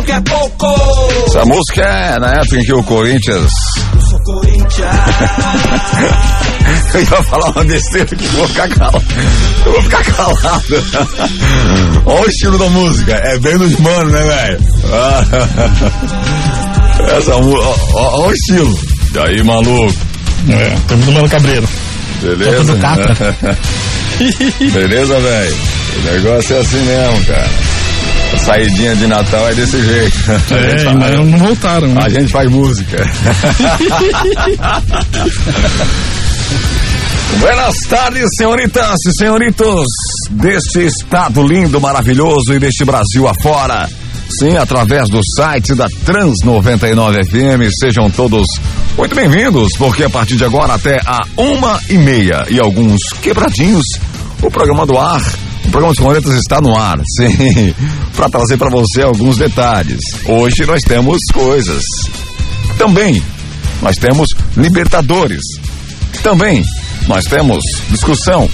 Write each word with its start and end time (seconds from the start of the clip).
acham 0.00 0.02
que 0.02 0.12
é 0.12 0.20
pouco. 0.20 0.66
Essa 1.26 1.44
música 1.44 1.82
é 1.82 2.18
na 2.18 2.32
época 2.32 2.56
em 2.56 2.64
que 2.64 2.72
o 2.72 2.82
Corinthians. 2.82 3.52
Eu 3.94 4.00
sou 4.00 4.18
Corinthians. 4.24 4.96
Eu 6.94 7.00
ia 7.00 7.22
falar 7.24 7.50
uma 7.50 7.64
besteira 7.64 8.06
que 8.06 8.26
vou 8.28 8.48
ficar 8.48 8.68
calado. 8.68 9.04
Eu 9.66 9.72
vou 9.72 9.82
ficar 9.82 10.04
calado. 10.04 10.64
Olha 12.06 12.26
o 12.26 12.28
estilo 12.28 12.58
da 12.58 12.68
música. 12.70 13.12
É 13.12 13.38
bem 13.38 13.58
dos 13.58 13.78
manos, 13.78 14.12
né, 14.12 14.22
velho? 14.22 14.60
Essa 17.16 17.36
música. 17.38 17.94
Olha 17.94 18.28
o 18.28 18.32
estilo. 18.32 18.78
E 19.14 19.18
aí, 19.18 19.42
maluco? 19.42 19.94
É, 20.48 20.76
temos 20.88 21.06
do 21.06 21.12
Mano 21.12 21.28
Cabreiro. 21.28 21.68
Beleza? 22.22 22.76
Catra. 22.76 23.16
Beleza, 24.72 25.20
velho? 25.20 25.56
O 25.96 26.12
negócio 26.12 26.56
é 26.56 26.60
assim 26.60 26.84
mesmo, 26.84 27.24
cara. 27.26 27.50
A 28.40 28.44
saidinha 28.44 28.96
de 28.96 29.06
Natal 29.06 29.48
é 29.50 29.54
desse 29.54 29.84
jeito. 29.84 30.16
É, 30.50 30.88
ainda 30.88 31.10
não 31.22 31.38
voltaram. 31.38 31.88
né? 31.88 32.00
A 32.04 32.08
gente 32.08 32.32
faz 32.32 32.50
música. 32.50 32.96
Buenas 37.38 37.76
tardes, 37.88 38.24
senhoritas 38.36 38.98
e 39.06 39.12
senhoritos 39.12 39.84
deste 40.30 40.86
estado 40.86 41.46
lindo, 41.46 41.78
maravilhoso 41.80 42.54
e 42.54 42.58
deste 42.58 42.82
Brasil 42.84 43.28
afora. 43.28 43.86
Sim, 44.38 44.56
através 44.56 45.08
do 45.10 45.20
site 45.36 45.74
da 45.74 45.86
Trans 46.06 46.38
99 46.42 47.22
FM, 47.24 47.70
sejam 47.78 48.10
todos 48.10 48.46
muito 48.96 49.14
bem-vindos, 49.14 49.72
porque 49.76 50.02
a 50.04 50.10
partir 50.10 50.36
de 50.36 50.44
agora 50.46 50.74
até 50.74 50.98
a 51.04 51.20
uma 51.36 51.78
e 51.90 51.98
meia 51.98 52.46
e 52.48 52.58
alguns 52.58 53.00
quebradinhos, 53.20 53.84
o 54.42 54.50
programa 54.50 54.86
do 54.86 54.96
ar, 54.98 55.20
o 55.70 55.72
programa 55.72 55.94
dos 55.94 56.04
Cornetas 56.04 56.34
está 56.34 56.60
no 56.60 56.76
ar, 56.76 56.98
sim, 57.16 57.72
para 58.16 58.28
trazer 58.28 58.56
para 58.56 58.68
você 58.68 59.02
alguns 59.02 59.38
detalhes. 59.38 60.00
Hoje 60.26 60.66
nós 60.66 60.82
temos 60.82 61.18
coisas. 61.32 61.84
Também 62.76 63.22
nós 63.80 63.96
temos 63.96 64.28
Libertadores. 64.56 65.40
Também 66.24 66.64
nós 67.06 67.24
temos 67.24 67.62
discussão. 67.88 68.50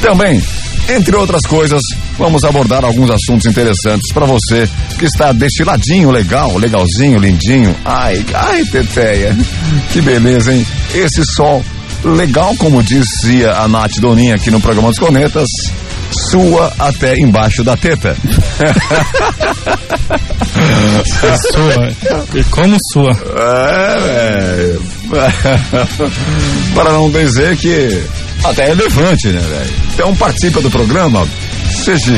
Também, 0.00 0.40
entre 0.88 1.16
outras 1.16 1.42
coisas, 1.42 1.82
vamos 2.16 2.44
abordar 2.44 2.84
alguns 2.84 3.10
assuntos 3.10 3.46
interessantes 3.46 4.12
para 4.14 4.24
você 4.24 4.68
que 5.00 5.04
está 5.04 5.32
destiladinho, 5.32 6.12
legal, 6.12 6.56
legalzinho, 6.56 7.18
lindinho. 7.18 7.74
Ai, 7.84 8.24
ai, 8.32 8.64
Teteia, 8.66 9.36
que 9.92 10.00
beleza, 10.00 10.54
hein? 10.54 10.64
Esse 10.94 11.24
sol 11.34 11.64
legal, 12.04 12.54
como 12.56 12.84
dizia 12.84 13.52
a 13.56 13.66
Nath 13.66 13.98
Doninha 13.98 14.36
aqui 14.36 14.50
no 14.50 14.60
programa 14.60 14.90
dos 14.90 14.98
Cornetas, 14.98 15.48
sua 16.10 16.72
até 16.78 17.14
embaixo 17.16 17.62
da 17.64 17.76
teta. 17.76 18.16
Sua. 21.52 21.92
E 22.34 22.44
como 22.44 22.76
sua. 22.92 23.12
É, 23.36 23.98
velho. 23.98 24.82
Para 26.74 26.92
não 26.92 27.10
dizer 27.10 27.56
que 27.56 28.02
até 28.44 28.68
é 28.68 28.70
elefante, 28.70 29.28
né, 29.28 29.40
velho? 29.40 29.70
Então 29.94 30.16
participa 30.16 30.60
do 30.60 30.70
programa, 30.70 31.26
seja, 31.84 32.12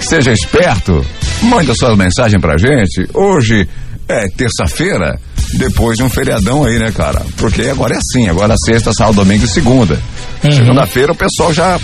seja 0.00 0.32
esperto, 0.32 1.04
manda 1.42 1.74
suas 1.74 1.96
mensagens 1.96 2.40
pra 2.40 2.56
gente. 2.56 3.08
Hoje 3.14 3.68
é 4.08 4.28
terça-feira, 4.28 5.18
depois 5.54 5.96
de 5.96 6.02
um 6.02 6.10
feriadão 6.10 6.64
aí, 6.64 6.78
né, 6.78 6.90
cara? 6.92 7.22
Porque 7.36 7.62
agora 7.62 7.94
é 7.94 7.98
assim, 7.98 8.28
agora 8.28 8.54
sexta, 8.64 8.92
sábado, 8.92 9.16
domingo 9.16 9.44
e 9.44 9.48
segunda. 9.48 9.98
Segunda-feira 10.42 11.12
o 11.12 11.16
pessoal 11.16 11.52
já 11.52 11.78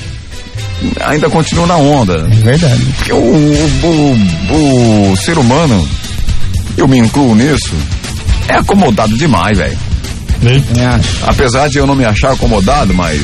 ainda 1.01 1.29
continua 1.31 1.67
na 1.67 1.77
onda. 1.77 2.25
Verdade. 2.25 2.85
Porque 2.97 3.13
o, 3.13 3.17
o, 3.17 4.17
o, 4.51 5.13
o 5.13 5.17
ser 5.17 5.39
humano, 5.39 5.89
eu 6.77 6.87
me 6.89 6.99
incluo 6.99 7.35
nisso, 7.35 7.75
é 8.49 8.57
acomodado 8.57 9.17
demais, 9.17 9.57
velho. 9.59 9.79
Acho. 10.99 11.19
Apesar 11.27 11.69
de 11.69 11.79
eu 11.79 11.87
não 11.87 11.95
me 11.95 12.05
achar 12.05 12.33
acomodado, 12.33 12.93
mas 12.93 13.21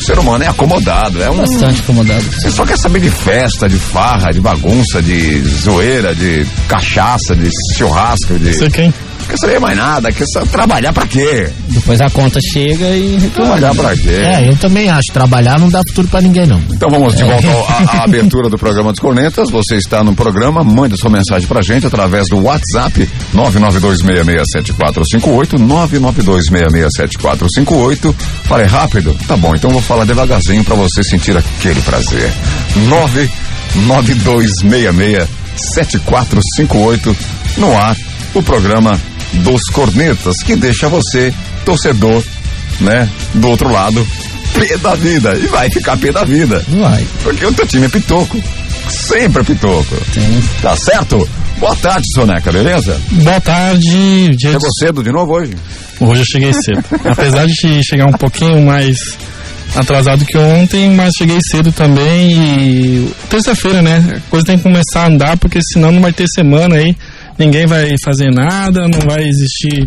o 0.00 0.04
ser 0.04 0.18
humano 0.18 0.44
é 0.44 0.48
acomodado. 0.48 1.22
É 1.22 1.30
um. 1.30 1.36
Bastante 1.36 1.80
incomodado. 1.80 2.22
Você 2.22 2.50
só 2.50 2.66
quer 2.66 2.76
saber 2.76 3.00
de 3.00 3.10
festa, 3.10 3.68
de 3.68 3.78
farra, 3.78 4.30
de 4.30 4.40
bagunça, 4.40 5.00
de 5.02 5.40
zoeira, 5.40 6.14
de 6.14 6.46
cachaça, 6.68 7.34
de 7.34 7.50
churrasco, 7.76 8.38
de. 8.38 8.52
Você 8.52 8.68
quem? 8.70 8.92
Não 9.20 9.26
quer 9.28 9.36
saber 9.38 9.60
mais 9.60 9.76
nada, 9.76 10.10
quer 10.12 10.24
só 10.32 10.40
trabalhar 10.46 10.92
pra 10.92 11.06
quê? 11.06 11.48
Depois 11.68 12.00
a 12.00 12.08
conta 12.10 12.38
chega 12.52 12.86
e 12.96 13.16
reclama. 13.18 13.56
Trabalhar 13.58 13.74
pra 13.74 13.96
quê? 13.96 14.10
É, 14.10 14.48
eu 14.48 14.56
também 14.56 14.88
acho. 14.88 15.12
Trabalhar 15.12 15.58
não 15.58 15.68
dá 15.68 15.80
futuro 15.88 16.08
pra 16.08 16.20
ninguém, 16.20 16.46
não. 16.46 16.60
Então 16.72 16.88
vamos 16.90 17.14
de 17.16 17.22
volta 17.24 17.46
ao- 17.48 17.68
à, 18.00 18.04
abertura 18.04 18.48
do 18.48 18.56
programa 18.58 18.90
dos 18.92 19.00
Cornetas. 19.00 19.50
Você 19.50 19.76
está 19.76 20.02
no 20.02 20.14
programa, 20.14 20.64
mande 20.64 20.96
sua 20.98 21.10
mensagem 21.10 21.46
pra 21.46 21.60
gente 21.62 21.86
através 21.86 22.26
do 22.28 22.38
WhatsApp 22.42 23.08
992667458, 23.34 25.58
992667458. 25.58 28.14
Falei 28.44 28.66
rápido? 28.66 29.16
Tá 29.28 29.36
bom, 29.36 29.54
então 29.54 29.70
vou 29.70 29.82
falar 29.82 30.04
devagarzinho 30.04 30.64
pra 30.64 30.74
você 30.74 31.02
sentir 31.04 31.36
aquele 31.36 31.80
prazer. 31.82 32.32
992667458 35.90 37.16
no 37.58 37.76
ar, 37.76 37.96
o 38.34 38.42
programa 38.42 38.98
dos 39.32 39.62
Cornetas, 39.72 40.36
que 40.42 40.56
deixa 40.56 40.88
você, 40.88 41.32
torcedor, 41.64 42.22
né, 42.80 43.08
do 43.34 43.48
outro 43.48 43.70
lado, 43.70 44.06
pé 44.54 44.76
da 44.78 44.94
vida. 44.94 45.36
E 45.36 45.46
vai 45.46 45.70
ficar 45.70 45.96
pé 45.96 46.12
da 46.12 46.24
vida. 46.24 46.64
Vai. 46.68 47.06
Porque 47.22 47.44
o 47.44 47.52
teu 47.52 47.66
time 47.66 47.86
é 47.86 47.88
pitoco. 47.88 48.42
Sempre 48.88 49.42
é 49.42 49.44
pitoco. 49.44 49.96
Tá 50.60 50.76
certo? 50.76 51.28
Boa 51.58 51.76
tarde, 51.76 52.06
Soneca, 52.14 52.50
beleza? 52.50 53.00
Boa 53.10 53.40
tarde. 53.40 54.34
Dia 54.36 54.52
Chegou 54.52 54.68
cedo 54.78 55.02
de 55.02 55.12
novo 55.12 55.34
hoje? 55.34 55.52
Hoje 56.00 56.22
eu 56.22 56.26
cheguei 56.26 56.52
cedo. 56.52 56.82
Apesar 57.04 57.46
de 57.46 57.84
chegar 57.84 58.06
um 58.06 58.12
pouquinho 58.12 58.64
mais 58.64 58.96
atrasado 59.76 60.24
que 60.24 60.36
ontem, 60.36 60.90
mas 60.90 61.12
cheguei 61.16 61.38
cedo 61.50 61.70
também 61.70 62.32
e 62.32 63.12
terça-feira, 63.28 63.82
né? 63.82 64.02
A 64.16 64.30
coisa 64.30 64.46
tem 64.46 64.56
que 64.56 64.62
começar 64.62 65.04
a 65.04 65.06
andar, 65.08 65.36
porque 65.36 65.60
senão 65.62 65.92
não 65.92 66.00
vai 66.00 66.12
ter 66.12 66.26
semana 66.34 66.76
aí, 66.76 66.96
ninguém 67.40 67.66
vai 67.66 67.88
fazer 68.04 68.30
nada, 68.30 68.82
não 68.86 69.00
vai 69.08 69.24
existir 69.26 69.84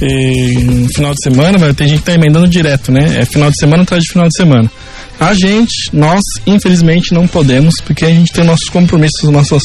eh, 0.00 0.86
final 0.94 1.12
de 1.12 1.22
semana, 1.22 1.58
vai 1.58 1.74
ter 1.74 1.88
gente 1.88 1.98
que 1.98 2.04
tá 2.06 2.14
emendando 2.14 2.48
direto, 2.48 2.92
né? 2.92 3.18
É 3.20 3.24
final 3.26 3.50
de 3.50 3.58
semana 3.58 3.82
atrás 3.82 4.02
de 4.04 4.12
final 4.12 4.28
de 4.28 4.36
semana. 4.36 4.70
A 5.18 5.34
gente, 5.34 5.90
nós, 5.92 6.22
infelizmente, 6.46 7.12
não 7.12 7.26
podemos, 7.26 7.74
porque 7.84 8.04
a 8.04 8.08
gente 8.08 8.32
tem 8.32 8.44
nossos 8.44 8.68
compromissos, 8.68 9.28
nossas 9.30 9.62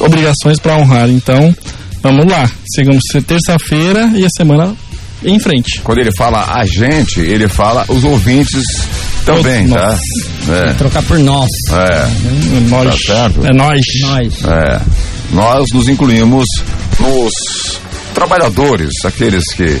obrigações 0.00 0.58
para 0.58 0.76
honrar. 0.76 1.08
Então, 1.08 1.54
vamos 2.02 2.26
lá. 2.26 2.50
Sigamos 2.74 3.02
terça-feira 3.26 4.10
e 4.16 4.24
a 4.24 4.28
semana 4.36 4.74
em 5.24 5.38
frente. 5.38 5.80
Quando 5.82 6.00
ele 6.00 6.10
fala 6.12 6.44
a 6.52 6.64
gente, 6.66 7.20
ele 7.20 7.48
fala 7.48 7.84
os 7.88 8.04
ouvintes 8.04 8.62
também, 9.24 9.68
Todos 9.68 9.82
tá? 9.82 9.98
É. 10.52 10.72
Trocar 10.74 11.02
por 11.04 11.18
nós. 11.20 11.48
É, 11.72 12.08
Nós, 12.68 13.00
Tá 13.06 13.14
certo. 13.14 13.46
é 13.46 13.54
nós. 13.54 13.80
Nós. 14.00 14.44
é. 14.44 14.80
Nós 15.32 15.64
nos 15.72 15.88
incluímos 15.88 16.46
nos 17.00 17.80
trabalhadores, 18.14 18.92
aqueles 19.04 19.44
que 19.54 19.78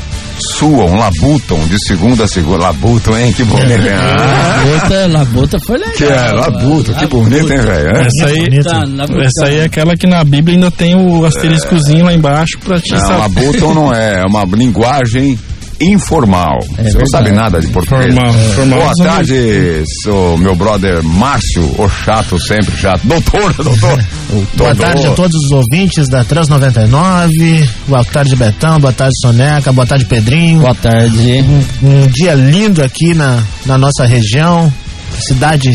suam, 0.58 0.96
labutam 0.96 1.58
de 1.68 1.78
segunda 1.86 2.24
a 2.24 2.28
segunda. 2.28 2.64
Labutam, 2.64 3.16
hein? 3.16 3.32
Que 3.32 3.44
bonito, 3.44 3.70
hein? 3.70 3.78
Labuta, 4.66 5.06
Labuta 5.06 5.58
foi 5.64 5.78
legal. 5.78 5.94
que 5.94 6.04
é, 6.04 6.32
labuta, 6.32 6.94
que 6.94 7.06
bonito, 7.06 7.52
hein, 7.52 7.60
velho? 7.60 7.96
É? 7.96 8.06
Essa 8.06 8.26
aí, 8.26 8.62
Tá, 8.64 8.82
Labuta. 8.84 9.22
essa 9.22 9.46
aí 9.46 9.58
é 9.58 9.64
aquela 9.64 9.96
que 9.96 10.06
na 10.08 10.24
Bíblia 10.24 10.56
ainda 10.56 10.70
tem 10.72 10.96
o 10.96 11.24
asteriscozinho 11.24 12.04
lá 12.04 12.12
embaixo 12.12 12.58
pra 12.64 12.80
te 12.80 12.90
Não, 12.92 12.98
saber. 12.98 13.18
labutam 13.18 13.74
não 13.74 13.94
é, 13.94 14.20
é 14.20 14.24
uma 14.28 14.44
linguagem 14.56 15.38
informal. 15.80 16.58
Você 16.78 16.98
não 16.98 17.06
sabe 17.06 17.30
nada 17.32 17.60
de 17.60 17.68
português. 17.68 18.14
Formal, 18.14 18.32
formal. 18.32 18.78
Boa 18.80 18.94
tarde, 18.94 19.84
sou 20.02 20.38
meu 20.38 20.54
brother 20.54 21.02
Márcio, 21.02 21.74
o 21.78 21.88
chato, 21.88 22.38
sempre 22.38 22.76
chato. 22.76 23.02
Doutor, 23.04 23.52
doutor. 23.62 24.04
Boa 24.56 24.74
tarde 24.74 25.06
a 25.06 25.10
todos 25.12 25.44
os 25.44 25.50
ouvintes 25.50 26.08
da 26.08 26.24
Trans 26.24 26.48
99. 26.48 27.68
Boa 27.86 28.04
tarde, 28.04 28.34
Betão. 28.36 28.80
Boa 28.80 28.92
tarde, 28.92 29.14
Soneca. 29.20 29.72
Boa 29.72 29.86
tarde, 29.86 30.04
Pedrinho. 30.04 30.60
Boa 30.60 30.74
tarde. 30.74 31.44
Um 31.82 32.06
dia 32.08 32.34
lindo 32.34 32.82
aqui 32.82 33.14
na, 33.14 33.42
na 33.66 33.78
nossa 33.78 34.04
região. 34.04 34.72
Cidade 35.20 35.70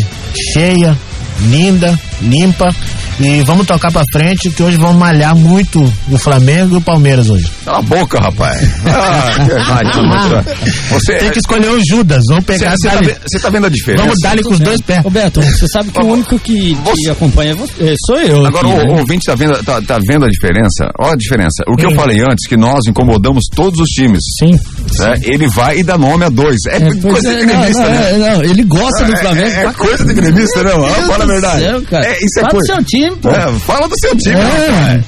cheia, 0.53 0.97
linda, 1.41 1.97
limpa. 2.21 2.73
E 3.21 3.41
vamos 3.43 3.67
tocar 3.67 3.91
pra 3.91 4.05
frente 4.13 4.49
que 4.49 4.63
hoje 4.63 4.77
vamos 4.77 4.95
malhar 4.95 5.35
muito 5.35 5.81
o 6.09 6.17
Flamengo 6.17 6.75
e 6.75 6.77
o 6.77 6.81
Palmeiras 6.81 7.29
hoje. 7.29 7.51
Cala 7.65 7.79
a 7.79 7.81
boca, 7.81 8.17
rapaz. 8.17 8.61
Ah, 8.85 9.81
que 9.91 10.93
você, 10.93 11.17
Tem 11.17 11.29
que 11.31 11.39
escolher 11.39 11.69
o 11.69 11.79
Judas. 11.85 12.23
Vamos 12.29 12.45
você, 12.45 12.53
pegar 12.53 12.75
você, 12.77 12.87
tá, 12.89 12.95
ve- 13.01 13.39
tá 13.41 13.49
vendo 13.49 13.65
a 13.65 13.69
diferença? 13.69 14.03
Vamos 14.05 14.19
dar-lhe 14.21 14.41
com 14.41 14.53
os 14.53 14.59
dois 14.59 14.79
pés. 14.81 15.05
Ô 15.05 15.09
Beto, 15.09 15.41
você 15.41 15.67
sabe 15.67 15.91
que 15.91 15.99
o 16.01 16.05
único 16.05 16.39
que 16.39 16.73
Você- 16.75 17.01
te 17.01 17.09
acompanha 17.09 17.51
é 17.51 17.55
você, 17.55 17.93
sou 18.05 18.19
eu. 18.21 18.45
Agora 18.45 18.67
aqui, 18.69 18.79
o, 18.79 18.83
né? 18.85 18.93
o 18.93 18.99
ouvinte 18.99 19.25
tá 19.25 19.35
vendo, 19.35 19.61
tá, 19.65 19.81
tá 19.81 19.99
vendo 20.07 20.23
a 20.25 20.29
diferença? 20.29 20.89
Olha 20.97 21.13
a 21.13 21.17
diferença. 21.17 21.63
O 21.67 21.75
que 21.75 21.85
eu 21.85 21.91
falei 21.95 22.21
antes, 22.21 22.47
que 22.47 22.55
nós 22.55 22.79
incomodamos 22.87 23.43
todos 23.53 23.81
os 23.81 23.89
times. 23.89 24.19
Sim. 24.39 24.51
né? 24.97 25.13
Ele 25.23 25.47
vai 25.47 25.79
e 25.79 25.83
dá 25.83 25.97
nome 25.97 26.23
a 26.23 26.29
dois. 26.29 26.57
É, 26.69 26.77
É, 26.77 26.95
coisa 27.01 27.33
é, 27.33 27.39
de 27.39 27.45
não, 27.45 27.57
gremista, 27.59 27.83
não, 27.83 27.89
né? 27.91 28.11
é, 28.11 28.17
não, 28.17 28.43
ele 28.43 28.63
gosta 28.63 29.03
do 29.03 29.17
Flamengo. 29.17 29.47
É, 29.47 29.55
é 29.59 29.61
pra 29.63 29.73
coisa 29.73 30.05
de 30.05 30.13
gremista, 30.13 30.63
não. 30.63 30.79
Deus 30.79 31.07
fala 31.07 31.23
a 31.25 31.27
verdade. 31.27 31.59
céu, 31.63 31.81
cara. 31.83 32.08
É, 32.09 32.17
isso 32.25 32.39
é 32.39 32.41
Fala 32.41 32.47
do 32.53 32.57
coisa. 32.57 32.73
seu 32.73 32.83
time, 32.85 33.15
pô. 33.17 33.29
É, 33.29 33.53
fala 33.59 33.87
do 33.87 33.95
seu 33.99 34.15
time, 34.17 34.35
É. 34.35 35.03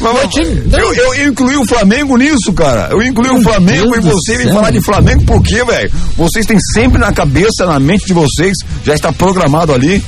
Meu 0.00 0.12
eu, 0.14 0.94
eu, 0.94 1.14
eu 1.14 1.28
incluí 1.28 1.56
o 1.56 1.64
Flamengo 1.64 2.16
nisso, 2.16 2.52
cara. 2.52 2.88
Eu 2.90 3.00
incluí 3.04 3.30
o 3.30 3.40
Flamengo 3.40 3.92
Deus 3.92 3.98
e 4.04 4.08
do 4.08 4.10
você 4.10 4.36
vem 4.36 4.48
falar 4.52 4.70
de 4.72 4.80
Flamengo 4.80 5.22
por 5.24 5.40
quê, 5.42 5.62
velho? 5.64 5.92
Vocês 6.16 6.44
têm 6.44 6.58
sempre 6.74 6.98
na 6.98 7.12
cabeça, 7.12 7.64
na 7.66 7.78
mente 7.78 8.06
de 8.06 8.12
vocês, 8.12 8.52
já 8.84 8.94
está 8.94 9.12
programado 9.12 9.72
ali. 9.72 10.02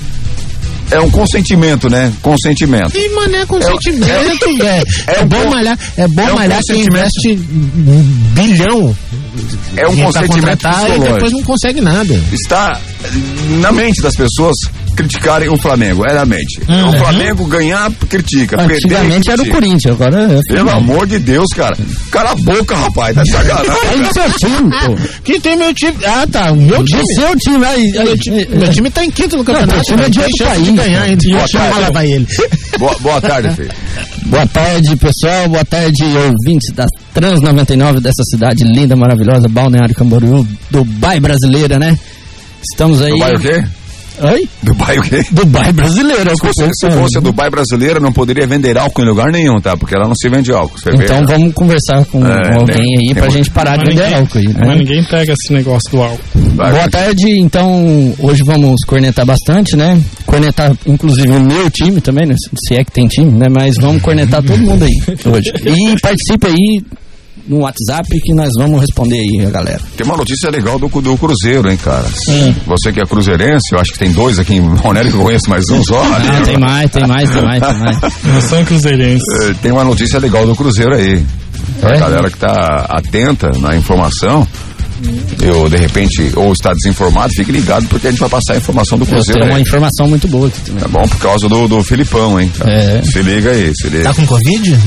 É 0.91 1.00
um 1.00 1.11
consentimento, 1.11 1.88
né? 1.88 2.12
Consentimento. 2.20 2.91
Que 2.91 3.08
mané 3.11 3.46
com 3.46 3.61
sentimento, 3.62 4.58
velho. 4.58 4.85
é 5.06 5.20
É, 5.20 5.23
um 5.23 5.29
bom 5.29 5.49
malhar, 5.50 5.79
é 5.96 6.08
bom 6.08 6.23
é 6.23 6.32
um 6.32 6.35
malhar 6.35 6.61
quem 6.67 6.85
consentimento. 6.85 7.11
investe 7.25 7.49
um 7.88 8.02
bilhão 8.35 8.96
É 9.76 9.87
um 9.88 9.94
pra 9.96 10.05
consentimento 10.06 10.62
contratar 10.62 10.96
e 10.96 11.00
depois 11.00 11.32
não 11.32 11.43
consegue 11.43 11.81
nada. 11.81 12.20
está 12.32 12.81
na 13.61 13.73
mente 13.73 14.02
das 14.02 14.14
pessoas 14.17 14.56
criticarem 14.94 15.49
o 15.49 15.56
Flamengo. 15.56 16.05
É 16.06 16.14
na 16.14 16.25
mente. 16.25 16.61
Uhum. 16.69 16.91
O 16.91 16.93
Flamengo 16.99 17.44
ganhar, 17.46 17.91
critica. 18.08 18.56
perder, 18.56 18.76
Antigamente 18.76 19.31
era 19.31 19.43
o. 19.43 19.50
Corinthians, 19.50 19.94
agora 19.94 20.32
é. 20.32 20.41
Pelo 20.52 20.70
amor 20.70 21.06
de 21.06 21.19
Deus, 21.19 21.49
cara. 21.55 21.76
Cala 22.11 22.31
a 22.31 22.37
boca, 22.37 22.76
rapaz. 22.76 23.14
Tá 23.14 23.25
sacanagem. 23.31 24.12
Seu 24.12 24.32
time, 24.38 24.70
pô. 24.70 25.23
Que 25.23 25.41
tem 25.41 25.56
meu 25.56 25.73
time. 25.75 25.96
Ah, 26.05 26.26
tá. 26.31 26.52
O 26.52 26.56
meu 26.56 26.85
time. 26.85 27.02
O 27.02 27.14
seu 27.14 27.37
time, 27.38 27.64
aí. 27.64 27.93
Meu 27.93 28.19
time, 28.19 28.46
meu 28.46 28.70
time 28.70 28.91
tá 28.91 29.05
em 29.05 29.11
quinto 29.11 29.37
no 29.37 29.44
campeonato. 29.44 29.75
teu 29.75 29.82
time 29.82 30.02
é 30.05 30.08
de 30.08 30.19
outro 30.20 30.38
chance 30.38 30.50
país, 30.50 30.64
de 30.67 30.73
ganhar 30.73 31.02
ainda. 31.02 31.25
Ele. 32.05 32.26
boa, 32.79 32.96
boa 33.00 33.20
tarde, 33.20 33.55
filho. 33.56 33.70
Boa 34.26 34.46
tarde, 34.46 34.96
pessoal. 34.96 35.49
Boa 35.49 35.64
tarde, 35.64 36.02
ouvintes 36.05 36.73
da 36.75 36.87
Trans 37.12 37.41
99 37.41 38.00
dessa 38.00 38.23
cidade 38.25 38.64
linda, 38.64 38.96
maravilhosa, 38.96 39.49
Balneário 39.49 39.94
Camboriú, 39.94 40.46
Dubai 40.70 41.20
brasileira, 41.20 41.79
né? 41.79 41.99
Estamos 42.62 43.02
aí. 43.02 43.12
Dubai 43.12 43.35
o 43.35 43.38
quê? 43.38 43.64
Oi? 44.23 44.49
Dubai 44.63 44.97
o 44.99 45.03
quê? 45.03 45.25
Dubai 45.33 45.73
brasileira. 45.73 46.31
Se 46.37 46.41
fosse, 46.41 46.69
se 46.75 46.91
fosse 46.91 47.19
a 47.19 47.21
Dubai 47.21 47.51
brasileira, 47.51 47.99
não 47.99 48.13
poderia 48.13 48.47
vender 48.47 48.79
álcool 48.79 49.03
em 49.03 49.09
lugar 49.09 49.33
nenhum, 49.33 49.61
tá? 49.61 49.77
Porque 49.77 49.95
ela 49.97 50.07
não 50.07 50.15
se 50.15 50.29
vende 50.29 50.53
álcool. 50.53 50.79
Você 50.79 50.91
vê, 50.97 51.05
Então 51.05 51.21
né? 51.21 51.27
vamos 51.29 51.53
conversar 51.55 52.05
com, 52.07 52.25
É, 52.25 52.43
com 52.55 52.61
alguém 52.61 52.77
tem- 52.77 52.99
aí 52.99 53.07
tem 53.07 53.15
pra 53.15 53.29
gente 53.29 53.51
parar 53.51 53.73
de 53.77 53.85
Mas 53.87 53.89
vender 53.89 54.03
ninguém, 54.05 54.19
álcool 54.21 54.39
aí, 54.39 54.45
mas 54.49 54.69
né? 54.69 54.75
ninguém 54.77 55.05
pega 55.05 55.33
esse 55.33 55.53
negócio 55.53 55.91
do 55.91 56.03
álcool. 56.03 56.21
Vai, 56.55 56.71
Boa 56.71 56.81
vai. 56.83 56.89
tarde, 56.91 57.25
então 57.41 58.15
hoje 58.21 58.43
vamos 58.45 58.77
cornetar 58.87 59.27
bastante, 59.27 59.77
né? 59.77 60.01
Cornetar 60.27 60.73
inclusive 60.87 61.29
o 61.31 61.41
meu 61.41 61.69
time 61.71 62.01
também, 62.01 62.27
né? 62.27 62.35
se 62.69 62.75
é 62.77 62.85
que 62.85 62.93
tem 62.93 63.09
time, 63.09 63.33
né? 63.33 63.49
Mas 63.51 63.77
vamos 63.77 64.01
cornetar 64.01 64.43
todo 64.43 64.59
mundo 64.59 64.85
aí 64.85 64.93
hoje. 65.27 65.51
E 65.67 66.01
participe 66.01 66.47
aí 66.47 66.83
no 67.46 67.58
WhatsApp 67.58 68.08
que 68.23 68.35
nós 68.35 68.50
vamos 68.58 68.81
responder 68.81 69.17
aí 69.19 69.46
a 69.46 69.50
galera. 69.50 69.81
Tem 69.96 70.06
uma 70.06 70.17
notícia 70.17 70.50
legal 70.50 70.79
do, 70.79 70.88
do 70.88 71.17
Cruzeiro, 71.19 71.70
hein, 71.70 71.76
cara? 71.76 72.05
Você 72.67 72.93
que 72.93 73.00
é 73.00 73.05
cruzeirense, 73.05 73.73
eu 73.73 73.79
acho 73.81 73.93
que 73.93 73.99
tem 73.99 74.12
dois 74.12 74.38
aqui 74.38 74.55
em 74.55 74.67
Ronélio 74.76 75.12
que 75.12 75.19
eu 75.19 75.23
conheço 75.23 75.49
mais 75.50 75.64
um 75.70 75.82
só. 75.85 76.00
Ah, 76.02 76.43
tem 76.44 76.58
mais, 76.58 76.91
tem 76.91 77.06
mais, 77.06 77.31
tem 77.31 77.43
mais, 77.43 77.61
tem 77.62 77.75
mais. 77.79 78.00
Nação 78.25 78.64
Cruzeirense. 78.64 79.25
Eh, 79.43 79.55
Tem 79.62 79.73
uma 79.73 79.85
notícia 79.85 80.19
legal 80.19 80.46
do 80.46 80.55
Cruzeiro 80.56 80.94
aí. 80.94 81.25
A 81.82 81.88
É? 81.91 81.99
galera 81.99 82.31
que 82.31 82.37
tá 82.37 82.87
atenta 82.88 83.50
na 83.58 83.76
informação, 83.76 84.46
eu 85.41 85.69
de 85.69 85.76
repente, 85.76 86.31
ou 86.37 86.52
está 86.52 86.73
desinformado, 86.73 87.32
fique 87.35 87.50
ligado 87.52 87.87
porque 87.88 88.08
a 88.08 88.11
gente 88.11 88.20
vai 88.20 88.29
passar 88.29 88.55
a 88.55 88.56
informação 88.56 88.99
do 88.99 89.06
Cruzeiro. 89.06 89.41
tenho 89.41 89.52
uma 89.52 89.56
aí. 89.58 89.62
informação 89.62 90.06
muito 90.08 90.29
boa 90.29 90.49
aqui 90.49 90.61
também. 90.61 90.85
É 90.85 90.88
bom 90.88 91.02
por 91.08 91.19
causa 91.19 91.49
do, 91.49 91.69
do 91.69 91.82
Filipão, 91.82 92.41
hein? 92.41 92.50
É. 92.67 93.02
Se 93.02 93.23
liga 93.23 93.50
aí, 93.50 93.73
se 93.75 93.88
liga. 93.88 94.05
Tá 94.05 94.14
com 94.14 94.26
Covid? 94.26 94.79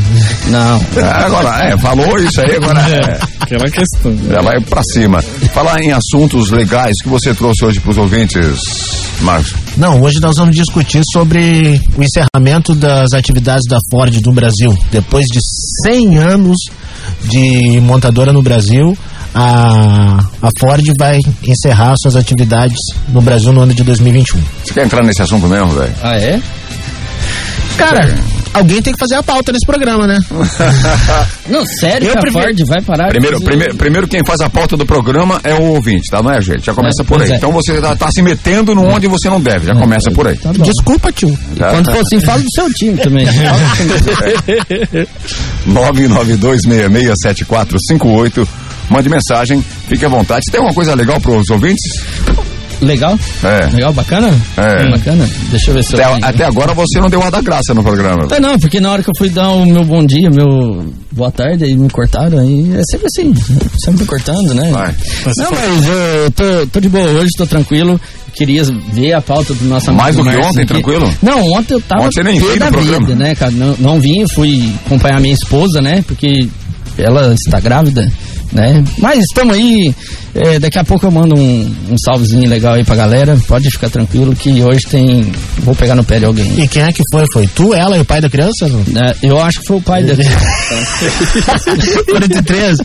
Não. 0.47 0.77
É, 0.95 1.01
agora, 1.25 1.67
é, 1.67 1.77
falou 1.77 2.17
isso 2.19 2.41
aí, 2.41 2.55
agora 2.55 2.81
é, 2.89 2.99
É, 3.13 3.19
aquela 3.39 3.69
questão. 3.69 4.17
já 4.29 4.41
vai 4.41 4.59
pra 4.61 4.81
cima. 4.83 5.21
Falar 5.53 5.81
em 5.81 5.91
assuntos 5.91 6.49
legais 6.51 6.95
que 7.01 7.09
você 7.09 7.33
trouxe 7.33 7.65
hoje 7.65 7.79
pros 7.79 7.97
ouvintes, 7.97 8.59
Márcio. 9.21 9.55
Não, 9.77 10.01
hoje 10.01 10.19
nós 10.19 10.37
vamos 10.37 10.55
discutir 10.55 11.01
sobre 11.11 11.79
o 11.97 12.03
encerramento 12.03 12.73
das 12.75 13.13
atividades 13.13 13.65
da 13.67 13.77
Ford 13.91 14.15
no 14.25 14.31
Brasil. 14.33 14.75
Depois 14.91 15.25
de 15.27 15.39
100 15.85 16.17
anos 16.17 16.57
de 17.23 17.79
montadora 17.81 18.31
no 18.31 18.41
Brasil, 18.41 18.97
a, 19.33 20.17
a 20.41 20.49
Ford 20.59 20.83
vai 20.97 21.19
encerrar 21.43 21.93
suas 22.01 22.15
atividades 22.15 22.79
no 23.09 23.21
Brasil 23.21 23.51
no 23.53 23.61
ano 23.61 23.73
de 23.73 23.83
2021. 23.83 24.41
Você 24.63 24.73
quer 24.73 24.85
entrar 24.85 25.03
nesse 25.03 25.21
assunto 25.21 25.47
mesmo, 25.47 25.69
velho? 25.69 25.93
Ah, 26.01 26.17
é? 26.17 26.41
Cara, 27.77 28.15
alguém 28.57 28.81
tem 28.81 28.93
que 28.93 28.99
fazer 28.99 29.15
a 29.15 29.23
pauta 29.23 29.51
nesse 29.51 29.65
programa, 29.65 30.05
né? 30.07 30.17
Não, 31.49 31.65
sério, 31.65 32.09
Eu 32.09 32.13
prefiro- 32.19 32.43
Ford 32.43 32.59
vai 32.67 32.81
parar 32.81 33.07
Primeiro, 33.09 33.35
fazer- 33.37 33.45
primeiro, 33.45 33.75
primeiro 33.75 34.07
quem 34.07 34.23
faz 34.25 34.41
a 34.41 34.49
pauta 34.49 34.75
do 34.75 34.85
programa 34.85 35.39
é 35.43 35.53
o 35.53 35.61
ouvinte, 35.73 36.09
tá? 36.11 36.21
Não 36.21 36.31
é 36.31 36.37
a 36.37 36.41
gente. 36.41 36.65
Já 36.65 36.73
começa 36.73 37.01
É, 37.01 37.05
por 37.05 37.21
aí. 37.21 37.31
é. 37.31 37.35
Então 37.35 37.51
você 37.51 37.79
tá, 37.81 37.95
tá 37.95 38.09
se 38.11 38.21
metendo 38.21 38.75
no 38.75 38.83
onde 38.83 39.07
você 39.07 39.29
não 39.29 39.39
deve. 39.41 39.65
Já 39.67 39.75
começa 39.75 40.11
por 40.11 40.27
aí. 40.27 40.37
Tá. 40.37 40.51
Desculpa, 40.51 41.11
tio. 41.11 41.37
Tá? 41.57 41.69
Quando 41.71 41.91
for 41.91 42.01
assim, 42.01 42.19
fala 42.21 42.41
do 42.41 42.51
seu 42.53 42.69
time 42.73 42.97
também. 42.97 43.25
Fala 43.25 43.57
do 43.85 44.03
seu 44.03 44.15
time. 44.41 45.07
992667458. 45.67 48.47
Mande 48.89 49.09
mensagem, 49.09 49.61
fique 49.89 50.05
à 50.05 50.09
vontade. 50.09 50.45
Tem 50.49 50.59
alguma 50.59 50.73
coisa 50.73 50.95
legal 50.95 51.19
para 51.19 51.31
os 51.31 51.49
ouvintes? 51.49 51.81
Legal? 52.81 53.17
É. 53.43 53.65
Legal, 53.73 53.91
bacana? 53.93 54.29
É. 54.57 54.89
Bacana? 54.91 55.27
Deixa 55.49 55.71
eu 55.71 55.73
ver 55.75 55.83
se 55.83 55.93
eu 55.95 55.99
Até, 55.99 56.13
tenho. 56.13 56.25
até 56.25 56.45
agora 56.45 56.73
você 56.73 56.99
não 56.99 57.09
deu 57.09 57.21
a 57.23 57.29
da 57.29 57.41
graça 57.41 57.73
no 57.73 57.81
programa. 57.83 58.27
Tá, 58.27 58.39
não, 58.39 58.57
porque 58.59 58.79
na 58.79 58.91
hora 58.91 59.01
que 59.03 59.09
eu 59.09 59.13
fui 59.17 59.29
dar 59.29 59.49
o 59.49 59.65
meu 59.65 59.83
bom 59.83 60.05
dia, 60.05 60.29
meu 60.29 60.85
boa 61.11 61.31
tarde, 61.31 61.63
aí 61.63 61.75
me 61.75 61.89
cortaram, 61.89 62.37
aí 62.37 62.71
é 62.75 62.81
sempre 62.91 63.07
assim, 63.07 63.33
sempre 63.83 64.05
cortando, 64.05 64.53
né? 64.53 64.69
Vai. 64.71 64.93
Não, 65.37 65.51
mas 65.51 65.87
eu 65.87 66.31
tô, 66.31 66.67
tô 66.73 66.79
de 66.79 66.89
boa 66.89 67.09
hoje, 67.09 67.29
tô 67.37 67.47
tranquilo. 67.47 67.99
Queria 68.35 68.63
ver 68.93 69.13
a 69.13 69.21
pauta 69.21 69.55
do 69.55 69.65
nosso 69.65 69.89
amigo 69.89 70.03
Mais 70.03 70.15
do 70.15 70.21
que 70.21 70.27
Márcio 70.29 70.45
ontem, 70.47 70.59
aqui. 70.61 70.67
tranquilo? 70.67 71.11
Não, 71.23 71.41
ontem 71.53 71.73
eu 71.73 71.81
tava 71.81 72.03
Ontem 72.03 72.23
nem 72.23 72.39
veio 72.39 72.59
da 72.59 72.69
vida, 72.69 72.81
programa. 72.99 73.15
né, 73.15 73.33
cara? 73.33 73.51
Não, 73.51 73.75
não 73.79 73.99
vim, 73.99 74.23
fui 74.35 74.71
acompanhar 74.85 75.19
minha 75.19 75.33
esposa, 75.33 75.81
né? 75.81 76.03
Porque 76.07 76.47
ela 76.99 77.33
está 77.33 77.59
grávida, 77.59 78.07
né? 78.53 78.83
Mas 78.99 79.21
estamos 79.23 79.55
aí. 79.55 79.91
É, 80.35 80.59
daqui 80.59 80.77
a 80.77 80.83
pouco 80.83 81.05
eu 81.05 81.11
mando 81.11 81.35
um, 81.35 81.75
um 81.91 81.97
salvezinho 81.97 82.49
legal 82.49 82.73
aí 82.75 82.83
pra 82.83 82.95
galera. 82.95 83.37
Pode 83.47 83.69
ficar 83.71 83.89
tranquilo 83.89 84.35
que 84.35 84.61
hoje 84.61 84.85
tem. 84.89 85.31
Vou 85.59 85.75
pegar 85.75 85.95
no 85.95 86.03
pé 86.03 86.19
de 86.19 86.25
alguém. 86.25 86.61
E 86.61 86.67
quem 86.67 86.83
é 86.83 86.91
que 86.91 87.01
foi? 87.11 87.23
Foi 87.33 87.47
tu, 87.47 87.73
ela 87.73 87.97
e 87.97 88.01
o 88.01 88.05
pai 88.05 88.21
da 88.21 88.29
criança? 88.29 88.67
né? 88.87 89.13
Eu 89.23 89.39
acho 89.41 89.59
que 89.61 89.67
foi 89.67 89.77
o 89.77 89.81
pai 89.81 90.03
dele. 90.03 90.23
43. 92.09 92.77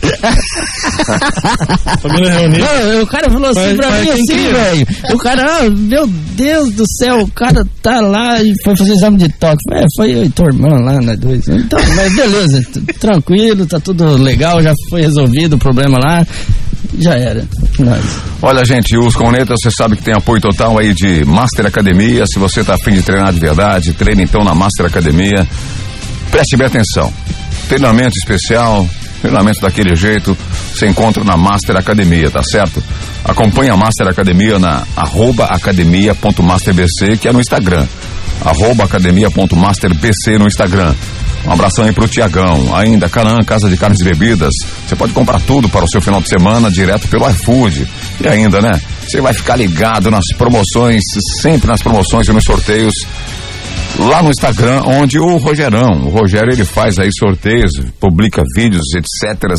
Família 2.01 2.33
reunida. 2.39 2.65
Não, 2.65 3.03
o 3.03 3.07
cara 3.07 3.29
falou 3.29 3.49
assim 3.49 3.75
pra 3.75 3.91
mim 3.91 4.09
assim, 4.09 4.51
velho. 4.51 4.87
O 5.13 5.17
cara, 5.17 5.43
ah, 5.43 5.69
meu 5.69 6.07
Deus 6.07 6.71
do 6.73 6.83
céu, 6.97 7.21
o 7.21 7.31
cara 7.31 7.65
tá 7.81 8.01
lá 8.01 8.41
e 8.41 8.53
foi 8.63 8.75
fazer 8.75 8.93
exame 8.93 9.17
de 9.17 9.29
toque. 9.29 9.63
É, 9.71 9.83
foi 9.95 10.13
eu 10.13 10.23
e 10.23 10.29
tua 10.29 10.47
irmã 10.47 10.69
lá, 10.79 10.99
nós 11.01 11.19
dois. 11.19 11.47
Então, 11.47 11.79
mas 11.95 12.15
beleza, 12.15 12.63
tranquilo, 12.99 13.65
tá 13.65 13.79
tudo 13.79 14.17
legal, 14.17 14.61
já 14.61 14.73
foi 14.89 15.01
resolvido 15.01 15.55
o 15.55 15.59
problema 15.59 15.99
lá. 15.99 16.25
Já 16.99 17.15
era. 17.15 17.45
Olha, 18.41 18.63
gente, 18.65 18.97
os 18.97 19.15
Cornetas, 19.15 19.57
você 19.61 19.71
sabe 19.71 19.95
que 19.97 20.03
tem 20.03 20.13
apoio 20.15 20.41
total 20.41 20.77
aí 20.77 20.93
de 20.93 21.25
Master 21.25 21.65
Academia. 21.65 22.25
Se 22.25 22.37
você 22.37 22.63
tá 22.63 22.75
afim 22.75 22.91
de 22.91 23.01
treinar 23.01 23.33
de 23.33 23.39
verdade, 23.39 23.93
treine 23.93 24.23
então 24.23 24.43
na 24.43 24.53
Master 24.53 24.85
Academia. 24.85 25.47
Preste 26.29 26.55
bem 26.57 26.67
atenção. 26.67 27.11
Treinamento 27.67 28.13
especial, 28.17 28.87
treinamento 29.21 29.61
daquele 29.61 29.95
jeito, 29.95 30.37
você 30.73 30.87
encontra 30.87 31.23
na 31.23 31.37
Master 31.37 31.77
Academia, 31.77 32.29
tá 32.29 32.43
certo? 32.43 32.83
Acompanhe 33.23 33.69
a 33.69 33.77
Master 33.77 34.07
Academia 34.07 34.59
na 34.59 34.83
arroba 34.95 35.45
academia.masterbc, 35.45 37.17
que 37.19 37.27
é 37.27 37.31
no 37.31 37.39
Instagram. 37.39 37.85
Arroba 38.43 38.83
academia.masterbc 38.83 40.37
no 40.37 40.45
Instagram. 40.47 40.93
Um 41.45 41.51
abração 41.51 41.85
aí 41.85 41.91
pro 41.91 42.07
Tiagão. 42.07 42.75
Ainda, 42.75 43.09
Canã, 43.09 43.37
Casa 43.45 43.69
de 43.69 43.77
Carnes 43.77 43.99
e 43.99 44.03
Bebidas. 44.03 44.53
Você 44.87 44.95
pode 44.95 45.13
comprar 45.13 45.41
tudo 45.41 45.67
para 45.67 45.85
o 45.85 45.89
seu 45.89 46.01
final 46.01 46.21
de 46.21 46.29
semana 46.29 46.71
direto 46.71 47.07
pelo 47.07 47.29
iFood. 47.29 47.87
E 48.21 48.27
ainda, 48.27 48.61
né? 48.61 48.79
Você 49.07 49.19
vai 49.19 49.33
ficar 49.33 49.55
ligado 49.55 50.09
nas 50.09 50.25
promoções, 50.37 51.01
sempre 51.41 51.67
nas 51.67 51.81
promoções 51.81 52.27
e 52.27 52.33
nos 52.33 52.43
sorteios 52.43 52.93
lá 53.99 54.23
no 54.23 54.29
Instagram, 54.29 54.81
onde 54.85 55.19
o 55.19 55.37
Rogerão, 55.37 56.05
o 56.05 56.09
Rogério, 56.09 56.51
ele 56.51 56.65
faz 56.65 56.97
aí 56.97 57.09
sorteios, 57.17 57.71
publica 57.99 58.41
vídeos, 58.55 58.85
etc. 58.95 59.53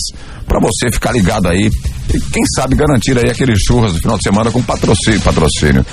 Pra 0.47 0.59
você 0.61 0.91
ficar 0.93 1.12
ligado 1.12 1.49
aí 1.49 1.71
e 2.12 2.21
quem 2.21 2.45
sabe 2.55 2.76
garantir 2.76 3.17
aí 3.17 3.31
aquele 3.31 3.55
churras 3.57 3.93
do 3.93 4.00
final 4.00 4.17
de 4.17 4.25
semana 4.25 4.50
com 4.50 4.62
patrocínio, 4.62 5.21
patrocínio 5.21 5.87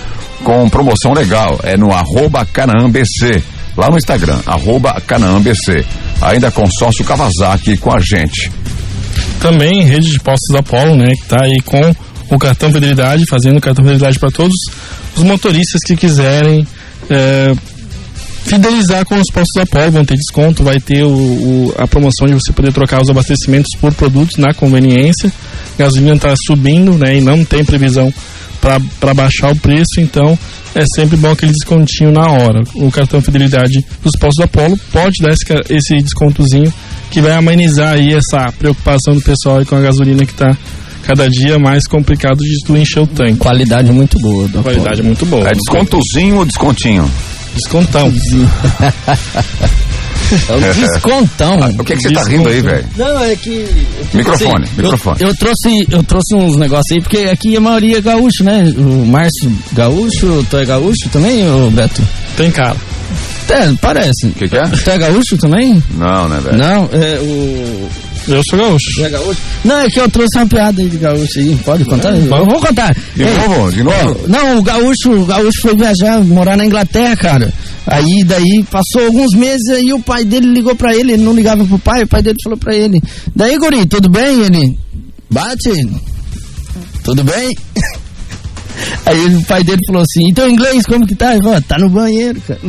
com 0.43 0.69
promoção 0.69 1.13
legal. 1.13 1.59
É 1.63 1.77
no 1.77 1.91
arroba 1.91 2.45
CanaãBC, 2.45 3.43
lá 3.77 3.87
no 3.89 3.97
Instagram, 3.97 4.39
arroba 4.45 4.99
CanaãBC. 5.01 5.85
Ainda 6.21 6.51
consórcio 6.51 7.03
Kawasaki 7.05 7.77
com 7.77 7.95
a 7.95 7.99
gente. 7.99 8.51
Também 9.39 9.83
rede 9.83 10.11
de 10.11 10.19
postos 10.19 10.55
Apollo, 10.55 10.95
né? 10.95 11.11
Que 11.19 11.27
tá 11.27 11.43
aí 11.43 11.59
com 11.65 11.93
o 12.29 12.37
cartão 12.39 12.71
fidelidade, 12.71 13.25
fazendo 13.29 13.59
cartão 13.59 13.83
fidelidade 13.83 14.19
para 14.19 14.29
todos 14.31 14.55
os 15.15 15.23
motoristas 15.23 15.81
que 15.85 15.95
quiserem 15.95 16.65
é, 17.09 17.53
fidelizar 18.45 19.05
com 19.05 19.15
os 19.15 19.27
postos 19.33 19.61
Apollo, 19.61 19.91
vão 19.91 20.05
ter 20.05 20.15
desconto, 20.15 20.63
vai 20.63 20.79
ter 20.79 21.03
o, 21.03 21.09
o- 21.09 21.75
a 21.77 21.87
promoção 21.87 22.27
de 22.27 22.33
você 22.33 22.53
poder 22.53 22.71
trocar 22.71 23.01
os 23.01 23.09
abastecimentos 23.09 23.69
por 23.79 23.93
produtos 23.93 24.37
na 24.37 24.53
conveniência. 24.53 25.31
Gasolina 25.77 26.15
está 26.15 26.33
subindo, 26.45 26.97
né? 26.97 27.17
E 27.17 27.21
não 27.21 27.43
tem 27.43 27.65
previsão 27.65 28.13
para 28.61 29.13
baixar 29.13 29.51
o 29.51 29.59
preço, 29.59 29.99
então 29.99 30.37
é 30.73 30.83
sempre 30.95 31.17
bom 31.17 31.31
aquele 31.31 31.51
descontinho 31.51 32.11
na 32.11 32.29
hora. 32.31 32.61
O 32.75 32.91
cartão 32.91 33.21
Fidelidade 33.21 33.85
dos 34.03 34.13
postos 34.19 34.37
da 34.37 34.47
Polo 34.47 34.77
pode 34.91 35.15
dar 35.21 35.31
esse, 35.31 35.43
esse 35.69 35.97
descontozinho 35.97 36.71
que 37.09 37.21
vai 37.21 37.33
amenizar 37.33 37.95
aí 37.95 38.13
essa 38.13 38.51
preocupação 38.53 39.13
do 39.13 39.21
pessoal 39.21 39.57
aí 39.57 39.65
com 39.65 39.75
a 39.75 39.81
gasolina 39.81 40.25
que 40.25 40.31
está 40.31 40.55
cada 41.03 41.27
dia 41.29 41.57
mais 41.59 41.85
complicado 41.87 42.37
de 42.37 42.63
tu 42.65 42.77
encher 42.77 43.01
o 43.01 43.07
tanque. 43.07 43.37
Qualidade 43.37 43.91
muito 43.91 44.17
boa. 44.19 44.47
Da 44.47 44.61
Qualidade 44.61 45.03
muito 45.03 45.25
boa. 45.25 45.49
É 45.49 45.53
descontozinho 45.53 46.37
ou 46.37 46.45
descontinho? 46.45 47.11
Descontão. 47.55 48.11
É 50.49 50.55
o 50.55 50.73
descontão. 50.73 51.59
O 51.79 51.83
que, 51.83 51.93
é 51.93 51.95
que 51.95 52.01
você 52.03 52.13
tá 52.13 52.23
rindo 52.23 52.49
aí, 52.49 52.61
velho? 52.61 52.85
Não, 52.97 53.23
é 53.23 53.35
que. 53.35 53.65
Microfone, 54.13 54.63
assim, 54.63 54.73
microfone. 54.77 55.17
Eu, 55.19 55.27
eu 55.29 55.35
trouxe, 55.35 55.87
eu 55.89 56.03
trouxe 56.03 56.35
uns 56.35 56.55
negócios 56.57 56.91
aí, 56.91 57.01
porque 57.01 57.17
aqui 57.29 57.55
a 57.55 57.61
maioria 57.61 57.97
é 57.97 58.01
gaúcho, 58.01 58.43
né? 58.43 58.73
O 58.77 59.05
Márcio 59.05 59.51
gaúcho, 59.73 60.45
tu 60.49 60.57
é 60.57 60.65
gaúcho 60.65 61.09
também, 61.11 61.49
ô 61.49 61.69
Beto? 61.69 62.01
Tem 62.37 62.51
cara. 62.51 62.75
É, 63.49 63.73
parece. 63.81 64.27
O 64.27 64.31
que, 64.31 64.47
que 64.47 64.55
é? 64.55 64.61
Tu 64.61 64.89
é 64.89 64.97
gaúcho 64.97 65.37
também? 65.37 65.83
Não, 65.91 66.29
né, 66.29 66.39
velho? 66.41 66.57
Não, 66.57 66.89
é 66.93 67.19
o. 67.19 67.89
Eu 68.27 68.41
sou 68.49 68.57
gaúcho. 68.57 69.03
É 69.03 69.09
gaúcho? 69.09 69.39
Não, 69.65 69.79
é 69.79 69.89
que 69.89 69.99
eu 69.99 70.09
trouxe 70.09 70.37
uma 70.37 70.47
piada 70.47 70.81
aí 70.81 70.87
de 70.87 70.97
gaúcho 70.97 71.39
aí. 71.39 71.55
Pode 71.65 71.83
contar? 71.85 72.15
Eu 72.15 72.27
vou 72.45 72.61
contar. 72.61 72.95
De 73.15 73.23
Ei, 73.23 73.33
novo? 73.35 73.71
De 73.71 73.83
novo? 73.83 74.25
Não, 74.27 74.59
o 74.59 74.61
gaúcho, 74.61 75.11
o 75.11 75.25
gaúcho 75.25 75.61
foi 75.61 75.75
viajar, 75.75 76.23
morar 76.23 76.55
na 76.55 76.65
Inglaterra, 76.65 77.15
cara. 77.15 77.53
Aí 77.87 78.23
daí 78.25 78.63
passou 78.69 79.05
alguns 79.05 79.33
meses 79.33 79.67
aí 79.69 79.91
o 79.93 79.99
pai 79.99 80.23
dele 80.23 80.47
ligou 80.47 80.75
pra 80.75 80.95
ele, 80.95 81.13
ele 81.13 81.23
não 81.23 81.33
ligava 81.33 81.65
pro 81.65 81.79
pai, 81.79 82.03
o 82.03 82.07
pai 82.07 82.21
dele 82.21 82.37
falou 82.43 82.57
pra 82.57 82.75
ele: 82.75 83.01
"Daí, 83.35 83.57
guri, 83.57 83.85
tudo 83.87 84.09
bem?" 84.09 84.43
Ele: 84.43 84.77
"Bate. 85.29 85.71
Tudo 87.03 87.23
bem?" 87.23 87.55
Aí 89.05 89.35
o 89.35 89.43
pai 89.43 89.63
dele 89.63 89.81
falou 89.85 90.01
assim: 90.01 90.29
"Então 90.29 90.49
inglês 90.49 90.85
como 90.85 91.05
que 91.05 91.15
tá?" 91.15 91.33
Ele 91.33 91.43
falou: 91.43 91.61
"Tá 91.61 91.77
no 91.77 91.89
banheiro, 91.89 92.41
cara." 92.41 92.59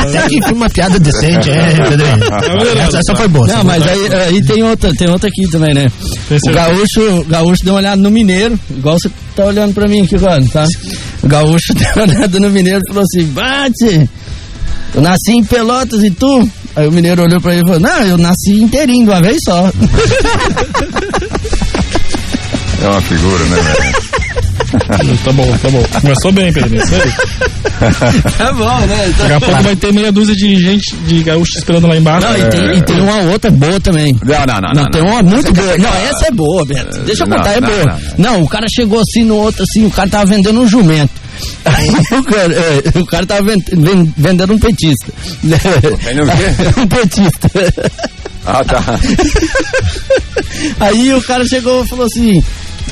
Até 0.00 0.22
que 0.28 0.42
foi 0.42 0.52
uma 0.52 0.70
piada 0.70 0.98
decente, 0.98 1.50
é, 1.50 1.88
Pedrinho. 1.88 2.80
Essa, 2.80 2.98
essa 2.98 3.14
foi 3.14 3.28
boa. 3.28 3.46
Não, 3.46 3.64
mas 3.64 3.86
aí, 3.86 4.14
aí 4.14 4.42
tem 4.42 4.62
outra, 4.62 4.92
tem 4.94 5.08
outra 5.08 5.28
aqui 5.28 5.48
também, 5.50 5.74
né? 5.74 5.90
O 6.30 6.52
gaúcho, 6.52 7.20
o 7.20 7.24
gaúcho 7.24 7.64
deu 7.64 7.74
uma 7.74 7.80
olhada 7.80 7.96
no 8.00 8.10
mineiro, 8.10 8.58
igual 8.70 8.98
você 8.98 9.10
tá 9.34 9.44
olhando 9.44 9.74
pra 9.74 9.88
mim 9.88 10.00
aqui 10.02 10.16
agora, 10.16 10.44
tá? 10.52 10.66
O 11.22 11.28
gaúcho 11.28 11.74
deu 11.74 11.88
uma 11.96 12.04
olhada 12.04 12.40
no 12.40 12.50
mineiro 12.50 12.80
e 12.84 12.88
falou 12.88 13.02
assim: 13.02 13.26
bate! 13.32 14.10
Eu 14.94 15.00
nasci 15.00 15.32
em 15.32 15.44
Pelotas 15.44 16.02
e 16.02 16.10
tu? 16.10 16.48
Aí 16.76 16.86
o 16.86 16.92
mineiro 16.92 17.22
olhou 17.22 17.40
pra 17.40 17.52
ele 17.52 17.62
e 17.62 17.66
falou: 17.66 17.80
Não, 17.80 18.02
eu 18.02 18.18
nasci 18.18 18.52
inteirinho 18.52 19.04
de 19.06 19.10
uma 19.10 19.22
vez 19.22 19.38
só. 19.44 19.70
É 22.82 22.88
uma 22.88 23.00
figura, 23.00 23.44
né, 23.44 23.60
velho? 23.60 24.02
Tá 25.24 25.32
bom, 25.32 25.56
tá 25.58 25.68
bom. 25.70 25.82
Começou 26.00 26.32
bem, 26.32 26.52
Pedrinho. 26.52 26.82
Isso 26.82 26.94
aí. 26.94 27.12
tá 28.38 28.52
bom, 28.52 28.80
né? 28.86 29.14
Daqui 29.18 29.32
a 29.32 29.40
pouco 29.40 29.62
vai 29.62 29.76
ter 29.76 29.92
meia 29.92 30.10
dúzia 30.10 30.34
de 30.34 30.56
gente 30.56 30.96
de 31.06 31.22
gaúcho 31.22 31.58
esperando 31.58 31.86
lá 31.86 31.96
embaixo. 31.96 32.26
Não, 32.26 32.36
e 32.38 32.48
tem, 32.50 32.78
e 32.78 32.82
tem 32.82 33.00
uma 33.00 33.18
outra 33.30 33.50
boa 33.50 33.78
também. 33.80 34.16
Não, 34.24 34.46
não, 34.46 34.60
não. 34.60 34.82
Não, 34.82 34.90
tem 34.90 35.02
uma 35.02 35.22
muito 35.22 35.52
boa. 35.52 35.78
Não, 35.78 35.94
essa 35.94 36.26
é 36.26 36.30
boa, 36.30 36.64
Beto. 36.64 36.98
Deixa 37.00 37.24
eu 37.24 37.28
Não, 37.28 37.36
contar, 37.36 37.52
é 37.56 37.60
não, 37.60 37.68
boa. 37.68 37.84
não, 37.84 38.32
Não, 38.32 38.42
o 38.42 38.48
cara 38.48 38.66
chegou 38.68 39.00
assim 39.00 39.24
no 39.24 39.36
outro, 39.36 39.62
assim, 39.62 39.84
o 39.86 39.90
cara 39.90 40.08
tava 40.08 40.26
vendendo 40.26 40.60
um 40.60 40.66
jumento. 40.66 41.12
Aí 41.64 41.88
o 42.18 42.22
cara, 42.22 42.52
é, 42.54 42.98
o 42.98 43.06
cara 43.06 43.26
tava 43.26 43.42
ven- 43.42 43.64
ven- 43.72 44.14
vendendo 44.16 44.52
um 44.54 44.58
petista. 44.58 45.06
Vendendo 45.42 46.28
o 46.28 46.36
quê? 46.36 46.80
um 46.80 46.86
petista. 46.86 47.50
Ah, 48.46 48.64
tá. 48.64 48.82
Aí 50.80 51.12
o 51.14 51.22
cara 51.22 51.44
chegou 51.46 51.84
e 51.84 51.88
falou 51.88 52.06
assim: 52.06 52.42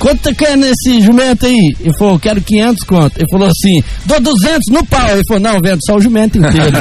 Quanto 0.00 0.22
você 0.22 0.34
quer 0.34 0.56
nesse 0.56 1.02
jumento 1.02 1.44
aí? 1.44 1.76
Ele 1.78 1.92
falou: 1.98 2.18
Quero 2.18 2.40
500 2.40 2.84
conto. 2.84 3.18
Ele 3.18 3.26
falou 3.30 3.48
assim: 3.48 3.82
Dou 4.06 4.18
200 4.18 4.60
no 4.70 4.84
pau. 4.86 5.10
Ele 5.10 5.22
falou: 5.28 5.42
Não, 5.42 5.60
vendo 5.62 5.78
só 5.86 5.96
o 5.96 6.00
jumento 6.00 6.38
inteiro. 6.38 6.72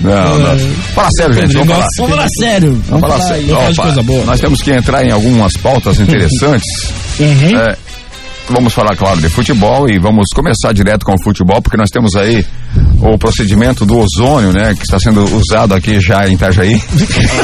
Não, 0.00 0.38
não. 0.38 0.58
Fala 0.94 1.08
sério, 1.16 1.34
gente. 1.34 1.52
Vamos 1.54 1.68
falar. 1.68 1.86
Vamos 1.98 2.10
falar 2.14 2.28
sério. 2.38 2.82
Vamos 2.88 3.08
falar 3.08 3.20
sério. 3.20 3.54
Opa. 3.54 4.24
Nós 4.26 4.40
temos 4.40 4.62
que 4.62 4.70
entrar 4.70 5.04
em 5.04 5.10
algumas 5.10 5.52
pautas 5.54 5.98
interessantes. 5.98 6.92
Uhum. 7.18 7.58
É, 7.58 7.76
vamos 8.50 8.72
falar, 8.72 8.96
claro, 8.96 9.20
de 9.20 9.28
futebol 9.28 9.88
e 9.88 9.98
vamos 9.98 10.28
começar 10.34 10.72
direto 10.72 11.04
com 11.04 11.14
o 11.14 11.22
futebol, 11.22 11.60
porque 11.60 11.76
nós 11.76 11.90
temos 11.90 12.14
aí 12.16 12.44
o 13.00 13.18
procedimento 13.18 13.84
do 13.86 13.98
ozônio, 13.98 14.52
né, 14.52 14.74
que 14.74 14.82
está 14.82 14.98
sendo 14.98 15.24
usado 15.36 15.74
aqui 15.74 16.00
já 16.00 16.26
em 16.28 16.34
Itajaí. 16.34 16.82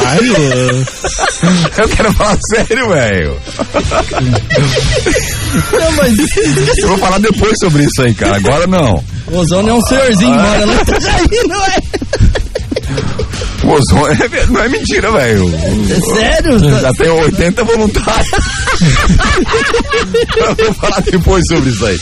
Ai, 0.05 0.19
Eu 1.77 1.89
quero 1.89 2.11
falar 2.13 2.37
sério, 2.53 2.89
velho. 2.89 3.37
Não, 5.71 5.91
mas 5.97 6.17
Eu 6.77 6.87
vou 6.89 6.97
falar 6.97 7.19
depois 7.19 7.53
sobre 7.59 7.83
isso 7.83 8.01
aí, 8.01 8.13
cara. 8.13 8.37
Agora 8.37 8.67
não. 8.67 9.03
o 9.27 9.37
Ozônio 9.37 9.71
é 9.71 9.73
um 9.73 9.81
senhorzinho, 9.81 10.35
mora 10.35 10.65
lá 10.65 10.73
em 10.73 10.81
Itajaí, 10.81 11.47
não 11.47 11.65
é? 11.65 11.77
O 13.65 13.71
ozônio 13.71 14.23
é- 14.31 14.45
não 14.47 14.61
é 14.61 14.69
mentira, 14.69 15.11
velho. 15.11 15.51
É 15.89 15.99
sério? 16.15 16.59
Já 16.81 16.93
tem 16.93 17.09
80 17.09 17.63
voluntários. 17.63 18.29
Eu 20.37 20.55
vou 20.65 20.73
falar 20.75 21.01
depois 21.01 21.43
sobre 21.49 21.69
isso 21.69 21.85
aí. 21.85 21.97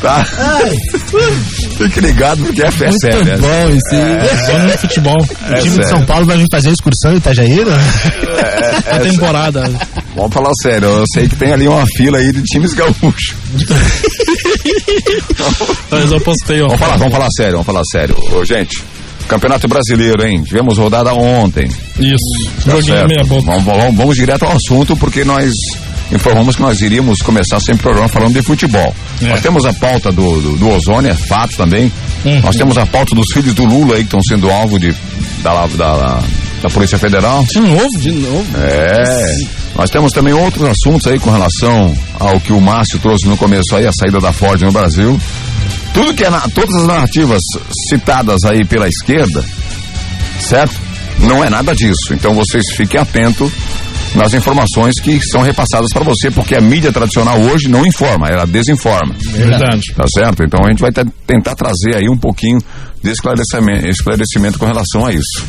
Tá? 0.00 0.24
Fique 1.78 2.00
ligado, 2.00 2.42
porque 2.44 2.62
é 2.62 2.70
fé 2.70 2.88
Muito 2.88 3.00
séria. 3.00 3.38
bom 3.38 3.70
isso 3.70 3.94
aí. 3.94 4.46
Só 4.46 4.58
no 4.58 4.68
futebol. 4.78 5.26
É 5.48 5.52
O 5.52 5.62
time 5.62 5.62
de 5.62 5.70
sério. 5.76 5.88
São 5.88 6.06
Paulo 6.06 6.26
vai 6.26 6.36
vir 6.38 6.46
fazer 6.50 6.70
excursão 6.70 7.12
em 7.12 7.16
Itajaí, 7.16 7.64
né? 7.64 7.76
A 8.90 8.98
temporada. 9.00 9.70
Vamos 10.14 10.32
falar 10.34 10.50
sério, 10.62 10.88
eu 10.88 11.04
sei 11.14 11.26
que 11.28 11.36
tem 11.36 11.52
ali 11.52 11.66
uma 11.66 11.86
fila 11.96 12.18
aí 12.18 12.32
de 12.32 12.42
times 12.42 12.74
gaúchos. 12.74 13.34
Mas 15.90 16.12
eu 16.12 16.20
postei, 16.20 16.60
ó. 16.62 16.66
Vamos 16.66 16.80
falar, 16.80 16.96
vamos 16.96 17.12
falar 17.12 17.28
sério, 17.36 17.52
vamos 17.52 17.66
falar 17.66 17.82
sério. 17.90 18.16
Ô, 18.34 18.44
gente, 18.44 18.82
Campeonato 19.28 19.66
Brasileiro, 19.68 20.24
hein? 20.26 20.42
Tivemos 20.42 20.78
rodada 20.78 21.12
ontem. 21.14 21.68
Isso. 21.98 22.50
Tá 22.64 22.72
Joguinho 22.72 23.06
meia 23.08 23.24
boca. 23.24 23.42
Vamos, 23.42 23.64
vamos, 23.64 23.96
vamos 23.96 24.16
direto 24.16 24.44
ao 24.44 24.52
assunto, 24.52 24.96
porque 24.96 25.24
nós 25.24 25.52
informamos 26.10 26.56
que 26.56 26.62
nós 26.62 26.80
iríamos 26.80 27.18
começar 27.20 27.58
sempre 27.60 27.80
o 27.80 27.82
programa 27.84 28.08
falando 28.08 28.34
de 28.34 28.42
futebol. 28.42 28.94
É. 29.22 29.26
Nós 29.26 29.40
temos 29.40 29.64
a 29.64 29.72
pauta 29.72 30.12
do, 30.12 30.40
do, 30.40 30.56
do 30.58 30.68
ozônio, 30.68 31.10
é 31.10 31.14
fato 31.14 31.56
também. 31.56 31.90
Uhum. 32.24 32.40
Nós 32.40 32.56
temos 32.56 32.76
a 32.76 32.86
pauta 32.86 33.14
dos 33.14 33.32
filhos 33.32 33.54
do 33.54 33.64
Lula 33.64 33.94
aí 33.94 34.00
que 34.00 34.06
estão 34.06 34.22
sendo 34.22 34.50
alvo 34.50 34.78
de, 34.78 34.94
da, 35.42 35.66
da, 35.66 36.22
da 36.62 36.70
Polícia 36.70 36.98
Federal. 36.98 37.44
De 37.44 37.60
novo? 37.60 37.98
De 37.98 38.12
novo. 38.12 38.46
É. 38.58 39.62
Nós 39.74 39.88
temos 39.88 40.12
também 40.12 40.34
outros 40.34 40.68
assuntos 40.68 41.06
aí 41.06 41.18
com 41.18 41.30
relação 41.30 41.96
ao 42.20 42.38
que 42.38 42.52
o 42.52 42.60
Márcio 42.60 42.98
trouxe 42.98 43.26
no 43.26 43.36
começo 43.36 43.74
aí, 43.74 43.86
a 43.86 43.92
saída 43.92 44.20
da 44.20 44.32
Ford 44.32 44.60
no 44.60 44.70
Brasil. 44.70 45.18
Tudo 45.94 46.14
que 46.14 46.24
é 46.24 46.30
na, 46.30 46.40
todas 46.50 46.74
as 46.76 46.86
narrativas 46.86 47.40
citadas 47.90 48.44
aí 48.44 48.64
pela 48.64 48.88
esquerda, 48.88 49.44
certo? 50.40 50.74
Não 51.18 51.44
é 51.44 51.50
nada 51.50 51.74
disso. 51.74 52.12
Então 52.12 52.34
vocês 52.34 52.64
fiquem 52.74 53.00
atentos 53.00 53.52
nas 54.14 54.34
informações 54.34 54.94
que 55.00 55.20
são 55.22 55.42
repassadas 55.42 55.92
para 55.92 56.04
você, 56.04 56.30
porque 56.30 56.54
a 56.54 56.60
mídia 56.60 56.92
tradicional 56.92 57.38
hoje 57.40 57.68
não 57.68 57.84
informa, 57.86 58.28
ela 58.28 58.46
desinforma. 58.46 59.14
Verdade. 59.18 59.82
Tá 59.94 60.04
certo? 60.12 60.42
Então 60.42 60.60
a 60.64 60.68
gente 60.70 60.80
vai 60.80 60.90
te- 60.92 61.04
tentar 61.26 61.54
trazer 61.54 61.96
aí 61.96 62.08
um 62.08 62.16
pouquinho 62.18 62.58
de 63.02 63.10
esclarecimento, 63.10 63.86
esclarecimento 63.88 64.58
com 64.58 64.66
relação 64.66 65.06
a 65.06 65.12
isso. 65.12 65.44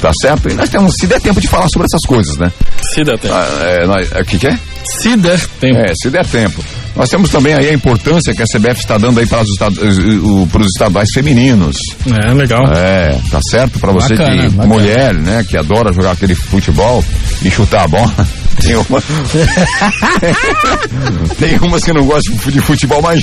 Tá 0.00 0.12
certo? 0.20 0.48
E 0.50 0.54
nós 0.54 0.70
temos, 0.70 0.94
se 0.94 1.06
der 1.06 1.20
tempo 1.20 1.40
de 1.40 1.46
falar 1.48 1.68
sobre 1.68 1.86
essas 1.86 2.00
coisas, 2.06 2.36
né? 2.38 2.50
Se 2.82 3.04
der 3.04 3.18
tempo. 3.18 3.34
Ah, 3.34 3.46
é, 3.62 3.84
é, 4.18 4.22
O 4.22 4.24
que, 4.24 4.38
que 4.38 4.46
é? 4.46 4.58
Se 4.84 5.16
der 5.16 5.38
tempo. 5.60 5.76
É, 5.78 5.92
se 5.94 6.10
der 6.10 6.26
tempo. 6.26 6.62
Nós 6.96 7.08
temos 7.08 7.30
também 7.30 7.54
aí 7.54 7.68
a 7.68 7.72
importância 7.72 8.34
que 8.34 8.42
a 8.42 8.46
CBF 8.46 8.80
está 8.80 8.98
dando 8.98 9.20
aí 9.20 9.26
para 9.26 9.42
os, 9.42 9.48
estad- 9.50 9.76
o- 10.22 10.46
para 10.50 10.60
os 10.60 10.66
estaduais 10.74 11.08
femininos. 11.14 11.76
É, 12.24 12.32
legal. 12.34 12.64
É, 12.74 13.16
tá 13.30 13.40
certo? 13.48 13.78
Para 13.78 13.92
você 13.92 14.14
Bacana, 14.16 14.42
que, 14.42 14.48
bacana. 14.56 14.66
mulher, 14.74 15.14
né, 15.14 15.44
que 15.48 15.56
adora 15.56 15.92
jogar 15.92 16.12
aquele 16.12 16.34
futebol 16.34 17.04
e 17.42 17.50
chutar 17.50 17.84
a 17.84 17.88
bola. 17.88 18.12
Tem, 18.60 18.74
uma... 18.76 19.00
Tem 21.38 21.56
umas 21.58 21.82
que 21.84 21.92
não 21.92 22.04
gostam 22.04 22.34
de 22.50 22.60
futebol, 22.60 23.00
mas. 23.00 23.22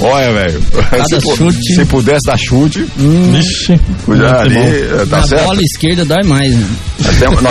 Olha, 0.00 0.32
velho. 0.32 0.60
Se, 1.08 1.74
se 1.74 1.84
pudesse 1.86 2.26
dar 2.26 2.36
chute, 2.36 2.84
Vixe. 2.96 3.76
já 3.76 3.78
muito 4.06 4.24
ali, 4.24 4.54
bom. 4.56 5.06
tá 5.06 5.18
Na 5.18 5.26
certo? 5.26 5.44
bola 5.44 5.60
esquerda 5.62 6.04
dói 6.04 6.22
mais. 6.24 6.54
Né? 6.54 6.66
Nós 7.00 7.18
temos, 7.18 7.42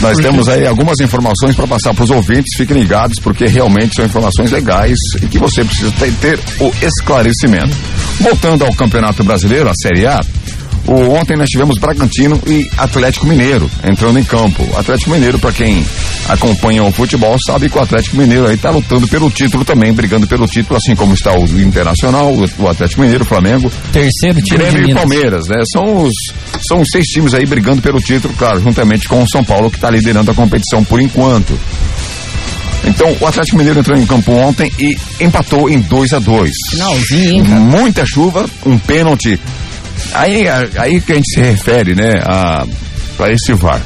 nós 0.00 0.18
temos 0.18 0.48
aí 0.50 0.66
algumas 0.66 0.98
informações 1.00 1.41
para 1.50 1.66
passar 1.66 1.92
para 1.94 2.04
os 2.04 2.10
ouvintes. 2.10 2.56
Fiquem 2.56 2.78
ligados, 2.78 3.18
porque 3.18 3.46
realmente 3.46 3.96
são 3.96 4.04
informações 4.04 4.50
legais 4.50 4.96
e 5.20 5.26
que 5.26 5.38
você 5.38 5.64
precisa 5.64 5.90
ter, 5.92 6.12
ter 6.14 6.38
o 6.60 6.72
esclarecimento. 6.80 7.76
Voltando 8.20 8.64
ao 8.64 8.72
Campeonato 8.74 9.24
Brasileiro, 9.24 9.68
a 9.68 9.74
Série 9.74 10.06
A, 10.06 10.20
O, 10.86 11.14
ontem 11.14 11.36
nós 11.36 11.48
tivemos 11.48 11.78
Bragantino 11.78 12.40
e 12.46 12.68
Atlético 12.76 13.26
Mineiro 13.26 13.70
entrando 13.88 14.18
em 14.18 14.24
campo. 14.24 14.68
Atlético 14.76 15.10
Mineiro, 15.10 15.38
para 15.38 15.52
quem 15.52 15.84
acompanha 16.28 16.82
o 16.82 16.90
futebol, 16.90 17.36
sabe 17.44 17.68
que 17.68 17.78
o 17.78 17.82
Atlético 17.82 18.16
Mineiro 18.16 18.48
aí 18.48 18.56
tá 18.56 18.70
lutando 18.70 19.06
pelo 19.06 19.30
título 19.30 19.64
também, 19.64 19.92
brigando 19.92 20.26
pelo 20.26 20.46
título, 20.46 20.76
assim 20.76 20.96
como 20.96 21.14
está 21.14 21.32
o 21.32 21.44
Internacional, 21.60 22.34
o, 22.58 22.68
Atlético 22.68 23.02
Mineiro, 23.02 23.24
o 23.24 23.26
Flamengo. 23.26 23.70
Terceiro 23.92 24.42
time 24.42 24.58
Grêmio 24.58 24.90
e. 24.90 24.94
Palmeiras, 24.94 25.46
né? 25.48 25.62
São 25.72 26.02
os, 26.02 26.12
são 26.66 26.80
os 26.80 26.88
seis 26.90 27.06
times 27.06 27.34
aí 27.34 27.46
brigando 27.46 27.80
pelo 27.80 28.00
título, 28.00 28.34
claro, 28.34 28.60
juntamente 28.60 29.08
com 29.08 29.22
o 29.22 29.28
São 29.28 29.44
Paulo, 29.44 29.70
que 29.70 29.76
está 29.76 29.90
liderando 29.90 30.30
a 30.30 30.34
competição 30.34 30.82
por 30.84 31.00
enquanto. 31.00 31.58
Então, 32.84 33.16
o 33.20 33.26
Atlético 33.26 33.56
Mineiro 33.56 33.78
entrou 33.78 33.96
em 33.96 34.04
campo 34.04 34.32
ontem 34.32 34.70
e 34.78 34.96
empatou 35.20 35.70
em 35.70 35.80
2 35.80 36.14
a 36.14 36.18
2 36.18 36.50
Finalzinho, 36.70 37.30
hein, 37.30 37.44
cara? 37.44 37.60
Muita 37.60 38.04
chuva, 38.04 38.50
um 38.66 38.76
pênalti. 38.76 39.38
Aí, 40.14 40.44
aí 40.76 41.00
que 41.00 41.12
a 41.12 41.14
gente 41.16 41.34
se 41.34 41.40
refere, 41.40 41.94
né, 41.94 42.12
a, 42.26 42.64
a 43.18 43.30
esse 43.32 43.52
VAR. 43.54 43.80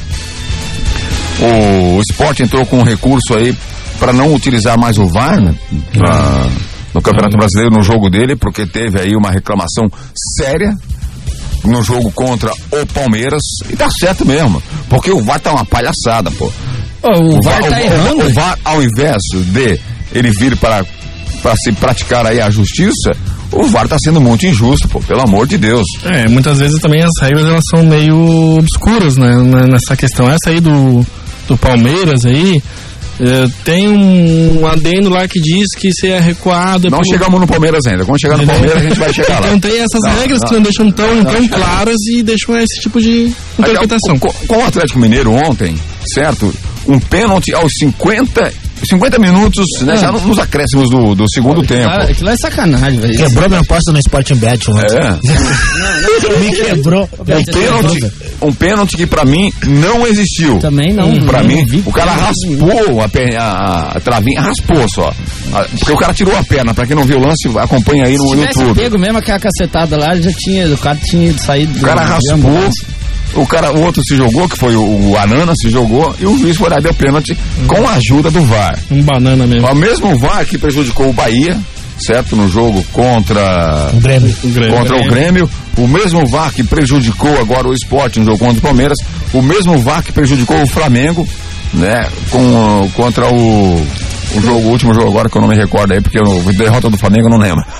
O, 1.40 1.96
o 1.98 2.00
Sport 2.10 2.40
entrou 2.40 2.64
com 2.66 2.78
um 2.78 2.82
recurso 2.84 3.34
aí 3.36 3.54
para 3.98 4.12
não 4.12 4.34
utilizar 4.34 4.78
mais 4.78 4.98
o 4.98 5.06
VAR, 5.06 5.40
né, 5.40 5.54
pra- 5.92 6.48
no 6.94 7.02
Campeonato 7.02 7.36
Brasileiro, 7.36 7.74
no 7.74 7.82
jogo 7.82 8.08
dele, 8.08 8.36
porque 8.36 8.64
teve 8.66 8.98
aí 9.00 9.14
uma 9.14 9.30
reclamação 9.30 9.84
séria 10.38 10.74
no 11.62 11.82
jogo 11.82 12.10
contra 12.12 12.50
o 12.72 12.86
Palmeiras. 12.94 13.42
E 13.68 13.76
tá 13.76 13.90
certo 13.90 14.24
mesmo, 14.24 14.62
porque 14.88 15.10
o 15.10 15.20
VAR 15.22 15.38
tá 15.40 15.52
uma 15.52 15.64
palhaçada, 15.64 16.30
pô. 16.30 16.50
Ô, 17.02 17.36
o 17.38 17.42
VAR 17.42 17.60
tá 17.60 17.76
o- 17.76 17.78
errando. 17.80 18.24
O, 18.26 18.32
VAR, 18.32 18.58
ao 18.64 18.82
invés 18.82 19.18
de 19.52 19.78
ele 20.12 20.30
vir 20.30 20.56
para, 20.56 20.86
para 21.42 21.54
se 21.56 21.72
praticar 21.72 22.26
aí 22.26 22.40
a 22.40 22.50
justiça, 22.50 23.12
o 23.52 23.64
VAR 23.64 23.88
tá 23.88 23.96
sendo 23.98 24.20
muito 24.20 24.46
injusto, 24.46 24.88
pô, 24.88 25.00
pelo 25.00 25.20
amor 25.22 25.46
de 25.46 25.56
Deus. 25.58 25.86
É, 26.04 26.28
muitas 26.28 26.58
vezes 26.58 26.80
também 26.80 27.02
as 27.02 27.10
regras 27.20 27.44
elas 27.46 27.64
são 27.70 27.84
meio 27.84 28.56
obscuras, 28.58 29.16
né, 29.16 29.36
nessa 29.70 29.96
questão. 29.96 30.26
Essa 30.28 30.50
aí 30.50 30.60
do, 30.60 31.04
do 31.48 31.56
Palmeiras 31.56 32.24
aí, 32.24 32.60
é, 33.18 33.48
tem 33.64 33.88
um 33.88 34.66
adendo 34.66 35.08
lá 35.08 35.26
que 35.26 35.40
diz 35.40 35.66
que 35.76 35.90
se 35.92 36.08
é 36.08 36.20
recuado... 36.20 36.88
é 36.88 36.90
Não 36.90 36.98
pelo- 36.98 37.10
chegamos 37.10 37.40
no 37.40 37.46
Palmeiras 37.46 37.80
ainda. 37.86 38.04
Quando 38.04 38.20
chegar 38.20 38.36
no 38.36 38.46
Palmeiras, 38.46 38.76
a 38.76 38.80
gente 38.80 38.98
vai 38.98 39.12
chegar 39.12 39.40
lá. 39.40 39.46
Então 39.46 39.60
tem 39.70 39.78
essas 39.80 40.02
Não, 40.02 40.20
regras 40.20 40.40
não. 40.40 40.48
que 40.48 40.54
não 40.54 40.62
deixam 40.62 40.90
tão, 40.92 41.24
tão 41.24 41.48
claras 41.48 41.96
e 42.10 42.22
deixam 42.22 42.58
esse 42.58 42.80
tipo 42.80 43.00
de 43.00 43.32
interpretação. 43.58 44.18
Com, 44.18 44.28
com 44.46 44.56
o 44.58 44.66
Atlético 44.66 44.98
Mineiro 44.98 45.32
ontem, 45.32 45.74
certo? 46.12 46.52
Um 46.86 46.98
pênalti 47.00 47.54
aos 47.54 47.72
50, 47.80 48.52
50 48.84 49.18
minutos, 49.18 49.64
né? 49.82 49.96
Já 49.96 50.12
no- 50.12 50.20
nos 50.20 50.38
acréscimos 50.38 50.90
do, 50.90 51.14
do 51.14 51.24
segundo 51.30 51.62
tempo. 51.62 51.88
Cara, 51.88 52.04
aquilo 52.04 52.28
é 52.30 52.36
sacanagem, 52.36 53.00
velho. 53.00 53.16
Quebrou 53.16 53.48
minha 53.48 53.60
aposta 53.60 53.92
no 53.92 53.98
Sporting 53.98 54.34
Bet 54.36 54.70
ontem. 54.70 54.96
É. 54.96 56.36
Me 56.40 56.52
quebrou. 56.52 57.08
Um 57.18 57.44
pênalti, 57.44 58.12
um 58.42 58.52
pênalti 58.52 58.96
que 58.96 59.06
pra 59.06 59.24
mim 59.24 59.50
não 59.66 60.06
existiu. 60.06 60.58
Também 60.58 60.92
não. 60.92 61.14
Pra 61.26 61.40
não 61.42 61.48
mim, 61.48 61.64
vi 61.64 61.82
o 61.86 61.92
cara 61.92 62.12
raspou 62.12 63.00
a, 63.02 63.08
perna, 63.08 63.40
a, 63.40 63.96
a 63.96 64.00
travinha, 64.00 64.40
raspou 64.42 64.86
só. 64.88 65.12
A- 65.52 65.64
Porque 65.78 65.92
o 65.92 65.96
cara 65.96 66.12
tirou 66.12 66.36
a 66.36 66.44
perna. 66.44 66.74
Pra 66.74 66.86
quem 66.86 66.94
não 66.96 67.04
viu 67.04 67.16
o 67.18 67.20
lance, 67.20 67.48
acompanha 67.58 68.04
aí 68.06 68.16
no 68.16 68.24
Se 68.24 68.30
tivesse 68.36 68.58
YouTube. 68.60 68.80
pego 68.80 68.98
mesmo 68.98 69.18
aquela 69.18 69.38
cacetada 69.38 69.96
lá, 69.96 70.14
já 70.16 70.32
tinha, 70.32 70.66
o 70.68 70.78
cara 70.78 70.98
tinha 71.02 71.32
saído. 71.38 71.78
O 71.78 71.82
cara 71.82 72.02
raspou, 72.04 72.34
ambulância. 72.34 72.86
O 73.36 73.46
cara, 73.46 73.72
o 73.72 73.82
outro 73.82 74.02
se 74.04 74.16
jogou, 74.16 74.48
que 74.48 74.56
foi 74.56 74.74
o, 74.74 75.10
o 75.10 75.16
Anana, 75.16 75.52
se 75.54 75.68
jogou, 75.68 76.14
e 76.18 76.26
o 76.26 76.38
juiz 76.38 76.56
foi 76.56 76.70
lá 76.70 76.76
e 76.78 76.82
deu 76.82 76.94
pênalti 76.94 77.36
com 77.66 77.86
a 77.86 77.92
ajuda 77.92 78.30
do 78.30 78.42
VAR. 78.42 78.78
Um 78.90 79.02
banana 79.02 79.46
mesmo. 79.46 79.66
O 79.68 79.74
mesmo 79.74 80.18
VAR 80.18 80.44
que 80.46 80.58
prejudicou 80.58 81.08
o 81.08 81.12
Bahia, 81.12 81.58
certo? 81.98 82.36
No 82.36 82.48
jogo 82.48 82.84
contra 82.92 83.90
O 83.92 84.00
Grêmio. 84.00 84.34
O 84.42 84.48
Grêmio. 84.48 84.76
contra 84.76 84.96
o 84.96 85.04
Grêmio, 85.08 85.50
o 85.76 85.86
mesmo 85.86 86.26
VAR 86.26 86.52
que 86.52 86.62
prejudicou 86.62 87.38
agora 87.40 87.68
o 87.68 87.74
esporte 87.74 88.18
no 88.18 88.24
jogo 88.24 88.38
contra 88.38 88.58
o 88.58 88.62
Palmeiras, 88.62 88.98
o 89.32 89.42
mesmo 89.42 89.78
VAR 89.80 90.02
que 90.02 90.12
prejudicou 90.12 90.60
o 90.62 90.66
Flamengo, 90.66 91.28
né? 91.72 92.08
Com, 92.30 92.90
contra 92.94 93.28
o, 93.28 93.86
o 94.34 94.40
jogo, 94.40 94.60
o 94.60 94.70
último 94.70 94.94
jogo 94.94 95.08
agora 95.10 95.28
que 95.28 95.36
eu 95.36 95.42
não 95.42 95.48
me 95.48 95.56
recordo 95.56 95.92
aí, 95.92 96.00
porque 96.00 96.18
a 96.18 96.52
derrota 96.52 96.88
do 96.90 96.96
Flamengo 96.98 97.26
eu 97.26 97.30
não 97.30 97.38
lembro. 97.38 97.64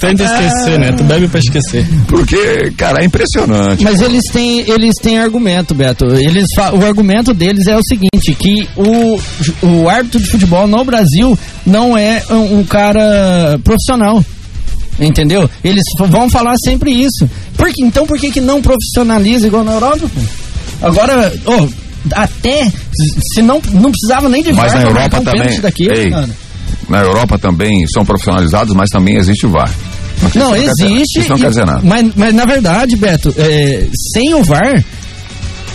Tenta 0.00 0.24
esquecer, 0.24 0.78
né? 0.78 0.92
Tu 0.96 1.04
bebe 1.04 1.28
pra 1.28 1.40
esquecer. 1.40 1.86
Porque, 2.06 2.70
cara, 2.76 3.02
é 3.02 3.06
impressionante. 3.06 3.82
Mas 3.82 4.00
eles 4.00 4.22
têm, 4.32 4.60
eles 4.70 4.94
têm 5.02 5.18
argumento, 5.18 5.74
Beto. 5.74 6.06
Eles 6.06 6.46
o 6.72 6.84
argumento 6.84 7.34
deles 7.34 7.66
é 7.66 7.76
o 7.76 7.82
seguinte, 7.82 8.34
que 8.38 8.68
o, 8.76 9.18
o 9.66 9.88
árbitro 9.88 10.20
de 10.20 10.30
futebol 10.30 10.66
no 10.66 10.84
Brasil 10.84 11.38
não 11.66 11.96
é 11.96 12.22
um, 12.30 12.60
um 12.60 12.64
cara 12.64 13.58
profissional. 13.64 14.24
Entendeu? 15.00 15.48
Eles 15.62 15.84
vão 15.98 16.28
falar 16.28 16.54
sempre 16.64 16.90
isso. 16.92 17.28
Por 17.56 17.68
que- 17.72 17.84
então 17.84 18.04
por 18.04 18.18
que, 18.18 18.32
que 18.32 18.40
não 18.40 18.60
profissionaliza 18.60 19.46
igual 19.46 19.62
na 19.62 19.74
Europa? 19.74 20.10
Agora, 20.82 21.32
ô, 21.46 21.68
até 22.12 22.70
se 23.34 23.42
não, 23.42 23.60
não 23.72 23.90
precisava 23.90 24.28
nem 24.28 24.42
de 24.42 24.52
Mas 24.52 24.72
VAR 24.72 24.82
na 24.82 24.88
Europa 24.88 25.20
também. 25.24 25.48
Ei, 25.92 26.10
na 26.88 27.00
Europa 27.00 27.38
também 27.38 27.86
são 27.92 28.04
profissionalizados, 28.04 28.74
mas 28.74 28.88
também 28.90 29.16
existe 29.16 29.46
o 29.46 29.50
VAR. 29.50 29.70
Não, 30.34 30.52
quer 30.52 30.70
dizer- 30.72 30.90
existe. 30.92 31.28
Não 31.28 31.38
quer 31.38 31.48
dizer 31.48 31.66
nada. 31.66 31.80
Mas, 31.84 32.10
mas 32.16 32.34
na 32.34 32.44
verdade, 32.44 32.96
Beto, 32.96 33.32
é, 33.38 33.86
sem 34.14 34.34
o 34.34 34.42
VAR, 34.42 34.82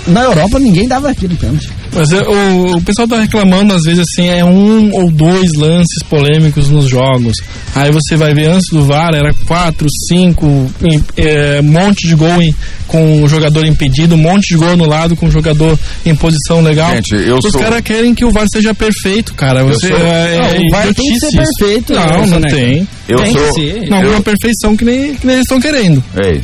na 0.08 0.22
Europa 0.24 0.60
ninguém 0.60 0.88
dava 0.88 1.10
aquilo 1.10 1.36
pênalti. 1.38 1.70
Mas 1.96 2.12
é, 2.12 2.22
o, 2.22 2.78
o 2.78 2.82
pessoal 2.82 3.08
tá 3.08 3.20
reclamando, 3.22 3.74
às 3.74 3.84
vezes, 3.84 4.00
assim, 4.00 4.28
é 4.30 4.44
um 4.44 4.92
ou 4.94 5.12
dois 5.12 5.54
lances 5.54 6.02
polêmicos 6.10 6.70
nos 6.70 6.88
jogos. 6.88 7.36
Aí 7.76 7.92
você 7.92 8.16
vai 8.16 8.34
ver 8.34 8.50
antes 8.50 8.70
do 8.72 8.84
VAR, 8.84 9.14
era 9.14 9.34
quatro, 9.46 9.88
cinco, 10.08 10.70
é, 11.16 11.62
monte 11.62 12.08
de 12.08 12.16
gol 12.16 12.42
em- 12.42 12.54
com 12.88 13.24
o 13.24 13.28
jogador 13.28 13.66
impedido, 13.66 14.16
um 14.16 14.18
monte 14.20 14.50
de 14.50 14.58
gol 14.58 14.70
anulado 14.70 15.16
com 15.16 15.28
o 15.28 15.32
jogador 15.32 15.78
em 16.06 16.16
posição 16.16 16.62
legal. 16.62 16.92
Gente, 16.96 17.16
eu 17.16 17.38
Os 17.38 17.52
sou- 17.52 17.62
caras 17.62 17.82
querem 17.82 18.14
que 18.14 18.26
o 18.26 18.32
VAR 18.32 18.48
seja 18.52 18.74
perfeito, 18.74 19.34
cara. 19.34 19.64
Você, 19.64 19.88
sou- 19.88 19.98
é, 19.98 20.38
Não, 20.38 20.46
é 20.46 20.60
o 20.60 20.70
VAR 20.72 20.94
tem 20.94 21.14
que 21.14 21.20
ser 21.20 21.32
perfeito, 21.32 21.94
Não, 21.94 22.06
né, 22.06 22.26
não 22.28 22.40
Neca? 22.40 22.56
tem. 22.56 22.88
Eu 23.08 23.18
Tem 23.18 23.34
sou. 23.34 23.48
que 23.48 23.54
ser. 23.54 23.90
Não, 23.90 24.02
eu- 24.04 24.12
uma 24.12 24.22
perfeição 24.22 24.76
que 24.76 24.86
nem, 24.86 25.16
que 25.16 25.26
nem 25.26 25.36
eles 25.36 25.46
estão 25.46 25.60
querendo. 25.60 26.04
Ei, 26.24 26.42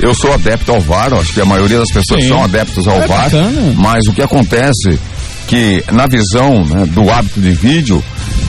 eu 0.00 0.14
sou 0.14 0.32
adepto 0.32 0.72
ao 0.72 0.80
VAR, 0.80 1.12
acho 1.14 1.32
que 1.32 1.40
a 1.40 1.44
maioria 1.44 1.78
das 1.78 1.88
pessoas 1.92 2.22
Sim. 2.22 2.28
são 2.28 2.44
adeptos 2.44 2.86
ao 2.86 3.02
É 3.02 3.06
VAR, 3.06 3.24
bacana. 3.24 3.74
mas 3.76 4.04
o 4.08 4.12
que 4.12 4.22
acontece 4.22 4.98
que 5.46 5.82
na 5.92 6.06
visão 6.06 6.64
né, 6.64 6.84
do 6.86 7.10
hábito 7.10 7.40
de 7.40 7.50
vídeo 7.52 8.02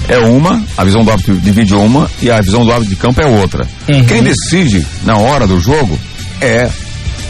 é 0.07 0.17
uma, 0.19 0.61
a 0.77 0.83
visão 0.83 1.03
do 1.03 1.11
hábito 1.11 1.33
de 1.33 1.51
vídeo 1.51 1.77
é 1.77 1.81
uma 1.81 2.09
e 2.21 2.29
a 2.29 2.41
visão 2.41 2.63
do 2.65 2.71
hábito 2.71 2.89
de 2.89 2.95
campo 2.95 3.21
é 3.21 3.25
outra. 3.25 3.65
Uhum. 3.87 4.05
Quem 4.05 4.21
decide 4.23 4.85
na 5.03 5.17
hora 5.17 5.47
do 5.47 5.59
jogo 5.59 5.97
é 6.41 6.69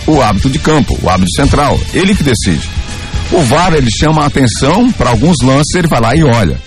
o 0.08 0.21
hábito 0.21 0.49
de 0.49 0.58
campo, 0.60 0.97
o 1.03 1.10
hábito 1.10 1.32
central, 1.36 1.79
ele 1.93 2.15
que 2.15 2.23
decide. 2.23 2.67
O 3.32 3.41
VAR 3.41 3.73
ele 3.73 3.89
chama 3.91 4.23
a 4.23 4.25
atenção 4.25 4.91
para 4.91 5.12
alguns 5.12 5.36
lances, 5.43 5.75
ele 5.75 5.88
vai 5.88 5.99
lá 6.01 6.15
e 6.15 6.23
olha. 6.23 6.58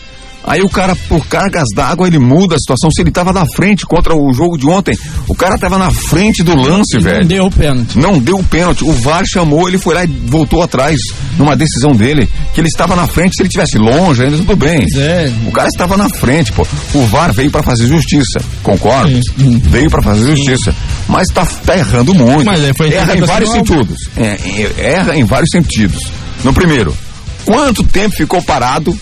Aí 0.45 0.61
o 0.63 0.69
cara, 0.69 0.95
por 1.09 1.25
cargas 1.27 1.65
d'água, 1.75 2.07
ele 2.07 2.19
muda 2.19 2.57
a 2.57 2.59
situação. 2.59 2.91
Se 2.91 3.01
ele 3.03 3.11
estava 3.11 3.33
na 3.33 3.47
frente 3.55 3.87
contra 3.87 4.15
o 4.15 4.33
jogo 4.33 4.57
de 4.59 4.67
ontem, 4.69 4.93
o 5.29 5.35
cara 5.35 5.55
estava 5.55 5.79
na 5.79 5.91
frente 5.91 6.43
do 6.43 6.55
lance, 6.57 6.95
Não 6.97 7.03
velho. 7.03 7.27
deu 7.27 7.45
o 7.47 7.51
pênalti. 7.51 7.99
Não 7.99 8.19
deu 8.19 8.37
o 8.37 8.45
pênalti. 8.45 8.83
O 8.85 8.93
VAR 8.93 9.23
chamou, 9.25 9.69
ele 9.69 9.79
foi 9.79 9.95
lá 9.95 10.05
e 10.05 10.07
voltou 10.07 10.63
atrás 10.63 10.97
numa 11.39 11.55
decisão 11.57 11.93
dele, 11.93 12.29
que 12.55 12.61
ele 12.61 12.69
estava 12.69 12.97
na 12.97 13.07
frente. 13.07 13.37
Se 13.37 13.43
ele 13.43 13.49
tivesse 13.49 13.79
longe, 13.79 14.23
ainda 14.25 14.37
tudo 14.39 14.57
bem. 14.57 14.85
É. 14.97 15.31
O 15.47 15.53
cara 15.53 15.69
estava 15.69 15.97
na 15.97 16.09
frente, 16.09 16.53
pô. 16.53 16.67
O 16.95 17.07
VAR 17.07 17.33
veio 17.33 17.51
para 17.51 17.63
fazer 17.63 17.87
justiça, 17.87 18.41
concordo? 18.63 19.19
Veio 19.37 19.89
para 19.91 20.03
fazer 20.03 20.35
justiça, 20.35 20.75
mas 21.09 21.29
tá, 21.29 21.47
tá 21.47 21.77
errando 21.77 22.13
muito. 22.15 22.45
Mas 22.45 22.65
aí 22.65 22.73
foi 22.75 22.93
erra 22.93 23.17
em 23.17 23.21
vários 23.21 23.51
nova. 23.51 23.65
sentidos. 23.67 23.97
É, 24.17 24.39
é, 24.77 24.93
erra 24.95 25.17
em 25.17 25.25
vários 25.25 25.51
sentidos. 25.51 26.11
No 26.43 26.53
primeiro, 26.53 26.97
quanto 27.45 27.85
tempo 27.85 28.17
ficou 28.17 28.43
parado? 28.43 28.99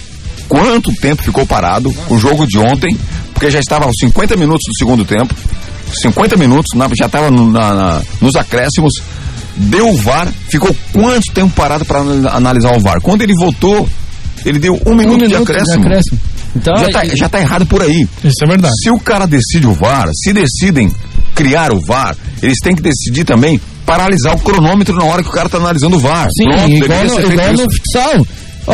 Quanto 0.51 0.93
tempo 1.01 1.23
ficou 1.23 1.47
parado 1.47 1.95
o 2.09 2.19
jogo 2.19 2.45
de 2.45 2.59
ontem? 2.59 2.95
Porque 3.33 3.49
já 3.51 3.61
estava 3.61 3.85
aos 3.85 3.95
50 4.01 4.37
minutos 4.37 4.63
do 4.67 4.77
segundo 4.77 5.05
tempo. 5.05 5.33
50 6.03 6.37
minutos, 6.37 6.77
na- 6.77 6.89
já 6.99 7.07
estava 7.07 7.31
no- 7.31 7.51
na- 7.51 7.73
na- 7.75 8.03
nos 8.21 8.35
acréscimos. 8.35 8.93
Deu 9.57 9.89
o 9.91 9.97
VAR, 9.97 10.27
ficou 10.49 10.75
quanto 10.93 11.33
tempo 11.33 11.51
parado 11.55 11.85
para 11.85 12.01
analisar 12.01 12.77
o 12.77 12.81
VAR? 12.81 13.01
Quando 13.01 13.23
ele 13.23 13.33
voltou, 13.35 13.89
ele 14.45 14.59
deu 14.59 14.75
um 14.85 14.95
minuto, 14.95 15.19
de 15.29 15.35
acréscimo. 15.53 15.85
Então, 16.57 16.77
Já 16.79 16.89
tá, 16.89 17.05
e- 17.07 17.17
já 17.17 17.29
tá 17.29 17.41
errado 17.41 17.65
por 17.67 17.81
aí. 17.83 18.09
Isso 18.25 18.43
é 18.43 18.47
verdade. 18.49 18.75
Se 18.83 18.91
o 18.91 18.99
cara 18.99 19.27
decide 19.27 19.69
o 19.69 19.73
VAR, 19.73 20.09
se 20.13 20.33
decidem 20.33 20.91
criar 21.33 21.73
o 21.73 21.81
VAR, 21.81 22.17
eles 22.43 22.59
têm 22.61 22.75
que 22.75 22.83
decidir 22.83 23.23
também 23.23 23.61
paralisar 23.87 24.35
o 24.35 24.39
cronômetro 24.41 24.97
na 24.97 25.05
hora 25.05 25.23
que 25.23 25.29
o 25.29 25.33
cara 25.33 25.49
tá 25.49 25.59
analisando 25.59 25.97
o 25.97 26.01
VAR. 26.01 26.27
sim, 26.37 26.45
Pronto, 26.45 26.71
igual, 26.85 27.05
no, 27.05 27.33
igual 27.33 27.53
no 27.53 27.73
futsal. 27.73 28.27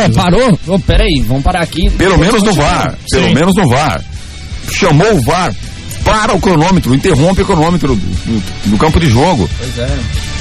Ó, 0.05 0.09
parou? 0.15 0.59
Ô, 0.67 0.79
peraí, 0.79 1.23
vamos 1.27 1.43
parar 1.43 1.63
aqui. 1.63 1.89
Pelo 1.91 2.19
menos 2.19 2.43
no 2.43 2.53
VAR. 2.53 2.95
Pelo 3.11 3.29
Sim. 3.29 3.35
menos 3.35 3.55
no 3.57 3.69
VAR. 3.69 4.03
Chamou 4.73 5.15
o 5.17 5.21
VAR, 5.23 5.55
para 6.05 6.35
o 6.35 6.41
cronômetro, 6.41 6.95
interrompe 6.95 7.43
o 7.43 7.47
cronômetro 7.47 7.95
do, 7.97 8.43
do- 8.71 8.79
campo 8.79 8.99
de 9.01 9.09
jogo. 9.09 9.49
Pois 9.59 9.79
é. 9.79 9.99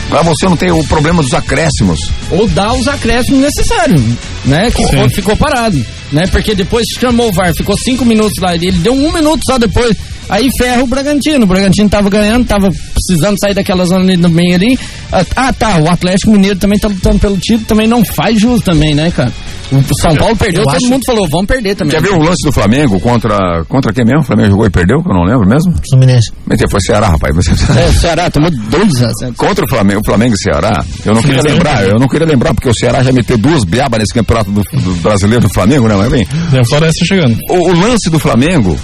Pra 0.10 0.22
você 0.22 0.46
não 0.46 0.56
ter 0.56 0.72
o 0.72 0.84
problema 0.84 1.24
dos 1.24 1.34
acréscimos. 1.34 2.00
Ou 2.30 2.48
dá 2.50 2.72
os 2.74 2.88
acréscimos 2.88 3.42
necessários, 3.42 4.00
né? 4.46 4.70
Que 4.70 4.86
ficou, 4.86 5.10
ficou 5.10 5.36
parado, 5.38 5.84
né? 6.12 6.28
Porque 6.28 6.54
depois 6.54 6.86
chamou 7.00 7.30
o 7.30 7.32
VAR, 7.32 7.54
ficou 7.56 7.76
cinco 7.78 8.06
minutos 8.06 8.40
lá, 8.40 8.54
ele 8.56 8.72
deu 8.74 8.94
um 8.94 9.12
minuto 9.12 9.42
só 9.48 9.58
depois. 9.58 9.96
Aí 10.30 10.48
ferra 10.58 10.84
o 10.84 10.88
Bragantino. 10.88 11.44
O 11.44 11.48
Bragantino 11.48 11.90
tava 11.90 12.10
ganhando, 12.10 12.46
tava 12.46 12.70
precisando 13.08 13.38
sair 13.40 13.54
daquela 13.54 13.86
zona 13.86 14.02
ali 14.04 14.18
no 14.18 14.30
meio 14.30 14.56
ali. 14.56 14.78
Ah, 15.12 15.26
Ah, 15.36 15.54
tá, 15.54 15.78
o 15.80 15.90
Atlético 15.90 16.32
Mineiro 16.32 16.58
também 16.60 16.80
tá 16.80 16.88
lutando 16.88 17.20
pelo 17.20 17.38
título, 17.38 17.66
também 17.68 17.88
não 17.88 18.04
faz 18.06 18.40
jus 18.40 18.62
também, 18.62 18.94
né, 18.96 19.12
cara? 19.12 19.32
O 19.72 19.82
São 20.00 20.16
Paulo 20.16 20.36
perdeu, 20.36 20.62
eu 20.62 20.66
todo 20.66 20.76
acho- 20.76 20.88
mundo 20.90 21.04
falou, 21.06 21.28
vamos 21.30 21.48
perder 21.48 21.76
também. 21.76 21.92
Quer 21.96 22.02
ver 22.02 22.12
o 22.14 22.20
lance 22.20 22.46
do 22.46 22.52
Flamengo 22.52 23.00
contra. 23.00 23.64
Contra 23.68 23.92
quem 23.92 24.06
mesmo? 24.06 24.20
O 24.20 24.24
Flamengo 24.24 24.50
jogou 24.52 24.66
e 24.68 24.70
perdeu, 24.70 25.02
que 25.02 25.10
eu 25.10 25.14
não 25.14 25.24
lembro 25.24 25.48
mesmo? 25.48 25.74
Fluminense. 25.90 26.32
Foi 26.70 26.80
Ceará, 26.82 27.10
rapaz. 27.10 27.36
Você... 27.36 27.52
É, 27.76 27.88
o 27.90 27.94
Ceará 27.94 28.30
tomou 28.30 28.52
12 28.52 29.04
a 29.04 29.10
0. 29.20 29.34
Contra 29.36 29.66
o 29.66 29.68
Flamengo, 29.70 30.02
o 30.02 30.06
Flamengo 30.06 30.36
e 30.36 30.38
Ceará, 30.38 30.84
eu 31.04 31.14
não 31.16 31.22
queria 31.22 31.42
lembrar, 31.42 31.84
eu 31.84 32.00
não 32.00 32.08
queria 32.08 32.28
lembrar, 32.28 32.54
porque 32.54 32.70
o 32.70 32.74
Ceará 32.76 33.02
já 33.04 33.12
meteu 33.12 33.38
duas 33.40 33.64
beabas 33.64 34.00
nesse 34.00 34.14
campeonato 34.14 34.52
do, 34.52 34.62
do 34.62 34.94
brasileiro 35.02 35.42
do 35.48 35.54
Flamengo, 35.54 35.88
né? 35.88 35.96
Mas 35.96 36.12
bem, 36.12 36.28
Deu 36.52 36.64
fora 36.66 36.86
essa 36.86 37.04
chegando. 37.06 37.36
o, 37.50 37.70
o 37.70 37.74
lance 37.80 38.10
do 38.10 38.20
Flamengo, 38.20 38.78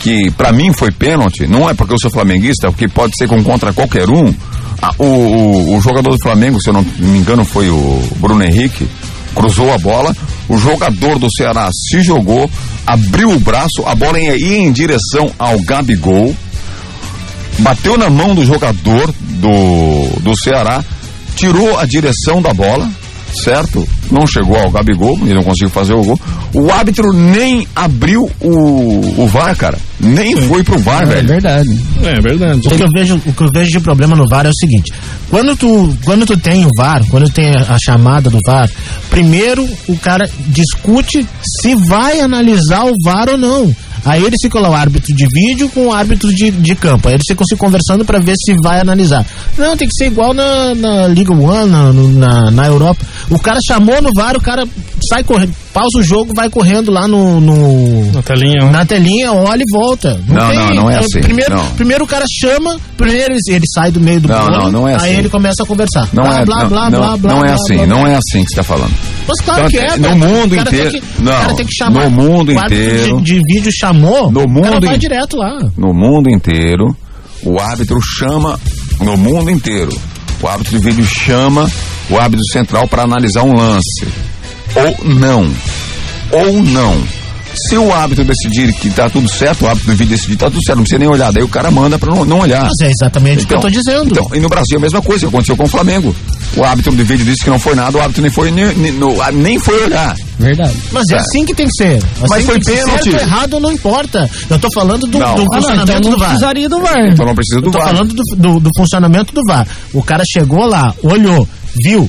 que 0.00 0.30
pra 0.32 0.52
mim 0.52 0.72
foi 0.72 0.90
pênalti, 0.90 1.46
não 1.46 1.68
é 1.68 1.74
porque 1.74 1.94
eu 1.94 1.98
sou 1.98 2.10
flamenguista, 2.10 2.70
porque 2.70 2.88
pode 2.88 3.16
ser 3.16 3.28
com 3.28 3.42
contra 3.42 3.72
qualquer 3.72 4.08
um. 4.08 4.32
Ah, 4.80 4.92
o, 4.98 5.04
o, 5.04 5.76
o 5.76 5.80
jogador 5.80 6.10
do 6.10 6.22
Flamengo, 6.22 6.60
se 6.60 6.70
eu 6.70 6.74
não 6.74 6.82
me 6.82 7.18
engano, 7.18 7.44
foi 7.44 7.68
o 7.68 8.02
Bruno 8.16 8.44
Henrique, 8.44 8.88
cruzou 9.34 9.72
a 9.72 9.78
bola, 9.78 10.14
o 10.48 10.56
jogador 10.56 11.18
do 11.18 11.28
Ceará 11.36 11.68
se 11.72 12.02
jogou, 12.02 12.48
abriu 12.86 13.30
o 13.30 13.40
braço, 13.40 13.84
a 13.86 13.94
bola 13.94 14.18
ia 14.20 14.36
ia 14.36 14.58
em 14.58 14.72
direção 14.72 15.30
ao 15.38 15.58
Gabigol, 15.60 16.34
bateu 17.58 17.98
na 17.98 18.08
mão 18.08 18.34
do 18.34 18.44
jogador 18.44 19.12
do, 19.20 20.20
do 20.20 20.36
Ceará, 20.36 20.82
tirou 21.34 21.78
a 21.78 21.84
direção 21.84 22.40
da 22.40 22.54
bola, 22.54 22.88
certo? 23.32 23.86
Não 24.10 24.26
chegou 24.26 24.56
ao 24.58 24.70
Gabigol, 24.70 25.18
ele 25.22 25.34
não 25.34 25.42
conseguiu 25.42 25.70
fazer 25.70 25.92
o 25.94 26.02
gol. 26.02 26.20
O 26.54 26.70
árbitro 26.70 27.12
nem 27.12 27.66
abriu 27.76 28.30
o, 28.40 29.22
o 29.22 29.26
VAR, 29.26 29.54
cara. 29.56 29.78
Nem 30.00 30.36
foi 30.42 30.62
pro 30.62 30.78
VAR, 30.78 31.02
É 31.02 31.06
velho. 31.06 31.28
verdade. 31.28 31.68
É 32.02 32.20
verdade. 32.20 32.66
O 32.66 32.70
que, 32.70 32.82
eu 32.82 32.88
vejo, 32.94 33.20
o 33.26 33.32
que 33.32 33.42
eu 33.42 33.50
vejo 33.52 33.70
de 33.70 33.80
problema 33.80 34.16
no 34.16 34.24
VAR 34.28 34.46
é 34.46 34.48
o 34.50 34.54
seguinte: 34.54 34.92
quando 35.28 35.56
tu, 35.56 35.94
quando 36.04 36.24
tu 36.24 36.36
tem 36.38 36.64
o 36.64 36.70
VAR, 36.76 37.02
quando 37.10 37.28
tem 37.30 37.50
a 37.54 37.76
chamada 37.84 38.30
do 38.30 38.38
VAR, 38.46 38.70
primeiro 39.10 39.68
o 39.88 39.96
cara 39.98 40.28
discute 40.46 41.26
se 41.42 41.74
vai 41.74 42.20
analisar 42.20 42.84
o 42.86 42.94
VAR 43.04 43.28
ou 43.28 43.38
não. 43.38 43.74
Aí 44.04 44.24
eles 44.24 44.38
ficam 44.42 44.60
lá, 44.60 44.70
o 44.70 44.74
árbitro 44.74 45.14
de 45.14 45.26
vídeo 45.26 45.68
com 45.68 45.86
o 45.86 45.92
árbitro 45.92 46.32
de, 46.32 46.50
de 46.50 46.74
campo. 46.74 47.08
Aí 47.08 47.14
eles 47.14 47.26
ficam 47.26 47.44
se 47.46 47.56
conversando 47.56 48.04
pra 48.04 48.18
ver 48.18 48.34
se 48.36 48.54
vai 48.62 48.80
analisar. 48.80 49.24
Não, 49.56 49.76
tem 49.76 49.88
que 49.88 49.94
ser 49.94 50.06
igual 50.06 50.32
na, 50.32 50.74
na 50.74 51.08
Liga 51.08 51.32
One, 51.32 51.70
na, 51.70 51.92
na, 51.92 52.50
na 52.50 52.66
Europa. 52.66 53.04
O 53.30 53.38
cara 53.38 53.58
chamou 53.66 54.00
no 54.00 54.12
VAR, 54.14 54.36
o 54.36 54.40
cara 54.40 54.66
sai 55.08 55.22
correndo, 55.24 55.54
pausa 55.78 55.98
o 55.98 56.02
jogo, 56.02 56.32
vai 56.34 56.50
correndo 56.50 56.90
lá 56.90 57.06
no- 57.06 57.40
no, 57.40 58.12
Na 58.12 58.22
telinha, 58.22 58.64
ó. 58.64 58.70
na 58.70 58.84
telinha, 58.84 59.32
olha 59.32 59.62
e 59.62 59.72
volta. 59.72 60.20
Não, 60.26 60.52
não, 60.52 60.74
não 60.74 60.90
é 60.90 60.98
assim, 60.98 61.20
Primeiro, 61.20 61.54
não. 61.54 61.64
primeiro 61.76 62.04
o 62.04 62.06
cara 62.06 62.24
chama, 62.40 62.76
primeiro 62.96 63.32
ele, 63.34 63.40
ele 63.56 63.64
sai 63.72 63.92
do 63.92 64.00
meio 64.00 64.20
do 64.20 64.28
Não, 64.28 64.38
bolo, 64.40 64.50
não, 64.64 64.72
não 64.72 64.88
é 64.88 64.94
assim. 64.96 65.06
aí 65.06 65.14
ele 65.16 65.28
começa 65.28 65.62
a 65.62 65.66
conversar. 65.66 66.08
Não 66.12 66.24
blá, 66.24 66.40
é, 66.40 66.44
blá, 66.44 66.62
não, 66.62 66.68
blá, 66.68 66.90
não, 66.90 66.98
blá, 66.98 67.16
blá, 67.16 67.32
não 67.32 67.38
é 67.38 67.44
blá, 67.46 67.54
assim, 67.54 67.76
blá, 67.76 67.86
não 67.86 68.06
é 68.06 68.14
assim 68.16 68.44
que 68.44 68.48
você 68.50 68.60
está 68.60 68.62
falando. 68.64 68.92
Mas 69.28 69.40
claro 69.44 69.60
Então, 69.60 69.70
que 69.70 69.78
é, 69.78 69.96
no 69.96 70.02
velho. 70.02 70.16
mundo 70.18 70.52
O 70.52 70.56
cara 70.56 70.70
tem 70.70 70.80
inteiro- 70.80 71.06
que- 71.06 71.22
não, 71.22 71.32
o 71.32 71.36
cara 71.36 71.54
tem 71.54 71.66
que 71.66 71.74
chamar. 71.74 72.04
no 72.04 72.10
mundo 72.10 72.52
o 72.52 72.58
árbitro 72.58 72.84
inteiro- 72.84 73.16
De, 73.20 73.22
de 73.22 73.42
vídeo 73.54 73.70
chamou, 73.72 74.32
No 74.32 74.40
o 74.40 74.62
cara 74.62 74.74
mundo 74.74 74.86
vai 74.86 74.96
in- 74.96 74.98
direto 74.98 75.36
lá. 75.36 75.58
No 75.76 75.92
mundo 75.94 76.28
inteiro, 76.30 76.96
o 77.44 77.60
árbitro 77.60 77.98
chama, 78.02 78.58
no 79.00 79.16
mundo 79.16 79.50
inteiro, 79.50 79.96
o 80.42 80.48
árbitro 80.48 80.76
de 80.78 80.84
vídeo 80.84 81.04
chama 81.06 81.70
o 82.10 82.16
árbitro 82.18 82.44
central 82.52 82.88
para 82.88 83.02
analisar 83.02 83.42
um 83.44 83.52
lance. 83.54 84.06
Ou 84.76 85.04
não. 85.14 85.50
Ou 86.32 86.62
não. 86.62 87.02
Se 87.68 87.76
o 87.76 87.92
árbitro 87.92 88.24
decidir 88.24 88.72
que 88.74 88.90
tá 88.90 89.08
tudo 89.10 89.26
certo, 89.28 89.64
o 89.64 89.68
árbitro 89.68 89.90
de 89.90 89.96
vídeo 89.96 90.10
decidir 90.10 90.32
que 90.32 90.38
tá 90.38 90.50
tudo 90.50 90.62
certo, 90.62 90.76
não 90.76 90.84
precisa 90.84 90.98
nem 91.00 91.08
olhar, 91.08 91.32
daí 91.32 91.42
o 91.42 91.48
cara 91.48 91.70
manda 91.70 91.98
para 91.98 92.14
não, 92.14 92.24
não 92.24 92.38
olhar. 92.40 92.62
Mas 92.64 92.86
é 92.86 92.90
exatamente 92.92 93.44
o 93.44 93.48
que 93.48 93.54
eu 93.54 93.60
tô 93.60 93.68
dizendo. 93.70 94.10
Então, 94.10 94.26
e 94.34 94.38
no 94.38 94.48
Brasil 94.48 94.76
a 94.76 94.80
mesma 94.80 95.00
coisa, 95.02 95.26
aconteceu 95.26 95.56
com 95.56 95.64
o 95.64 95.68
Flamengo. 95.68 96.14
O 96.56 96.62
árbitro 96.62 96.94
de 96.94 97.02
vídeo 97.02 97.24
disse 97.24 97.42
que 97.42 97.50
não 97.50 97.58
foi 97.58 97.74
nada, 97.74 97.96
o 97.98 98.00
árbitro 98.00 98.22
nem 98.22 98.30
foi, 98.30 98.50
nem, 98.50 98.66
nem, 98.76 98.92
ah, 99.22 99.32
nem 99.32 99.58
foi 99.58 99.82
olhar. 99.82 100.14
Verdade. 100.38 100.74
Mas 100.92 101.04
é 101.10 101.14
É. 101.14 101.18
assim 101.18 101.44
que 101.44 101.54
tem 101.54 101.66
que 101.66 101.72
ser. 101.72 101.96
Assim 101.96 102.26
Mas 102.28 102.44
foi 102.44 102.60
pênalti. 102.60 103.10
Certo 103.10 103.22
errado 103.22 103.58
não 103.60 103.72
importa. 103.72 104.30
Eu 104.48 104.58
tô 104.58 104.68
falando 104.72 105.06
do, 105.06 105.18
Não. 105.18 105.34
do 105.34 105.42
Ah, 105.42 105.44
não, 105.44 105.54
funcionamento 105.54 105.90
então 105.98 106.00
não 106.02 106.10
do 106.10 106.18
VAR. 106.18 106.28
precisaria 106.28 106.68
do 106.68 106.80
VAR. 106.80 107.08
Então 107.12 107.26
não 107.26 107.34
precisa 107.34 107.60
do 107.60 107.66
Eu 107.68 107.72
tô 107.72 107.78
VAR. 107.78 107.88
falando 107.88 108.14
do, 108.14 108.22
do- 108.36 108.60
do 108.60 108.70
funcionamento 108.76 109.34
do 109.34 109.40
VAR. 109.48 109.66
O 109.92 110.02
cara 110.02 110.22
chegou 110.30 110.64
lá, 110.66 110.94
olhou, 111.02 111.48
viu, 111.82 112.08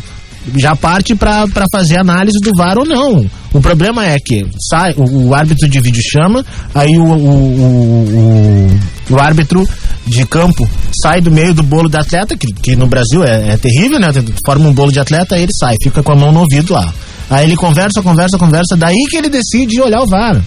já 0.57 0.75
parte 0.75 1.15
pra 1.15 1.45
fazer 1.71 1.97
análise 1.97 2.39
do 2.41 2.51
VAR 2.55 2.77
ou 2.77 2.85
não. 2.85 3.25
O 3.53 3.59
problema 3.59 4.05
é 4.05 4.17
que 4.19 4.45
sai, 4.69 4.93
o, 4.97 5.27
o 5.29 5.35
árbitro 5.35 5.67
de 5.67 5.79
vídeo 5.79 6.01
chama, 6.03 6.45
aí 6.75 6.97
o, 6.97 7.03
o, 7.03 8.09
o, 8.09 8.69
o- 9.11 9.19
árbitro 9.19 9.67
de 10.05 10.25
campo 10.25 10.67
sai 11.01 11.19
do 11.21 11.31
meio 11.31 11.53
do 11.53 11.63
bolo 11.63 11.89
do 11.89 11.97
atleta, 11.97 12.37
que, 12.37 12.47
que 12.53 12.75
no 12.75 12.87
Brasil 12.87 13.23
é, 13.23 13.49
é 13.53 13.57
terrível, 13.57 13.99
né? 13.99 14.07
Forma 14.45 14.67
um 14.69 14.73
bolo 14.73 14.91
de 14.91 14.99
atleta, 14.99 15.35
aí 15.35 15.43
ele 15.43 15.53
sai, 15.53 15.75
fica 15.81 16.01
com 16.03 16.11
a 16.11 16.15
mão 16.15 16.31
no 16.31 16.41
ouvido 16.41 16.73
lá. 16.73 16.93
Aí 17.29 17.45
ele 17.45 17.55
conversa, 17.55 18.01
conversa, 18.01 18.37
conversa, 18.37 18.75
daí 18.75 19.05
que 19.09 19.17
ele 19.17 19.29
decide 19.29 19.79
olhar 19.81 20.01
o 20.01 20.07
VAR. 20.07 20.41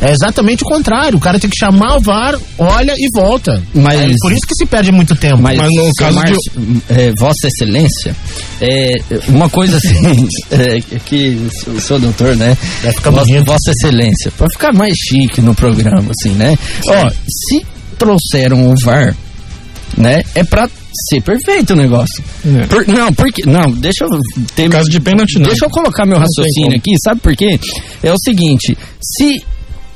É 0.00 0.12
exatamente 0.12 0.62
o 0.62 0.66
contrário. 0.66 1.16
O 1.18 1.20
cara 1.20 1.38
tem 1.38 1.50
que 1.50 1.56
chamar 1.58 1.96
o 1.96 2.00
VAR, 2.00 2.38
olha 2.56 2.94
e 2.96 3.08
volta. 3.12 3.60
Mas- 3.74 4.00
É 4.00 4.14
por 4.20 4.30
isso 4.32 4.46
que 4.46 4.54
se 4.54 4.64
perde 4.66 4.92
muito 4.92 5.14
tempo. 5.16 5.42
Mas, 5.42 5.56
Mas 5.58 5.68
no 5.74 5.84
seu 5.84 5.92
caso 5.96 6.20
de- 6.24 6.82
é, 6.88 7.12
Vossa 7.18 7.46
Excelência, 7.48 8.14
é, 8.60 8.90
uma 9.28 9.48
coisa 9.50 9.76
assim, 9.76 10.28
é, 10.52 10.80
que 11.04 11.36
sou, 11.64 11.80
sou 11.80 11.98
doutor, 11.98 12.36
né? 12.36 12.56
Vai 12.82 12.92
ficar 12.92 13.10
Vossa, 13.10 13.26
bonito. 13.26 13.44
Vossa 13.46 13.70
Excelência, 13.72 14.30
pra 14.36 14.46
ficar 14.50 14.72
mais 14.72 14.94
chique 14.96 15.40
no 15.40 15.54
programa, 15.54 16.10
assim, 16.10 16.30
né? 16.34 16.56
Ó, 16.86 17.10
se 17.28 17.66
trouxeram 17.98 18.70
o 18.70 18.74
VAR, 18.84 19.16
né? 19.96 20.22
É 20.34 20.44
pra 20.44 20.68
ser 21.10 21.20
perfeito 21.22 21.72
o 21.72 21.76
negócio. 21.76 22.22
É. 22.46 22.66
Por- 22.66 22.86
não, 22.86 23.12
porque. 23.12 23.42
Não, 23.46 23.70
deixa 23.72 24.04
eu. 24.04 24.10
Ter, 24.54 24.68
caso 24.70 24.88
de 24.88 25.00
pênalti, 25.00 25.38
não. 25.40 25.48
Deixa 25.48 25.64
eu 25.66 25.70
colocar 25.70 26.06
meu 26.06 26.18
raciocínio 26.18 26.76
aqui, 26.76 26.92
sabe 27.02 27.20
por 27.20 27.34
quê? 27.36 27.58
É 28.02 28.12
o 28.12 28.18
seguinte: 28.18 28.76
se 29.02 29.42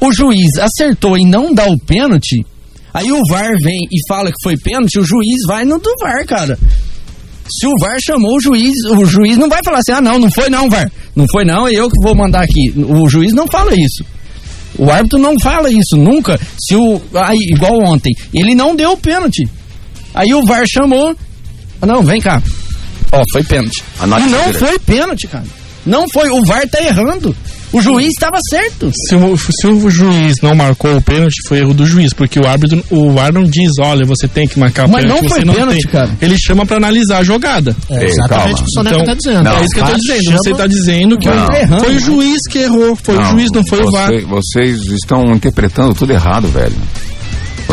o 0.03 0.12
juiz 0.12 0.59
acertou 0.59 1.17
e 1.17 1.25
não 1.25 1.55
dá 1.55 1.67
o 1.67 1.79
pênalti, 1.79 2.45
aí 2.93 3.12
o 3.12 3.23
VAR 3.29 3.53
vem 3.62 3.87
e 3.91 3.97
fala 4.09 4.31
que 4.31 4.43
foi 4.43 4.57
pênalti, 4.57 4.99
o 4.99 5.05
juiz 5.05 5.47
vai 5.47 5.65
no 5.65 5.79
do 5.79 5.95
VAR, 6.01 6.27
cara. 6.27 6.59
Se 7.49 7.67
o 7.67 7.73
VAR 7.81 7.99
chamou 8.01 8.37
o 8.37 8.41
juiz, 8.41 8.75
o 8.85 9.05
juiz 9.05 9.37
não 9.37 9.49
vai 9.49 9.62
falar 9.62 9.79
assim: 9.79 9.93
ah, 9.93 10.01
não, 10.01 10.19
não 10.19 10.31
foi 10.31 10.49
não, 10.49 10.69
VAR. 10.69 10.91
Não 11.15 11.27
foi 11.31 11.45
não, 11.45 11.69
é 11.69 11.73
eu 11.73 11.88
que 11.88 12.03
vou 12.03 12.15
mandar 12.15 12.43
aqui. 12.43 12.73
O 12.77 13.09
juiz 13.09 13.33
não 13.33 13.47
fala 13.47 13.73
isso. 13.75 14.05
O 14.79 14.91
árbitro 14.91 15.19
não 15.19 15.38
fala 15.38 15.71
isso 15.71 15.97
nunca. 15.97 16.41
Se 16.59 16.75
o. 16.75 17.01
Aí, 17.15 17.38
igual 17.51 17.79
ontem, 17.85 18.12
ele 18.33 18.55
não 18.55 18.75
deu 18.75 18.93
o 18.93 18.97
pênalti. 18.97 19.47
Aí 20.15 20.33
o 20.33 20.45
VAR 20.45 20.65
chamou. 20.67 21.15
Ah, 21.81 21.87
Não, 21.87 22.03
vem 22.03 22.21
cá. 22.21 22.43
Ó, 23.12 23.23
foi 23.33 23.45
pênalti. 23.45 23.85
Não 24.31 24.53
foi 24.55 24.79
pênalti, 24.79 25.27
cara. 25.27 25.45
Não 25.85 26.09
foi. 26.09 26.31
O 26.31 26.45
VAR 26.45 26.67
tá 26.69 26.83
errando. 26.83 27.37
O 27.72 27.80
juiz 27.80 28.08
estava 28.08 28.37
certo. 28.50 28.90
Se 29.08 29.14
o, 29.16 29.37
se 29.37 29.66
o 29.66 29.90
juiz 29.90 30.35
não 30.42 30.54
marcou 30.54 30.94
o 30.96 31.02
pênalti, 31.02 31.35
foi 31.48 31.58
erro 31.58 31.72
do 31.72 31.87
juiz, 31.87 32.12
porque 32.12 32.38
o 32.38 32.46
árbitro, 32.46 32.85
o 32.90 33.11
VAR 33.12 33.32
não 33.32 33.44
diz, 33.44 33.70
olha, 33.80 34.04
você 34.04 34.28
tem 34.28 34.46
que 34.46 34.58
marcar 34.58 34.87
o 34.87 34.90
Mas 34.90 35.02
pênalti, 35.04 35.22
não 35.22 35.28
foi 35.28 35.38
você 35.40 35.44
não 35.46 35.54
pênalti, 35.54 35.82
tem. 35.82 35.90
cara. 35.90 36.11
Ele 36.20 36.37
chama 36.38 36.66
pra 36.66 36.76
analisar 36.76 37.18
a 37.18 37.24
jogada. 37.24 37.74
É 37.90 38.02
Ei, 38.04 38.08
exatamente 38.11 38.28
calma. 38.28 38.52
o 38.52 38.56
que 38.56 38.62
o 38.62 38.68
Soneca 38.74 38.96
Então, 38.96 39.04
tá 39.06 39.14
dizendo. 39.14 39.42
não, 39.44 39.52
é 39.56 39.64
isso 39.64 39.74
que 39.74 39.80
eu 39.80 39.85
tô 39.87 39.94
dizendo. 39.96 40.22
chama- 40.24 40.38
Você 40.38 40.54
tá 40.54 40.66
dizendo 40.66 41.18
que 41.18 41.28
Não. 41.28 41.46
Tá 41.46 41.78
foi 41.80 41.96
o 41.96 42.00
juiz 42.00 42.38
que 42.50 42.58
errou, 42.58 42.96
foi 43.02 43.16
o 43.18 43.24
juiz, 43.24 43.48
não 43.54 43.62
foi 43.68 43.80
o 43.80 43.90
VAR. 43.90 44.11
você- 44.11 44.22
Vocês 44.42 44.78
estão 44.92 45.24
interpretando 45.35 45.94
tudo 45.94 46.12
errado, 46.12 46.48
velho. 46.48 46.74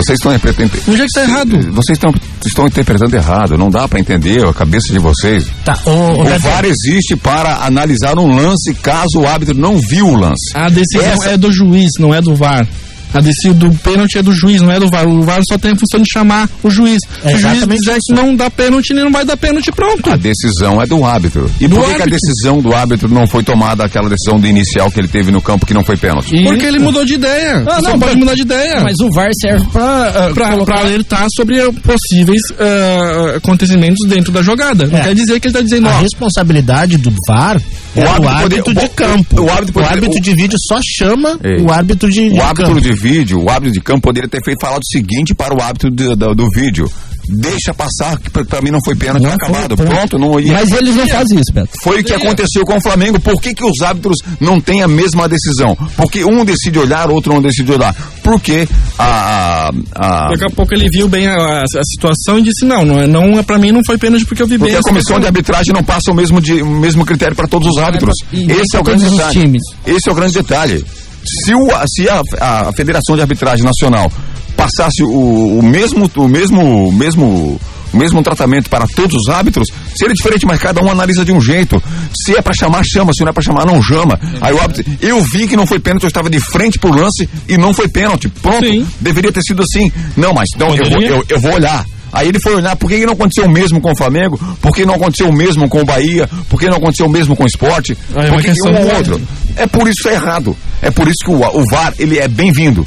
Vocês 0.03 0.17
estão 0.19 0.33
interpretando. 0.33 0.83
Onde 0.87 1.01
é 1.01 1.05
que 1.05 1.11
tá 1.13 1.21
errado? 1.23 1.59
Vocês 1.73 1.97
estão, 1.97 2.13
estão 2.45 2.65
interpretando 2.67 3.15
errado. 3.15 3.57
Não 3.57 3.69
dá 3.69 3.87
pra 3.87 3.99
entender 3.99 4.45
a 4.45 4.53
cabeça 4.53 4.91
de 4.91 4.99
vocês. 4.99 5.45
Tá, 5.65 5.77
ô, 5.85 6.21
O 6.21 6.23
Beto, 6.23 6.39
VAR 6.41 6.65
existe 6.65 7.15
para 7.15 7.65
analisar 7.65 8.17
um 8.17 8.35
lance 8.35 8.73
caso 8.75 9.19
o 9.19 9.27
árbitro 9.27 9.57
não 9.57 9.77
viu 9.77 10.07
o 10.07 10.15
lance. 10.15 10.51
A 10.55 10.69
decisão 10.69 11.05
Essa- 11.11 11.29
é 11.31 11.37
do 11.37 11.51
juiz, 11.51 11.89
não 11.99 12.13
é 12.13 12.21
do 12.21 12.35
VAR. 12.35 12.67
A 13.13 13.19
decisão 13.21 13.53
do 13.53 13.71
pênalti 13.79 14.17
é 14.17 14.23
do 14.23 14.31
juiz, 14.31 14.61
não 14.61 14.71
é 14.71 14.79
do 14.79 14.87
VAR. 14.89 15.07
O 15.07 15.21
VAR 15.23 15.41
só 15.49 15.57
tem 15.57 15.71
a 15.71 15.75
função 15.75 16.01
de 16.01 16.09
chamar 16.11 16.47
o 16.63 16.69
juiz. 16.69 16.99
É 17.23 17.29
Se 17.29 17.35
o 17.35 17.39
juiz 17.39 17.53
exatamente 17.53 17.79
dizer 17.79 17.91
isso. 17.91 17.99
que 18.07 18.13
não 18.13 18.35
dá 18.35 18.49
pênalti, 18.49 18.91
ele 18.91 19.03
não 19.03 19.11
vai 19.11 19.25
dar 19.25 19.35
pênalti, 19.37 19.71
pronto. 19.71 20.11
A 20.11 20.15
decisão 20.15 20.81
é 20.81 20.85
do 20.85 21.03
árbitro. 21.03 21.49
E 21.59 21.67
Do 21.67 21.75
por 21.75 21.85
que, 21.85 21.95
que 21.95 22.01
a 22.01 22.03
árbitro. 22.05 22.19
decisão 22.21 22.61
do 22.61 22.73
árbitro 22.73 23.09
não 23.09 23.25
foi 23.27 23.43
tomada 23.43 23.83
aquela 23.83 24.07
decisão 24.09 24.39
do 24.39 24.45
inicial 24.47 24.91
que 24.91 24.99
ele 24.99 25.07
teve 25.07 25.31
no 25.31 25.41
campo 25.41 25.65
que 25.65 25.73
não 25.73 25.83
foi 25.83 25.97
pênalti? 25.97 26.43
Porque 26.43 26.65
ele 26.65 26.79
mudou 26.79 27.03
de 27.03 27.13
ideia. 27.15 27.63
Ah, 27.67 27.75
Você 27.75 27.81
não, 27.81 27.91
não 27.91 27.99
pode 27.99 28.11
mas- 28.11 28.19
mudar 28.19 28.35
de 28.35 28.41
ideia. 28.41 28.81
Mas 28.81 28.95
o 29.01 29.09
VAR 29.11 29.29
serve 29.41 29.65
pra. 29.71 29.83
ah, 30.29 30.33
Pra, 30.33 30.49
colocar- 30.51 30.73
pra 30.73 30.81
alertar 30.81 31.25
sobre 31.35 31.59
uh, 31.65 31.73
possíveis 31.73 32.41
uh, 32.51 33.37
acontecimentos 33.37 34.07
dentro 34.07 34.31
da 34.31 34.41
jogada. 34.41 34.85
Não 34.87 34.97
É. 34.97 35.01
quer 35.01 35.15
dizer 35.15 35.39
que 35.39 35.47
ele 35.47 35.53
tá 35.53 35.61
dizendo, 35.61 35.87
a 35.87 35.95
ó, 35.97 36.01
responsabilidade 36.01 36.97
do 36.97 37.11
VAR 37.27 37.57
é 37.57 37.61
O 37.95 38.01
do 38.01 38.07
árbitro 38.07 38.29
árbitro 38.29 38.63
poder- 38.65 38.79
de 38.81 38.85
o- 38.85 38.89
campo. 38.95 39.41
o 39.41 39.49
árbitro 39.51 39.73
poder- 39.73 39.87
o- 40.19 40.21
de 40.21 40.35
vídeo 40.35 40.57
só 40.67 40.79
chama 40.83 41.39
Ei. 41.43 41.61
o 41.61 41.71
árbitro 41.71 42.09
de, 42.09 42.29
de 42.29 42.35
O 42.39 42.41
árbitro 42.41 42.73
campo. 42.75 42.81
de 42.81 42.93
vídeo, 42.93 43.41
o 43.43 43.49
árbitro 43.49 43.73
de 43.73 43.81
campo 43.81 44.01
poderia 44.01 44.29
ter 44.29 44.41
feito 44.43 44.59
falar 44.61 44.77
o 44.77 44.85
seguinte 44.85 45.33
para 45.33 45.53
o 45.55 45.61
árbitro 45.61 45.89
do, 45.89 46.15
do 46.35 46.49
vídeo. 46.51 46.89
Deixa 47.29 47.73
passar, 47.73 48.17
que 48.19 48.29
pra, 48.29 48.43
pra 48.43 48.61
mim 48.61 48.71
não 48.71 48.79
foi 48.83 48.95
pênalti, 48.95 49.23
Não 49.23 49.31
tá 49.37 49.45
foi, 49.45 49.55
acabado. 49.55 49.75
pronto. 49.77 49.89
Pronto, 49.91 50.17
não 50.19 50.39
ia. 50.39 50.53
Mas 50.53 50.71
eles 50.71 50.95
não 50.95 51.07
fazem 51.07 51.39
isso, 51.39 51.53
Beto. 51.53 51.69
Foi 51.83 52.01
o 52.01 52.03
que 52.03 52.13
aconteceu 52.13 52.65
com 52.65 52.77
o 52.77 52.81
Flamengo. 52.81 53.19
Por 53.19 53.39
que, 53.41 53.53
que 53.53 53.63
os 53.63 53.81
árbitros 53.81 54.17
não 54.39 54.59
têm 54.59 54.81
a 54.83 54.87
mesma 54.87 55.27
decisão? 55.29 55.75
Porque 55.95 56.23
um 56.25 56.43
decide 56.43 56.79
olhar, 56.79 57.09
outro 57.09 57.33
não 57.33 57.41
decide 57.41 57.71
olhar. 57.71 57.93
Porque 58.23 58.67
a. 58.97 59.69
a, 59.95 60.25
a 60.25 60.29
Daqui 60.29 60.45
a 60.45 60.55
pouco 60.55 60.73
ele 60.73 60.87
viu 60.89 61.07
bem 61.07 61.27
a, 61.27 61.33
a- 61.35 61.63
a 61.63 61.83
situação 61.83 62.39
e 62.39 62.43
disse: 62.43 62.65
Não, 62.65 62.83
não, 62.85 62.99
é, 62.99 63.07
não 63.07 63.39
é- 63.39 63.43
pra 63.43 63.57
mim 63.57 63.71
não 63.71 63.81
foi 63.85 63.97
pênalti 63.97 64.25
porque 64.25 64.41
eu 64.41 64.47
vi 64.47 64.57
porque 64.57 64.71
bem. 64.71 64.79
a 64.79 64.83
comissão 64.83 65.19
de 65.19 65.25
arbitragem 65.25 65.73
não 65.73 65.83
passa 65.83 66.11
o 66.11 66.15
mesmo, 66.15 66.41
de, 66.41 66.61
o 66.61 66.69
mesmo 66.79 67.05
critério 67.05 67.35
para 67.35 67.47
todos 67.47 67.67
os 67.69 67.77
árbitros. 67.77 68.15
E 68.31 68.51
Esse 68.51 68.75
é 68.75 68.79
o 68.79 68.83
grande 68.83 69.09
detalhe. 69.09 69.31
times. 69.39 69.61
Esse 69.85 70.09
é 70.09 70.11
o 70.11 70.15
grande 70.15 70.33
detalhe. 70.33 70.85
Se, 71.25 71.53
o, 71.53 71.67
se 71.87 72.07
a, 72.09 72.21
a 72.39 72.71
Federação 72.73 73.15
de 73.15 73.21
Arbitragem 73.21 73.63
Nacional 73.65 74.11
passasse 74.55 75.03
o, 75.03 75.59
o 75.59 75.63
mesmo, 75.63 76.09
o 76.15 76.27
mesmo, 76.27 76.91
mesmo, 76.91 77.59
o 77.93 77.97
mesmo 77.97 78.21
tratamento 78.21 78.69
para 78.69 78.85
todos 78.87 79.15
os 79.15 79.29
árbitros, 79.29 79.67
seria 79.95 80.13
diferente, 80.13 80.45
mas 80.45 80.59
cada 80.59 80.81
um 80.83 80.89
analisa 80.91 81.23
de 81.25 81.31
um 81.31 81.41
jeito. 81.41 81.81
Se 82.13 82.35
é 82.35 82.41
para 82.41 82.53
chamar, 82.53 82.83
chama. 82.83 83.13
Se 83.13 83.21
não 83.23 83.29
é 83.29 83.33
para 83.33 83.43
chamar, 83.43 83.65
não 83.65 83.81
chama. 83.81 84.19
Aí 84.41 84.53
o 84.53 84.59
árbitro, 84.59 84.85
eu 85.01 85.21
vi 85.23 85.47
que 85.47 85.55
não 85.55 85.65
foi 85.65 85.79
pênalti, 85.79 86.03
eu 86.03 86.07
estava 86.07 86.29
de 86.29 86.39
frente 86.39 86.79
pro 86.79 86.93
lance 86.95 87.29
e 87.47 87.57
não 87.57 87.73
foi 87.73 87.87
pênalti. 87.87 88.29
Pronto. 88.29 88.65
Sim. 88.65 88.85
Deveria 88.99 89.31
ter 89.31 89.41
sido 89.41 89.63
assim. 89.63 89.91
Não, 90.15 90.33
mas 90.33 90.47
então 90.55 90.75
eu 90.75 90.89
vou, 90.89 91.01
eu, 91.01 91.25
eu 91.29 91.39
vou 91.39 91.53
olhar. 91.53 91.85
Aí 92.11 92.27
ele 92.27 92.39
foi 92.39 92.55
olhar 92.55 92.75
por 92.75 92.89
que 92.89 93.05
não 93.05 93.13
aconteceu 93.13 93.45
o 93.45 93.51
mesmo 93.51 93.79
com 93.79 93.91
o 93.91 93.95
Flamengo, 93.95 94.39
por 94.61 94.73
que 94.73 94.85
não 94.85 94.95
aconteceu 94.95 95.29
o 95.29 95.33
mesmo 95.33 95.69
com 95.69 95.81
o 95.81 95.85
Bahia, 95.85 96.27
por 96.49 96.59
que 96.59 96.67
não 96.67 96.77
aconteceu 96.77 97.05
o 97.05 97.09
mesmo 97.09 97.35
com 97.35 97.43
o 97.43 97.47
esporte, 97.47 97.95
Ah, 98.15 98.25
é 98.25 98.29
por 98.29 98.41
que 98.41 98.49
um 98.49 98.75
ou 98.75 98.95
outro. 98.95 99.21
É 99.55 99.67
por 99.67 99.87
isso 99.87 100.01
que 100.01 100.09
é 100.09 100.13
errado. 100.13 100.57
É 100.81 100.89
por 100.89 101.07
isso 101.07 101.17
que 101.23 101.31
o, 101.31 101.35
o 101.35 101.63
VAR 101.69 101.93
ele 101.99 102.17
é 102.17 102.27
bem-vindo, 102.27 102.85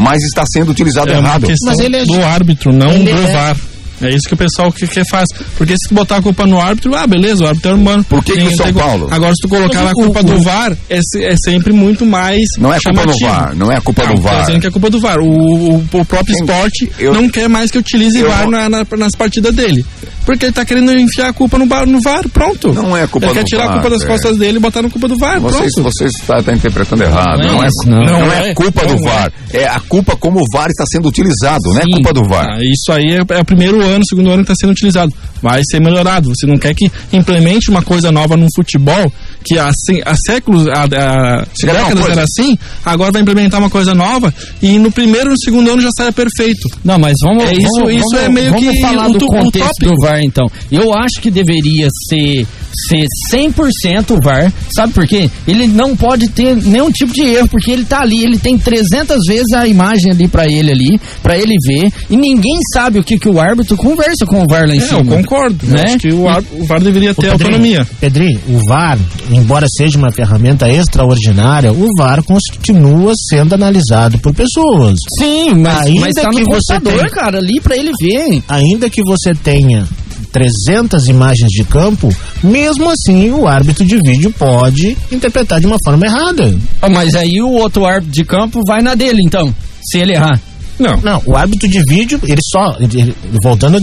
mas 0.00 0.22
está 0.24 0.42
sendo 0.46 0.70
utilizado 0.72 1.10
É 1.10 1.18
uma 1.18 1.28
errado. 1.28 1.46
questão 1.46 1.68
Mas 1.72 1.78
ele 1.78 1.96
é- 1.96 2.04
do 2.04 2.24
árbitro, 2.24 2.72
não 2.72 2.90
ele 2.92 3.12
do 3.12 3.18
é- 3.20 3.32
VAR. 3.32 3.56
É 4.02 4.08
isso 4.08 4.28
que 4.28 4.34
o 4.34 4.36
pessoal 4.36 4.72
que, 4.72 4.86
que 4.86 5.04
faz. 5.04 5.26
Porque 5.56 5.74
se 5.74 5.88
tu 5.88 5.94
botar 5.94 6.16
a 6.16 6.22
culpa 6.22 6.46
no 6.46 6.60
árbitro, 6.60 6.94
ah, 6.94 7.06
beleza, 7.06 7.44
o 7.44 7.46
árbitro 7.48 7.70
é 7.72 7.74
humano. 7.74 8.04
Por 8.04 8.22
que 8.24 8.32
que 8.32 8.42
o 8.42 8.56
São 8.56 8.66
tem- 8.66 8.74
Paulo? 8.74 9.08
Agora, 9.10 9.32
se 9.34 9.42
tu 9.42 9.48
colocar 9.48 9.80
Mas 9.82 9.90
a 9.90 9.94
culpa 9.94 10.20
o- 10.20 10.24
do 10.24 10.38
VAR, 10.42 10.76
é, 10.88 10.98
é 11.22 11.34
sempre 11.44 11.72
muito 11.72 12.06
mais. 12.06 12.40
Não 12.58 12.72
é 12.72 12.78
culpa 12.84 13.06
do. 13.06 13.18
VAR, 13.18 13.54
não 13.54 13.70
é 13.72 13.80
culpa 13.80 14.02
Não, 14.04 14.14
do 14.14 14.16
tô 14.16 14.22
VAR. 14.28 14.40
dizendo 14.40 14.60
que 14.60 14.66
é 14.66 14.70
culpa 14.70 14.90
do 14.90 15.00
VAR. 15.00 15.18
O, 15.20 15.24
o, 15.28 15.76
o 15.76 16.04
próprio 16.04 16.24
Quem- 16.24 16.34
esporte 16.36 16.92
eu- 16.98 17.12
não 17.12 17.28
quer 17.28 17.48
mais 17.48 17.70
que 17.70 17.78
utilize 17.78 18.18
eu 18.18 18.28
VAR 18.28 18.48
na, 18.48 18.68
na- 18.68 18.86
nas 18.98 19.12
partidas 19.16 19.54
dele. 19.54 19.84
Porque 20.26 20.44
ele 20.46 20.52
tá 20.52 20.64
querendo 20.64 20.92
enfiar 20.96 21.28
a 21.28 21.32
culpa 21.32 21.58
no, 21.58 21.66
bar, 21.66 21.86
no 21.86 22.00
VAR, 22.00 22.28
pronto. 22.28 22.72
Não 22.72 22.96
é 22.96 23.06
culpa 23.06 23.26
Ele 23.26 23.34
quer 23.34 23.42
do 23.42 23.46
tirar 23.46 23.62
a 23.62 23.66
VAR, 23.66 23.74
culpa 23.76 23.90
das 23.90 24.00
velho. 24.02 24.12
costas 24.12 24.36
dele 24.38 24.58
e 24.58 24.60
botar 24.60 24.82
na 24.82 24.90
culpa 24.90 25.08
do 25.08 25.16
VAR, 25.16 25.40
Vocês, 25.40 25.72
pronto. 25.74 25.90
vocês 25.92 26.10
está 26.20 26.42
tá 26.42 26.52
interpretando 26.52 27.02
errado. 27.02 27.38
Não 27.38 27.44
é 27.46 27.52
Não, 27.52 27.64
é, 27.64 27.66
isso, 27.66 27.88
não. 27.88 27.98
não 27.98 28.20
Não 28.26 28.32
é 28.32 28.50
é, 28.50 28.54
culpa 28.54 28.86
do 28.86 28.94
é. 28.94 28.96
VAR. 29.02 29.32
É 29.52 29.64
a 29.66 29.80
culpa 29.80 30.14
como 30.16 30.38
o 30.40 30.44
VAR 30.52 30.68
está 30.68 30.84
sendo 30.92 31.08
utilizado, 31.08 31.60
não 31.64 31.78
é 31.78 31.82
Sim. 31.82 31.90
culpa 31.94 32.12
do 32.12 32.28
VAR. 32.28 32.46
Ah, 32.50 32.58
isso 32.62 32.92
aí 32.92 33.14
é, 33.14 33.34
é 33.36 33.40
o 33.40 33.44
primeiro 33.44 33.82
ano, 33.82 33.89
segundo 34.04 34.30
ano 34.30 34.44
que 34.44 34.52
está 34.52 34.54
sendo 34.54 34.70
utilizado. 34.72 35.12
Vai 35.42 35.62
ser 35.64 35.80
melhorado. 35.80 36.28
Você 36.28 36.46
não 36.46 36.58
quer 36.58 36.74
que 36.74 36.90
implemente 37.12 37.70
uma 37.70 37.82
coisa 37.82 38.12
nova 38.12 38.36
no 38.36 38.46
futebol, 38.54 39.10
que 39.44 39.58
há, 39.58 39.68
há 39.70 40.14
séculos, 40.26 40.66
há, 40.68 40.82
há 40.82 41.44
décadas 41.84 42.04
era 42.12 42.22
assim, 42.24 42.58
agora 42.84 43.10
vai 43.12 43.22
implementar 43.22 43.58
uma 43.60 43.70
coisa 43.70 43.94
nova 43.94 44.32
e 44.62 44.78
no 44.78 44.90
primeiro 44.92 45.30
e 45.30 45.32
no 45.32 45.38
segundo 45.42 45.70
ano 45.70 45.80
já 45.80 45.88
saia 45.96 46.12
perfeito. 46.12 46.68
Não, 46.84 46.98
mas 46.98 47.14
vamos. 47.22 47.44
É 47.44 47.52
isso- 47.52 47.68
vamos, 47.74 47.92
isso 47.94 48.04
vamos- 48.12 48.24
é 48.24 48.28
meio 48.28 48.50
vamos 48.50 48.68
que 48.74 48.80
falar 48.80 49.08
o 49.08 49.12
do 49.12 49.26
contexto 49.26 49.68
tópico. 49.68 49.94
do 49.94 50.06
VAR, 50.06 50.20
então. 50.22 50.46
Eu 50.70 50.92
acho 50.94 51.20
que 51.20 51.30
deveria 51.30 51.88
ser, 52.08 52.46
ser 52.88 53.06
100% 53.30 54.10
o 54.14 54.20
VAR. 54.22 54.52
Sabe 54.74 54.92
por 54.92 55.06
quê? 55.06 55.30
Ele 55.46 55.66
não 55.66 55.96
pode 55.96 56.28
ter 56.28 56.54
nenhum 56.56 56.90
tipo 56.90 57.12
de 57.12 57.22
erro, 57.22 57.48
porque 57.48 57.70
ele 57.70 57.84
tá 57.84 58.00
ali, 58.00 58.22
ele 58.22 58.38
tem 58.38 58.58
300 58.58 59.18
vezes 59.26 59.52
a 59.54 59.66
imagem 59.66 60.12
ali 60.12 60.28
pra 60.28 60.46
ele 60.46 60.70
ali, 60.70 61.00
pra 61.22 61.36
ele 61.38 61.54
ver, 61.66 61.90
e 62.10 62.16
ninguém 62.16 62.58
sabe 62.74 62.98
o 62.98 63.04
que, 63.04 63.18
que 63.18 63.28
o 63.28 63.40
árbitro 63.40 63.76
conversa 63.80 64.26
com 64.26 64.42
o 64.42 64.46
VAR 64.48 64.66
lá 64.68 64.74
em 64.74 64.78
É, 64.78 64.80
cima. 64.80 65.00
eu 65.00 65.04
concordo. 65.06 65.58
Eu 65.66 65.70
Né? 65.70 65.82
Acho 65.86 65.98
que 65.98 66.12
o, 66.12 66.28
ar- 66.28 66.42
o 66.52 66.64
VAR 66.66 66.80
deveria 66.80 67.12
Ô, 67.12 67.14
ter 67.14 67.30
Pedrinho, 67.30 67.48
autonomia. 67.50 67.86
Pedrinho, 68.00 68.40
o 68.48 68.58
VAR, 68.68 68.98
embora 69.30 69.66
seja 69.76 69.96
uma 69.98 70.10
ferramenta 70.12 70.68
extraordinária, 70.68 71.72
o 71.72 71.86
VAR 71.98 72.22
continua 72.22 73.12
sendo 73.30 73.54
analisado 73.54 74.18
por 74.18 74.34
pessoas. 74.34 74.96
Sim, 75.18 75.54
mas, 75.56 75.86
Ainda 75.86 76.00
mas 76.00 76.14
tá 76.14 76.28
que 76.30 76.40
no 76.40 76.46
você 76.46 76.74
computador, 76.74 77.00
tem- 77.00 77.10
cara, 77.10 77.38
ali 77.38 77.60
pra 77.60 77.76
ele 77.76 77.92
ver. 78.00 78.42
Ainda 78.48 78.88
que 78.90 79.02
você 79.02 79.32
tenha 79.34 79.86
300 80.32 81.08
imagens 81.08 81.50
de 81.50 81.64
campo, 81.64 82.08
mesmo 82.42 82.88
assim 82.90 83.30
o 83.30 83.46
árbitro 83.48 83.84
de 83.84 83.96
vídeo 84.00 84.32
pode 84.38 84.96
interpretar 85.10 85.60
de 85.60 85.66
uma 85.66 85.76
forma 85.84 86.06
errada. 86.06 86.56
Ah, 86.80 86.88
Mas 86.88 87.14
aí 87.14 87.40
o 87.42 87.50
outro 87.50 87.84
árbitro 87.84 88.12
de 88.12 88.24
campo 88.24 88.60
vai 88.66 88.80
na 88.82 88.94
dele, 88.94 89.20
então, 89.24 89.52
se 89.82 89.98
ele 89.98 90.12
errar. 90.12 90.40
Não. 90.80 90.96
Não, 91.02 91.22
o 91.26 91.36
árbitro 91.36 91.68
de 91.68 91.82
vídeo, 91.88 92.18
ele 92.26 92.40
só. 92.50 92.76
ele- 92.80 93.00
ele- 93.00 93.14
voltando, 93.42 93.78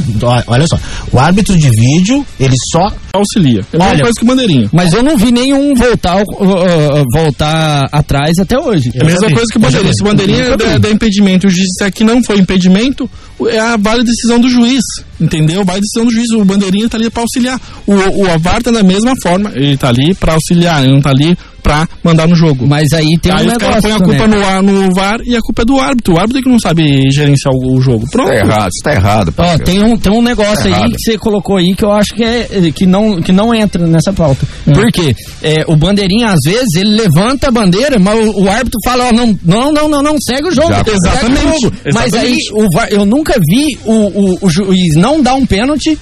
olha 0.48 0.68
só. 0.68 0.78
O 1.12 1.20
árbitro 1.20 1.56
de 1.58 1.70
vídeo, 1.70 2.26
ele 2.40 2.56
só. 2.72 2.88
Auxilia. 3.14 3.62
É 3.74 3.76
a 3.76 3.80
mesma 3.80 3.90
Olha- 3.94 4.02
coisa 4.04 4.20
que 4.20 4.26
bandeirinha. 4.26 4.70
Mas 4.74 4.94
eu 4.94 5.02
não 5.04 5.18
vi 5.18 5.32
nenhum 5.32 5.74
voltar, 5.74 6.18
uh, 6.18 6.22
uh, 6.22 7.04
voltar 7.14 7.88
atrás 7.92 8.38
até 8.40 8.60
hoje. 8.60 8.92
É 8.94 9.02
a 9.02 9.06
mesma 9.06 9.28
coisa 9.30 9.46
que 9.52 9.58
bandeirinha. 9.60 9.94
Se 9.94 10.02
o 10.02 10.06
bandeirinha 10.06 10.58
der, 10.58 10.80
der 10.80 10.92
impedimento 10.92 11.46
e 11.46 11.48
o 11.48 11.50
juiz 11.52 11.66
disser 11.68 11.92
que 11.92 12.04
não 12.04 12.24
foi 12.24 12.38
impedimento, 12.40 13.10
é 13.48 13.60
a 13.60 13.78
vale 13.78 14.04
decisão 14.04 14.40
do 14.40 14.50
juiz. 14.50 14.84
Entendeu? 15.20 15.64
Vale 15.66 15.82
decisão 15.82 16.06
do 16.06 16.12
juiz. 16.14 16.30
O 16.32 16.46
bandeirinha 16.46 16.88
tá 16.90 16.98
ali 16.98 17.10
pra 17.10 17.24
auxiliar. 17.24 17.60
O, 17.88 17.94
o 17.94 18.32
AVAR 18.32 18.62
tá 18.62 18.70
da 18.72 18.84
mesma 18.84 19.14
forma. 19.24 19.52
Ele 19.56 19.76
tá 19.78 19.90
ali 19.90 20.14
pra 20.14 20.34
auxiliar, 20.34 20.84
ele 20.84 20.94
não 20.94 21.02
tá 21.02 21.10
ali 21.10 21.36
pra 21.68 21.88
mandar 22.04 22.28
no 22.28 22.36
jogo. 22.36 22.66
Mas 22.68 22.94
aí 22.94 23.18
tem 23.22 23.32
Aí 23.32 23.46
um 23.48 23.52
os 23.52 23.58
caras 23.58 23.82
põem 23.82 23.92
a 23.94 24.00
culpa 24.00 24.28
no, 24.28 24.46
ar- 24.46 24.64
no 24.64 24.94
VAR 24.96 25.20
e 25.26 25.36
a 25.36 25.42
culpa 25.42 25.64
é 25.64 25.66
do 25.66 25.80
árbitro. 25.80 26.14
O 26.16 26.18
árbitro 26.18 26.40
é 26.40 26.42
que 26.44 26.50
não 26.50 26.60
sabe 26.60 27.10
gerenciar 27.12 27.54
o, 27.54 27.76
o 27.78 27.82
jogo. 27.82 28.08
Pronto. 28.10 28.32
Está 28.32 28.46
errado, 28.46 28.70
está 28.72 28.94
errado. 28.94 29.34
Ó, 29.38 29.58
tem 29.58 29.84
um, 29.84 29.98
tem 29.98 30.12
um 30.14 30.22
negócio 30.22 30.56
Tá 30.58 30.64
aí 30.66 30.72
errado. 30.72 30.92
que 30.92 31.02
você 31.02 31.18
colocou 31.18 31.58
aí 31.58 31.74
que 31.76 31.84
eu 31.84 31.92
acho 31.92 32.16
que, 32.16 32.24
é, 32.24 32.48
que, 32.74 32.86
não, 32.86 33.22
que 33.22 33.32
não 33.32 33.54
entra 33.54 33.86
nessa 33.86 34.14
pauta. 34.14 34.46
Por 34.66 34.88
quê? 34.92 35.16
É, 35.42 35.64
o 35.68 35.76
bandeirinha, 35.76 36.28
às 36.30 36.40
vezes, 36.46 36.76
ele 36.76 36.96
levanta 37.02 37.50
a 37.50 37.52
bandeira, 37.52 38.00
mas 38.00 38.18
o, 38.28 38.44
o 38.44 38.50
árbitro 38.50 38.80
fala, 38.86 39.10
ó, 39.10 39.12
não, 39.12 39.38
não, 39.44 39.72
não, 39.74 39.90
não, 39.90 40.02
não, 40.02 40.16
segue 40.22 40.48
o 40.48 40.52
jogo. 40.52 40.70
Já- 40.70 40.84
segue 40.84 40.98
Exatamente, 40.98 41.46
o 41.46 41.62
jogo. 41.62 41.76
Mas 41.94 42.14
aí, 42.14 42.36
exatamente. 42.38 42.54
o 42.54 42.68
VAR, 42.74 42.88
eu 42.92 43.06
nunca 43.06 43.34
vi 43.50 43.78
o, 43.86 43.94
o, 43.94 44.38
o 44.42 44.50
juiz 44.50 44.96
não 44.96 45.22
dar 45.22 45.34
um 45.36 45.46
pênalti, 45.46 45.98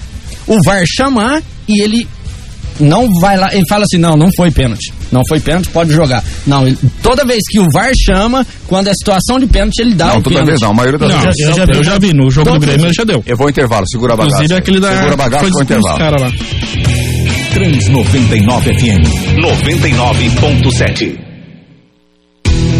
o 0.46 0.62
VAR 0.64 0.82
chamar 0.86 1.42
e 1.68 1.80
ele 1.80 2.06
não 2.78 3.08
vai 3.20 3.36
lá, 3.38 3.48
ele 3.52 3.64
fala 3.68 3.84
assim, 3.84 3.96
não, 3.98 4.16
não 4.16 4.30
foi 4.36 4.50
pênalti. 4.50 4.92
Não 5.12 5.22
foi 5.28 5.40
pênalti, 5.40 5.68
pode 5.68 5.92
jogar. 5.92 6.22
Não, 6.46 6.66
ele- 6.66 6.78
toda 7.02 7.24
vez 7.24 7.40
que 7.48 7.58
o 7.60 7.66
VAR 7.72 7.92
chama, 7.94 8.46
quando 8.66 8.88
é 8.88 8.92
situação 8.94 9.38
de 9.38 9.46
pênalti, 9.46 9.78
ele 9.80 9.94
dá 9.94 10.06
Não, 10.06 10.18
o 10.18 10.22
toda 10.22 10.30
pênalti. 10.30 10.46
vez 10.48 10.60
não, 10.60 10.70
a 10.70 10.74
maioria 10.74 10.98
das 10.98 11.12
Não, 11.12 11.20
vezes. 11.22 11.40
eu, 11.40 11.54
já, 11.54 11.64
eu 11.64 11.84
já 11.84 11.98
vi. 11.98 12.12
No 12.12 12.30
jogo 12.30 12.50
do. 12.52 12.60
Grêmio 12.60 12.86
ele 12.86 12.92
já 12.94 13.04
deu. 13.04 13.22
Eu 13.26 13.36
vou 13.36 13.44
ao 13.46 13.50
intervalo, 13.50 13.84
segura 13.88 14.14
a 14.14 14.16
bagaça. 14.16 14.36
Inclusive 14.36 14.58
aquele 14.58 14.80
da. 14.80 14.90
Segura 14.96 15.14
a 15.14 15.16
bagaça, 15.16 15.42
foi 15.44 15.50
vou 15.52 15.62
intervalo. 15.62 15.98
cara 15.98 16.16
lá. 16.20 16.30
Trans 17.54 17.88
99 17.88 18.74
FM 18.74 19.40
99.7. 19.40 21.16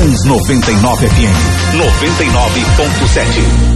Trans 0.00 0.24
99 0.24 1.08
FM 1.08 1.36
99.7. 1.76 3.26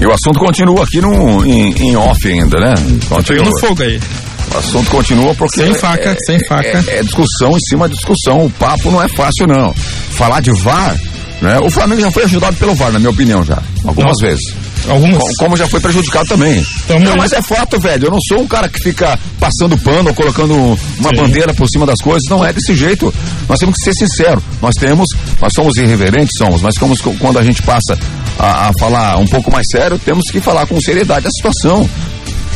E 0.01 0.07
o 0.07 0.11
assunto 0.11 0.39
continua 0.39 0.83
aqui 0.83 0.99
no, 1.03 1.45
em, 1.45 1.71
em 1.75 1.97
off 1.97 2.27
ainda, 2.27 2.59
né? 2.59 2.73
Continua. 3.11 3.45
no 3.45 3.61
fogo 3.61 3.83
aí. 3.83 4.01
O 4.55 4.57
assunto 4.57 4.91
continua 4.91 5.35
porque. 5.35 5.61
Sem 5.61 5.75
faca, 5.75 6.13
é, 6.13 6.17
sem 6.25 6.39
faca. 6.49 6.67
É, 6.89 7.01
é 7.01 7.03
discussão 7.03 7.51
em 7.51 7.61
cima 7.69 7.91
de 7.91 7.97
discussão. 7.97 8.47
O 8.47 8.51
papo 8.51 8.91
não 8.91 9.03
é 9.03 9.09
fácil, 9.09 9.47
não. 9.47 9.75
Falar 10.13 10.41
de 10.41 10.51
VAR, 10.63 10.97
né? 11.43 11.59
O 11.63 11.69
Flamengo 11.69 12.01
já 12.01 12.11
foi 12.11 12.25
ajudado 12.25 12.57
pelo 12.57 12.75
VAR, 12.75 12.91
na 12.91 12.99
minha 12.99 13.11
opinião, 13.11 13.45
já. 13.45 13.63
Algumas 13.85 14.17
Não. 14.19 14.27
vezes. 14.27 14.55
Algumas. 14.89 15.19
Co- 15.19 15.33
Como 15.39 15.57
já 15.57 15.67
foi 15.67 15.81
prejudicado 15.81 16.27
também. 16.29 16.65
Tamo 16.87 17.01
não, 17.01 17.17
mas 17.17 17.33
é 17.33 17.41
fato, 17.43 17.79
velho. 17.81 18.07
Eu 18.07 18.11
não 18.11 18.19
sou 18.29 18.41
um 18.43 18.47
cara 18.47 18.69
que 18.69 18.79
fica 18.79 19.19
passando 19.41 19.77
pano 19.79 20.09
ou 20.11 20.15
colocando 20.15 20.55
uma 20.55 21.11
Sim. 21.11 21.17
bandeira 21.17 21.55
por 21.55 21.67
cima 21.69 21.87
das 21.87 21.99
coisas. 22.03 22.23
Não 22.29 22.45
é 22.45 22.53
desse 22.53 22.75
jeito. 22.75 23.13
Nós 23.49 23.59
temos 23.59 23.77
que 23.79 23.85
ser 23.85 23.95
sinceros. 23.95 24.43
Nós 24.61 24.75
temos, 24.79 25.07
nós 25.41 25.53
somos 25.55 25.77
irreverentes, 25.77 26.33
somos, 26.39 26.61
mas 26.63 26.77
como, 26.79 26.95
quando 27.19 27.39
a 27.39 27.43
gente 27.45 27.63
passa 27.63 27.99
a, 28.39 28.69
a 28.69 28.73
falar 28.79 29.17
um 29.19 29.27
pouco 29.27 29.51
mais 29.51 29.67
sério, 29.71 29.99
temos 29.99 30.25
que 30.31 30.41
falar 30.41 30.67
com 30.67 30.81
seriedade 30.81 31.27
a 31.27 31.31
situação. 31.31 31.89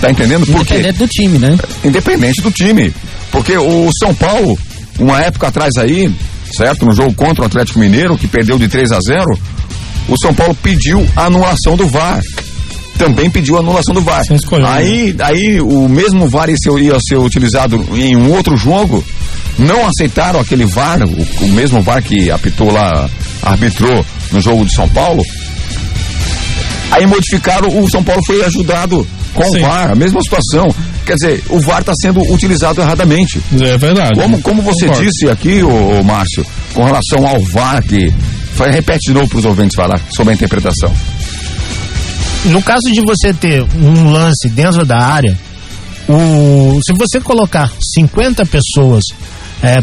Tá 0.00 0.10
entendendo? 0.10 0.46
Por 0.46 0.64
quê? 0.64 0.74
Independente 0.74 0.98
do 0.98 1.08
time, 1.08 1.38
né? 1.38 1.56
independente 1.84 2.40
do 2.42 2.50
time. 2.52 2.94
Porque 3.32 3.56
o 3.58 3.90
São 3.98 4.14
Paulo, 4.14 4.56
uma 4.98 5.20
época 5.20 5.48
atrás 5.48 5.72
aí, 5.78 6.08
certo? 6.56 6.86
No 6.86 6.92
jogo 6.94 7.12
contra 7.14 7.42
o 7.42 7.46
Atlético 7.46 7.78
Mineiro, 7.80 8.16
que 8.16 8.28
perdeu 8.28 8.58
de 8.58 8.68
3 8.68 8.92
a 8.92 9.00
0, 9.00 9.24
o 10.08 10.16
São 10.16 10.34
Paulo 10.34 10.54
pediu 10.62 11.06
a 11.14 11.26
anulação 11.26 11.76
do 11.76 11.86
VAR. 11.86 12.20
Também 12.96 13.30
pediu 13.30 13.56
a 13.56 13.60
anulação 13.60 13.94
do 13.94 14.00
VAR. 14.00 14.22
Escolher, 14.30 14.66
Aí, 14.66 15.14
aí 15.20 15.60
o 15.60 15.88
mesmo 15.88 16.26
VAR 16.26 16.48
ia 16.48 16.56
ser, 16.56 16.72
ia 16.80 16.98
ser 17.00 17.16
utilizado 17.16 17.76
em 17.94 18.16
um 18.16 18.32
outro 18.32 18.56
jogo. 18.56 19.04
Não 19.58 19.86
aceitaram 19.86 20.40
aquele 20.40 20.64
VAR, 20.64 21.00
o, 21.02 21.44
o 21.44 21.48
mesmo 21.50 21.80
VAR 21.82 22.02
que 22.02 22.30
apitou 22.30 22.72
lá, 22.72 23.08
arbitrou 23.42 24.04
no 24.32 24.40
jogo 24.40 24.64
de 24.64 24.74
São 24.74 24.88
Paulo. 24.88 25.22
Aí 26.90 27.06
modificaram, 27.06 27.68
o 27.68 27.88
São 27.88 28.02
Paulo 28.02 28.20
foi 28.26 28.42
ajudado 28.44 29.06
com 29.34 29.44
Sim. 29.44 29.58
o 29.58 29.60
VAR, 29.62 29.90
a 29.92 29.94
mesma 29.94 30.20
situação. 30.20 30.66
Quer 31.06 31.14
dizer, 31.14 31.44
o 31.50 31.60
VAR 31.60 31.80
está 31.80 31.92
sendo 32.00 32.20
utilizado 32.32 32.80
erradamente. 32.80 33.40
É 33.60 33.78
verdade. 33.78 34.20
Como, 34.20 34.40
como 34.42 34.62
você 34.62 34.86
Concordo. 34.86 35.06
disse 35.06 35.28
aqui, 35.28 35.62
ô, 35.62 36.00
ô, 36.00 36.02
Márcio, 36.02 36.44
com 36.74 36.84
relação 36.84 37.26
ao 37.26 37.40
VAR, 37.40 37.82
que. 37.82 38.12
Repete 38.66 39.08
de 39.08 39.14
novo 39.14 39.28
para 39.28 39.38
os 39.38 39.44
ouvintes 39.44 39.76
falar 39.76 40.00
sobre 40.10 40.32
a 40.32 40.34
interpretação. 40.34 40.92
No 42.46 42.62
caso 42.62 42.90
de 42.92 43.00
você 43.02 43.32
ter 43.32 43.62
um 43.62 44.10
lance 44.10 44.48
dentro 44.48 44.84
da 44.84 44.98
área, 44.98 45.36
o, 46.08 46.80
se 46.84 46.92
você 46.94 47.20
colocar 47.20 47.70
50 47.96 48.44
pessoas 48.46 49.04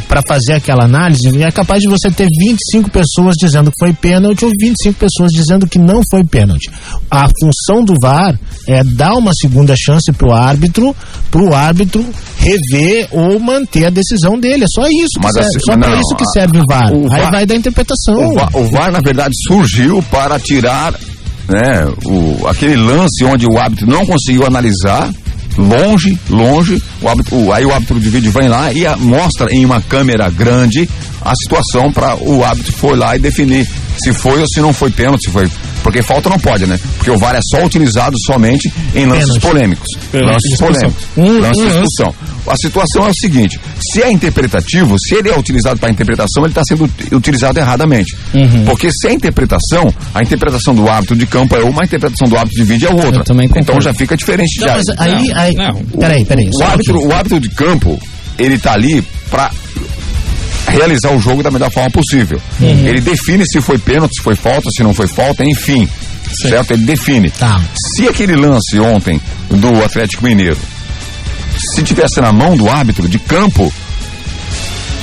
para 0.07 0.21
fazer 0.27 0.53
aquela 0.53 0.85
análise, 0.85 1.27
é 1.43 1.51
capaz 1.51 1.81
de 1.81 1.87
você 1.89 2.09
ter 2.09 2.27
25 2.39 2.89
pessoas 2.89 3.35
dizendo 3.37 3.69
que 3.71 3.77
foi 3.79 3.93
pênalti 3.93 4.45
ou 4.45 4.51
25 4.59 4.97
pessoas 4.97 5.31
dizendo 5.31 5.67
que 5.67 5.77
não 5.77 6.01
foi 6.09 6.23
pênalti. 6.23 6.69
A 7.11 7.27
função 7.39 7.83
do 7.83 7.93
VAR 8.01 8.39
é 8.67 8.83
dar 8.83 9.13
uma 9.15 9.31
segunda 9.33 9.75
chance 9.77 10.11
pro 10.13 10.31
árbitro, 10.33 10.95
pro 11.29 11.53
árbitro 11.53 12.05
rever 12.37 13.07
ou 13.11 13.39
manter 13.39 13.85
a 13.85 13.89
decisão 13.89 14.39
dele. 14.39 14.63
É 14.63 14.67
só 14.67 14.87
isso. 14.87 15.19
Mas 15.21 15.33
serve, 15.33 15.49
assim, 15.49 15.59
só 15.65 15.77
para 15.77 15.95
isso 15.95 16.15
que 16.15 16.25
serve 16.31 16.59
o 16.59 16.63
VAR. 16.69 16.91
o 16.93 17.11
Aí 17.13 17.21
VAR- 17.21 17.31
vai 17.31 17.45
da 17.45 17.55
interpretação. 17.55 18.29
O 18.29 18.33
VAR, 18.33 18.49
o 18.55 18.63
VAR, 18.71 18.91
na 18.91 18.99
verdade, 18.99 19.33
surgiu 19.47 20.01
para 20.09 20.39
tirar 20.39 20.93
né, 21.47 21.85
o, 22.05 22.47
aquele 22.47 22.75
lance 22.75 23.23
onde 23.25 23.45
o 23.45 23.57
árbitro 23.57 23.85
não 23.87 24.05
conseguiu 24.05 24.45
analisar. 24.45 25.11
Longe, 25.57 26.17
longe, 26.29 26.81
o 27.01 27.07
árbitro, 27.07 27.51
aí 27.53 27.65
o 27.65 27.73
árbitro 27.73 27.99
de 27.99 28.09
vídeo 28.09 28.31
vem 28.31 28.47
lá 28.49 28.71
e 28.73 28.85
a- 28.85 28.97
mostra 28.97 29.47
em 29.51 29.63
uma 29.65 29.81
câmera 29.81 30.29
grande 30.29 30.87
a 31.21 31.33
situação 31.35 31.91
para 31.91 32.15
o 32.21 32.43
árbitro 32.43 32.73
for 32.73 32.97
lá 32.97 33.15
e 33.15 33.19
definir 33.19 33.67
se 34.03 34.13
foi 34.13 34.39
ou 34.39 34.45
se 34.47 34.59
não 34.61 34.73
foi 34.73 34.89
pênalti, 34.91 35.25
se 35.25 35.31
foi. 35.31 35.49
Porque 35.83 36.01
falta 36.01 36.29
não 36.29 36.39
pode, 36.39 36.65
né? 36.65 36.79
Porque 36.97 37.11
o 37.11 37.17
VAR 37.17 37.35
é 37.35 37.39
só 37.43 37.63
utilizado 37.63 38.15
somente 38.25 38.71
em 38.95 39.05
lances 39.05 39.25
Pênalti. 39.25 39.41
polêmicos. 39.41 39.87
Pênalti. 40.11 40.31
Lances 40.33 40.57
polêmicos. 40.57 41.03
Um- 41.17 41.39
lances 41.39 41.63
um 41.63 41.67
de 41.67 41.73
lance. 41.73 41.85
expulsão. 41.87 42.15
A 42.47 42.55
situação 42.57 43.07
é 43.07 43.09
o 43.09 43.13
seguinte: 43.13 43.59
se 43.79 44.01
é 44.01 44.11
interpretativo, 44.11 44.95
se 44.99 45.15
ele 45.15 45.29
é 45.29 45.37
utilizado 45.37 45.79
para 45.79 45.89
interpretação, 45.91 46.43
ele 46.43 46.51
está 46.51 46.61
sendo 46.67 46.85
ut- 46.85 47.13
utilizado 47.15 47.59
erradamente. 47.59 48.15
Uhum. 48.33 48.65
Porque 48.65 48.89
se 48.91 49.07
é 49.07 49.13
interpretação, 49.13 49.91
a 50.13 50.21
interpretação 50.23 50.73
do 50.75 50.87
árbitro 50.89 51.15
de 51.15 51.25
campo 51.27 51.55
é 51.55 51.63
uma, 51.63 51.81
a 51.83 51.85
interpretação 51.85 52.27
do 52.27 52.35
árbitro 52.37 52.63
de 52.63 52.67
vídeo 52.71 52.87
é 52.89 52.91
outra. 52.91 53.19
Eu 53.21 53.23
também 53.23 53.47
concordo. 53.47 53.71
então 53.71 53.81
já 53.81 53.93
fica 53.93 54.15
diferente 54.17 54.59
Não, 54.61 54.67
já. 54.67 54.75
mas 54.75 54.85
aí, 54.99 55.31
aí, 55.33 55.53
não. 55.53 55.75
peraí, 55.99 56.25
peraí. 56.25 56.49
O 56.53 56.63
árbitro, 56.63 56.99
o 57.07 57.13
árbitro 57.13 57.39
de 57.39 57.49
campo, 57.49 57.99
ele 58.37 58.57
tá 58.57 58.73
ali 58.73 59.03
para 59.29 59.49
realizar 60.67 61.11
o 61.11 61.19
jogo 61.19 61.43
da 61.43 61.51
melhor 61.51 61.71
forma 61.71 61.89
possível. 61.91 62.41
Uhum. 62.59 62.87
Ele 62.87 63.01
define 63.01 63.43
se 63.45 63.61
foi 63.61 63.77
pênalti, 63.77 64.17
se 64.17 64.23
foi 64.23 64.35
falta, 64.35 64.69
se 64.69 64.83
não 64.83 64.93
foi 64.93 65.07
falta, 65.07 65.43
enfim. 65.43 65.87
Certo? 66.41 66.71
Ele 66.71 66.85
define. 66.85 67.29
Tá. 67.29 67.61
Se 67.95 68.07
aquele 68.07 68.35
lance 68.35 68.79
ontem 68.79 69.21
do 69.49 69.83
Atlético 69.83 70.23
Mineiro, 70.23 70.57
se 71.57 71.83
tivesse 71.83 72.19
na 72.19 72.31
mão 72.31 72.57
do 72.57 72.69
árbitro 72.69 73.07
de 73.07 73.19
campo, 73.19 73.71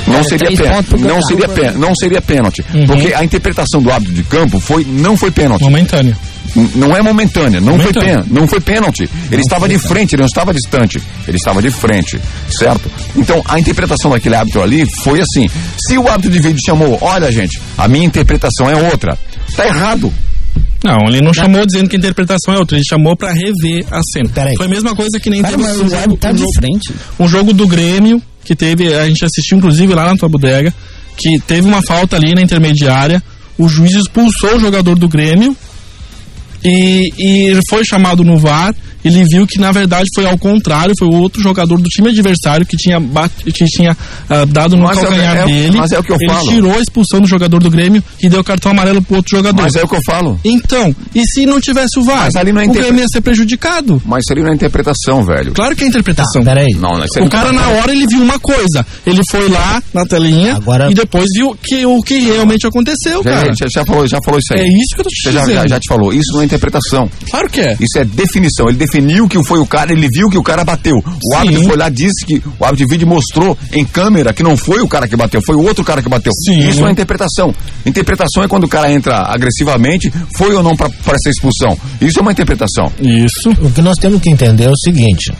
não 0.06 0.20
É, 0.20 0.22
seria 0.24 0.48
pênalti. 0.56 0.96
Não 1.00 1.22
seria, 1.22 1.48
pê- 1.48 1.70
não 1.72 1.94
seria 1.94 2.20
pênalti. 2.22 2.64
Uhum. 2.74 2.86
Porque 2.86 3.12
a 3.14 3.24
interpretação 3.24 3.80
do 3.82 3.90
árbitro 3.90 4.14
de 4.14 4.22
campo 4.24 4.58
foi 4.60 4.84
não 4.84 5.16
foi 5.16 5.30
pênalti. 5.30 5.62
Momentâneo. 5.62 6.16
N- 6.54 6.68
Não 6.74 6.94
é 6.94 7.00
momentânea, 7.00 7.60
não 7.62 7.68
foi 7.78 7.78
Momentânea. 7.78 8.08
pênalti, 8.10 8.32
não 8.32 8.46
foi 8.48 8.60
pênalti. 8.60 9.08
Ele 9.30 9.40
estava 9.40 9.66
de 9.68 9.78
frente, 9.78 10.14
ele 10.14 10.20
não 10.22 10.26
estava 10.26 10.52
distante. 10.52 11.00
Ele 11.26 11.36
estava 11.38 11.62
de 11.62 11.70
frente, 11.70 12.20
certo? 12.50 12.90
Então 13.16 13.40
a 13.48 13.58
interpretação 13.58 14.10
daquele 14.10 14.34
árbitro 14.34 14.62
ali 14.62 14.84
foi 15.02 15.20
assim. 15.20 15.48
Se 15.78 15.96
o 15.96 16.06
árbitro 16.08 16.30
de 16.30 16.40
vídeo 16.40 16.58
chamou, 16.64 16.98
olha 17.00 17.32
gente, 17.32 17.58
a 17.78 17.88
minha 17.88 18.04
interpretação 18.04 18.68
é 18.68 18.76
outra. 18.90 19.16
Tá 19.56 19.66
errado. 19.66 20.12
Não, 20.84 21.06
ele 21.08 21.20
não 21.22 21.32
chamou 21.32 21.64
dizendo 21.64 21.88
que 21.88 21.94
a 21.96 21.98
interpretação 21.98 22.52
é 22.54 22.58
outra, 22.58 22.76
ele 22.76 22.84
chamou 22.84 23.16
pra 23.16 23.32
rever 23.32 23.86
a 23.90 24.00
cena. 24.12 24.28
Peraí. 24.34 24.56
Foi 24.56 24.66
a 24.66 24.68
mesma 24.68 24.94
coisa 24.96 25.18
que 25.20 25.30
nem 25.30 25.40
Cara, 25.40 25.56
teve 25.56 25.62
mas 25.68 25.78
um 25.78 25.84
o 25.84 25.88
jogo, 25.88 25.94
árbitro 25.94 26.16
tá 26.16 26.30
um 26.30 26.32
de 26.34 26.38
jogo- 26.40 26.52
frente. 26.54 26.92
um 27.20 27.28
jogo 27.28 27.52
do 27.54 27.66
Grêmio, 27.68 28.20
que 28.44 28.54
teve, 28.54 28.94
a 28.94 29.06
gente 29.06 29.24
assistiu 29.24 29.58
inclusive 29.58 29.94
lá 29.94 30.06
na 30.06 30.16
tua 30.16 30.28
bodega, 30.28 30.72
que 31.16 31.38
teve 31.46 31.66
uma 31.66 31.82
falta 31.82 32.16
ali 32.16 32.34
na 32.34 32.42
intermediária, 32.42 33.22
o 33.58 33.68
juiz 33.68 33.94
expulsou 33.94 34.56
o 34.56 34.60
jogador 34.60 34.98
do 34.98 35.08
Grêmio 35.08 35.56
e, 36.64 37.12
e 37.18 37.60
foi 37.68 37.84
chamado 37.84 38.24
no 38.24 38.38
VAR, 38.38 38.74
ele 39.04 39.24
viu 39.24 39.46
que 39.46 39.58
na 39.60 39.72
verdade 39.72 40.08
foi 40.14 40.26
ao 40.26 40.38
contrário, 40.38 40.94
foi 40.98 41.08
o 41.08 41.14
outro 41.14 41.40
jogador 41.42 41.76
do 41.80 41.88
time 41.88 42.08
adversário 42.10 42.64
que 42.66 42.76
tinha, 42.76 42.98
bat, 43.00 43.32
que 43.44 43.52
tinha 43.66 43.96
ah, 44.28 44.44
dado 44.44 44.76
no 44.76 44.84
Mas 44.84 44.98
é- 44.98 45.00
calcanhar 45.02 45.36
é 45.36 45.44
o- 45.44 45.46
dele. 45.46 45.76
mas 45.78 45.92
é 45.92 45.98
o 45.98 46.02
que 46.02 46.12
eu 46.12 46.16
ele 46.20 46.32
falo. 46.32 46.48
tirou 46.48 46.72
a 46.74 46.78
expulsão 46.80 47.20
do 47.20 47.26
jogador 47.28 47.62
do 47.62 47.70
Grêmio 47.70 48.02
e 48.22 48.28
deu 48.28 48.42
cartão 48.44 48.72
amarelo 48.72 49.02
pro 49.02 49.16
outro 49.16 49.36
jogador. 49.36 49.62
Mas 49.62 49.74
é 49.76 49.82
o 49.82 49.88
que 49.88 49.96
eu 49.96 50.00
falo. 50.04 50.38
Então, 50.44 50.94
e 51.14 51.24
se 51.26 51.46
não 51.46 51.60
tivesse 51.60 51.98
o 51.98 52.04
VAR, 52.04 52.24
Mas 52.26 52.36
ali 52.36 52.52
não 52.52 52.60
é 52.60 52.64
o 52.64 52.66
interpre- 52.66 52.82
Grêmio 52.88 53.02
ia 53.02 53.08
ser 53.08 53.20
prejudicado? 53.20 54.02
Mas 54.06 54.24
seria 54.26 54.44
na 54.44 54.54
interpretação, 54.54 55.24
velho. 55.24 55.52
Claro 55.52 55.74
que 55.76 55.84
é 55.84 55.86
interpretação. 55.86 56.44
Peraí. 56.44 56.66
Não, 56.78 56.92
não 56.92 57.06
seria 57.08 57.26
O 57.26 57.30
cara 57.30 57.52
na 57.52 57.68
hora 57.68 57.92
ele 57.92 58.06
viu 58.06 58.22
uma 58.22 58.38
coisa, 58.38 58.84
ele 59.06 59.20
foi 59.30 59.48
lá 59.48 59.82
na 59.92 60.04
telinha 60.06 60.56
Agora- 60.56 60.90
e 60.90 60.94
depois 60.94 61.26
viu 61.36 61.56
que, 61.62 61.84
o 61.86 62.00
que 62.02 62.20
realmente 62.20 62.66
aconteceu, 62.66 63.22
já, 63.22 63.30
cara. 63.30 63.52
já, 63.54 63.66
já 63.72 63.84
falou, 63.84 64.06
já 64.06 64.18
falou 64.24 64.38
isso 64.38 64.52
aí. 64.54 64.60
É 64.60 64.68
isso 64.68 64.94
que 64.94 65.00
eu 65.00 65.04
tô 65.04 65.10
te 65.10 65.22
Você 65.22 65.32
já, 65.32 65.40
dizendo. 65.40 65.54
já, 65.56 65.66
já 65.66 65.80
te 65.80 65.88
falou. 65.88 66.12
Isso 66.12 66.32
não 66.34 66.42
é 66.42 66.44
interpretação. 66.44 67.10
Claro 67.30 67.48
que 67.48 67.60
é. 67.60 67.76
Isso 67.80 67.98
é 67.98 68.04
definição. 68.04 68.66
Ele 68.68 68.78
definiu 68.78 68.91
que 69.28 69.42
foi 69.44 69.58
o 69.58 69.66
cara, 69.66 69.92
ele 69.92 70.08
viu 70.12 70.28
que 70.28 70.36
o 70.38 70.42
cara 70.42 70.64
bateu. 70.64 70.96
O 70.96 71.02
Sim. 71.02 71.36
árbitro 71.36 71.64
foi 71.64 71.76
lá, 71.76 71.88
disse 71.88 72.24
que 72.26 72.34
o 72.58 72.64
árbitro 72.64 72.86
de 72.86 72.92
vídeo 72.92 73.06
mostrou 73.06 73.56
em 73.72 73.84
câmera 73.84 74.32
que 74.32 74.42
não 74.42 74.56
foi 74.56 74.80
o 74.82 74.88
cara 74.88 75.06
que 75.08 75.16
bateu, 75.16 75.40
foi 75.44 75.56
o 75.56 75.62
outro 75.62 75.84
cara 75.84 76.02
que 76.02 76.08
bateu. 76.08 76.32
Sim. 76.44 76.58
Isso 76.68 76.86
é 76.86 76.90
interpretação. 76.90 77.54
Interpretação 77.86 78.42
é 78.44 78.48
quando 78.48 78.64
o 78.64 78.68
cara 78.68 78.90
entra 78.92 79.16
agressivamente, 79.32 80.12
foi 80.36 80.54
ou 80.54 80.62
não 80.62 80.76
para 80.76 80.88
essa 81.14 81.30
expulsão. 81.30 81.76
Isso 82.00 82.18
é 82.18 82.22
uma 82.22 82.32
interpretação. 82.32 82.90
Isso. 83.00 83.50
O 83.60 83.70
que 83.70 83.80
nós 83.82 83.96
temos 83.98 84.20
que 84.20 84.28
entender 84.30 84.64
é 84.64 84.70
o 84.70 84.76
seguinte: 84.76 85.32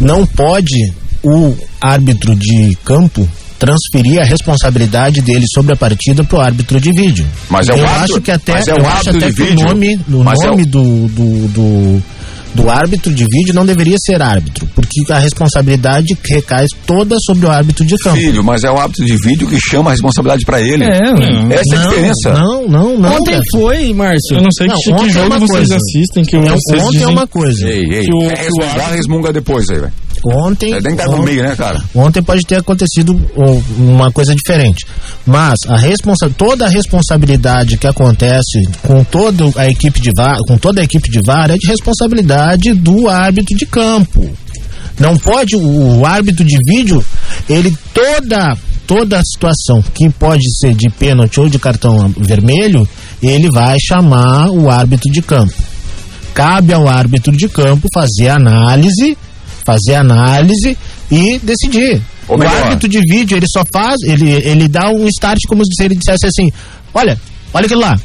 não 0.00 0.26
pode 0.26 0.74
o 1.22 1.54
árbitro 1.80 2.34
de 2.34 2.76
campo 2.84 3.28
transferir 3.58 4.20
a 4.20 4.24
responsabilidade 4.24 5.22
dele 5.22 5.46
sobre 5.54 5.72
a 5.72 5.76
partida 5.76 6.22
pro 6.24 6.40
árbitro 6.40 6.78
de 6.80 6.90
vídeo. 6.92 7.24
Mas 7.48 7.68
é 7.68 7.72
o 7.72 7.78
eu 7.78 7.86
árbitro- 7.86 8.14
acho 8.16 8.20
que 8.20 8.30
até, 8.30 8.52
mas 8.52 8.68
é 8.68 8.74
o 8.74 8.78
eu 8.78 8.86
acho 8.86 9.10
até 9.10 9.18
de 9.30 9.34
que 9.34 9.42
vídeo. 9.44 9.64
o 9.66 9.68
nome, 9.70 9.96
o 10.12 10.24
Mas 10.24 10.40
é 10.42 10.46
nome 10.48 10.62
o- 10.64 10.66
do, 10.66 11.08
do, 11.08 11.48
do, 11.48 12.02
do 12.54 12.70
árbitro 12.70 13.12
de 13.12 13.24
vídeo 13.24 13.52
não 13.54 13.66
deveria 13.66 13.96
ser 13.98 14.22
árbitro, 14.22 14.66
porque 14.74 15.00
a 15.10 15.18
responsabilidade 15.18 16.16
recai 16.30 16.66
toda 16.86 17.16
sobre 17.26 17.46
o 17.46 17.50
árbitro 17.50 17.84
de 17.84 17.96
campo. 17.98 18.16
Filho, 18.16 18.44
mas 18.44 18.62
é 18.64 18.70
o 18.70 18.78
árbitro 18.78 19.04
de 19.04 19.16
vídeo 19.16 19.48
que 19.48 19.58
chama 19.60 19.90
a 19.90 19.92
responsabilidade 19.92 20.44
pra 20.44 20.60
ele. 20.60 20.84
É, 20.84 20.88
Essa 21.54 21.74
é 21.74 21.78
a 21.78 21.82
não, 21.82 21.88
diferença. 21.88 22.32
Não, 22.32 22.68
não, 22.68 22.98
não. 22.98 23.14
Ontem 23.16 23.32
Beto. 23.36 23.44
foi, 23.52 23.92
Márcio. 23.92 24.36
Eu 24.36 24.42
não 24.42 24.50
sei 24.52 24.66
Não, 24.68 24.76
que, 24.76 24.92
ontem 24.92 25.04
que 25.04 25.10
é 25.10 25.12
jogo 25.12 25.26
uma 25.26 25.38
vocês 25.40 25.50
coisa. 25.58 25.76
assistem, 25.76 26.24
que 26.24 26.36
É, 26.36 26.40
vocês 26.40 26.82
ontem 26.82 26.86
é 26.86 26.90
dizem 26.98 27.06
uma 27.08 27.26
coisa. 27.26 27.68
Ei, 27.68 27.84
ei. 27.90 28.04
Que 28.04 28.12
o- 28.14 28.22
é 28.30 28.34
que 28.34 28.48
o 28.60 28.64
árbitro- 28.64 28.94
resmunga 28.94 29.32
depois 29.32 29.68
aí, 29.70 29.78
velho. 29.80 29.92
Ontem, 30.26 30.74
estar 30.76 31.06
no 31.06 31.22
meio, 31.22 31.42
né, 31.42 31.54
cara? 31.54 31.82
Ontem 31.94 32.22
pode 32.22 32.46
ter 32.46 32.56
acontecido 32.56 33.12
um, 33.12 33.92
uma 33.92 34.10
coisa 34.10 34.34
diferente, 34.34 34.86
mas 35.26 35.58
a 35.68 35.76
responsa 35.76 36.30
toda 36.30 36.64
a 36.64 36.68
responsabilidade 36.68 37.76
que 37.76 37.86
acontece 37.86 38.62
com 38.82 39.04
toda 39.04 39.44
a 39.56 39.66
equipe 39.66 40.00
de 40.00 40.10
VAR, 40.16 40.38
com 40.48 40.56
toda 40.56 40.80
a 40.80 40.84
equipe 40.84 41.10
de 41.10 41.20
VAR 41.26 41.50
é 41.50 41.56
de 41.56 41.66
responsabilidade 41.66 42.72
do 42.72 43.08
árbitro 43.08 43.56
de 43.56 43.66
campo. 43.66 44.30
Não 44.98 45.16
pode 45.16 45.56
o, 45.56 45.98
o 45.98 46.06
árbitro 46.06 46.44
de 46.44 46.56
vídeo, 46.66 47.04
ele 47.48 47.76
toda 47.92 48.56
toda 48.86 49.18
a 49.18 49.22
situação 49.24 49.82
que 49.94 50.10
pode 50.10 50.44
ser 50.58 50.74
de 50.74 50.90
pênalti 50.90 51.40
ou 51.40 51.48
de 51.48 51.58
cartão 51.58 52.08
vermelho, 52.18 52.86
ele 53.22 53.48
vai 53.50 53.76
chamar 53.80 54.50
o 54.50 54.70
árbitro 54.70 55.10
de 55.10 55.22
campo. 55.22 55.54
Cabe 56.34 56.72
ao 56.72 56.88
árbitro 56.88 57.34
de 57.34 57.48
campo 57.48 57.88
fazer 57.94 58.28
análise, 58.28 59.16
fazer 59.64 59.94
análise 59.94 60.76
e 61.10 61.38
decidir. 61.38 62.00
Ou 62.28 62.36
o 62.36 62.38
melhor. 62.38 62.54
árbitro 62.62 62.88
de 62.88 63.00
vídeo, 63.00 63.36
ele 63.36 63.46
só 63.48 63.64
faz, 63.72 63.96
ele, 64.04 64.30
ele 64.30 64.68
dá 64.68 64.90
um 64.90 65.06
start 65.08 65.40
como 65.48 65.62
se 65.64 65.84
ele 65.84 65.94
dissesse 65.94 66.26
assim: 66.26 66.52
olha, 66.92 67.18
olha 67.52 67.66
aquilo 67.66 67.80
lá. 67.80 67.96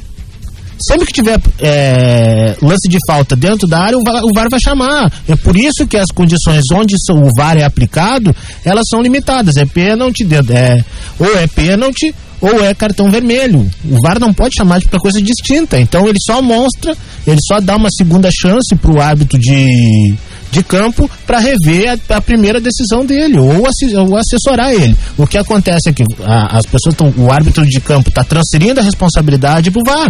Sempre 0.81 1.07
que 1.07 1.11
tiver 1.13 1.37
é, 1.59 2.55
lance 2.61 2.87
de 2.87 2.97
falta 3.05 3.35
dentro 3.35 3.67
da 3.67 3.79
área, 3.79 3.97
o 3.97 4.03
VAR, 4.03 4.23
o 4.23 4.33
VAR 4.33 4.47
vai 4.49 4.59
chamar. 4.61 5.11
É 5.27 5.35
por 5.35 5.57
isso 5.57 5.85
que 5.85 5.97
as 5.97 6.07
condições 6.09 6.63
onde 6.73 6.95
o 7.11 7.29
VAR 7.37 7.57
é 7.57 7.65
aplicado, 7.65 8.33
elas 8.63 8.85
são 8.89 9.01
limitadas. 9.01 9.57
É 9.57 9.65
pênalti, 9.65 10.25
é, 10.53 10.83
ou 11.19 11.37
é 11.37 11.47
pênalti, 11.47 12.15
ou 12.39 12.63
é 12.63 12.73
cartão 12.73 13.11
vermelho. 13.11 13.69
O 13.83 14.01
VAR 14.01 14.19
não 14.21 14.33
pode 14.33 14.55
chamar 14.55 14.81
para 14.83 14.99
coisa 14.99 15.21
distinta. 15.21 15.77
Então 15.79 16.07
ele 16.07 16.19
só 16.25 16.41
mostra, 16.41 16.95
ele 17.27 17.39
só 17.45 17.59
dá 17.59 17.75
uma 17.75 17.89
segunda 17.91 18.29
chance 18.31 18.73
para 18.75 18.91
o 18.91 19.01
árbitro 19.01 19.37
de, 19.37 20.15
de 20.51 20.63
campo 20.63 21.09
para 21.27 21.39
rever 21.39 21.99
a, 22.09 22.15
a 22.15 22.21
primeira 22.21 22.59
decisão 22.59 23.05
dele 23.05 23.37
ou, 23.37 23.67
assi- 23.67 23.95
ou 23.95 24.15
assessorar 24.17 24.73
ele. 24.73 24.95
O 25.17 25.27
que 25.27 25.37
acontece 25.37 25.89
é 25.89 25.93
que 25.93 26.03
a- 26.23 26.57
as 26.57 26.65
pessoas 26.65 26.93
estão, 26.93 27.13
o 27.17 27.31
árbitro 27.31 27.65
de 27.65 27.79
campo 27.79 28.09
está 28.09 28.23
transferindo 28.23 28.79
a 28.79 28.83
responsabilidade 28.83 29.69
para 29.71 29.81
o 29.81 29.85
VAR. 29.85 30.09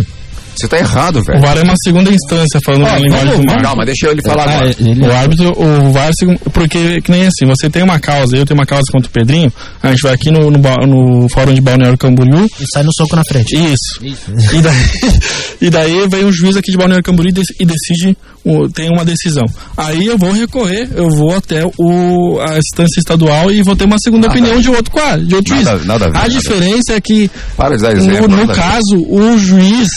Você 0.60 0.68
tá 0.68 0.78
errado, 0.78 1.20
O 1.20 1.24
velho. 1.24 1.40
VAR 1.42 1.58
é 1.58 1.64
uma 1.64 1.76
segunda 1.84 2.12
instância, 2.12 2.60
falando 2.66 2.82
na 2.84 2.98
linguagem 2.98 3.38
do 3.40 3.46
mar. 3.46 3.62
Calma, 3.62 3.86
deixa 3.86 4.08
ele 4.10 4.22
falar 4.22 4.48
Ah, 4.50 4.56
agora. 4.56 4.76
ele- 4.80 5.02
O 5.06 5.12
árbitro, 5.12 5.54
o 5.58 5.92
VAR, 5.92 6.12
segun- 6.18 6.38
porque 6.54 7.02
que 7.02 7.12
nem 7.12 7.26
assim, 7.28 7.46
você 7.46 7.70
tem 7.70 7.84
uma 7.84 8.00
causa, 8.00 8.36
eu 8.36 8.46
tenho 8.46 8.60
uma 8.60 8.66
causa 8.66 8.84
contra 8.92 9.08
o 9.08 9.12
Pedrinho, 9.12 9.52
a 9.82 9.90
gente 9.92 10.02
vai 10.02 10.14
aqui 10.14 10.30
no, 10.32 10.50
no, 10.52 10.60
no 10.60 11.30
fórum 11.30 11.54
de 11.54 11.62
Balneário 11.62 11.98
Camboriú, 11.98 12.46
E 12.60 12.66
sai 12.74 12.84
no 12.84 12.92
soco 12.94 13.16
na 13.16 13.24
frente. 13.24 13.56
isso. 13.56 14.00
E 14.04 14.62
daí, 14.62 14.76
e 15.62 15.70
daí 15.70 16.08
vem 16.10 16.26
um 16.26 16.32
juiz 16.32 16.56
aqui 16.58 16.72
de 16.72 16.78
Balneário 16.78 17.04
Camboriú 17.04 17.30
e 17.30 17.34
dec- 17.34 17.66
decide, 17.66 18.18
o- 18.44 18.68
tem 18.70 18.90
uma 18.90 19.06
decisão. 19.06 19.46
Aí 19.78 20.06
eu 20.08 20.18
vou 20.18 20.32
recorrer, 20.32 20.90
eu 20.96 21.08
vou 21.10 21.36
até 21.36 21.64
o, 21.78 22.40
a 22.42 22.58
instância 22.58 23.00
estadual 23.00 23.52
e 23.52 23.62
vou 23.62 23.76
ter 23.76 23.86
uma 23.86 23.98
segunda 24.00 24.28
Nada. 24.28 24.40
opinião 24.40 24.60
de 24.62 24.70
outro 24.70 24.92
quadro, 24.92 25.26
de 25.26 25.36
outro 25.36 25.56
Nada- 25.56 25.72
juiz. 25.78 25.86
nada 25.88 26.06
a 26.06 26.10
ver, 26.10 26.18
a 26.18 26.22
nada. 26.22 26.30
diferença 26.34 26.94
é 26.94 27.02
que 27.02 27.30
Para 27.56 27.76
de 27.76 27.82
dar 27.84 27.94
no, 27.96 28.00
exemplo. 28.02 28.28
no 28.36 28.48
ver. 28.48 28.56
caso, 28.56 28.96
o 29.10 29.38
juiz, 29.38 29.90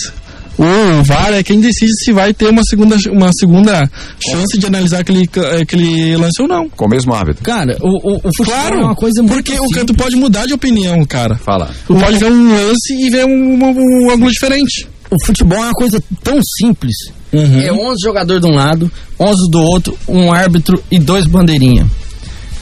o 0.59 1.03
VAR 1.03 1.33
é 1.33 1.43
quem 1.43 1.61
decide 1.61 1.93
se 2.05 2.13
vai 2.13 2.35
ter 2.35 2.49
uma 2.49 2.63
segunda, 2.65 2.97
uma 3.11 3.31
segunda 3.33 3.89
chance 4.21 4.59
de 4.59 4.67
analisar 4.67 5.01
aquele, 5.01 5.29
aquele 5.61 6.17
lance 6.17 6.41
ou 6.41 6.49
não. 6.49 6.69
Com 6.69 6.87
o 6.87 6.89
mesmo 6.89 7.15
árbitro. 7.15 7.43
Cara, 7.43 7.77
o, 7.81 7.89
o, 7.89 8.17
o 8.17 8.31
futebol 8.37 8.61
Claro, 8.61 8.77
é 8.77 8.85
uma 8.85 8.95
coisa 8.95 9.23
muito 9.23 9.35
porque 9.35 9.59
o 9.59 9.69
canto 9.69 9.95
pode 9.95 10.17
mudar 10.17 10.47
de 10.47 10.53
opinião, 10.53 11.05
cara. 11.05 11.37
Fala. 11.37 11.71
Tu 11.87 11.95
pode 11.95 12.19
ver 12.19 12.31
um 12.31 12.53
lance 12.53 12.95
e 12.95 13.11
ver 13.11 13.25
um, 13.25 13.55
um, 13.55 14.07
um 14.07 14.11
ângulo 14.11 14.31
diferente. 14.31 14.87
O 15.11 15.27
futebol 15.27 15.59
é 15.59 15.67
uma 15.67 15.73
coisa 15.73 16.03
tão 16.23 16.39
simples. 16.59 16.95
Uhum. 17.33 17.61
É 17.61 17.73
11 17.73 17.97
jogadores 18.03 18.43
de 18.43 18.49
um 18.49 18.55
lado, 18.55 18.91
11 19.19 19.51
do 19.51 19.61
outro, 19.61 19.99
um 20.09 20.33
árbitro 20.33 20.83
e 20.91 20.99
dois 20.99 21.27
bandeirinha. 21.27 21.87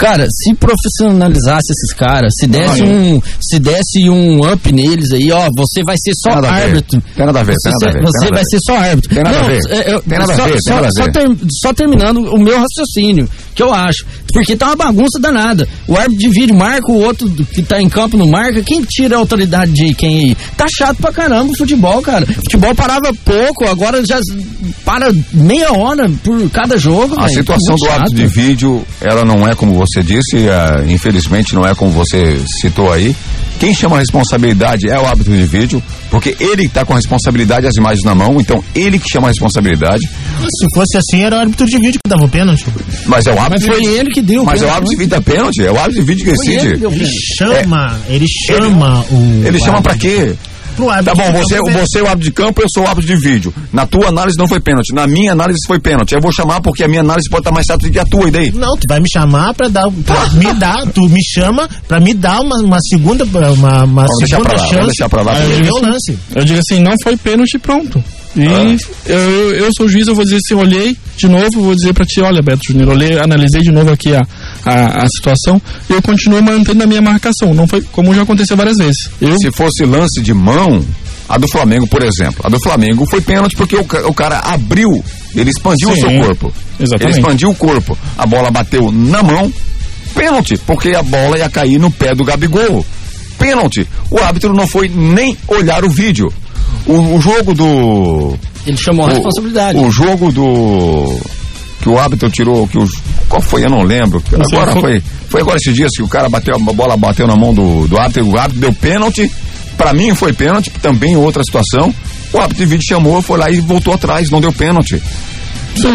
Cara, 0.01 0.24
se 0.30 0.55
profissionalizasse 0.55 1.72
esses 1.72 1.92
caras, 1.94 2.32
se 2.38 2.46
desse 2.46 2.82
é. 2.82 2.86
um, 2.86 3.20
se 3.38 3.59
desse 3.59 4.09
um 4.09 4.40
up 4.51 4.72
neles 4.72 5.12
aí, 5.12 5.30
ó, 5.30 5.51
você 5.55 5.82
vai 5.84 5.94
ser 5.98 6.12
só 6.14 6.30
a 6.38 6.51
árbitro. 6.51 7.03
Tem 7.14 7.26
nada 7.26 7.40
a 7.40 7.42
ver, 7.42 7.53
Você, 7.61 7.68
a 7.68 7.92
ver, 7.92 8.01
você 8.03 8.28
vai 8.30 8.38
a 8.38 8.42
ver. 8.42 8.44
ser 8.48 8.59
só 8.66 8.76
árbitro. 8.78 9.14
Tem 9.14 9.22
nada 9.22 9.36
a 9.38 9.42
Não, 9.42 9.48
ver. 9.48 9.61
é, 9.68 9.92
eu- 9.94 10.01
Tem 10.01 10.18
nada 10.18 10.32
a 10.32 10.36
ver, 10.36 10.42
a 10.42 11.12
ter- 11.12 11.46
só 11.61 11.72
terminando 11.74 12.16
o 12.34 12.38
meu 12.38 12.59
raciocínio, 12.59 13.28
que 13.55 13.62
eu 13.62 13.74
acho. 13.74 14.07
Porque 14.32 14.56
tá 14.56 14.66
uma 14.66 14.76
bagunça 14.76 15.18
danada. 15.20 15.68
O 15.86 15.96
árbitro 15.96 16.18
de 16.18 16.28
vídeo 16.30 16.56
marca, 16.56 16.90
o 16.90 17.00
outro 17.00 17.28
que 17.28 17.62
tá 17.62 17.80
em 17.80 17.88
campo 17.88 18.16
não 18.16 18.26
marca. 18.26 18.62
Quem 18.62 18.82
tira 18.82 19.16
a 19.16 19.18
autoridade 19.18 19.72
de 19.72 19.94
quem 19.94 20.18
aí? 20.18 20.36
Tá 20.56 20.66
chato 20.76 20.98
pra 20.98 21.12
caramba 21.12 21.52
o 21.52 21.56
futebol, 21.56 22.00
cara. 22.02 22.24
O 22.24 22.34
futebol 22.34 22.74
parava 22.74 23.12
pouco, 23.24 23.66
agora 23.68 24.02
já 24.06 24.18
para 24.84 25.10
meia 25.32 25.72
hora 25.72 26.10
por 26.22 26.50
cada 26.50 26.76
jogo. 26.76 27.14
A 27.18 27.26
velho. 27.26 27.34
situação 27.34 27.74
Muito 27.74 27.84
do 27.84 27.90
árbitro 27.90 28.16
de 28.16 28.26
vídeo, 28.26 28.84
ela 29.00 29.24
não 29.24 29.46
é 29.46 29.54
como 29.54 29.74
você 29.74 30.02
disse, 30.02 30.48
ah, 30.48 30.84
infelizmente 30.88 31.54
não 31.54 31.62
é 31.62 31.74
como 31.74 31.90
você 31.90 32.40
citou 32.60 32.92
aí. 32.92 33.14
Quem 33.61 33.74
chama 33.74 33.96
a 33.96 33.98
responsabilidade 33.98 34.88
é 34.88 34.98
o 34.98 35.06
árbitro 35.06 35.36
de 35.36 35.44
vídeo, 35.44 35.82
porque 36.11 36.34
ele 36.40 36.64
está 36.64 36.82
com 36.82 36.94
a 36.94 36.96
responsabilidade 36.96 37.66
as 37.66 37.76
imagens 37.76 38.02
na 38.04 38.14
mão, 38.14 38.40
então 38.40 38.64
ele 38.74 38.98
que 38.98 39.04
chama 39.06 39.28
a 39.28 39.30
responsabilidade. 39.30 40.00
Se 40.00 40.66
fosse 40.74 40.96
assim, 40.96 41.22
era 41.22 41.36
o 41.36 41.38
árbitro 41.40 41.66
de 41.66 41.78
vídeo 41.78 42.00
que 42.02 42.08
dava 42.08 42.24
o 42.24 42.28
pênalti. 42.28 42.64
Mas 43.04 43.26
é 43.26 43.32
o 43.32 43.34
Mas 43.34 43.44
árbitro. 43.44 43.66
foi 43.70 43.82
de... 43.82 43.88
ele 43.88 44.11
que 44.12 44.22
deu. 44.22 44.44
Mas 44.46 44.62
é 44.62 44.64
o 44.66 44.70
árbitro 44.70 44.90
de 44.90 44.96
vídeo 44.96 45.11
da 45.11 45.20
pênalti, 45.20 45.62
é 45.62 45.70
o 45.70 45.76
árbitro 45.78 46.00
de 46.00 46.06
vídeo 46.06 46.24
que 46.24 46.34
Foi 46.36 46.46
ele 46.46 46.61
que 46.61 46.86
decide. 46.88 47.04
Ele 47.04 47.11
chama, 47.36 48.00
ele 48.08 48.26
chama 48.46 49.04
o. 49.11 49.42
Ele 49.44 49.56
o 49.58 49.61
chama 49.61 49.82
pra 49.82 49.92
árbitro. 49.92 50.11
quê? 50.11 50.34
Pro 50.76 50.86
Tá 51.02 51.14
bom, 51.14 51.30
de 51.32 51.38
você, 51.38 51.56
campo 51.56 51.70
ver. 51.70 51.80
você 51.86 51.98
é 51.98 52.02
o 52.02 52.06
árbitro 52.06 52.24
de 52.24 52.32
campo, 52.32 52.62
eu 52.62 52.66
sou 52.72 52.84
o 52.84 52.86
árbitro 52.88 53.14
de 53.16 53.22
vídeo. 53.22 53.54
Na 53.72 53.86
tua 53.86 54.08
análise 54.08 54.36
não 54.38 54.48
foi 54.48 54.60
pênalti, 54.60 54.92
na 54.94 55.06
minha 55.06 55.32
análise 55.32 55.58
foi 55.66 55.78
pênalti. 55.78 56.12
Eu 56.12 56.20
vou 56.20 56.32
chamar 56.32 56.60
porque 56.60 56.84
a 56.84 56.88
minha 56.88 57.00
análise 57.00 57.28
pode 57.28 57.40
estar 57.42 57.52
mais 57.52 57.66
certa 57.66 57.86
do 57.86 57.92
que 57.92 57.98
a 57.98 58.04
tua, 58.04 58.28
e 58.28 58.30
daí? 58.30 58.50
Não, 58.52 58.76
tu 58.76 58.82
vai 58.88 59.00
me 59.00 59.10
chamar 59.10 59.54
pra 59.54 59.68
dar, 59.68 59.90
pra 60.04 60.28
me 60.30 60.52
dar, 60.54 60.86
tu 60.92 61.02
me 61.08 61.22
chama 61.22 61.68
pra 61.86 62.00
me 62.00 62.14
dar 62.14 62.40
uma, 62.40 62.56
uma 62.58 62.78
segunda, 62.88 63.24
uma, 63.24 63.84
uma 63.84 64.02
Vamos 64.04 64.18
deixar 64.18 64.36
segunda 64.36 64.50
pra 64.50 64.58
lá, 64.58 64.64
vamos 64.64 64.74
chance 64.74 64.86
deixar 64.86 65.08
pra 65.08 65.22
lá. 65.22 65.38
eu 65.40 65.60
digo 65.62 65.76
assim, 65.76 65.86
lance. 65.86 66.18
Eu 66.34 66.44
digo 66.44 66.58
assim, 66.58 66.80
não 66.82 66.94
foi 67.02 67.16
pênalti 67.16 67.58
pronto. 67.58 68.02
E 68.36 68.46
Ah. 68.46 68.76
eu, 69.06 69.54
eu 69.56 69.70
sou 69.76 69.88
juiz, 69.88 70.06
eu 70.06 70.14
vou 70.14 70.24
dizer 70.24 70.38
se 70.40 70.54
eu 70.54 70.58
olhei 70.58 70.96
de 71.16 71.26
novo, 71.28 71.48
vou 71.60 71.74
dizer 71.74 71.92
pra 71.92 72.04
ti, 72.06 72.20
olha, 72.20 72.40
Beto 72.40 72.60
Júnior, 72.68 72.90
olhei, 72.90 73.18
analisei 73.18 73.60
de 73.60 73.72
novo 73.72 73.90
aqui 73.90 74.14
a, 74.14 74.20
a, 74.64 75.02
a 75.04 75.06
situação 75.16 75.60
e 75.88 75.92
eu 75.92 76.00
continuo 76.00 76.40
mantendo 76.42 76.82
a 76.84 76.86
minha 76.86 77.02
marcação. 77.02 77.52
Não 77.52 77.66
foi 77.66 77.82
como 77.92 78.14
já 78.14 78.22
aconteceu 78.22 78.56
várias 78.56 78.76
vezes. 78.76 79.10
Eu, 79.20 79.36
Se 79.38 79.50
fosse 79.50 79.84
lance 79.84 80.20
de 80.22 80.32
mão, 80.32 80.84
a 81.28 81.38
do 81.38 81.48
Flamengo, 81.48 81.86
por 81.88 82.02
exemplo. 82.04 82.40
A 82.44 82.48
do 82.48 82.60
Flamengo 82.60 83.04
foi 83.10 83.20
pênalti 83.20 83.56
porque 83.56 83.76
o, 83.76 83.80
o 84.06 84.14
cara 84.14 84.38
abriu, 84.38 84.88
ele 85.34 85.50
expandiu 85.50 85.90
o 85.90 85.94
Sim, 85.94 86.00
seu 86.00 86.10
corpo. 86.20 86.52
exatamente. 86.78 87.02
Ele 87.16 87.20
expandiu 87.20 87.50
o 87.50 87.54
corpo. 87.54 87.98
A 88.16 88.26
bola 88.26 88.50
bateu 88.50 88.90
na 88.92 89.22
mão, 89.24 89.52
pênalti, 90.14 90.56
porque 90.66 90.90
a 90.94 91.02
bola 91.02 91.36
ia 91.38 91.48
cair 91.50 91.78
no 91.80 91.90
pé 91.90 92.14
do 92.14 92.24
Gabigol. 92.24 92.84
Pênalti. 93.38 93.86
O 94.10 94.18
árbitro 94.18 94.52
não 94.52 94.66
foi 94.68 94.88
nem 94.88 95.36
olhar 95.48 95.84
o 95.84 95.90
vídeo. 95.90 96.32
O, 96.86 97.16
o 97.16 97.20
jogo 97.20 97.54
do. 97.54 98.36
Ele 98.66 98.76
chamou 98.76 99.06
a 99.06 99.10
responsabilidade. 99.10 99.78
O, 99.78 99.90
jogo 99.90 100.32
do. 100.32 101.18
Que 101.80 101.88
o 101.88 101.98
árbitro 101.98 102.30
tirou. 102.30 102.66
Que 102.68 102.78
o, 102.78 102.86
qual 103.28 103.40
foi? 103.40 103.64
Eu 103.64 103.70
não 103.70 103.82
lembro. 103.82 104.22
Agora 104.34 104.72
foi- 104.72 104.80
foi. 104.80 105.02
Foi 105.28 105.40
agora 105.42 105.56
esses 105.56 105.74
dias 105.74 105.90
que 105.96 106.02
o 106.02 106.08
cara 106.08 106.28
bateu, 106.28 106.54
a 106.54 106.58
bola 106.58 106.96
bateu 106.96 107.26
na 107.26 107.36
mão 107.36 107.54
do, 107.54 107.86
do 107.86 107.96
árbitro, 107.98 108.26
o 108.28 108.36
árbitro 108.38 108.60
deu 108.60 108.72
pênalti. 108.72 109.30
Pra 109.76 109.94
mim 109.94 110.14
foi 110.14 110.32
pênalti, 110.32 110.70
também 110.82 111.16
outra 111.16 111.42
situação. 111.42 111.94
O 112.32 112.38
árbitro 112.38 112.58
de 112.64 112.66
vídeo 112.70 112.84
chamou, 112.86 113.22
foi 113.22 113.38
lá 113.38 113.50
e 113.50 113.60
voltou 113.60 113.94
atrás, 113.94 114.28
não 114.30 114.40
deu 114.40 114.52
pênalti. 114.52 115.00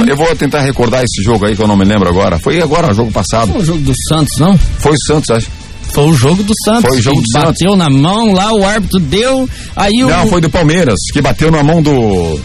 Eu 0.08 0.16
vou 0.16 0.34
tentar 0.36 0.62
recordar 0.62 1.04
esse 1.04 1.22
jogo 1.22 1.46
aí 1.46 1.56
que 1.56 1.62
eu 1.62 1.68
não 1.68 1.76
me 1.78 1.86
lembro 1.86 2.08
agora. 2.10 2.40
Foi 2.40 2.60
agora, 2.62 2.94
jogo 2.94 3.12
passado. 3.12 3.52
Foi 3.52 3.62
o 3.62 3.66
jogo 3.66 3.80
do 3.80 3.94
Santos, 4.10 4.38
não? 4.40 4.58
Foi 4.58 4.94
o 4.94 5.06
Santos, 5.06 5.30
acho. 5.30 5.48
Foi 5.94 6.06
o 6.06 6.14
jogo 6.14 6.44
do 6.44 6.54
Santos. 6.66 6.90
Foi 6.90 7.00
o 7.00 7.02
jogo 7.02 7.22
do 7.22 7.40
Bateu 7.40 7.76
na 7.76 7.90
mão 7.90 8.34
lá, 8.34 8.52
o 8.54 8.66
árbitro 8.66 9.00
deu. 9.00 9.50
Aí 9.76 10.04
o. 10.04 10.10
Não, 10.10 10.28
foi 10.28 10.42
do 10.42 10.50
Palmeiras, 10.50 10.96
que 11.14 11.22
bateu 11.22 11.52
na 11.52 11.64
mão 11.64 11.82
do. 11.82 12.40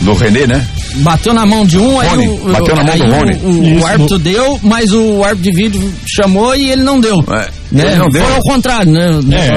Do 0.00 0.14
René, 0.14 0.46
né? 0.48 0.66
Bateu 0.96 1.32
na 1.32 1.46
mão 1.46 1.64
de 1.64 1.78
um, 1.78 2.00
aí 2.00 2.08
Rony, 2.08 2.28
o, 2.28 2.52
bateu 2.52 2.74
na 2.74 2.82
mão 2.82 2.92
aí 2.92 2.98
do 2.98 3.06
o- 3.06 3.10
Rony. 3.10 3.32
O, 3.42 3.48
o 3.48 3.76
Isso, 3.78 3.86
árbitro 3.86 4.18
deu, 4.18 4.60
mas 4.62 4.92
o 4.92 5.22
árbitro 5.22 5.52
de 5.52 5.56
vídeo 5.56 5.94
chamou 6.06 6.56
e 6.56 6.70
ele 6.70 6.82
não 6.82 7.00
deu. 7.00 7.20
É, 7.30 7.48
né? 7.70 7.86
ele 7.86 7.96
não 7.96 8.08
deu. 8.08 8.24
Foi 8.24 8.34
ao 8.34 8.42
contrário, 8.42 8.90
né? 8.92 9.10
o 9.10 9.32
É, 9.32 9.54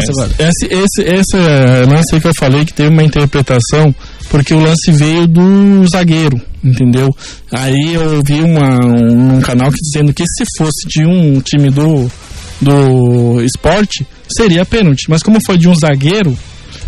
esse, 0.47 0.65
esse, 0.67 1.01
esse 1.01 1.35
é, 1.35 1.85
lance 1.89 2.13
aí 2.13 2.21
que 2.21 2.27
eu 2.27 2.35
falei 2.37 2.63
que 2.63 2.73
teve 2.73 2.89
uma 2.89 3.03
interpretação, 3.03 3.93
porque 4.29 4.53
o 4.53 4.59
lance 4.59 4.91
veio 4.91 5.27
do 5.27 5.85
zagueiro, 5.87 6.39
entendeu? 6.63 7.09
Aí 7.51 7.93
eu 7.95 8.21
vi 8.23 8.41
uma, 8.41 8.85
um, 8.85 9.37
um 9.37 9.41
canal 9.41 9.71
que 9.71 9.79
dizendo 9.81 10.13
que 10.13 10.23
se 10.27 10.43
fosse 10.57 10.87
de 10.87 11.05
um 11.05 11.41
time 11.41 11.69
do, 11.69 12.09
do 12.62 13.41
esporte, 13.41 14.06
seria 14.30 14.66
pênalti. 14.66 15.03
Mas 15.10 15.22
como 15.24 15.39
foi 15.45 15.58
de 15.58 15.68
um 15.68 15.76
zagueiro 15.76 16.38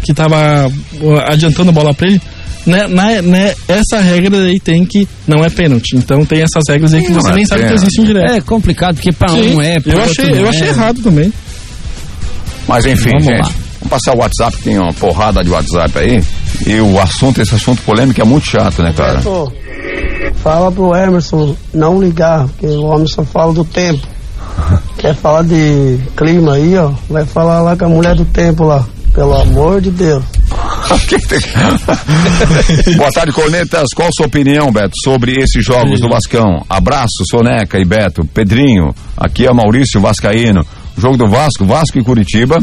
que 0.02 0.14
tava 0.14 0.68
uh, 0.68 1.20
adiantando 1.32 1.70
a 1.70 1.74
bola 1.74 1.94
pra 1.94 2.08
ele, 2.08 2.22
né, 2.66 2.86
na- 2.88 3.22
né, 3.22 3.54
essa 3.68 4.00
regra 4.00 4.38
aí 4.44 4.60
tem 4.60 4.86
que. 4.86 5.08
Não 5.28 5.44
é 5.44 5.50
pênalti. 5.50 5.96
Então 5.96 6.26
tem 6.26 6.42
essas 6.42 6.64
regras 6.70 6.94
aí 6.94 7.02
que 7.02 7.12
Não 7.12 7.22
você 7.22 7.32
é 7.32 7.36
nem 7.36 7.46
sabe 7.46 7.68
que 7.68 7.74
existem 7.74 8.06
direto. 8.06 8.34
É 8.34 8.42
complicado, 8.42 8.96
porque 8.96 9.12
pra 9.12 9.30
Sim, 9.30 9.56
um 9.56 9.62
é, 9.62 9.80
pro 9.80 9.92
eu 9.92 9.98
outro 10.00 10.12
achei, 10.12 10.32
eu 10.42 10.46
é. 10.46 10.50
achei 10.50 10.68
errado 10.68 11.02
também. 11.02 11.32
Mas 12.68 12.86
enfim, 12.86 13.10
Vamos 13.12 13.26
gente. 13.26 13.40
lá. 13.40 13.50
Vamos 13.80 13.90
passar 13.90 14.16
o 14.16 14.20
WhatsApp, 14.20 14.58
que 14.58 14.64
tem 14.64 14.78
uma 14.78 14.92
porrada 14.94 15.44
de 15.44 15.50
WhatsApp 15.50 15.98
aí. 16.00 16.22
E 16.66 16.82
o 16.82 17.00
assunto, 17.00 17.42
esse 17.42 17.56
assunto 17.56 17.82
polêmico 17.84 18.20
é 18.20 18.26
muito 18.26 18.48
chato, 18.50 18.82
né, 18.84 18.92
cara? 18.92 19.22
Fala 20.44 20.72
pro 20.72 20.94
Emerson 20.96 21.56
não 21.74 22.02
ligar, 22.02 22.48
porque 22.48 22.66
o 22.66 22.84
homem 22.86 23.08
só 23.08 23.24
fala 23.24 23.54
do 23.54 23.64
tempo. 23.64 24.06
Quer 24.98 25.16
falar 25.16 25.44
de 25.44 26.00
clima 26.16 26.54
aí, 26.54 26.76
ó? 26.78 26.92
Vai 27.10 27.26
falar 27.26 27.62
lá 27.62 27.78
com 27.78 27.86
a 27.86 27.90
mulher 27.90 28.16
do 28.16 28.26
tempo 28.26 28.64
lá. 28.64 28.84
Pelo 29.14 29.36
amor 29.36 29.82
de 29.82 29.92
Deus. 29.92 30.24
Boa 32.98 33.12
tarde, 33.12 33.32
Cornetas. 33.32 33.90
Qual 33.96 34.08
a 34.08 34.12
sua 34.16 34.28
opinião, 34.28 34.72
Beto, 34.72 34.94
sobre 35.04 35.34
esses 35.34 35.66
jogos 35.66 36.00
do 36.00 36.10
Vascão? 36.10 36.64
Abraço, 36.70 37.24
Soneca 37.30 37.80
e 37.80 37.86
Beto. 37.86 38.26
Pedrinho, 38.26 38.94
aqui 39.16 39.46
é 39.46 39.54
Maurício 39.54 40.00
Vascaíno. 40.00 40.66
Jogo 40.98 41.18
do 41.18 41.28
Vasco, 41.28 41.66
Vasco 41.66 42.00
e 42.00 42.04
Curitiba. 42.04 42.58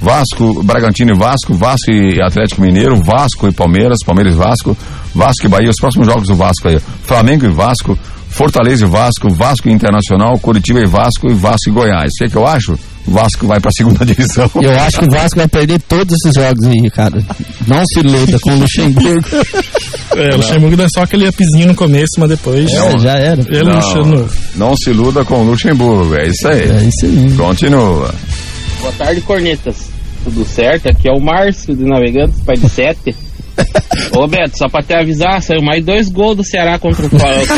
Vasco, 0.00 0.62
Bragantino 0.62 1.12
e 1.12 1.18
Vasco, 1.18 1.54
Vasco 1.54 1.90
e 1.90 2.22
Atlético 2.22 2.62
Mineiro, 2.62 2.96
Vasco 2.96 3.46
e 3.46 3.52
Palmeiras, 3.52 3.98
Palmeiras 4.04 4.34
e 4.34 4.38
Vasco, 4.38 4.76
Vasco 5.14 5.46
e 5.46 5.48
Bahia, 5.48 5.68
os 5.68 5.76
próximos 5.76 6.06
jogos 6.06 6.26
do 6.26 6.34
Vasco 6.34 6.68
aí. 6.68 6.78
Flamengo 7.02 7.44
e 7.44 7.50
Vasco, 7.50 7.98
Fortaleza 8.30 8.86
e 8.86 8.88
Vasco, 8.88 9.28
Vasco 9.28 9.68
Internacional, 9.68 10.38
Curitiba 10.38 10.80
e 10.80 10.86
Vasco 10.86 11.30
e 11.30 11.34
Vasco 11.34 11.68
e 11.68 11.72
Goiás. 11.72 12.10
O 12.14 12.18
que, 12.18 12.24
é 12.24 12.28
que 12.28 12.36
eu 12.36 12.46
acho? 12.46 12.78
Vasco 13.06 13.46
vai 13.46 13.60
pra 13.60 13.70
segunda 13.72 14.04
divisão. 14.06 14.48
Eu 14.54 14.78
acho 14.80 14.98
que 15.00 15.04
o 15.04 15.10
Vasco 15.10 15.38
vai 15.38 15.48
perder 15.48 15.80
todos 15.82 16.14
esses 16.14 16.34
jogos 16.34 16.64
aí, 16.66 16.90
cara. 16.90 17.22
Não 17.66 17.82
se 17.86 18.00
iluda 18.00 18.38
com 18.40 18.50
o 18.52 18.58
Luxemburgo. 18.60 19.28
É, 20.16 20.34
o 20.34 20.36
Luxemburgo 20.36 20.76
dá 20.76 20.86
só 20.88 21.02
aquele 21.02 21.28
upzinho 21.28 21.66
no 21.68 21.74
começo, 21.74 22.12
mas 22.18 22.28
depois. 22.30 22.70
É, 22.72 22.98
já 22.98 23.12
era. 23.12 23.40
Ele 23.48 23.64
não, 23.64 24.04
Não, 24.04 24.28
não 24.56 24.76
se 24.76 24.90
iluda 24.90 25.24
com 25.24 25.40
o 25.40 25.44
Luxemburgo, 25.44 26.14
é 26.14 26.28
isso 26.28 26.46
aí. 26.48 26.62
É 26.70 26.82
isso 26.84 27.06
aí. 27.06 27.32
Continua. 27.36 28.14
Boa 28.80 28.92
tarde, 28.92 29.20
cornetas. 29.22 29.90
Tudo 30.24 30.44
certo? 30.44 30.86
Aqui 30.88 31.08
é 31.08 31.12
o 31.12 31.20
Márcio 31.20 31.74
de 31.74 31.84
Navegantes, 31.84 32.40
pai 32.40 32.56
de 32.56 32.68
sete. 32.68 33.14
Ô 34.12 34.26
Beto, 34.26 34.58
só 34.58 34.68
pra 34.68 34.82
te 34.82 34.94
avisar, 34.94 35.40
saiu 35.42 35.62
mais 35.62 35.84
dois 35.84 36.08
gols 36.08 36.36
do 36.36 36.44
Ceará 36.44 36.78
contra 36.78 37.06
o 37.06 37.10
Flamengo. 37.10 37.46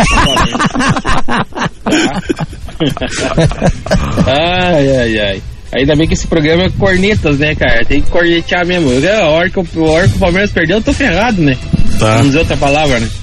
ai, 4.27 4.97
ai, 4.97 5.21
ai. 5.21 5.43
Ainda 5.75 5.97
bem 5.97 6.07
que 6.07 6.13
esse 6.13 6.27
programa 6.27 6.65
é 6.65 6.71
cornetas, 6.71 7.39
né, 7.39 7.55
cara? 7.55 7.83
Tem 7.87 8.03
que 8.03 8.11
cornetear 8.11 8.67
mesmo. 8.67 8.91
A 8.91 9.29
hora 9.31 9.49
que 9.49 9.59
o, 9.59 9.67
a 9.87 9.91
hora 9.91 10.09
que 10.09 10.17
o 10.17 10.19
Palmeiras 10.19 10.51
perdeu, 10.51 10.77
eu 10.77 10.83
tô 10.83 10.93
ferrado, 10.93 11.41
né? 11.41 11.57
Tá. 11.99 12.17
Vamos 12.17 12.27
dizer 12.27 12.39
outra 12.41 12.57
palavra, 12.57 13.01
né? 13.01 13.09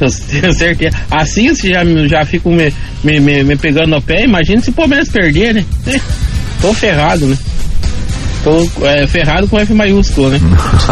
Eu 0.00 0.10
tenho 0.10 0.52
certeza. 0.52 0.96
Assim 1.08 1.46
eu 1.46 1.54
já, 1.54 1.84
já 2.08 2.26
fico 2.26 2.50
me, 2.50 2.74
me, 3.04 3.20
me, 3.20 3.44
me 3.44 3.56
pegando 3.56 3.90
no 3.90 4.02
pé. 4.02 4.24
Imagina 4.24 4.60
se 4.60 4.70
o 4.70 4.72
Palmeiras 4.72 5.08
perder, 5.08 5.54
né? 5.54 5.64
Tô 6.60 6.74
ferrado, 6.74 7.26
né? 7.26 7.38
Tô 8.44 8.86
é, 8.86 9.06
ferrado 9.06 9.48
com 9.48 9.58
F 9.58 9.72
maiúsculo, 9.72 10.28
né? 10.30 10.38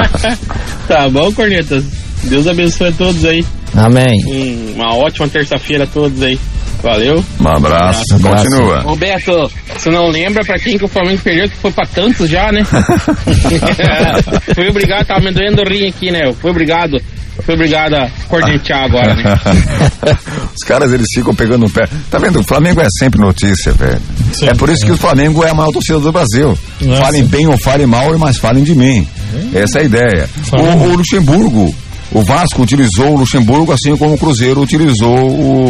tá 0.88 1.08
bom, 1.10 1.30
Cornetas? 1.32 1.84
Deus 2.24 2.46
abençoe 2.46 2.88
a 2.88 2.92
todos 2.92 3.24
aí. 3.24 3.44
Amém. 3.74 4.12
Um- 4.26 4.72
uma 4.76 4.94
ótima 4.96 5.28
terça-feira 5.28 5.84
a 5.84 5.86
todos 5.86 6.22
aí. 6.22 6.38
Valeu. 6.82 7.22
Um 7.40 7.48
abraço. 7.48 8.02
Abraço. 8.14 8.44
Continua. 8.44 8.82
Ô 8.90 8.96
Beto, 8.96 9.50
você 9.76 9.90
não 9.90 10.08
lembra 10.08 10.44
pra 10.44 10.58
quem 10.58 10.76
que 10.76 10.84
o 10.84 10.88
Flamengo 10.88 11.20
perdeu, 11.22 11.48
que 11.48 11.56
foi 11.56 11.70
pra 11.70 11.86
tantos 11.86 12.28
já, 12.28 12.50
né? 12.50 12.60
Fui 14.54 14.68
obrigado, 14.68 15.06
tava 15.06 15.20
me 15.20 15.30
doendo 15.30 15.62
o 15.62 15.68
rim 15.68 15.88
aqui, 15.88 16.10
né? 16.10 16.32
Fui 16.40 16.50
obrigado. 16.50 17.00
Fui 17.44 17.54
obrigado 17.54 17.94
a 17.94 18.08
cornetear 18.28 18.84
agora, 18.84 19.14
né? 19.14 19.22
Os 20.54 20.66
caras 20.66 20.92
eles 20.92 21.06
ficam 21.14 21.34
pegando 21.34 21.62
no 21.66 21.70
pé. 21.70 21.88
Tá 22.10 22.18
vendo? 22.18 22.40
O 22.40 22.44
Flamengo 22.44 22.80
é 22.80 22.86
sempre 22.98 23.20
notícia, 23.20 23.72
velho. 23.72 24.00
Sim. 24.32 24.48
é 24.48 24.54
por 24.54 24.68
isso 24.68 24.84
que 24.84 24.92
o 24.92 24.96
Flamengo 24.96 25.42
é 25.44 25.50
a 25.50 25.54
maior 25.54 25.72
torcida 25.72 25.98
do 25.98 26.12
Brasil. 26.12 26.56
Nossa. 26.80 27.02
Falem 27.02 27.24
bem 27.24 27.46
ou 27.46 27.56
falem 27.58 27.86
mal, 27.86 28.16
mas 28.18 28.36
falem 28.36 28.62
de 28.62 28.74
mim. 28.74 29.06
Essa 29.54 29.78
é 29.78 29.82
a 29.82 29.84
ideia. 29.84 30.28
O, 30.52 30.84
o 30.90 30.96
Luxemburgo, 30.96 31.74
o 32.12 32.22
Vasco 32.22 32.62
utilizou 32.62 33.14
o 33.14 33.16
Luxemburgo 33.16 33.72
assim 33.72 33.96
como 33.96 34.14
o 34.14 34.18
Cruzeiro 34.18 34.60
utilizou 34.60 35.16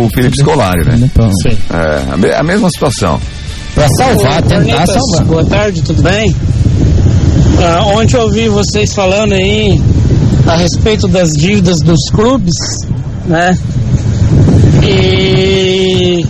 o 0.05 0.11
Felipe 0.13 0.37
Scolari, 0.39 0.85
né? 0.85 0.99
Então, 1.01 1.31
Sim. 1.43 1.57
É, 1.73 2.13
a 2.13 2.17
me- 2.17 2.33
a 2.35 2.43
mesma 2.43 2.69
situação. 2.71 3.21
pra 3.75 3.89
salvar, 3.97 4.43
tentar 4.43 4.57
Cornetas, 4.57 4.95
salvar. 4.95 5.25
boa 5.27 5.45
tarde, 5.47 5.83
tudo 5.83 6.03
bem? 6.03 6.35
Ah, 7.65 7.85
ontem 7.87 8.17
eu 8.17 8.23
ouvi 8.23 8.49
vocês 8.49 8.93
falando 8.93 9.33
aí 9.35 9.81
a 10.47 10.57
respeito 10.57 11.09
das 11.09 11.31
dívidas 11.31 11.79
dos 11.79 12.11
clubes, 12.11 12.55
né? 13.27 13.57
E 14.85 16.27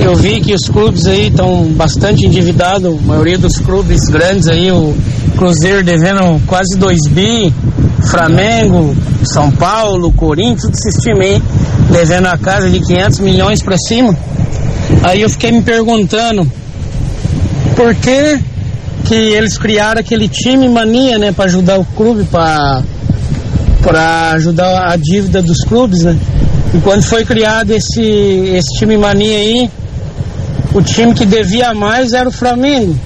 eu 0.00 0.14
vi 0.14 0.40
que 0.40 0.54
os 0.54 0.68
clubes 0.68 1.06
aí 1.06 1.28
estão 1.28 1.64
bastante 1.72 2.26
endividados, 2.26 2.96
a 2.98 3.06
maioria 3.06 3.38
dos 3.38 3.58
clubes 3.58 4.00
grandes 4.10 4.48
aí, 4.48 4.70
o 4.70 4.94
Cruzeiro 5.36 5.84
devendo 5.84 6.40
quase 6.46 6.76
2 6.78 7.08
bi, 7.08 7.52
Flamengo, 8.08 8.96
São 9.24 9.50
Paulo, 9.50 10.12
Corinthians, 10.12 10.62
todos 10.62 10.80
esses 10.86 11.02
times 11.02 11.20
aí 11.20 11.42
devendo 11.90 12.26
a 12.26 12.38
casa 12.38 12.70
de 12.70 12.80
500 12.80 13.20
milhões 13.20 13.62
para 13.62 13.76
cima. 13.78 14.16
Aí 15.02 15.20
eu 15.20 15.30
fiquei 15.30 15.52
me 15.52 15.62
perguntando 15.62 16.50
por 17.74 17.94
que 17.94 18.38
que 19.06 19.14
eles 19.14 19.56
criaram 19.56 20.00
aquele 20.00 20.28
time 20.28 20.68
mania, 20.68 21.18
né, 21.18 21.32
para 21.32 21.44
ajudar 21.46 21.78
o 21.78 21.84
clube, 21.84 22.24
para 22.24 22.82
para 23.82 24.32
ajudar 24.32 24.90
a 24.90 24.96
dívida 24.96 25.40
dos 25.40 25.58
clubes, 25.60 26.02
né? 26.02 26.16
E 26.74 26.78
quando 26.78 27.04
foi 27.04 27.24
criado 27.24 27.70
esse 27.70 28.02
esse 28.02 28.78
time 28.78 28.96
mania 28.96 29.38
aí, 29.38 29.70
o 30.74 30.82
time 30.82 31.14
que 31.14 31.24
devia 31.24 31.72
mais 31.72 32.12
era 32.12 32.28
o 32.28 32.32
Flamengo. 32.32 32.98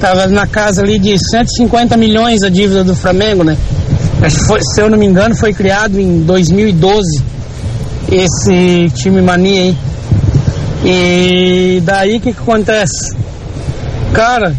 Tava 0.00 0.26
na 0.28 0.46
casa 0.46 0.82
ali 0.82 0.98
de 0.98 1.16
150 1.18 1.96
milhões 1.96 2.42
a 2.42 2.48
dívida 2.48 2.84
do 2.84 2.94
Flamengo, 2.94 3.42
né? 3.42 3.56
Foi- 4.46 4.60
se 4.62 4.80
eu 4.80 4.88
não 4.88 4.96
me 4.96 5.06
engano, 5.06 5.34
foi 5.34 5.52
criado 5.52 5.98
em 5.98 6.20
2012 6.22 7.22
esse 8.10 8.90
time 8.94 9.20
mania 9.20 9.60
aí. 9.62 9.76
E 10.84 11.80
daí 11.84 12.16
o 12.16 12.20
que, 12.20 12.32
que 12.32 12.40
acontece? 12.40 13.16
Cara, 14.12 14.54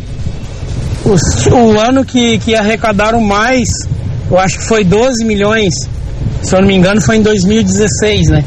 o 1.05 1.79
ano 1.79 2.05
que, 2.05 2.37
que 2.39 2.55
arrecadaram 2.55 3.19
mais, 3.21 3.67
eu 4.29 4.39
acho 4.39 4.59
que 4.59 4.65
foi 4.65 4.83
12 4.83 5.25
milhões. 5.25 5.73
Se 6.41 6.55
eu 6.55 6.61
não 6.61 6.67
me 6.67 6.75
engano, 6.75 7.01
foi 7.01 7.17
em 7.17 7.21
2016, 7.21 8.27
né? 8.29 8.43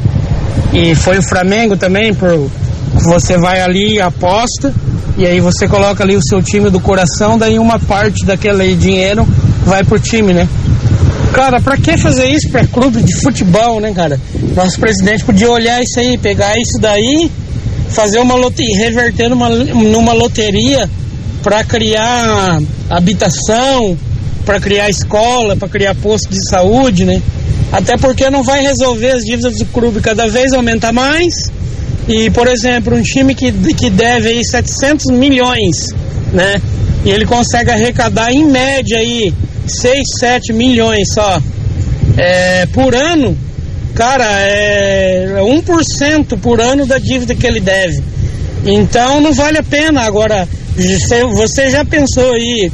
E 0.73 0.95
foi 0.95 1.19
o 1.19 1.23
Flamengo 1.23 1.77
também, 1.77 2.13
por 2.13 2.49
você 2.93 3.37
vai 3.37 3.61
ali 3.61 4.01
aposta, 4.01 4.73
e 5.17 5.25
aí 5.25 5.39
você 5.39 5.67
coloca 5.67 6.03
ali 6.03 6.15
o 6.15 6.21
seu 6.21 6.41
time 6.41 6.69
do 6.69 6.79
coração, 6.79 7.37
daí 7.37 7.59
uma 7.59 7.79
parte 7.79 8.25
daquele 8.25 8.75
dinheiro 8.75 9.27
vai 9.65 9.83
pro 9.83 9.99
time, 9.99 10.33
né? 10.33 10.47
Cara, 11.33 11.61
pra 11.61 11.77
que 11.77 11.97
fazer 11.97 12.27
isso 12.29 12.49
pra 12.49 12.65
clube 12.65 13.03
de 13.03 13.15
futebol, 13.21 13.79
né, 13.79 13.91
cara? 13.93 14.19
Nosso 14.55 14.79
presidente 14.79 15.23
podia 15.23 15.49
olhar 15.49 15.81
isso 15.81 15.99
aí, 15.99 16.17
pegar 16.17 16.53
isso 16.57 16.79
daí, 16.79 17.31
fazer 17.89 18.19
uma 18.19 18.35
loteria, 18.35 18.77
reverter 18.77 19.29
numa, 19.29 19.49
numa 19.49 20.13
loteria 20.13 20.89
para 21.47 21.63
criar 21.63 22.59
habitação, 22.89 23.97
para 24.45 24.59
criar 24.59 24.89
escola, 24.89 25.55
para 25.55 25.69
criar 25.69 25.95
posto 25.95 26.27
de 26.29 26.45
saúde, 26.49 27.05
né? 27.05 27.21
Até 27.71 27.95
porque 27.95 28.29
não 28.29 28.43
vai 28.43 28.59
resolver 28.59 29.11
as 29.11 29.23
dívidas 29.23 29.57
do 29.57 29.65
clube 29.67 30.01
cada 30.01 30.27
vez 30.27 30.51
aumenta 30.51 30.91
mais. 30.91 31.33
E, 32.05 32.29
por 32.31 32.49
exemplo, 32.49 32.93
um 32.93 33.01
time 33.01 33.33
que, 33.33 33.53
que 33.73 33.89
deve 33.89 34.27
aí 34.27 34.43
700 34.43 35.05
milhões, 35.17 35.87
né? 36.33 36.61
E 37.05 37.11
ele 37.11 37.25
consegue 37.25 37.71
arrecadar 37.71 38.29
em 38.29 38.45
média 38.45 38.97
aí 38.97 39.33
6, 39.65 40.01
7 40.19 40.51
milhões 40.51 41.07
só 41.13 41.41
é, 42.17 42.65
por 42.65 42.93
ano, 42.93 43.37
cara, 43.95 44.25
é 44.41 45.37
1% 45.39 46.37
por 46.39 46.59
ano 46.59 46.85
da 46.85 46.97
dívida 46.97 47.33
que 47.33 47.47
ele 47.47 47.61
deve. 47.61 48.03
Então 48.65 49.21
não 49.21 49.31
vale 49.31 49.59
a 49.59 49.63
pena. 49.63 50.01
Agora, 50.01 50.45
você- 50.77 51.69
já 51.69 51.83
pensou 51.83 52.31
aí 52.33 52.71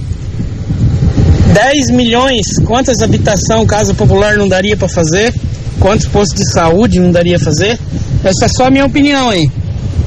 10 1.53 1.89
milhões, 1.91 2.41
quantas 2.65 3.01
habitação, 3.01 3.65
casa 3.65 3.93
popular 3.93 4.37
não 4.37 4.47
daria 4.47 4.75
para 4.75 4.89
fazer? 4.89 5.33
Quantos 5.79 6.07
postos 6.07 6.39
de 6.39 6.51
saúde 6.51 6.99
não 6.99 7.11
daria 7.11 7.39
fazer? 7.39 7.79
Essa 8.23 8.45
é 8.45 8.47
só 8.49 8.67
a 8.67 8.71
minha 8.71 8.85
opinião 8.85 9.29
aí. 9.29 9.49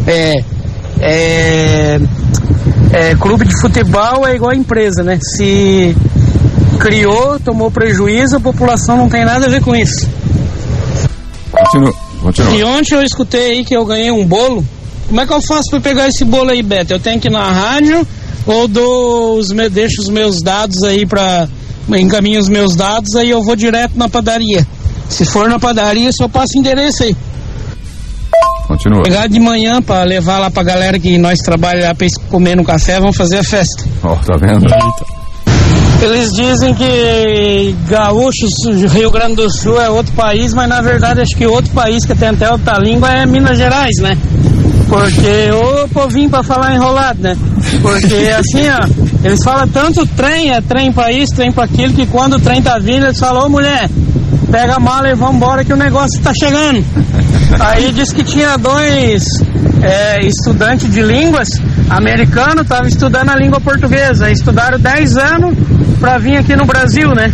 É, 0.06 0.32
é, 1.00 2.00
é, 2.92 3.14
clube 3.16 3.44
de 3.44 3.60
futebol 3.60 4.26
é 4.26 4.34
igual 4.34 4.50
a 4.50 4.56
empresa, 4.56 5.02
né? 5.02 5.18
Se 5.36 5.96
criou, 6.78 7.38
tomou 7.40 7.70
prejuízo, 7.70 8.36
a 8.36 8.40
população 8.40 8.96
não 8.96 9.08
tem 9.08 9.24
nada 9.24 9.46
a 9.46 9.48
ver 9.48 9.62
com 9.62 9.74
isso. 9.74 10.08
Continua. 11.50 11.94
Continua. 12.22 12.54
E 12.54 12.64
ontem 12.64 12.94
eu 12.94 13.02
escutei 13.02 13.52
aí 13.52 13.64
que 13.64 13.76
eu 13.76 13.84
ganhei 13.84 14.10
um 14.10 14.24
bolo. 14.24 14.64
Como 15.08 15.20
é 15.20 15.26
que 15.26 15.32
eu 15.32 15.40
faço 15.42 15.70
pra 15.70 15.80
pegar 15.80 16.08
esse 16.08 16.24
bolo 16.24 16.50
aí, 16.50 16.62
Beto? 16.62 16.92
Eu 16.92 17.00
tenho 17.00 17.20
que 17.20 17.28
ir 17.28 17.30
na 17.30 17.50
rádio 17.50 18.06
ou 18.46 18.68
dou 18.68 19.38
os 19.38 19.50
me, 19.50 19.68
deixo 19.68 20.00
os 20.02 20.08
meus 20.08 20.40
dados 20.42 20.82
aí 20.82 21.04
pra, 21.06 21.48
encaminha 21.98 22.38
os 22.38 22.48
meus 22.48 22.76
dados, 22.76 23.14
aí 23.16 23.30
eu 23.30 23.42
vou 23.42 23.56
direto 23.56 23.96
na 23.96 24.08
padaria. 24.08 24.66
Se 25.08 25.24
for 25.24 25.48
na 25.48 25.58
padaria, 25.58 26.10
só 26.12 26.28
passa 26.28 26.58
endereço 26.58 27.04
aí. 27.04 27.16
Continua. 28.66 29.02
Pegar 29.02 29.28
de 29.28 29.38
manhã 29.38 29.80
pra 29.80 30.02
levar 30.02 30.38
lá 30.38 30.50
pra 30.50 30.62
galera 30.62 30.98
que 30.98 31.16
nós 31.18 31.38
trabalhamos 31.38 31.86
lá 31.86 31.94
pra 31.94 32.04
eles 32.04 32.18
comer 32.28 32.56
no 32.56 32.64
café, 32.64 32.98
vamos 32.98 33.16
fazer 33.16 33.38
a 33.38 33.44
festa. 33.44 33.84
Ó, 34.02 34.16
tá 34.16 34.36
vendo? 34.36 34.66
Eles 36.02 36.30
dizem 36.32 36.74
que 36.74 37.74
gaúchos, 37.88 38.52
Rio 38.92 39.10
Grande 39.10 39.36
do 39.36 39.50
Sul 39.50 39.80
é 39.80 39.88
outro 39.88 40.12
país, 40.14 40.52
mas 40.52 40.68
na 40.68 40.82
verdade 40.82 41.20
acho 41.20 41.34
que 41.36 41.46
outro 41.46 41.72
país 41.72 42.04
que 42.04 42.14
tem 42.14 42.28
até 42.28 42.50
outra 42.50 42.78
língua 42.78 43.08
é 43.10 43.24
Minas 43.24 43.56
Gerais, 43.56 43.96
né? 44.00 44.18
Porque 44.88 45.50
o 45.52 45.88
povinho 45.88 46.30
pra 46.30 46.42
falar 46.42 46.74
enrolado, 46.74 47.20
né? 47.22 47.36
Porque 47.82 48.14
assim, 48.32 48.68
ó, 48.68 49.26
eles 49.26 49.42
falam 49.42 49.68
tanto 49.68 50.06
trem, 50.06 50.52
é 50.52 50.60
trem 50.60 50.92
pra 50.92 51.10
isso, 51.10 51.34
trem 51.34 51.52
pra 51.52 51.64
aquilo, 51.64 51.92
que 51.92 52.06
quando 52.06 52.34
o 52.34 52.40
trem 52.40 52.62
tá 52.62 52.78
vindo, 52.78 53.06
eles 53.06 53.18
falam, 53.18 53.46
ô 53.46 53.48
mulher, 53.48 53.88
pega 54.50 54.76
a 54.76 54.80
mala 54.80 55.10
e 55.10 55.14
vamos 55.14 55.36
embora 55.36 55.64
que 55.64 55.72
o 55.72 55.76
negócio 55.76 56.20
tá 56.22 56.32
chegando. 56.32 56.84
Aí 57.60 57.92
disse 57.92 58.14
que 58.14 58.24
tinha 58.24 58.56
dois 58.56 59.24
é, 59.82 60.24
estudantes 60.24 60.90
de 60.90 61.02
línguas 61.02 61.48
americanos, 61.88 62.62
estavam 62.62 62.86
estudando 62.86 63.30
a 63.30 63.36
língua 63.36 63.60
portuguesa. 63.60 64.30
Estudaram 64.30 64.78
10 64.78 65.16
anos 65.16 65.56
para 66.00 66.18
vir 66.18 66.36
aqui 66.36 66.56
no 66.56 66.64
Brasil, 66.64 67.08
né? 67.14 67.32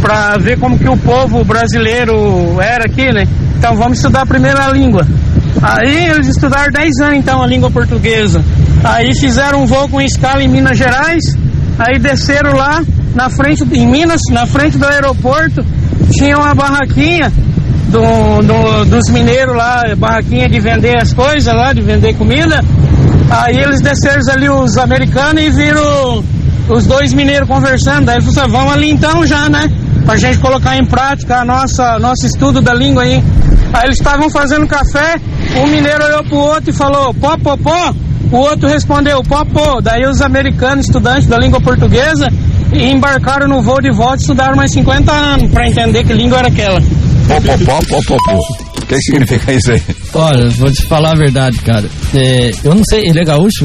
Para 0.00 0.38
ver 0.38 0.58
como 0.58 0.78
que 0.78 0.88
o 0.88 0.96
povo 0.96 1.44
brasileiro 1.44 2.60
era 2.60 2.86
aqui, 2.86 3.12
né? 3.12 3.26
Então 3.58 3.76
vamos 3.76 3.98
estudar 3.98 4.24
primeiro 4.26 4.58
a 4.58 4.68
língua. 4.68 5.06
Aí 5.62 6.10
eles 6.10 6.28
estudaram 6.28 6.72
10 6.72 7.00
anos 7.02 7.18
então 7.18 7.42
a 7.42 7.46
língua 7.46 7.70
portuguesa. 7.70 8.42
Aí 8.82 9.14
fizeram 9.14 9.62
um 9.62 9.66
voo 9.66 9.88
com 9.88 10.00
escala 10.00 10.42
em 10.42 10.48
Minas 10.48 10.78
Gerais. 10.78 11.22
Aí 11.78 11.98
desceram 11.98 12.52
lá 12.52 12.82
na 13.14 13.28
frente 13.28 13.64
em 13.72 13.86
Minas, 13.86 14.20
na 14.30 14.46
frente 14.46 14.78
do 14.78 14.86
aeroporto, 14.86 15.64
tinha 16.12 16.36
uma 16.36 16.54
barraquinha 16.54 17.32
do, 17.88 18.42
do, 18.42 18.84
dos 18.84 19.08
mineiros 19.10 19.56
lá, 19.56 19.82
barraquinha 19.96 20.48
de 20.48 20.60
vender 20.60 20.96
as 21.00 21.12
coisas 21.12 21.52
lá, 21.52 21.72
de 21.72 21.82
vender 21.82 22.14
comida. 22.14 22.62
Aí 23.30 23.56
eles 23.56 23.80
desceram 23.80 24.20
ali, 24.32 24.48
os 24.48 24.76
americanos, 24.76 25.42
e 25.42 25.50
viram 25.50 26.24
os 26.68 26.86
dois 26.86 27.12
mineiros 27.12 27.48
conversando. 27.48 28.06
Daí 28.06 28.16
eles 28.16 28.32
falaram, 28.32 28.52
vamos 28.52 28.72
ali 28.72 28.90
então 28.90 29.26
já, 29.26 29.48
né? 29.48 29.70
Pra 30.04 30.16
gente 30.16 30.38
colocar 30.38 30.76
em 30.76 30.84
prática 30.84 31.40
a 31.40 31.44
nossa, 31.44 31.98
nosso 31.98 32.26
estudo 32.26 32.60
da 32.60 32.74
língua 32.74 33.02
aí. 33.02 33.22
Aí 33.72 33.84
eles 33.84 33.98
estavam 33.98 34.28
fazendo 34.30 34.66
café, 34.66 35.16
um 35.56 35.66
mineiro 35.66 36.04
olhou 36.04 36.24
pro 36.24 36.36
outro 36.36 36.70
e 36.70 36.72
falou, 36.72 37.14
pó, 37.14 37.36
pó, 37.38 37.56
pó. 37.56 37.94
O 38.32 38.36
outro 38.36 38.68
respondeu, 38.68 39.22
pó, 39.22 39.44
pó. 39.44 39.80
Daí 39.80 40.04
os 40.06 40.20
americanos, 40.20 40.86
estudantes 40.86 41.26
da 41.26 41.36
língua 41.38 41.60
portuguesa, 41.60 42.28
embarcaram 42.72 43.48
no 43.48 43.62
voo 43.62 43.80
de 43.80 43.90
volta 43.90 44.16
e 44.16 44.20
estudaram 44.20 44.56
mais 44.56 44.70
50 44.72 45.12
anos 45.12 45.50
para 45.52 45.68
entender 45.68 46.04
que 46.04 46.12
língua 46.12 46.38
era 46.38 46.48
aquela. 46.48 46.80
Pó, 46.80 47.40
pó, 47.40 47.64
pó, 47.64 47.80
pó, 47.88 48.00
pó, 48.06 48.16
pó. 48.24 48.69
O 48.90 48.92
que 48.92 49.00
significa 49.02 49.52
isso 49.52 49.70
aí? 49.70 49.80
Olha, 50.14 50.50
vou 50.50 50.68
te 50.72 50.82
falar 50.82 51.12
a 51.12 51.14
verdade, 51.14 51.56
cara. 51.60 51.88
É, 52.12 52.50
eu 52.64 52.74
não 52.74 52.82
sei, 52.90 53.02
ele 53.06 53.20
é 53.20 53.24
gaúcho? 53.24 53.64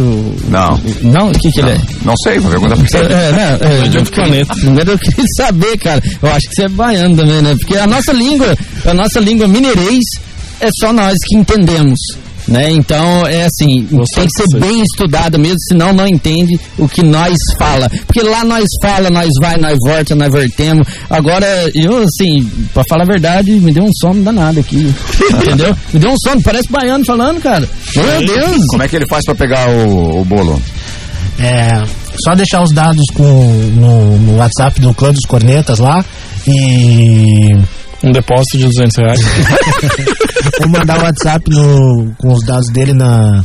Não. 0.50 0.80
Não? 1.02 1.30
O 1.30 1.32
que 1.32 1.52
que 1.52 1.62
ele 1.62 1.72
é? 1.72 1.78
Não 2.04 2.14
sei, 2.24 2.38
vou 2.38 2.52
perguntar 2.52 2.76
pra 2.76 2.86
você. 2.86 2.98
É, 2.98 3.32
não, 3.32 3.68
é, 3.68 3.88
de 3.88 3.98
outro 3.98 4.14
planeta. 4.14 4.54
Primeiro 4.54 4.92
eu 4.92 5.00
queria 5.00 5.26
saber, 5.36 5.80
cara. 5.80 6.00
Eu 6.22 6.30
acho 6.30 6.48
que 6.48 6.56
você 6.56 6.66
é 6.66 6.70
baiano 6.70 7.16
também, 7.18 7.42
né? 7.42 7.56
Porque 7.60 7.76
a 7.76 7.88
nossa 7.88 8.14
língua, 8.14 8.56
a 8.86 8.94
nossa 8.94 9.20
língua 9.20 9.48
mineirês 9.48 10.04
é 10.62 10.68
só 10.80 10.94
nós 10.94 11.18
que 11.26 11.36
entendemos. 11.36 11.98
Né? 12.48 12.72
Então, 12.72 13.26
é 13.26 13.46
assim, 13.46 13.88
tem 14.14 14.28
que 14.28 14.44
ser 14.44 14.60
bem 14.60 14.84
estudado 14.84 15.40
mesmo, 15.40 15.58
senão 15.68 15.94
não 15.94 16.08
entende 16.08 16.60
o 16.78 16.88
que 16.88 17.02
nós 17.02 17.36
fala. 17.58 17.90
Porque 18.06 18.22
lá 18.22 18.44
nós 18.44 18.66
fala, 18.82 19.10
nós 19.10 19.30
vai, 19.42 19.58
nós 19.58 19.78
volta, 19.86 20.16
nós 20.16 20.32
vertemos. 20.32 20.88
Agora, 21.10 21.46
eu, 21.74 21.98
assim, 22.04 22.48
pra 22.74 22.84
falar 22.88 23.04
a 23.04 23.08
verdade, 23.08 23.52
me 23.52 23.72
deu 23.72 23.84
um 23.84 23.94
sono 24.00 24.24
danado 24.24 24.60
aqui. 24.60 24.94
entendeu? 25.34 25.76
Me 25.92 26.00
deu 26.00 26.12
um 26.12 26.18
sono, 26.24 26.42
parece 26.44 26.72
baiano 26.72 27.04
falando, 27.04 27.42
cara. 27.42 27.68
Meu 27.96 28.26
Deus! 28.26 28.66
Como 28.70 28.84
é 28.84 28.88
que 28.88 28.96
ele 28.96 29.08
faz 29.08 29.26
pra 29.26 29.36
pegar 29.36 29.68
o, 29.70 30.22
o 30.22 30.26
bolo? 30.26 30.62
É, 31.40 31.84
só 32.24 32.34
deixar 32.34 32.62
os 32.62 32.72
dados 32.72 33.06
com, 33.14 33.24
no, 33.24 34.18
no 34.20 34.38
WhatsApp 34.38 34.80
do 34.80 34.94
Clã 34.94 35.12
dos 35.12 35.26
Cornetas 35.26 35.80
lá 35.80 36.04
e 36.48 37.52
Um 38.06 38.12
depósito 38.12 38.58
de 38.58 38.66
200 38.66 38.96
reais. 38.98 39.20
vou 40.60 40.70
mandar 40.70 41.00
o 41.00 41.04
WhatsApp 41.04 41.44
no, 41.50 42.12
com 42.18 42.34
os 42.34 42.44
dados 42.46 42.68
dele 42.72 42.94
na, 42.94 43.44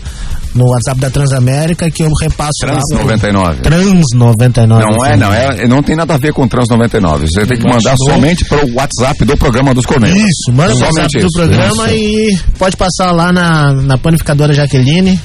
no 0.55 0.69
WhatsApp 0.71 1.01
da 1.01 1.11
Transamérica 1.11 1.91
que 1.91 2.03
eu 2.03 2.11
repasso 2.21 2.53
Trans 2.61 2.77
lá. 2.77 2.83
pro- 2.99 2.99
99. 3.07 3.63
Trans 3.63 4.07
99. 4.15 4.85
Não 4.85 5.05
é, 5.07 5.17
não, 5.17 5.33
é, 5.33 5.67
não 5.69 5.83
tem 5.83 5.97
nada 5.97 6.15
a 6.15 6.17
ver 6.19 6.33
com 6.33 6.47
Trans 6.47 6.69
99. 6.69 7.27
Você 7.27 7.47
tem 7.47 7.59
que 7.59 7.69
mandar 7.69 7.95
somente 7.97 8.45
para 8.45 8.65
o 8.67 8.75
WhatsApp 8.75 9.25
do 9.25 9.37
programa 9.37 9.73
dos 9.75 9.87
Cornetas. 9.87 10.17
Isso, 10.17 10.53
manda 10.53 10.75
o 10.75 10.77
Somente 10.77 10.97
WhatsApp 10.99 11.19
do 11.21 11.27
isso. 11.27 11.39
programa 11.39 11.91
e 11.93 12.39
pode 12.59 12.77
passar 12.77 13.13
lá 13.13 13.33
na, 13.33 13.73
na 13.73 13.99
panificadora 13.99 14.53
Jaqueline, 14.53 15.19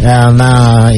é, 0.00 0.32
na, 0.32 0.90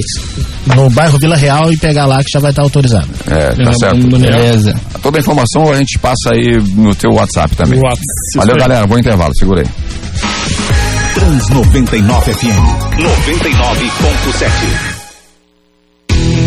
no 0.75 0.91
bairro 0.91 1.19
Vila 1.19 1.37
Real 1.37 1.73
e 1.73 1.77
pegar 1.77 2.07
lá 2.07 2.19
que 2.19 2.31
já 2.33 2.41
vai 2.41 2.51
estar 2.51 2.63
autorizado. 2.63 3.09
É, 3.27 3.55
tá 3.55 3.73
certo. 3.75 4.07
Beleza. 4.09 4.75
Toda 5.03 5.19
a 5.19 5.21
informação 5.21 5.71
a 5.71 5.77
gente 5.77 5.99
passa 5.99 6.31
aí 6.35 6.59
no 6.75 6.95
teu 6.95 7.11
WhatsApp 7.13 7.55
também. 7.57 7.81
WhatsApp. 7.81 8.05
Valeu, 8.37 8.57
galera. 8.57 8.87
Bom 8.87 8.99
intervalo. 8.99 9.33
Segura 9.39 9.63
aí. 9.63 9.69
Trans 11.15 11.49
99 11.49 12.33
FM 12.33 12.47
99.7. 12.97 14.90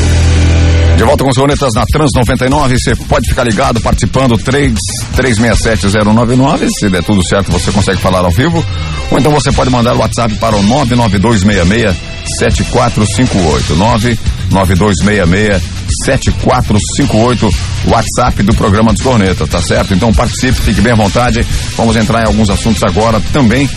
De 1.01 1.07
volta 1.07 1.23
com 1.23 1.31
os 1.31 1.35
Cornetas 1.35 1.73
na 1.73 1.83
Trans 1.83 2.11
99. 2.15 2.77
Você 2.77 2.95
pode 2.95 3.27
ficar 3.27 3.43
ligado, 3.43 3.81
participando, 3.81 4.37
3 4.37 4.71
367-099. 5.17 6.67
Se 6.77 6.89
der 6.91 7.03
tudo 7.03 7.27
certo, 7.27 7.51
você 7.51 7.71
consegue 7.71 7.99
falar 7.99 8.19
ao 8.19 8.29
vivo. 8.29 8.63
Ou 9.09 9.17
então 9.17 9.31
você 9.31 9.51
pode 9.51 9.71
mandar 9.71 9.95
o 9.95 9.97
WhatsApp 9.97 10.35
para 10.35 10.55
o 10.55 10.61
99266 10.61 11.97
7458. 12.37 13.75
99266 13.75 15.63
7458. 16.05 17.49
WhatsApp 17.87 18.43
do 18.43 18.53
programa 18.53 18.93
dos 18.93 19.01
Cornetas, 19.01 19.49
tá 19.49 19.59
certo? 19.59 19.95
Então 19.95 20.13
participe, 20.13 20.61
fique 20.61 20.81
bem 20.81 20.93
à 20.93 20.95
vontade. 20.95 21.43
Vamos 21.75 21.95
entrar 21.95 22.21
em 22.21 22.27
alguns 22.27 22.51
assuntos 22.51 22.83
agora 22.83 23.19
também 23.33 23.67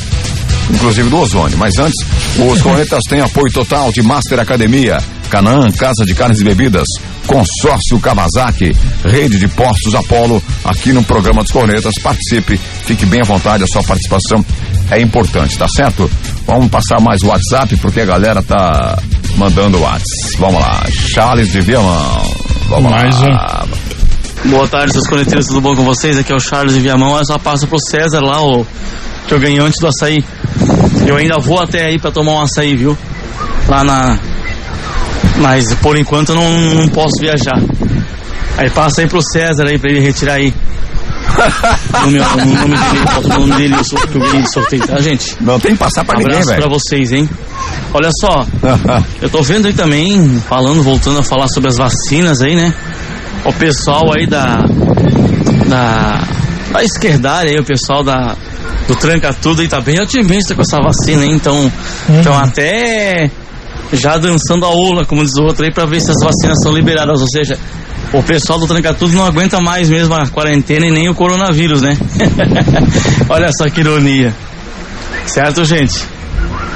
inclusive 0.71 1.09
do 1.09 1.19
ozônio. 1.19 1.59
Mas 1.59 1.79
antes, 1.79 2.05
os 2.39 2.61
cornetas 2.63 3.03
têm 3.09 3.21
apoio 3.21 3.53
total 3.53 3.93
de 3.93 4.03
Master 4.03 4.39
Academia, 4.41 4.99
Canaã, 5.31 5.71
Casa 5.73 6.05
de 6.07 6.15
Carnes 6.15 6.41
e 6.41 6.45
Bebidas, 6.45 6.87
Consórcio 7.27 7.99
Kawasaki, 8.01 8.77
Rede 9.05 9.39
de 9.39 9.49
Postos 9.49 9.95
Apolo, 9.95 10.43
aqui 10.65 10.93
no 10.93 11.03
programa 11.03 11.43
dos 11.43 11.53
cornetas. 11.53 11.95
Participe, 12.03 12.57
fique 12.57 13.07
bem 13.07 13.21
à 13.21 13.25
vontade, 13.25 13.65
a 13.65 13.67
sua 13.67 13.83
participação 13.83 14.45
é 14.91 15.01
importante, 15.01 15.57
tá 15.57 15.67
certo? 15.69 16.11
Vamos 16.47 16.69
passar 16.69 17.01
mais 17.01 17.23
o 17.23 17.29
WhatsApp, 17.29 17.77
porque 17.77 18.01
a 18.01 18.07
galera 18.07 18.43
tá 18.43 18.99
mandando 19.37 19.79
o 19.79 19.81
WhatsApp. 19.81 20.37
Vamos 20.39 20.61
lá, 20.61 20.85
Charles 20.91 21.51
de 21.51 21.61
Viamão. 21.61 22.23
Vamos 22.69 22.91
Mais 22.91 23.21
lá. 23.21 23.67
Boa 24.45 24.69
tarde, 24.69 24.93
seus 24.93 25.07
coneteiros, 25.07 25.47
tudo 25.47 25.61
bom 25.63 25.75
com 25.75 25.85
vocês? 25.85 26.19
Aqui 26.19 26.31
é 26.33 26.37
o 26.37 26.41
Charles 26.41 26.75
de 26.75 26.81
Viamão. 26.81 27.17
Eu 27.17 27.25
só 27.25 27.39
passo 27.39 27.67
pro 27.67 27.79
César 27.81 28.21
lá, 28.21 28.43
o 28.43 28.67
que 29.27 29.33
eu 29.33 29.41
ganhei 29.41 29.59
antes 29.59 29.81
do 29.81 29.87
açaí. 29.87 30.23
Eu 31.07 31.17
ainda 31.17 31.39
vou 31.39 31.59
até 31.59 31.87
aí 31.87 31.99
pra 31.99 32.11
tomar 32.11 32.33
um 32.33 32.41
açaí, 32.43 32.77
viu? 32.77 32.97
Lá 33.69 33.83
na. 33.83 34.19
Mas 35.37 35.73
por 35.75 35.97
enquanto 35.99 36.31
eu 36.31 36.37
não, 36.37 36.51
não 36.75 36.89
posso 36.89 37.21
viajar. 37.21 37.61
Aí 38.57 38.71
passa 38.71 39.01
aí 39.01 39.09
pro 39.09 39.21
César 39.33 39.67
aí 39.67 39.79
pra 39.79 39.91
ele 39.91 40.01
retirar 40.01 40.35
aí. 40.35 40.55
O 42.05 42.11
meu- 42.11 42.23
o 42.23 42.37
nome 42.37 42.57
dele, 42.57 42.75
o 43.25 43.29
nome 43.29 43.53
dele, 43.57 43.75
o 43.75 43.83
que 44.07 44.15
eu 44.17 44.21
ganhei 44.21 44.43
de 44.43 44.53
sorteio, 44.53 44.87
tá, 44.87 45.01
gente? 45.01 45.37
Não 45.41 45.59
tem 45.59 45.73
que 45.73 45.79
passar 45.79 46.05
pra 46.05 46.19
ninguém, 46.19 46.35
Abraço 46.35 46.51
velho. 46.51 46.63
pra 46.63 46.71
vocês, 46.71 47.13
hein? 47.13 47.29
Olha 47.93 48.11
só, 48.21 48.47
eu 49.21 49.29
tô 49.29 49.43
vendo 49.43 49.67
aí 49.67 49.73
também, 49.73 50.41
falando, 50.49 50.83
voltando 50.83 51.19
a 51.19 51.23
falar 51.23 51.49
sobre 51.49 51.71
as 51.71 51.77
vacinas 51.77 52.41
aí, 52.43 52.55
né? 52.55 52.73
O 53.45 53.53
pessoal 53.53 54.03
aí 54.17 54.27
da. 54.27 54.57
Da. 55.69 56.21
Da 56.73 56.83
esquerdária 56.83 57.51
aí, 57.53 57.59
o 57.59 57.65
pessoal 57.65 58.03
da. 58.05 58.37
Do 58.87 58.95
tranca 58.97 59.33
tudo 59.33 59.63
aí 59.63 59.69
tá 59.69 59.81
bem 59.81 60.01
otimista 60.01 60.55
com 60.55 60.63
essa 60.63 60.79
vacina, 60.79 61.25
hein? 61.25 61.33
Então. 61.35 61.73
Então 62.09 62.35
até. 62.39 63.31
Já 63.95 64.17
dançando 64.19 64.65
a 64.65 64.69
ola, 64.69 65.05
como 65.07 65.25
diz 65.25 65.35
o 65.39 65.43
outro 65.45 65.65
aí, 65.65 65.73
pra 65.73 65.87
ver 65.87 66.01
se 66.01 66.11
as 66.11 66.17
vacinas 66.23 66.59
são 66.63 66.73
liberadas. 66.73 67.21
Ou 67.21 67.29
seja, 67.29 67.59
o 68.13 68.23
pessoal 68.23 68.59
do 68.59 68.67
Tranca 68.67 68.93
Tudo 68.95 69.13
não 69.15 69.25
aguenta 69.25 69.61
mais 69.61 69.89
mesmo 69.89 70.15
a 70.15 70.27
quarentena 70.29 70.87
e 70.87 70.91
nem 70.91 71.09
o 71.09 71.15
coronavírus, 71.15 71.83
né? 71.83 71.97
Olha 73.29 73.51
só 73.57 73.65
que 73.69 73.81
ironia. 73.81 74.35
Certo, 75.27 75.65
gente? 75.65 75.95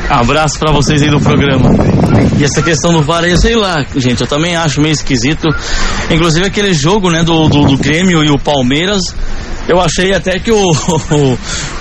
Abraço 0.08 0.58
pra 0.58 0.72
vocês 0.72 1.02
aí 1.02 1.10
do 1.10 1.20
programa. 1.20 1.70
E 2.38 2.44
essa 2.44 2.62
questão 2.62 2.92
do 2.92 3.02
VAR 3.02 3.24
aí, 3.24 3.36
sei 3.36 3.54
lá, 3.54 3.84
gente, 3.96 4.20
eu 4.22 4.26
também 4.26 4.56
acho 4.56 4.80
meio 4.80 4.92
esquisito. 4.92 5.46
Inclusive 6.10 6.46
aquele 6.46 6.72
jogo, 6.72 7.10
né, 7.10 7.22
do, 7.22 7.46
do, 7.48 7.64
do 7.64 7.76
Grêmio 7.76 8.24
e 8.24 8.30
o 8.30 8.38
Palmeiras, 8.38 9.02
eu 9.68 9.78
achei 9.80 10.14
até 10.14 10.38
que 10.38 10.50
o, 10.50 10.62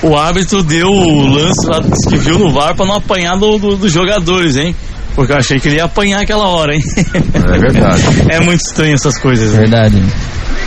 o, 0.04 0.08
o 0.10 0.18
árbitro 0.18 0.62
deu 0.62 0.88
o 0.90 1.26
lance 1.28 1.66
lá 1.68 1.80
que 2.10 2.18
viu 2.18 2.38
no 2.38 2.52
VAR 2.52 2.76
pra 2.76 2.86
não 2.86 2.96
apanhar 2.96 3.38
do, 3.38 3.58
do- 3.58 3.78
dos 3.78 3.92
jogadores, 3.94 4.58
hein? 4.58 4.76
Porque 5.18 5.34
eu 5.34 5.38
achei 5.38 5.60
que 5.60 5.68
ele 5.68 5.78
ia 5.78 5.86
apanhar 5.86 6.22
aquela 6.22 6.48
hora, 6.48 6.76
hein? 6.76 6.82
É 7.16 7.58
verdade. 7.60 8.04
É 8.30 8.40
muito 8.40 8.62
estranho 8.62 8.94
essas 8.94 9.18
coisas. 9.20 9.52
né? 9.54 9.62
Verdade. 9.62 9.98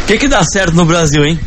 O 0.02 0.06
que 0.06 0.18
que 0.18 0.26
dá 0.26 0.42
certo 0.42 0.74
no 0.74 0.84
Brasil, 0.84 1.24
hein? 1.24 1.38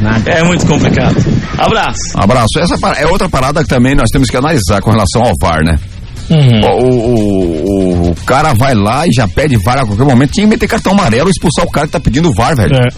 Nada. 0.00 0.28
É 0.30 0.42
muito 0.42 0.66
complicado. 0.66 1.14
Abraço. 1.56 2.00
Abraço. 2.16 2.58
Essa 2.58 2.74
é 2.98 3.06
outra 3.06 3.28
parada 3.28 3.62
que 3.62 3.68
também 3.68 3.94
nós 3.94 4.10
temos 4.10 4.28
que 4.28 4.36
analisar 4.36 4.80
com 4.82 4.90
relação 4.90 5.22
ao 5.22 5.32
VAR, 5.40 5.62
né? 5.64 5.76
Uhum. 6.28 6.60
O, 6.64 6.88
o, 6.88 8.08
o- 8.08 8.10
o 8.10 8.14
cara 8.26 8.52
vai 8.52 8.74
lá 8.74 9.06
e 9.06 9.12
já 9.12 9.28
pede 9.28 9.56
VAR 9.64 9.78
a 9.78 9.86
qualquer 9.86 10.04
momento. 10.04 10.32
Tinha 10.32 10.44
que 10.46 10.50
meter 10.50 10.66
cartão 10.68 10.92
amarelo 10.92 11.28
e 11.28 11.30
expulsar 11.30 11.64
o 11.64 11.70
cara 11.70 11.86
que 11.86 11.92
tá 11.92 12.00
pedindo 12.00 12.32
VAR, 12.34 12.56
velho. 12.56 12.74
É. 12.74 12.88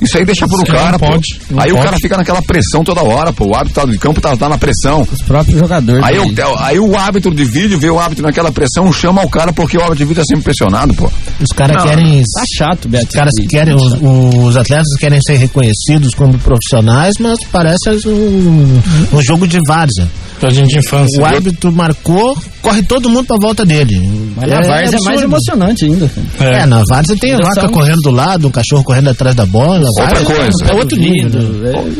Isso 0.00 0.18
aí 0.18 0.24
deixa 0.24 0.46
pro 0.46 0.64
cara, 0.64 0.92
não 0.92 0.98
pô. 0.98 1.06
pode, 1.06 1.40
não 1.50 1.62
Aí 1.62 1.70
o 1.70 1.74
pode. 1.74 1.84
cara 1.86 1.96
fica 1.98 2.16
naquela 2.16 2.42
pressão 2.42 2.82
toda 2.84 3.02
hora, 3.02 3.32
pô. 3.32 3.46
O 3.46 3.54
árbitro 3.54 3.82
tá 3.82 3.90
de 3.90 3.98
campo 3.98 4.20
tá, 4.20 4.36
tá 4.36 4.48
na 4.48 4.58
pressão. 4.58 5.06
Os 5.10 5.22
próprios 5.22 5.58
jogadores. 5.58 6.04
Aí, 6.04 6.16
aí. 6.16 6.20
o, 6.20 6.58
aí 6.58 6.78
o 6.78 6.96
árbitro 6.96 7.34
de 7.34 7.44
vídeo 7.44 7.78
vê 7.78 7.90
o 7.90 7.98
árbitro 7.98 8.24
naquela 8.24 8.50
pressão, 8.52 8.92
chama 8.92 9.22
o 9.24 9.28
cara 9.30 9.52
porque 9.52 9.76
o 9.76 9.80
árbitro 9.80 10.04
de 10.04 10.08
vídeo 10.08 10.20
é 10.20 10.24
sempre 10.24 10.44
pressionado, 10.44 10.94
pô. 10.94 11.10
Os 11.40 11.48
caras 11.54 11.82
querem. 11.82 12.22
Tá 12.22 12.44
chato, 12.56 12.88
Beto. 12.88 13.06
Os 13.06 13.14
caras 13.14 13.32
querem, 13.48 13.74
os, 13.74 13.94
os 14.02 14.56
atletas 14.56 14.88
querem 14.98 15.20
ser 15.20 15.36
reconhecidos 15.36 16.14
como 16.14 16.36
profissionais, 16.38 17.14
mas 17.18 17.38
parece 17.50 17.90
um, 18.06 18.80
um 19.12 19.22
jogo 19.22 19.46
de 19.46 19.58
várzea. 19.66 20.08
Jardim 20.40 20.64
de 20.64 20.78
infância. 20.78 21.20
O 21.20 21.24
árbitro 21.24 21.72
marcou, 21.72 22.36
corre 22.64 22.82
todo 22.82 23.10
mundo 23.10 23.26
pra 23.26 23.36
volta 23.38 23.64
dele. 23.64 24.00
Mas 24.36 24.48
na 24.50 24.60
Várzea 24.62 24.98
é 24.98 25.02
mais 25.02 25.20
emocionante 25.22 25.84
ainda. 25.84 26.10
cara. 26.38 26.56
É, 26.62 26.66
na 26.66 26.82
várzea 26.90 27.16
tem 27.20 27.36
vaca 27.36 27.60
são- 27.60 27.68
correndo 27.68 28.00
do 28.00 28.10
lado, 28.10 28.48
um 28.48 28.50
cachorro 28.50 28.82
correndo 28.82 29.10
atrás 29.10 29.36
da 29.36 29.44
bola. 29.46 29.86
Outra 29.86 30.04
Várzea 30.06 30.24
coisa. 30.36 30.64
É 30.70 30.74
outro 30.74 30.96
nível. 30.98 31.40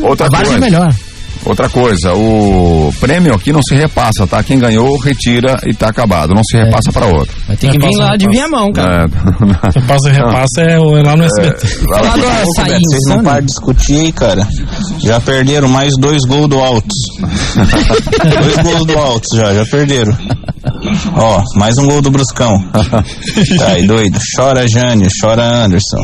É, 0.02 0.06
Outra 0.08 0.26
A 0.26 0.30
várzea 0.30 0.56
é 0.56 0.58
coisa. 0.58 0.76
melhor. 0.76 0.94
Outra 1.46 1.68
coisa, 1.68 2.14
o 2.14 2.90
prêmio 2.98 3.34
aqui 3.34 3.52
não 3.52 3.60
se 3.62 3.74
repassa, 3.74 4.26
tá? 4.26 4.42
Quem 4.42 4.58
ganhou, 4.58 4.96
retira 4.96 5.58
e 5.66 5.74
tá 5.74 5.88
acabado. 5.88 6.32
Não 6.34 6.42
se 6.42 6.56
repassa 6.56 6.90
pra 6.90 7.04
outro. 7.06 7.34
Vai 7.46 7.54
ter 7.54 7.70
que 7.70 7.78
vir 7.78 7.94
lá 7.98 8.16
de. 8.16 8.26
Viamão, 8.30 8.72
cara. 8.72 9.04
É. 9.04 9.74
Repassa 9.78 10.08
e 10.08 10.12
repassa 10.12 10.60
é, 10.62 10.72
é 10.74 10.78
lá 10.78 11.16
no 11.16 11.24
SBT. 11.24 11.66
Vai 11.86 12.02
lá. 12.02 12.10
Falar 12.12 12.16
do 12.16 12.26
açaí 12.28 12.78
vocês 12.80 13.02
não 13.08 13.22
param 13.22 13.40
de 13.40 13.46
discutir 13.46 13.94
aí, 14.00 14.12
cara. 14.12 14.48
Já 15.04 15.20
perderam 15.20 15.68
mais 15.68 15.92
dois 15.98 16.22
gols 16.26 16.48
do 16.48 16.58
Altos. 16.60 16.96
dois 18.40 18.56
gols 18.62 18.86
do 18.86 18.98
Altos 18.98 19.28
já, 19.36 19.52
já 19.54 19.66
perderam. 19.66 20.16
Ó, 21.16 21.42
mais 21.58 21.76
um 21.78 21.86
gol 21.86 22.00
do 22.02 22.10
Bruscão. 22.10 22.52
Tá 23.58 23.68
aí, 23.68 23.86
doido. 23.86 24.18
Chora 24.36 24.66
Jânio, 24.68 25.08
chora 25.20 25.64
Anderson. 25.64 25.96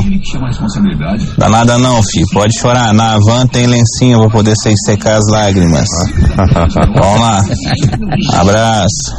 Dá 1.37 1.49
nada 1.49 1.77
não, 1.77 2.01
filho. 2.03 2.25
Pode 2.33 2.57
chorar. 2.59 2.93
Na 2.93 3.17
van 3.19 3.45
tem 3.47 3.67
lencinho 3.67 4.19
pra 4.21 4.29
poder 4.29 4.53
se 4.61 4.73
secar 4.85 5.17
as 5.17 5.27
lágrimas. 5.29 5.87
Vamos 6.95 7.19
lá. 7.21 7.41
Abraço. 8.33 9.15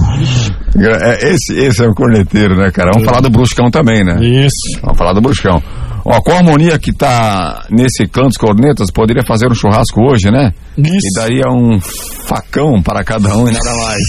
É, 0.79 1.31
Esse, 1.33 1.53
esse 1.55 1.85
é 1.85 1.89
o 1.89 1.95
corneteiro, 1.95 2.57
né, 2.57 2.71
cara? 2.71 2.91
Vamos 2.95 3.07
falar 3.07 3.21
do 3.21 3.31
Bruscão 3.31 3.71
também, 3.71 4.05
né? 4.05 4.17
Isso. 4.23 4.81
Vamos 4.83 4.99
falar 4.99 5.13
do 5.13 5.21
Bruscão. 5.21 5.63
Ó, 6.05 6.21
com 6.21 6.33
a 6.33 6.37
harmonia 6.37 6.79
que 6.79 6.93
tá 6.93 7.67
nesse 7.71 8.07
clã 8.07 8.27
dos 8.27 8.37
cornetas, 8.37 8.91
poderia 8.91 9.23
fazer 9.27 9.47
um 9.51 9.55
churrasco 9.55 10.01
hoje, 10.03 10.31
né? 10.31 10.53
Isso. 10.77 11.31
E 11.31 11.41
é 11.41 11.49
um 11.49 11.81
facão 12.27 12.83
para 12.83 13.05
cada 13.05 13.37
um 13.37 13.49
e 13.49 13.53
nada 13.53 13.75
mais. 13.75 14.03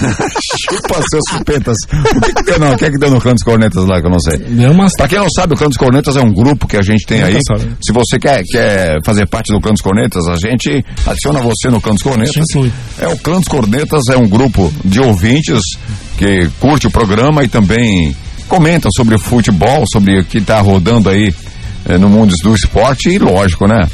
Chupa 0.64 1.02
seus 1.10 1.22
chupetas. 1.30 1.76
O 2.16 2.20
que 2.20 2.32
que 2.32 2.42
deu, 2.42 2.58
não? 2.58 2.72
O 2.72 2.76
que 2.76 2.84
é 2.86 2.90
que 2.90 2.98
deu 2.98 3.10
no 3.10 3.20
clã 3.20 3.32
dos 3.32 3.42
cornetas 3.42 3.84
lá, 3.84 4.00
que 4.00 4.06
eu 4.06 4.10
não 4.10 4.18
sei? 4.18 4.38
Deu 4.38 4.72
umas. 4.72 4.92
Pra 4.96 5.08
quem 5.08 5.18
não 5.18 5.28
sabe, 5.30 5.54
o 5.54 5.56
Clã 5.56 5.68
dos 5.68 5.76
Cornetas 5.76 6.16
é 6.16 6.20
um 6.20 6.32
grupo 6.32 6.66
que 6.66 6.76
a 6.76 6.82
gente 6.82 7.06
tem 7.06 7.22
aí. 7.22 7.38
Se 7.80 7.92
você 7.92 8.18
quer, 8.18 8.42
quer 8.44 8.98
fazer 9.04 9.26
parte 9.28 9.52
do 9.52 9.60
Clã 9.60 9.72
dos 9.72 9.82
Cornetas, 9.82 10.26
a 10.26 10.36
gente 10.36 10.84
adiciona 11.06 11.40
você 11.40 11.68
no 11.68 11.80
Clã 11.80 11.92
dos 11.92 12.02
Cornetas. 12.02 12.44
É 12.98 13.08
o 13.08 13.16
Clã 13.18 13.36
dos 13.38 13.48
Cornetas 13.48 14.02
é 14.10 14.16
um 14.16 14.28
grupo 14.28 14.72
de 14.84 15.00
ouvintes 15.00 15.60
que 16.16 16.48
curte 16.60 16.86
o 16.86 16.90
programa 16.90 17.44
e 17.44 17.48
também 17.48 18.16
comenta 18.46 18.88
sobre 18.94 19.14
o 19.14 19.18
futebol, 19.18 19.84
sobre 19.90 20.20
o 20.20 20.24
que 20.24 20.38
está 20.38 20.60
rodando 20.60 21.08
aí 21.08 21.32
eh, 21.88 21.98
no 21.98 22.08
mundo 22.08 22.34
do 22.42 22.54
esporte 22.54 23.10
e 23.10 23.18
lógico, 23.18 23.66
né? 23.66 23.86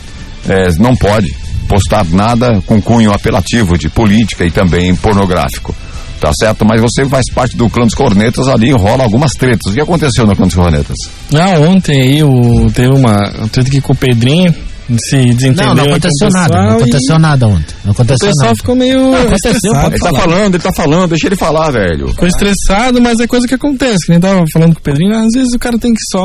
Eh, 0.48 0.68
não 0.78 0.96
pode 0.96 1.34
postar 1.68 2.04
nada 2.06 2.60
com 2.66 2.80
cunho 2.80 3.12
apelativo 3.12 3.78
de 3.78 3.88
política 3.88 4.44
e 4.44 4.50
também 4.50 4.94
pornográfico. 4.94 5.74
Tá 6.20 6.30
certo? 6.38 6.64
Mas 6.64 6.80
você 6.80 7.04
faz 7.08 7.24
parte 7.34 7.56
do 7.56 7.68
clã 7.68 7.84
dos 7.84 7.94
cornetas 7.94 8.46
ali, 8.46 8.70
rola 8.70 9.02
algumas 9.02 9.32
tretas. 9.32 9.72
O 9.72 9.74
que 9.74 9.80
aconteceu 9.80 10.24
no 10.24 10.36
clã 10.36 10.46
dos 10.46 10.54
cornetas? 10.54 10.96
Não, 11.32 11.70
ontem 11.70 12.00
aí 12.00 12.22
o, 12.22 12.70
teve 12.72 12.94
uma 12.94 13.28
um 13.42 13.48
treta 13.48 13.68
aqui 13.68 13.80
com 13.80 13.92
o 13.92 13.96
Pedrinho. 13.96 14.54
Se 14.98 15.16
desentendeu. 15.34 15.66
Não, 15.66 15.74
não 15.74 15.84
o 15.84 15.88
aconteceu 15.88 16.28
nada. 16.30 16.56
Não 16.62 16.70
e 16.72 16.76
aconteceu 16.76 17.18
nada 17.18 17.46
ontem. 17.46 17.74
Não 17.84 17.90
O 17.90 17.94
aconteceu 17.94 18.28
pessoal 18.28 18.46
nada. 18.46 18.56
ficou 18.56 18.76
meio. 18.76 19.14
aconteceu, 19.14 19.52
estressado. 19.52 19.94
Ele 19.94 19.98
tá 19.98 20.12
falando, 20.12 20.54
ele 20.54 20.62
tá 20.62 20.72
falando, 20.72 21.10
deixa 21.10 21.26
ele 21.26 21.36
falar, 21.36 21.70
velho. 21.70 22.08
Ficou 22.08 22.28
estressado, 22.28 23.00
mas 23.02 23.20
é 23.20 23.26
coisa 23.26 23.46
que 23.46 23.54
acontece. 23.54 24.06
Que 24.06 24.12
nem 24.12 24.20
tava 24.20 24.44
falando 24.52 24.74
com 24.74 24.80
o 24.80 24.82
Pedrinho, 24.82 25.14
às 25.14 25.28
vezes 25.34 25.52
o 25.54 25.58
cara 25.58 25.78
tem 25.78 25.92
que 25.92 26.02
só 26.10 26.24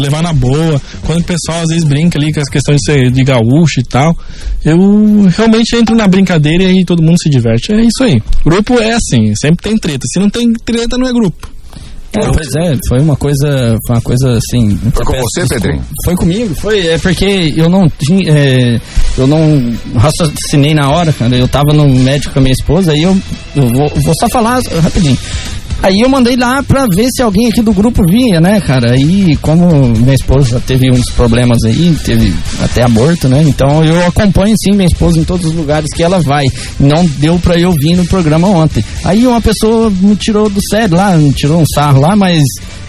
levar 0.00 0.22
na 0.22 0.32
boa. 0.32 0.80
Quando 1.04 1.20
o 1.20 1.24
pessoal 1.24 1.60
às 1.62 1.68
vezes 1.68 1.84
brinca 1.84 2.18
ali 2.18 2.32
com 2.32 2.40
as 2.40 2.48
questões 2.48 2.78
de 2.78 2.84
ser 2.92 3.10
de 3.10 3.24
gaúcho 3.24 3.80
e 3.80 3.84
tal. 3.84 4.16
Eu 4.64 4.76
realmente 5.36 5.76
entro 5.76 5.94
na 5.96 6.06
brincadeira 6.08 6.64
e 6.64 6.66
aí 6.66 6.84
todo 6.84 7.02
mundo 7.02 7.18
se 7.20 7.28
diverte. 7.30 7.72
É 7.72 7.80
isso 7.80 8.02
aí. 8.02 8.20
Grupo 8.44 8.74
é 8.80 8.92
assim, 8.92 9.34
sempre 9.34 9.62
tem 9.62 9.78
treta. 9.78 10.04
Se 10.12 10.18
não 10.18 10.28
tem 10.30 10.52
treta, 10.52 10.96
não 10.98 11.08
é 11.08 11.12
grupo. 11.12 11.48
É, 12.14 12.20
pois 12.32 12.48
é, 12.56 12.74
foi 12.88 13.00
uma 13.00 13.16
coisa, 13.16 13.76
foi 13.86 13.96
uma 13.96 14.02
coisa 14.02 14.38
assim. 14.38 14.76
Foi 14.94 15.04
com 15.04 15.12
peço 15.12 15.24
você, 15.24 15.40
desculpa. 15.40 15.62
Pedrinho? 15.62 15.84
Foi 16.04 16.16
comigo, 16.16 16.54
foi, 16.54 16.86
é 16.86 16.98
porque 16.98 17.54
eu 17.56 17.68
não 17.68 17.88
tinha, 17.88 18.32
é, 18.32 18.80
eu 19.16 19.26
não 19.26 19.74
raciocinei 19.94 20.74
na 20.74 20.88
hora, 20.88 21.12
cara, 21.12 21.36
eu 21.36 21.46
tava 21.46 21.74
no 21.74 21.86
médico 21.86 22.32
com 22.32 22.38
a 22.38 22.42
minha 22.42 22.52
esposa, 22.52 22.92
aí 22.92 23.02
eu, 23.02 23.16
eu 23.54 23.68
vou, 23.68 23.88
vou 23.88 24.14
só 24.18 24.28
falar 24.30 24.60
rapidinho. 24.82 25.18
Aí 25.82 26.00
eu 26.02 26.08
mandei 26.08 26.36
lá 26.36 26.62
pra 26.62 26.86
ver 26.92 27.06
se 27.14 27.22
alguém 27.22 27.48
aqui 27.48 27.62
do 27.62 27.72
grupo 27.72 28.02
vinha, 28.10 28.40
né, 28.40 28.60
cara? 28.60 28.92
Aí, 28.92 29.36
como 29.40 29.88
minha 29.96 30.14
esposa 30.14 30.60
teve 30.66 30.90
uns 30.90 31.10
problemas 31.12 31.58
aí, 31.64 31.96
teve 32.04 32.34
até 32.62 32.82
aborto, 32.82 33.28
né? 33.28 33.42
Então 33.46 33.84
eu 33.84 34.04
acompanho 34.06 34.54
sim 34.58 34.72
minha 34.72 34.86
esposa 34.86 35.18
em 35.20 35.24
todos 35.24 35.46
os 35.46 35.54
lugares 35.54 35.86
que 35.94 36.02
ela 36.02 36.18
vai. 36.20 36.44
Não 36.80 37.04
deu 37.18 37.38
pra 37.38 37.56
eu 37.56 37.72
vir 37.72 37.96
no 37.96 38.04
programa 38.06 38.48
ontem. 38.48 38.84
Aí 39.04 39.26
uma 39.26 39.40
pessoa 39.40 39.90
me 39.90 40.16
tirou 40.16 40.50
do 40.50 40.60
sério 40.68 40.96
lá, 40.96 41.16
me 41.16 41.32
tirou 41.32 41.60
um 41.60 41.66
sarro 41.74 42.00
lá, 42.00 42.16
mas 42.16 42.42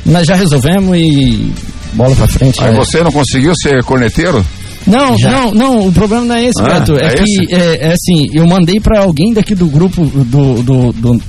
nós 0.05 0.25
já 0.25 0.35
resolvemos 0.35 0.97
e 0.97 1.51
bola 1.93 2.15
pra 2.15 2.27
frente. 2.27 2.61
Aí 2.63 2.71
né? 2.71 2.77
você 2.77 3.03
não 3.03 3.11
conseguiu 3.11 3.53
ser 3.55 3.83
corneteiro? 3.83 4.43
Não, 4.87 5.17
Já. 5.17 5.29
não, 5.29 5.53
não, 5.53 5.87
o 5.87 5.91
problema 5.91 6.25
não 6.25 6.35
é 6.35 6.45
esse, 6.45 6.61
Ah, 6.61 6.79
Beto. 6.79 6.97
É, 6.97 7.07
é 7.07 7.13
que, 7.13 7.53
é, 7.53 7.87
é 7.89 7.93
assim, 7.93 8.25
eu 8.33 8.47
mandei 8.47 8.79
pra 8.79 9.01
alguém 9.01 9.33
daqui 9.33 9.53
do 9.53 9.67
grupo 9.67 10.03
do, 10.05 10.63
do, 10.63 10.91
do, 10.93 11.21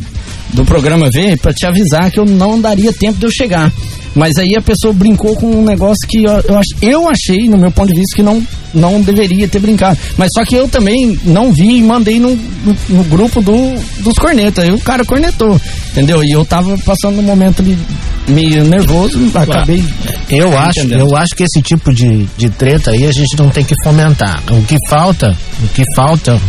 do 0.53 0.65
programa 0.65 1.09
ver 1.11 1.39
pra 1.39 1.53
te 1.53 1.67
avisar 1.67 2.11
que 2.11 2.19
eu 2.19 2.25
não 2.25 2.61
daria 2.61 2.93
tempo 2.93 3.19
de 3.19 3.27
eu 3.27 3.31
chegar. 3.31 3.73
Mas 4.15 4.37
aí 4.39 4.55
a 4.59 4.63
pessoa 4.63 4.93
brincou 4.93 5.37
com 5.37 5.47
um 5.47 5.65
negócio 5.65 6.07
que 6.09 6.25
eu, 6.25 6.33
eu, 6.33 6.61
eu 6.83 7.09
achei, 7.09 7.49
no 7.49 7.57
meu 7.57 7.71
ponto 7.71 7.93
de 7.93 8.01
vista, 8.01 8.17
que 8.17 8.23
não, 8.23 8.45
não 8.75 9.01
deveria 9.01 9.47
ter 9.47 9.61
brincado. 9.61 9.99
Mas 10.17 10.31
só 10.35 10.45
que 10.45 10.57
eu 10.57 10.69
também 10.69 11.19
não 11.25 11.53
vi 11.53 11.77
e 11.79 11.83
mandei 11.83 12.19
no, 12.19 12.35
no, 12.35 12.77
no 12.89 13.05
grupo 13.05 13.41
do, 13.41 13.75
dos 14.01 14.15
cornetas. 14.15 14.65
Aí 14.65 14.73
o 14.73 14.81
cara 14.81 15.05
cornetou, 15.05 15.61
entendeu? 15.93 16.25
E 16.25 16.33
eu 16.33 16.45
tava 16.45 16.77
passando 16.79 17.21
um 17.21 17.23
momento 17.23 17.63
ali 17.63 17.79
meio 18.27 18.65
nervoso, 18.65 19.19
acabei. 19.35 19.83
Eu 20.29 20.59
acho, 20.59 20.81
eu 20.93 21.17
acho 21.17 21.35
que 21.37 21.45
esse 21.45 21.63
tipo 21.63 21.93
de, 21.93 22.27
de 22.37 22.51
treta 22.51 22.91
aí 22.91 23.07
a 23.07 23.13
gente 23.13 23.37
não 23.39 23.49
tem 23.49 23.65
que 23.65 23.75
fomentar. 23.85 24.43
O 24.51 24.63
que 24.65 24.77
falta, 24.89 25.37
o 25.63 25.69
que 25.69 25.85
falta 25.95 26.41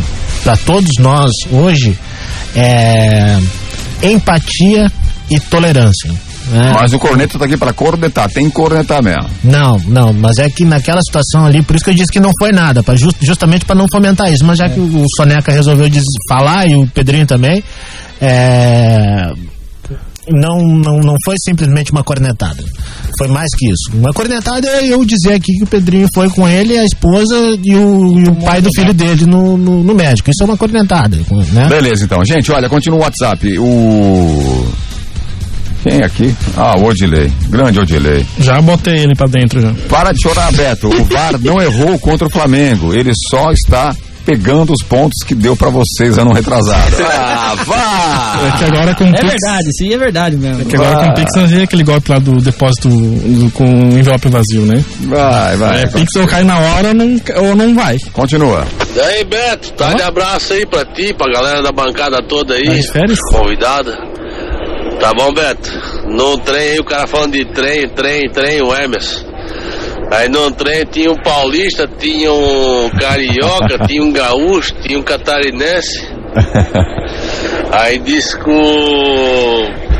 para 0.43 0.58
todos 0.58 0.91
nós 0.99 1.32
hoje 1.52 1.97
é 2.56 3.39
empatia 4.04 4.91
e 5.30 5.39
tolerância. 5.39 6.12
né? 6.47 6.74
Mas 6.80 6.91
o 6.93 6.99
corneta 6.99 7.38
tá 7.39 7.45
aqui 7.45 7.56
pra 7.56 7.72
cornetar, 7.72 8.30
tem 8.30 8.45
que 8.47 8.52
cornetar 8.52 9.02
mesmo. 9.04 9.30
Não, 9.43 9.78
não, 9.88 10.12
mas 10.14 10.38
é 10.39 10.49
que 10.49 10.66
naquela 10.66 11.02
situação 11.02 11.45
ali, 11.45 11.62
por 11.62 11.76
isso 11.76 11.86
que 11.86 11.91
eu 11.91 11.95
disse 11.95 12.12
que 12.12 12.20
não 12.20 12.32
foi 12.39 12.52
nada, 12.52 12.82
pra 12.84 12.95
just- 12.95 13.18
justamente 13.22 13.64
para 13.66 13.76
não 13.76 13.86
fomentar 13.91 14.32
isso. 14.32 14.43
Mas 14.45 14.58
já 14.58 14.68
que 14.70 14.80
o 14.80 15.06
Soneca 15.16 15.52
resolveu 15.52 15.88
falar 16.28 16.68
e 16.68 16.76
o 16.76 16.88
Pedrinho 16.88 17.26
também, 17.26 17.64
é, 18.20 19.32
não, 20.32 20.58
não, 20.58 21.00
não 21.00 21.16
foi 21.24 21.36
simplesmente 21.40 21.92
uma 21.92 22.04
cornetada. 22.04 22.64
Foi 23.18 23.28
mais 23.28 23.50
que 23.58 23.70
isso. 23.70 23.92
Uma 23.94 24.12
cornetada 24.14 24.68
é 24.68 24.88
eu 24.88 25.04
dizer 25.06 25.34
aqui 25.34 25.54
que 25.54 25.64
o 25.64 25.68
Pedrinho 25.68 26.08
foi 26.14 26.30
com 26.30 26.48
ele, 26.48 26.78
a 26.78 26.86
esposa 26.86 27.36
e 27.64 27.76
o, 27.76 28.20
e 28.20 28.24
o 28.28 28.36
pai 28.36 28.62
do 28.62 28.70
filho 28.74 28.94
dele 28.94 29.26
no, 29.26 29.58
no, 29.58 29.84
no 29.84 29.94
médico. 29.94 30.30
Isso 30.30 30.44
é 30.44 30.46
uma 30.46 30.58
cornetada, 30.58 31.18
né? 31.52 31.68
Beleza, 31.68 32.06
então. 32.06 32.24
Gente, 32.26 32.52
olha, 32.52 32.70
continua 32.70 33.00
o 33.00 33.02
WhatsApp. 33.04 33.60
O. 33.60 34.68
Quem 35.84 36.00
é 36.00 36.06
aqui? 36.06 36.36
Ah, 36.56 36.78
o 36.78 36.86
Odilei. 36.86 37.32
Grande 37.50 37.80
Odilei. 37.80 38.26
Já 38.40 38.62
botei 38.62 39.00
ele 39.00 39.16
pra 39.16 39.28
dentro 39.28 39.60
já. 39.60 39.74
Para 39.90 40.12
de 40.12 40.22
chorar, 40.22 40.52
Beto. 40.54 40.88
O 40.88 41.04
VAR 41.06 41.40
não 41.40 41.60
errou 41.60 41.98
contra 41.98 42.28
o 42.28 42.30
Flamengo. 42.30 42.94
Ele 42.94 43.12
só 43.30 43.52
está 43.52 43.96
pegando 44.32 44.72
os 44.72 44.82
pontos 44.84 45.24
que 45.26 45.36
deu 45.36 45.56
pra 45.58 45.70
vocês 45.70 46.18
ano 46.18 46.32
retrasado. 46.34 46.96
Ah, 47.44 47.56
vá! 47.66 48.48
É 48.48 48.58
que 48.58 48.64
agora 48.64 48.96
com 48.96 49.04
É 49.04 49.12
Pix. 49.12 49.22
verdade, 49.24 49.64
isso 49.70 49.84
aí 49.84 49.94
é 49.94 49.98
verdade 49.98 50.38
mesmo. 50.38 50.62
É 50.62 50.66
que 50.66 50.76
agora 50.76 50.96
com 51.06 51.12
o 51.12 51.14
Pix 51.16 51.32
não 51.36 51.48
tem 51.50 51.64
aquele 51.64 51.84
golpe 51.84 52.12
lá 52.12 52.20
do 52.20 52.38
depósito 52.38 52.88
do- 52.88 53.52
com 53.52 53.66
o 53.66 53.98
envelope 54.00 54.30
vazio, 54.30 54.62
né? 54.66 54.82
Vai, 55.02 55.58
vai. 55.58 55.82
É, 55.82 55.88
Pix 55.88 56.16
ou 56.18 56.28
cai 56.28 56.44
na 56.44 56.58
hora 56.58 56.90
ou 56.90 56.94
não, 56.94 57.22
ou 57.38 57.56
não 57.56 57.76
vai. 57.76 57.98
Continua. 58.14 58.66
E 58.96 59.00
aí, 59.02 59.26
Beto, 59.26 59.74
tá 59.74 59.94
de 59.94 60.02
abraço 60.02 60.54
aí 60.54 60.66
pra 60.66 60.86
ti, 60.86 61.14
pra 61.14 61.32
galera 61.34 61.62
da 61.62 61.72
bancada 61.74 62.22
toda 62.24 62.54
aí. 62.54 62.84
Tá 62.86 62.94
férias? 62.94 63.20
Convidada. 63.32 63.92
Tá 65.00 65.12
bom, 65.14 65.34
Beto? 65.34 65.70
No 66.08 66.38
trem 66.40 66.72
aí, 66.74 66.80
o 66.80 66.86
cara 66.86 67.06
falando 67.08 67.34
de 67.34 67.46
trem, 67.54 67.90
trem, 67.90 68.30
trem, 68.32 68.62
o 68.62 68.74
Emerson. 68.74 69.26
Aí 70.12 70.28
no 70.28 70.51
trem 70.51 70.86
tinha 70.86 71.09
um 71.09 71.16
paulista, 71.16 71.88
tinha 71.88 72.32
um 72.34 72.89
carioca, 72.89 73.80
tinha 73.88 74.03
um 74.03 74.12
gaúcho, 74.12 74.74
tinha 74.82 74.99
um 74.99 75.03
catarinense. 75.03 76.05
Aí 77.72 77.97
disse 77.97 78.38
que 78.38 78.49
o, 78.49 79.91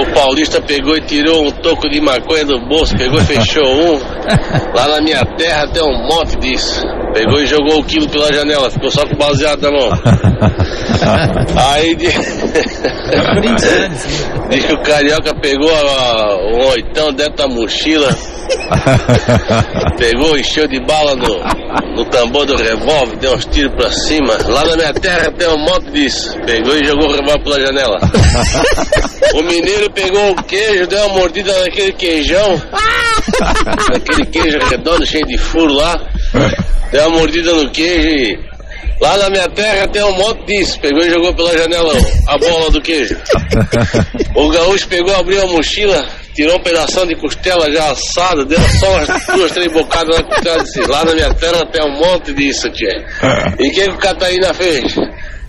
o 0.00 0.06
paulista 0.14 0.60
pegou 0.60 0.96
e 0.96 1.00
tirou 1.02 1.46
um 1.46 1.50
toco 1.50 1.88
de 1.88 2.00
maconha 2.00 2.44
do 2.44 2.58
bolso, 2.66 2.96
pegou 2.96 3.20
e 3.20 3.24
fechou 3.24 3.64
um. 3.64 3.98
Lá 4.74 4.88
na 4.88 5.00
minha 5.00 5.24
terra 5.36 5.66
tem 5.68 5.82
um 5.82 6.06
monte 6.08 6.36
disso. 6.38 6.82
Pegou 7.12 7.40
e 7.40 7.46
jogou 7.46 7.78
o 7.80 7.84
quilo 7.84 8.08
pela 8.08 8.32
janela, 8.32 8.70
ficou 8.70 8.90
só 8.90 9.06
com 9.06 9.14
o 9.14 9.18
baseado 9.18 9.60
na 9.62 9.70
mão. 9.70 9.90
Aí 11.56 11.94
di- 11.94 12.06
diz 14.50 14.64
que 14.66 14.72
o 14.72 14.82
carioca 14.82 15.34
pegou 15.40 15.70
a- 15.70 16.36
um 16.54 16.66
oitão 16.70 17.12
dentro 17.12 17.36
da 17.36 17.46
mochila, 17.48 18.08
pegou, 19.96 20.36
encheu 20.36 20.66
de 20.66 20.80
bala 20.84 21.14
no, 21.14 21.40
no 21.96 22.04
tambor 22.06 22.44
do 22.46 22.56
revólver, 22.56 23.16
deu 23.18 23.34
uns 23.34 23.44
tiros 23.46 23.74
pra 23.76 23.90
cima. 23.92 24.36
Lá 24.48 24.64
na 24.64 24.76
minha 24.76 24.92
terra 24.94 25.30
tem 25.32 25.48
um 25.48 25.58
monte 25.58 25.90
disso. 25.92 26.34
Pegou 26.46 26.76
e 26.76 26.84
jogou 26.84 27.08
o 27.08 27.12
revólver 27.12 27.42
pela 27.44 27.60
janela. 27.60 27.96
O 29.34 29.42
mineiro 29.42 29.83
pegou 29.90 30.30
o 30.30 30.42
queijo, 30.44 30.86
deu 30.86 31.06
uma 31.06 31.18
mordida 31.20 31.52
naquele 31.60 31.92
queijão. 31.92 32.60
Aquele 33.94 34.26
queijo 34.26 34.58
redondo, 34.58 35.06
cheio 35.06 35.26
de 35.26 35.38
furo 35.38 35.72
lá. 35.74 35.94
Deu 36.90 37.08
uma 37.08 37.18
mordida 37.18 37.52
no 37.52 37.70
queijo 37.70 38.08
e. 38.08 38.54
Lá 39.00 39.18
na 39.18 39.28
minha 39.28 39.48
terra 39.48 39.88
tem 39.88 40.02
um 40.04 40.12
monte 40.12 40.46
disso. 40.46 40.78
Pegou 40.80 41.04
e 41.04 41.10
jogou 41.10 41.34
pela 41.34 41.56
janela 41.58 41.92
a 42.28 42.38
bola 42.38 42.70
do 42.70 42.80
queijo. 42.80 43.16
O 44.34 44.48
gaúcho 44.48 44.88
pegou, 44.88 45.14
abriu 45.14 45.40
a 45.42 45.46
mochila, 45.46 46.04
tirou 46.34 46.56
um 46.56 46.60
pedação 46.60 47.06
de 47.06 47.14
costela 47.14 47.70
já 47.72 47.92
assada, 47.92 48.44
deu 48.44 48.58
só 48.80 48.90
umas 48.90 49.26
duas, 49.26 49.52
três 49.52 49.72
bocadas 49.72 50.16
na 50.16 50.24
costela 50.24 50.58
e 50.58 50.64
disse: 50.64 50.80
Lá 50.80 51.04
na 51.04 51.14
minha 51.14 51.32
terra 51.34 51.64
tem 51.66 51.84
um 51.84 51.96
monte 51.96 52.32
disso, 52.34 52.68
tia. 52.70 52.90
E 53.60 53.68
o 53.68 53.72
que, 53.72 53.82
que 53.82 53.90
o 53.90 53.98
Catarina 53.98 54.52
fez? 54.52 54.92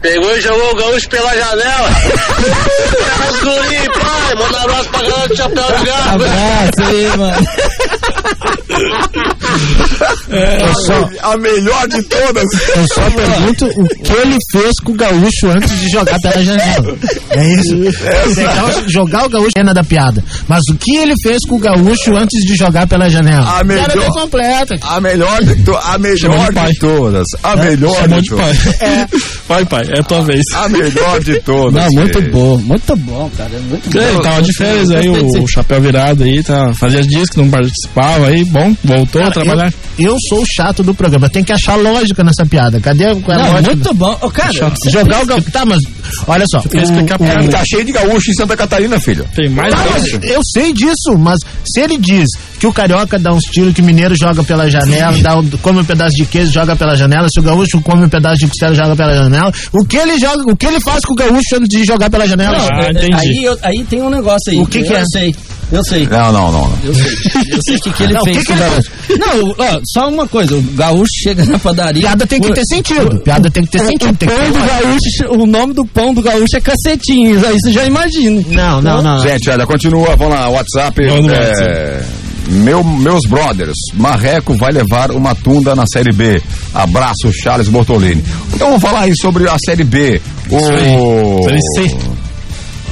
Pegou 0.05 0.37
e 0.37 0.41
jogou 0.41 0.71
o 0.71 0.75
gaúcho 0.75 1.09
pela 1.09 1.35
janela. 1.35 1.89
Os 3.31 3.39
guri, 3.39 3.89
pai, 3.99 4.35
manda 4.35 4.57
um 4.59 4.61
abraço 4.61 4.89
pra 4.89 5.01
galera 5.01 5.27
do 5.27 5.35
chapéu 5.35 5.63
de 5.79 5.85
gato. 5.85 6.09
Abraço 6.09 6.81
aí, 6.85 7.17
mano. 7.17 7.47
Eu 10.29 10.75
só, 10.75 11.09
A 11.21 11.37
melhor 11.37 11.87
de 11.87 12.03
todas. 12.03 12.43
eu 12.75 12.87
só 12.93 13.09
pergunto 13.11 13.65
o 13.65 13.87
que 13.87 14.11
ele 14.13 14.37
fez 14.51 14.73
com 14.83 14.91
o 14.91 14.95
gaúcho 14.95 15.47
antes 15.49 15.79
de 15.79 15.89
jogar 15.89 16.19
pela 16.19 16.43
janela. 16.43 16.95
É 17.31 17.53
isso. 17.55 17.75
O- 17.75 18.89
jogar 18.89 19.25
o 19.25 19.29
gaúcho 19.29 19.51
é 19.57 19.63
da 19.73 19.83
piada. 19.83 20.23
Mas 20.47 20.61
o 20.71 20.75
que 20.75 20.95
ele 20.97 21.13
fez 21.23 21.39
com 21.47 21.55
o 21.55 21.59
gaúcho 21.59 22.15
antes 22.15 22.43
de 22.45 22.55
jogar 22.55 22.85
pela 22.87 23.09
janela? 23.09 23.59
A 23.59 23.63
melhor- 23.63 23.85
Era 23.89 23.99
bem 23.99 24.09
completa. 24.11 24.75
A 24.81 24.99
melhor 25.01 25.43
de, 25.43 25.55
to 25.63 25.75
a 25.75 25.97
melhor 25.97 26.47
de 26.49 26.53
pai. 26.53 26.71
de 26.71 26.79
todas. 26.79 27.25
A 27.43 27.55
melhor 27.55 27.95
Chamou 27.95 28.21
de 28.21 28.29
de 28.29 28.35
pai. 28.35 28.53
todas. 28.53 29.21
Vai, 29.47 29.65
pai, 29.65 29.85
é 29.95 29.99
a 29.99 30.03
tua 30.03 30.21
vez. 30.21 30.41
A 30.53 30.69
melhor 30.69 31.19
de 31.23 31.39
todas. 31.41 31.73
Não, 31.83 31.89
muito 32.01 32.19
filho. 32.19 32.31
bom, 32.31 32.57
muito 32.57 32.95
bom, 32.97 33.31
cara. 33.37 33.49
Muito 33.69 33.89
bom. 33.89 33.99
É, 33.99 34.09
ele 34.11 34.19
tava 34.21 34.41
de 34.41 34.53
férias 34.53 34.91
aí, 34.91 35.07
o, 35.09 35.43
o 35.43 35.47
chapéu 35.47 35.81
virado 35.81 36.23
aí, 36.23 36.43
tá, 36.43 36.73
fazia 36.73 37.01
dias 37.01 37.29
que 37.29 37.37
não 37.37 37.49
participava 37.49 38.27
aí, 38.27 38.43
bom, 38.45 38.75
voltou 38.83 39.23
a 39.23 39.31
trabalhar. 39.31 39.73
Eu, 39.97 40.11
eu 40.11 40.17
sou 40.29 40.41
o 40.41 40.45
chato 40.45 40.83
do 40.83 40.93
programa. 40.93 41.29
Tem 41.29 41.43
que 41.43 41.53
achar 41.53 41.75
lógica 41.75 42.23
nessa 42.23 42.45
piada. 42.45 42.79
Cadê 42.79 43.05
a 43.05 43.13
Não, 43.13 43.21
lógica? 43.21 43.61
muito 43.61 43.93
bom. 43.93 44.17
Ô, 44.21 44.29
cara, 44.29 44.51
Jogar 44.53 45.23
o 45.23 45.25
gaúcho. 45.25 45.51
Tá, 45.51 45.65
mas 45.65 45.79
olha 46.27 46.45
só. 46.49 46.59
tem 46.61 46.81
que 46.81 46.85
explicar 46.87 47.15
o- 47.15 47.25
pra 47.25 47.43
o-. 47.43 47.47
Tá 47.49 47.63
cheio 47.65 47.83
de 47.85 47.91
gaúcho 47.91 48.31
em 48.31 48.33
Santa 48.33 48.55
Catarina, 48.57 48.99
filho. 48.99 49.25
Tem 49.35 49.49
mais 49.49 49.73
Tá, 49.73 49.81
eu 50.23 50.41
sei 50.53 50.73
disso, 50.73 51.17
mas 51.17 51.39
se 51.65 51.79
ele 51.81 51.97
diz 51.97 52.27
que 52.59 52.67
o 52.67 52.73
carioca 52.73 53.17
dá 53.19 53.31
uns 53.33 53.43
tiros, 53.43 53.73
que 53.73 53.81
o 53.81 53.83
mineiro 53.85 54.15
joga 54.15 54.43
pela 54.43 54.69
janela, 54.69 55.17
dá 55.21 55.37
um- 55.37 55.49
come 55.61 55.79
um 55.81 55.85
pedaço 55.85 56.15
de 56.15 56.25
queijo, 56.25 56.51
joga 56.51 56.75
pela 56.75 56.95
janela, 56.95 57.27
se 57.29 57.39
o 57.39 57.43
gaúcho 57.43 57.81
come 57.81 58.05
um 58.05 58.09
pedaço 58.09 58.37
de 58.37 58.47
costela, 58.47 58.73
joga 58.75 58.95
pela 58.95 59.13
janela, 59.15 59.51
o 59.73 59.85
que 59.85 59.97
ele 59.97 60.19
joga, 60.19 60.41
o 60.51 60.55
que 60.55 60.65
ele 60.65 60.79
faz 60.81 61.01
com 61.05 61.13
o 61.13 61.15
gaúcho 61.15 61.55
antes 61.55 61.67
de 61.69 61.83
jogar 61.85 62.09
pela 62.09 62.27
janela? 62.27 62.57
Não, 62.57 62.65
Ah. 62.65 63.19
Aí, 63.19 63.43
eu- 63.43 63.57
aí 63.63 63.83
tem 63.89 64.01
um 64.01 64.09
negócio 64.09 64.51
aí. 64.51 64.59
O 64.59 64.65
que 64.67 64.83
que 64.83 64.93
eu 64.93 64.97
é? 64.97 65.03
sei. 65.11 65.35
Eu 65.71 65.83
sei. 65.83 66.05
Não, 66.05 66.31
não, 66.31 66.51
não. 66.51 66.67
não. 66.69 66.77
Eu 66.83 66.93
sei. 66.93 67.11
Eu 67.51 67.59
sei 67.65 67.75
o 67.75 67.79
que, 67.81 67.91
que 67.91 68.03
ele 68.03 68.13
Não, 68.13 68.21
o 68.21 68.23
fez 68.25 68.37
que 68.37 68.43
que 68.45 68.53
com 68.53 68.53
o 68.53 68.63
ele 68.63 68.69
gaúcho. 68.69 68.91
Não, 69.17 69.55
ó, 69.57 69.79
só 69.93 70.07
uma 70.09 70.27
coisa. 70.27 70.55
O 70.55 70.61
gaúcho 70.61 71.11
chega 71.23 71.43
na 71.45 71.57
padaria. 71.57 72.01
Piada 72.03 72.27
tem 72.27 72.39
que 72.39 72.49
o- 72.49 72.53
ter 72.53 72.63
sentido. 72.65 73.19
Piada 73.21 73.49
tem 73.49 73.63
que 73.63 73.71
ter 73.71 73.79
sentido. 73.79 74.11
O 74.11 74.15
tem 74.15 74.29
que 74.29 74.35
pão 74.35 74.45
ter 74.45 74.51
do 74.51 74.65
gaúcho, 74.65 75.41
o 75.43 75.47
nome 75.47 75.73
do 75.73 75.85
pão 75.85 76.13
do 76.13 76.21
gaúcho 76.21 76.55
é 76.55 76.61
cacetinhos. 76.61 77.43
Aí 77.43 77.57
você 77.59 77.71
já 77.71 77.83
imagina. 77.85 78.43
Não, 78.49 78.79
não, 78.81 79.01
não. 79.01 79.19
Gente, 79.21 79.49
olha, 79.49 79.65
continua, 79.65 80.15
vamos 80.15 80.35
lá, 80.35 80.49
WhatsApp. 80.49 81.03
Vamos 81.07 81.31
é, 81.33 82.03
meu, 82.47 82.83
meus 82.83 83.21
brothers, 83.27 83.75
Marreco 83.93 84.55
vai 84.55 84.71
levar 84.71 85.11
uma 85.11 85.33
tunda 85.35 85.75
na 85.75 85.85
Série 85.85 86.11
B. 86.11 86.41
Abraço, 86.73 87.31
Charles 87.33 87.67
Bortolini. 87.67 88.23
Então 88.53 88.67
vamos 88.67 88.81
falar 88.81 89.01
aí 89.01 89.15
sobre 89.15 89.47
a 89.49 89.57
Série 89.63 89.83
B. 89.83 90.21
O... 90.49 91.43
Série 91.43 91.61
C. 91.75 91.97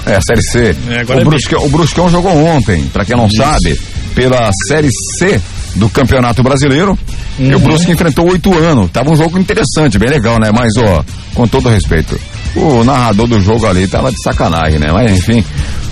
É, 0.05 0.15
a 0.15 0.21
Série 0.21 0.41
C. 0.41 0.75
É, 0.89 1.03
o, 1.07 1.13
é 1.13 1.17
B. 1.17 1.25
Brusquão, 1.25 1.65
o 1.65 1.69
Bruscão 1.69 2.09
jogou 2.09 2.35
ontem, 2.35 2.83
pra 2.91 3.05
quem 3.05 3.15
não 3.15 3.29
sabe, 3.29 3.79
pela 4.15 4.49
Série 4.67 4.89
C 5.17 5.39
do 5.75 5.89
Campeonato 5.89 6.43
Brasileiro. 6.43 6.97
E 7.39 7.53
o 7.53 7.59
Brusque 7.59 7.91
enfrentou 7.91 8.29
oito 8.29 8.55
anos. 8.55 8.91
Tava 8.91 9.11
um 9.11 9.15
jogo 9.15 9.39
interessante, 9.39 9.97
bem 9.97 10.09
legal, 10.09 10.37
né? 10.39 10.51
Mas, 10.53 10.71
ó, 10.77 11.03
com 11.33 11.47
todo 11.47 11.69
respeito, 11.69 12.19
o 12.55 12.83
narrador 12.83 13.27
do 13.27 13.39
jogo 13.39 13.65
ali 13.65 13.87
tava 13.87 14.11
de 14.11 14.21
sacanagem, 14.23 14.79
né? 14.79 14.87
Mas, 14.91 15.11
enfim, 15.17 15.43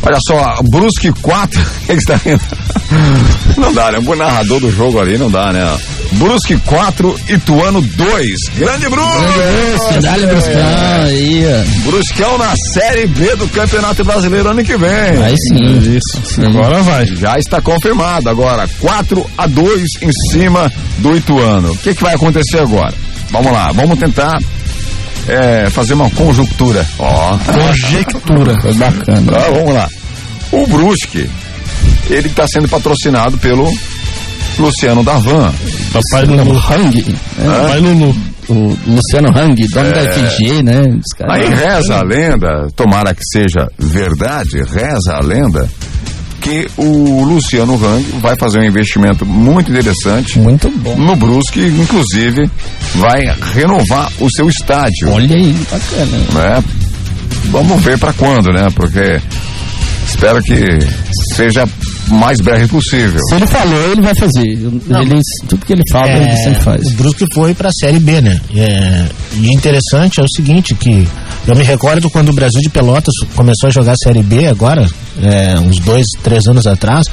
olha 0.04 0.18
só, 0.28 0.62
Brusque 0.70 1.12
4. 1.22 1.62
O 1.92 1.98
que 1.98 2.06
tá 2.06 2.16
rindo? 2.16 2.42
Não 3.58 3.74
dá, 3.74 3.92
né? 3.92 4.00
O 4.06 4.16
narrador 4.16 4.60
do 4.62 4.72
jogo 4.72 5.00
ali 5.00 5.18
não 5.18 5.30
dá, 5.30 5.52
né? 5.52 5.78
Brusque 6.14 6.58
4, 6.58 7.20
Ituano 7.30 7.82
2. 7.82 8.30
Grande 8.58 8.90
Brusque! 8.90 9.78
Brusque, 9.78 10.00
dá-lhe 10.00 10.28
Bruscão 10.28 11.04
aí. 11.04 11.44
Bruscão 11.84 12.38
na 12.38 12.54
Série 12.74 13.08
B 13.08 13.36
do 13.36 13.48
Campeonato 13.50 14.04
Brasileiro 14.04 14.50
ano 14.50 14.64
que 14.64 14.78
vem. 14.78 15.24
Aí 15.24 15.36
sim. 15.38 15.98
Isso. 15.98 16.42
Agora 16.46 16.82
vai. 16.82 17.06
Já 17.06 17.38
está 17.38 17.62
confirmado 17.62 18.30
agora, 18.30 18.70
4 18.80 19.26
a 19.38 19.48
2 19.48 19.84
em 20.02 20.12
cima 20.32 20.72
do 21.00 21.16
Ituano. 21.16 21.72
O 21.72 21.78
que, 21.78 21.94
que 21.94 22.04
vai 22.04 22.16
acontecer 22.16 22.60
agora? 22.60 22.94
Vamos 23.32 23.52
lá, 23.52 23.72
vamos 23.72 23.98
tentar 23.98 24.40
é, 25.28 25.70
fazer 25.70 25.94
uma 25.94 26.10
conjuntura. 26.12 26.86
Ó. 27.00 27.38
Conjectura. 27.38 28.60
Foi 28.62 28.74
bacana. 28.74 29.32
Ah, 29.36 29.52
vamos 29.54 29.74
lá. 29.74 29.90
O 30.52 30.68
Brusque, 30.68 31.30
ele 32.10 32.28
está 32.28 32.48
sendo 32.48 32.68
patrocinado 32.68 33.38
pelo 33.38 33.72
Luciano 34.58 35.04
Davan. 35.04 35.54
Papai 35.94 36.26
Lulu. 36.26 36.58
Hang. 36.58 37.16
É, 37.40 37.44
Papai 37.46 37.80
Lulu. 37.80 38.16
O 38.50 38.78
Luciano 38.86 39.30
Hang, 39.30 39.68
dono 39.68 39.92
da 39.92 40.02
FG, 40.02 40.64
né? 40.64 40.82
Aí 41.30 41.48
reza 41.48 42.00
a 42.00 42.04
lenda, 42.04 42.68
tomara 42.76 43.14
que 43.14 43.24
seja 43.32 43.70
verdade, 43.78 44.58
reza 44.64 45.14
a 45.14 45.22
lenda, 45.22 45.70
que 46.42 46.68
o 46.76 47.24
Luciano 47.24 47.76
Hang 47.76 48.04
vai 48.20 48.36
fazer 48.36 48.60
um 48.60 48.64
investimento 48.64 49.26
muito 49.26 49.72
interessante 49.72 50.40
Muito 50.40 50.70
bom. 50.70 50.98
no 50.98 51.16
Brusque, 51.16 51.62
inclusive 51.62 52.50
vai 52.96 53.22
renovar 53.54 54.12
o 54.20 54.28
seu 54.36 54.50
estádio. 54.50 55.10
Olha 55.12 55.36
aí, 55.36 55.54
bacana. 55.72 56.18
né? 56.34 56.64
Vamos 57.46 57.82
ver 57.82 57.98
para 57.98 58.14
quando, 58.14 58.52
né? 58.52 58.68
Porque 58.76 59.22
espero 60.08 60.42
que 60.42 60.56
seja 61.36 61.68
mais 62.12 62.40
breve 62.42 62.68
possível. 62.68 63.20
Se 63.30 63.36
ele 63.36 63.48
falou, 63.48 63.92
ele 63.92 64.02
vai 64.02 64.16
fazer. 64.16 64.48
Ele, 64.48 65.22
tudo 65.48 65.66
que 65.66 65.74
ele 65.74 65.84
fala, 65.92 66.12
ele 66.12 66.38
sempre 66.38 66.64
faz. 66.64 66.86
É, 66.86 66.88
O 66.88 66.92
Brusque 66.92 67.26
foi 67.34 67.54
para 67.54 67.70
a 67.70 67.72
Série 67.72 68.00
B, 68.00 68.22
né? 68.22 68.40
É, 68.56 69.06
e 69.36 69.54
interessante 69.54 70.20
é 70.20 70.24
o 70.24 70.28
seguinte, 70.36 70.76
que 70.76 71.08
eu 71.48 71.56
me 71.56 71.64
recordo 71.64 72.10
quando 72.10 72.30
o 72.30 72.34
Brasil 72.34 72.62
de 72.62 72.70
Pelotas 72.70 73.14
começou 73.36 73.68
a 73.68 73.72
jogar 73.72 73.94
a 73.94 73.98
Série 74.04 74.22
B 74.24 74.48
agora, 74.48 74.88
é, 75.22 75.60
uns 75.60 75.80
dois, 75.80 76.06
três 76.22 76.46
anos 76.48 76.68
atrás, 76.68 77.06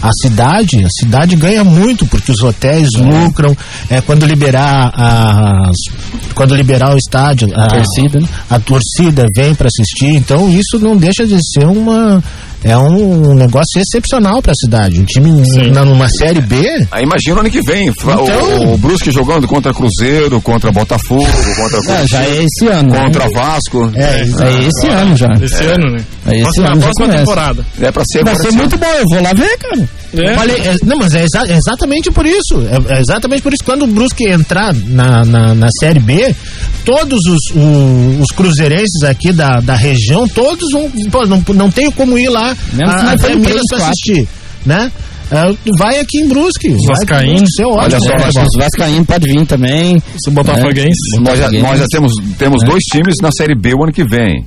a 0.00 0.10
cidade, 0.20 0.84
a 0.84 0.88
cidade 0.90 1.34
ganha 1.34 1.64
muito, 1.64 2.06
porque 2.06 2.30
os 2.30 2.42
hotéis 2.42 2.90
lucram, 2.92 3.56
é, 3.88 4.00
quando 4.00 4.26
liberar 4.26 4.92
as, 4.94 5.76
quando 6.34 6.54
liberar 6.54 6.94
o 6.94 6.98
estádio, 6.98 7.48
a, 7.54 7.66
torcida, 7.66 8.20
né? 8.20 8.28
a 8.50 8.60
torcida 8.60 9.24
vem 9.34 9.54
para 9.54 9.68
assistir, 9.68 10.14
então 10.14 10.48
isso 10.50 10.78
não 10.78 10.96
deixa 10.96 11.26
de 11.26 11.38
ser 11.52 11.66
uma 11.66 12.22
é 12.64 12.76
um 12.76 13.34
negócio 13.34 13.80
excepcional 13.80 14.40
para 14.42 14.52
a 14.52 14.54
cidade. 14.54 15.00
Um 15.00 15.04
time 15.04 15.30
na, 15.70 15.84
numa 15.84 16.08
série 16.08 16.40
B, 16.40 16.86
Aí 16.90 17.04
imagina 17.04 17.36
o 17.36 17.40
ano 17.40 17.50
que 17.50 17.60
vem, 17.62 17.88
Então- 17.88 18.24
o, 18.24 18.74
o 18.74 18.78
Brusque 18.78 19.10
jogando 19.10 19.46
contra 19.46 19.72
Cruzeiro, 19.72 20.40
contra 20.40 20.72
Botafogo, 20.72 21.24
contra 21.56 21.78
Ah, 21.94 22.04
já 22.08 22.22
é 22.24 22.44
esse 22.44 22.66
ano. 22.66 22.90
né? 22.90 22.98
contra 23.04 23.28
Vasco. 23.30 23.90
É, 23.94 24.20
É 24.20 24.66
esse 24.66 24.88
ano 24.88 25.16
já. 25.16 25.28
Esse 25.42 25.64
ano, 25.64 25.90
né? 25.92 26.04
É 26.26 26.32
esse 26.34 26.42
próxima, 26.42 26.66
ano 26.68 26.80
já 26.80 26.90
próxima 26.90 27.18
temporada. 27.18 27.66
É 27.80 27.90
pra 27.92 28.02
ser 28.10 28.24
Vai 28.24 28.36
ser 28.36 28.48
esse 28.48 28.56
muito 28.56 28.76
bom, 28.78 28.86
eu 28.86 29.04
vou 29.10 29.22
lá 29.22 29.32
ver, 29.34 29.58
cara. 29.58 29.88
É. 30.18 30.34
Falei, 30.34 30.56
é, 30.56 30.76
não, 30.84 30.98
mas 30.98 31.14
é, 31.14 31.24
exa- 31.24 31.46
é 31.48 31.56
exatamente 31.56 32.10
por 32.10 32.24
isso. 32.26 32.60
É, 32.88 32.96
é 32.96 33.00
exatamente 33.00 33.42
por 33.42 33.52
isso. 33.52 33.64
Quando 33.64 33.82
o 33.82 33.86
Brusque 33.86 34.28
entrar 34.28 34.74
na, 34.74 35.24
na, 35.24 35.54
na 35.54 35.68
Série 35.80 36.00
B, 36.00 36.34
todos 36.84 37.20
os, 37.26 37.40
o- 37.54 38.20
os 38.20 38.28
cruzeirenses 38.34 39.02
aqui 39.02 39.32
da, 39.32 39.60
da 39.60 39.74
região, 39.74 40.26
todos 40.28 40.70
vão. 40.72 40.90
Pô, 41.10 41.26
não, 41.26 41.42
não 41.54 41.70
tenho 41.70 41.90
como 41.92 42.18
ir 42.18 42.28
lá 42.28 42.56
Mesmo 42.72 42.92
a, 42.92 43.12
até 43.12 43.34
Minas 43.34 43.62
pra 43.68 43.78
assistir, 43.88 44.28
né? 44.64 44.90
É, 45.30 45.54
vai 45.78 45.98
aqui 45.98 46.18
em 46.18 46.28
Brusque. 46.28 46.68
Vai 46.68 46.78
Vascaíno. 46.96 47.24
pro 47.32 47.38
Brusque, 47.40 47.56
ser 47.56 47.64
ótimo. 47.64 47.80
Olha 47.82 48.00
só, 48.00 48.40
É. 48.40 48.42
Os 48.44 48.56
Vascaínos 48.58 49.06
podem 49.06 49.32
vir 49.32 49.46
também. 49.46 50.02
Se 50.22 50.30
o 50.30 50.32
Botafoguense. 50.32 51.20
Nós 51.20 51.38
já, 51.38 51.50
nós 51.50 51.78
já 51.80 51.86
temos, 51.90 52.12
temos 52.38 52.62
dois 52.64 52.82
times 52.84 53.14
na 53.22 53.30
Série 53.32 53.54
B 53.58 53.74
o 53.74 53.82
ano 53.82 53.92
que 53.92 54.04
vem. 54.04 54.44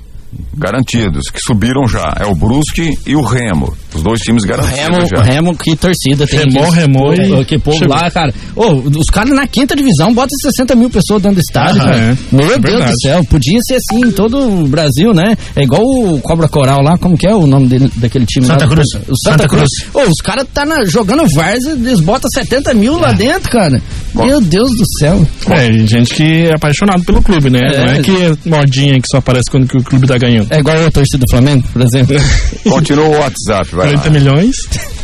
Garantidos, 0.58 1.30
que 1.30 1.40
subiram 1.40 1.88
já. 1.88 2.16
É 2.20 2.26
o 2.26 2.34
Brusque 2.36 2.98
e 3.06 3.16
o 3.16 3.22
Remo. 3.22 3.76
Os 3.94 4.02
dois 4.04 4.20
times 4.22 4.44
garantidos 4.44 4.80
Remo, 4.80 5.06
já. 5.08 5.24
Remo, 5.24 5.56
que 5.58 5.76
torcida 5.76 6.26
tem. 6.28 6.40
Remou, 6.40 6.64
disso. 6.66 6.76
remou 6.76 7.14
e 7.14 7.46
Que 7.46 7.58
povo 7.60 7.78
chegou. 7.78 7.96
lá, 7.96 8.10
cara. 8.12 8.34
Ô, 8.56 8.74
os 8.74 9.06
caras 9.12 9.32
na 9.36 9.48
quinta 9.48 9.76
divisão 9.76 10.14
botam 10.14 10.36
60 10.42 10.76
mil 10.76 10.90
pessoas 10.90 11.22
dentro 11.22 11.36
do 11.36 11.42
estádio, 11.42 11.82
Ah, 11.82 11.86
cara. 11.86 11.98
é. 11.98 12.18
Meu 12.32 12.46
É 12.54 12.60
Deus 12.60 12.62
verdade. 12.74 12.92
do 12.92 13.00
céu. 13.02 13.24
Podia 13.30 13.60
ser 13.68 13.76
assim 13.76 14.06
em 14.08 14.12
todo 14.12 14.38
o 14.64 14.68
Brasil, 14.68 15.14
né? 15.14 15.38
É 15.56 15.64
igual 15.64 15.82
o 15.84 16.20
Cobra 16.22 16.48
Coral 16.48 16.82
lá, 16.82 16.98
como 16.98 17.18
que 17.18 17.28
é 17.28 17.34
o 17.34 17.46
nome 17.48 17.68
dele, 17.68 17.92
daquele 17.96 18.26
time 18.26 18.46
Santa 18.46 18.66
lá? 18.66 18.72
Cruz. 18.72 18.88
O 19.08 19.16
Santa, 19.16 19.44
Santa 19.44 19.48
Cruz. 19.48 19.70
Ô, 19.94 20.02
os 20.02 20.22
caras 20.24 20.46
tá 20.54 20.66
na- 20.66 20.86
jogando 20.86 21.28
Várzea, 21.34 21.72
eles 21.74 22.00
botam 22.00 22.30
70 22.32 22.74
mil 22.74 22.98
lá 23.00 23.12
dentro, 23.12 23.50
cara. 23.52 23.82
Meu 24.14 24.42
Deus 24.42 24.70
do 24.72 24.84
céu. 25.00 25.28
É, 25.50 25.72
gente 25.88 26.14
que 26.14 26.48
é 26.48 26.56
apaixonado 26.56 27.04
pelo 27.04 27.22
clube, 27.22 27.50
né? 27.50 27.60
É. 27.74 27.78
Não 27.78 27.94
é 27.94 28.02
que 28.02 28.12
é 28.12 28.34
modinha 28.50 28.94
que 29.00 29.08
só 29.10 29.18
aparece 29.18 29.50
quando 29.52 29.68
que 29.68 29.78
o 29.78 29.84
clube 29.84 30.08
tá 30.08 30.18
ganhando. 30.18 30.47
É 30.50 30.60
igual 30.60 30.78
a 30.86 30.92
torcida 30.92 31.26
do 31.26 31.30
Flamengo, 31.30 31.64
por 31.74 31.82
exemplo. 31.82 32.16
Continua 32.70 33.06
o 33.06 33.20
WhatsApp, 33.20 33.70
vai 33.76 33.92
lá. 33.94 34.02
40 34.02 34.10
milhões. 34.12 34.56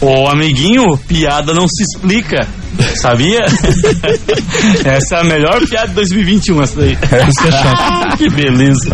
Ô 0.02 0.28
amiguinho, 0.28 0.98
piada 1.08 1.54
não 1.54 1.66
se 1.68 1.84
explica. 1.84 2.48
Sabia? 2.96 3.46
essa 4.86 5.18
é 5.18 5.20
a 5.20 5.24
melhor 5.24 5.60
piada 5.68 5.90
de 5.90 5.94
2021, 5.96 6.62
essa 6.64 6.80
daí. 6.82 6.98
Isso 7.28 7.48
é 7.48 7.52
chato. 7.52 8.18
que 8.18 8.30
beleza. 8.30 8.90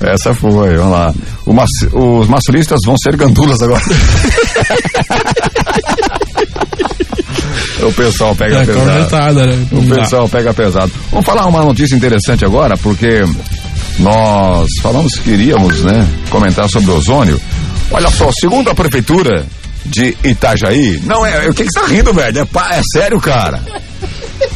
Essa 0.00 0.32
foi, 0.34 0.76
vamos 0.76 0.92
lá. 0.92 1.14
O 1.46 1.52
mas- 1.52 1.68
os 1.92 2.28
maçuristas 2.28 2.80
vão 2.86 2.94
ser 2.96 3.16
gandulas 3.16 3.60
agora. 3.62 3.82
o 7.82 7.92
pessoal 7.92 8.34
pega 8.36 8.62
É 8.62 8.66
pesado. 8.66 9.46
né? 9.46 9.66
O 9.72 9.82
pessoal 9.94 10.28
pega 10.28 10.54
pesado. 10.54 10.92
Vamos 11.10 11.26
falar 11.26 11.46
uma 11.46 11.62
notícia 11.64 11.96
interessante 11.96 12.44
agora, 12.44 12.76
porque 12.76 13.22
nós 13.98 14.68
falamos 14.80 15.14
que 15.14 15.30
iríamos, 15.30 15.82
né, 15.82 16.08
comentar 16.30 16.68
sobre 16.68 16.90
o 16.90 16.96
ozônio. 16.96 17.40
Olha 17.90 18.10
só, 18.10 18.30
segundo 18.32 18.70
a 18.70 18.74
prefeitura 18.74 19.46
de 19.84 20.16
Itajaí, 20.24 21.00
não 21.04 21.26
é, 21.26 21.48
o 21.48 21.54
que 21.54 21.64
que 21.64 21.72
tá 21.72 21.86
rindo, 21.86 22.12
velho? 22.12 22.38
É, 22.38 22.78
é 22.78 22.82
sério, 22.92 23.20
cara. 23.20 23.62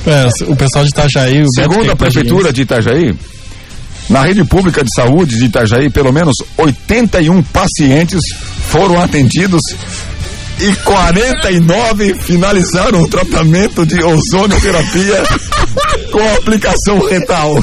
É, 0.06 0.28
o 0.44 0.56
pessoal 0.56 0.84
de 0.84 0.90
Itajaí... 0.90 1.42
O 1.42 1.44
Beto 1.44 1.52
Segundo 1.54 1.88
é 1.88 1.92
a 1.92 1.96
prefeitura 1.96 2.52
de 2.52 2.62
Itajaí, 2.62 3.14
na 4.08 4.22
rede 4.22 4.44
pública 4.44 4.84
de 4.84 4.94
saúde 4.94 5.36
de 5.36 5.46
Itajaí, 5.46 5.90
pelo 5.90 6.12
menos 6.12 6.34
81 6.56 7.42
pacientes 7.42 8.20
foram 8.68 9.00
atendidos 9.00 9.60
e 10.60 10.74
49 10.76 12.14
finalizaram 12.14 13.02
o 13.02 13.08
tratamento 13.08 13.84
de 13.84 14.02
ozonioterapia 14.02 15.22
com 16.10 16.34
aplicação 16.36 16.98
retal. 17.06 17.54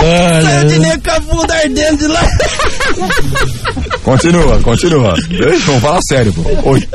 Olha, 0.00 0.64
nem 0.64 1.00
com 1.00 1.10
a 1.10 1.20
bunda 1.20 1.54
ardendo 1.54 1.98
de 1.98 2.06
lá. 2.06 2.26
Continua, 4.08 4.58
continua. 4.60 5.14
Deixa, 5.28 5.66
vamos 5.66 5.82
falar 5.82 6.00
sério, 6.08 6.32
pô. 6.32 6.70
Oi, 6.70 6.88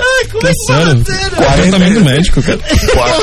é 0.44 0.52
sério. 0.66 1.04
Tratamento 1.04 2.02
médico, 2.04 2.42
cara. 2.42 2.58
qua- 2.92 3.20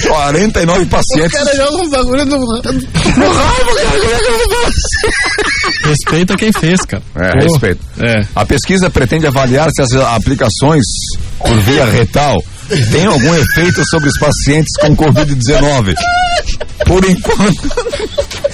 49 0.00 0.86
pacientes. 0.86 1.56
joga 1.56 1.76
um 1.76 1.90
bagulho 1.90 2.24
no. 2.24 2.46
Respeita 5.84 6.36
quem 6.36 6.52
fez, 6.52 6.80
cara. 6.82 7.02
É, 7.16 7.30
Pô, 7.32 7.38
respeito. 7.52 7.80
É. 8.00 8.24
A 8.34 8.44
pesquisa 8.46 8.88
pretende 8.88 9.26
avaliar 9.26 9.68
se 9.74 9.82
as 9.82 9.92
aplicações 9.92 10.84
por 11.38 11.58
via 11.62 11.84
retal 11.86 12.36
têm 12.92 13.06
algum 13.06 13.34
efeito 13.34 13.82
sobre 13.90 14.08
os 14.08 14.18
pacientes 14.18 14.70
com 14.80 14.96
Covid-19. 14.96 15.94
Por 16.86 17.04
enquanto, 17.04 17.70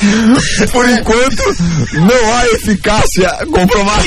por 0.73 0.89
enquanto, 0.89 1.43
não 1.95 2.35
há 2.35 2.47
eficácia 2.47 3.31
comprovada. 3.53 4.05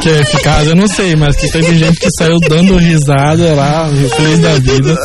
Que 0.00 0.08
é 0.08 0.20
eficaz, 0.20 0.66
eu 0.68 0.76
não 0.76 0.88
sei, 0.88 1.14
mas 1.14 1.36
que 1.36 1.50
teve 1.50 1.76
gente 1.76 2.00
que 2.00 2.08
saiu 2.18 2.38
dando 2.48 2.76
risada 2.78 3.54
lá, 3.54 3.86
feliz 4.16 4.38
da 4.40 4.54
vida. 4.54 4.96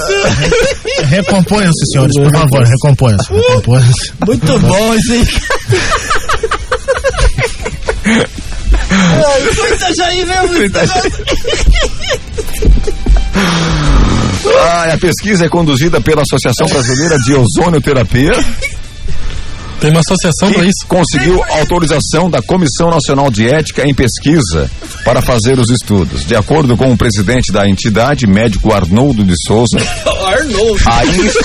Recomponham-se, 1.10 1.92
senhores, 1.92 2.14
por 2.18 2.32
favor, 2.32 2.64
recomponham-se. 2.64 3.34
recomponham-se. 3.34 4.14
Muito 4.26 4.60
bom 4.60 4.96
isso 4.96 5.12
aí. 5.12 5.28
Foi 9.56 9.74
Itajaí 9.74 10.26
mesmo. 10.26 10.56
Ah, 14.48 14.94
a 14.94 14.98
pesquisa 14.98 15.46
é 15.46 15.50
conduzida 15.50 16.00
pela 16.02 16.22
Associação 16.22 16.68
Brasileira 16.68 17.18
de 17.20 17.34
Ozonioterapia. 17.34 18.32
Tem 19.80 19.92
uma 19.92 20.00
associação 20.00 20.52
pra 20.54 20.64
isso. 20.64 20.86
conseguiu 20.88 21.44
autorização 21.50 22.30
da 22.30 22.42
Comissão 22.42 22.90
Nacional 22.90 23.30
de 23.30 23.48
Ética 23.48 23.84
em 23.86 23.94
Pesquisa 23.94 24.72
para 25.04 25.22
fazer 25.22 25.60
os 25.60 25.70
estudos. 25.70 26.26
De 26.26 26.36
acordo 26.36 26.78
com 26.78 26.92
o 26.92 26.98
presidente 26.98 27.52
da 27.52 27.68
entidade, 27.68 28.26
médico 28.26 28.74
Arnoldo 28.74 29.24
de 29.24 29.34
Souza, 29.46 29.78
Arnold. 30.26 30.82
há, 30.86 31.06
insti- 31.06 31.40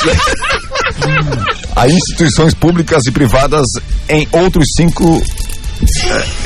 há 1.76 1.88
instituições 1.88 2.54
públicas 2.54 3.04
e 3.06 3.10
privadas 3.10 3.66
em 4.08 4.26
outros 4.32 4.66
cinco 4.76 5.22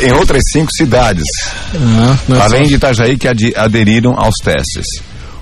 eh, 0.01 0.07
em 0.09 0.13
outras 0.13 0.43
cinco 0.51 0.71
cidades, 0.73 1.25
é 1.75 2.41
além 2.41 2.63
só- 2.63 2.69
de 2.69 2.75
Itajaí, 2.77 3.19
que 3.19 3.29
ade- 3.29 3.53
aderiram 3.57 4.15
aos 4.19 4.35
testes. 4.43 4.87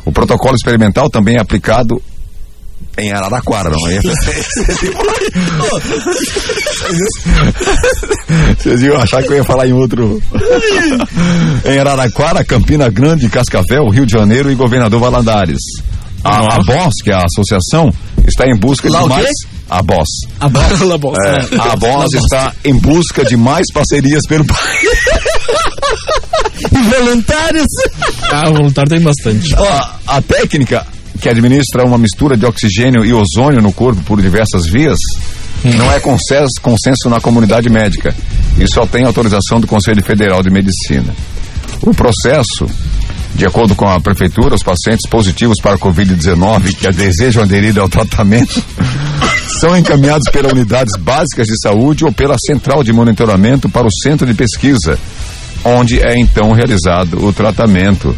O 0.05 0.13
protocolo 0.13 0.55
experimental 0.55 1.09
também 1.09 1.37
é 1.37 1.41
aplicado 1.41 2.03
em 2.99 3.11
Araraquara, 3.13 3.71
não 3.71 3.89
é? 3.89 4.01
Vocês 8.59 8.83
iam 8.83 8.97
achar 9.01 9.23
que 9.23 9.31
eu 9.31 9.37
ia 9.37 9.45
falar 9.45 9.67
em 9.67 9.73
outro. 9.73 10.23
em 11.65 11.79
Araraquara, 11.79 12.45
Campina 12.45 12.91
Grande, 12.91 13.29
Cascavel, 13.31 13.89
Rio 13.89 14.05
de 14.05 14.13
Janeiro 14.13 14.51
e 14.51 14.55
Governador 14.55 15.01
Valadares. 15.01 15.61
A, 16.25 16.57
a 16.57 16.59
BOS, 16.59 16.95
que 17.03 17.11
é 17.11 17.15
a 17.15 17.25
associação, 17.25 17.91
está 18.27 18.45
em 18.47 18.57
busca 18.57 18.89
Lá 18.91 19.03
de 19.03 19.09
mais. 19.09 19.29
A 19.69 19.83
BOS. 19.83 20.09
A 20.39 20.49
Bossa, 20.49 20.85
É, 21.25 21.57
a 21.59 21.77
BOS 21.77 22.13
está 22.15 22.53
em 22.65 22.75
busca 22.79 23.25
de 23.25 23.37
mais 23.37 23.67
parcerias 23.73 24.23
pelo 24.29 24.45
país. 24.45 24.61
Voluntários. 26.91 27.67
Ah, 28.31 28.51
o 28.51 28.55
voluntário 28.55 28.91
tem 28.91 29.01
bastante. 29.01 29.55
Ó, 29.57 29.89
a 30.07 30.23
técnica 30.23 30.87
que 31.21 31.29
administra 31.29 31.85
uma 31.85 31.99
mistura 31.99 32.37
de 32.37 32.47
oxigênio 32.47 33.05
e 33.05 33.13
ozônio 33.13 33.61
no 33.63 33.73
corpo 33.73 34.03
por 34.03 34.21
diversas 34.21 34.67
vias 34.67 34.99
não 35.65 35.93
é 35.93 36.01
consenso, 36.01 36.61
consenso 36.61 37.09
na 37.09 37.21
comunidade 37.21 37.69
médica 37.69 38.15
e 38.59 38.67
só 38.67 38.85
tem 38.87 39.05
autorização 39.05 39.61
do 39.61 39.67
Conselho 39.67 40.03
Federal 40.03 40.43
de 40.43 40.51
Medicina. 40.51 41.15
O 41.83 41.95
processo, 41.95 42.67
de 43.35 43.47
acordo 43.47 43.75
com 43.75 43.89
a 43.89 44.01
prefeitura, 44.01 44.55
os 44.55 44.63
pacientes 44.63 45.09
positivos 45.09 45.59
para 45.61 45.75
a 45.75 45.79
Covid-19 45.79 46.77
que 46.77 46.91
desejam 46.93 47.43
aderir 47.43 47.79
ao 47.79 47.89
tratamento 47.89 48.63
são 49.61 49.77
encaminhados 49.77 50.29
pelas 50.33 50.53
unidades 50.53 50.95
básicas 50.99 51.47
de 51.47 51.61
saúde 51.61 52.05
ou 52.05 52.13
pela 52.13 52.37
central 52.45 52.83
de 52.83 52.93
monitoramento 52.93 53.69
para 53.69 53.87
o 53.87 53.93
centro 54.03 54.27
de 54.27 54.35
pesquisa, 54.35 54.99
onde 55.65 56.01
é 56.01 56.19
então 56.19 56.53
realizado 56.53 57.25
o 57.25 57.33
tratamento 57.33 58.15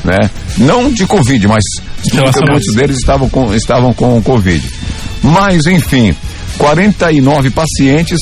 né? 0.04 0.28
Não 0.58 0.92
de 0.92 1.06
Covid, 1.06 1.46
mas 1.46 1.62
muitos 2.48 2.74
deles 2.74 2.98
estavam 2.98 3.28
com, 3.28 3.54
estavam 3.54 3.94
com 3.94 4.20
Covid. 4.22 4.68
Mas, 5.22 5.66
enfim, 5.66 6.12
49 6.58 7.50
pacientes 7.50 8.18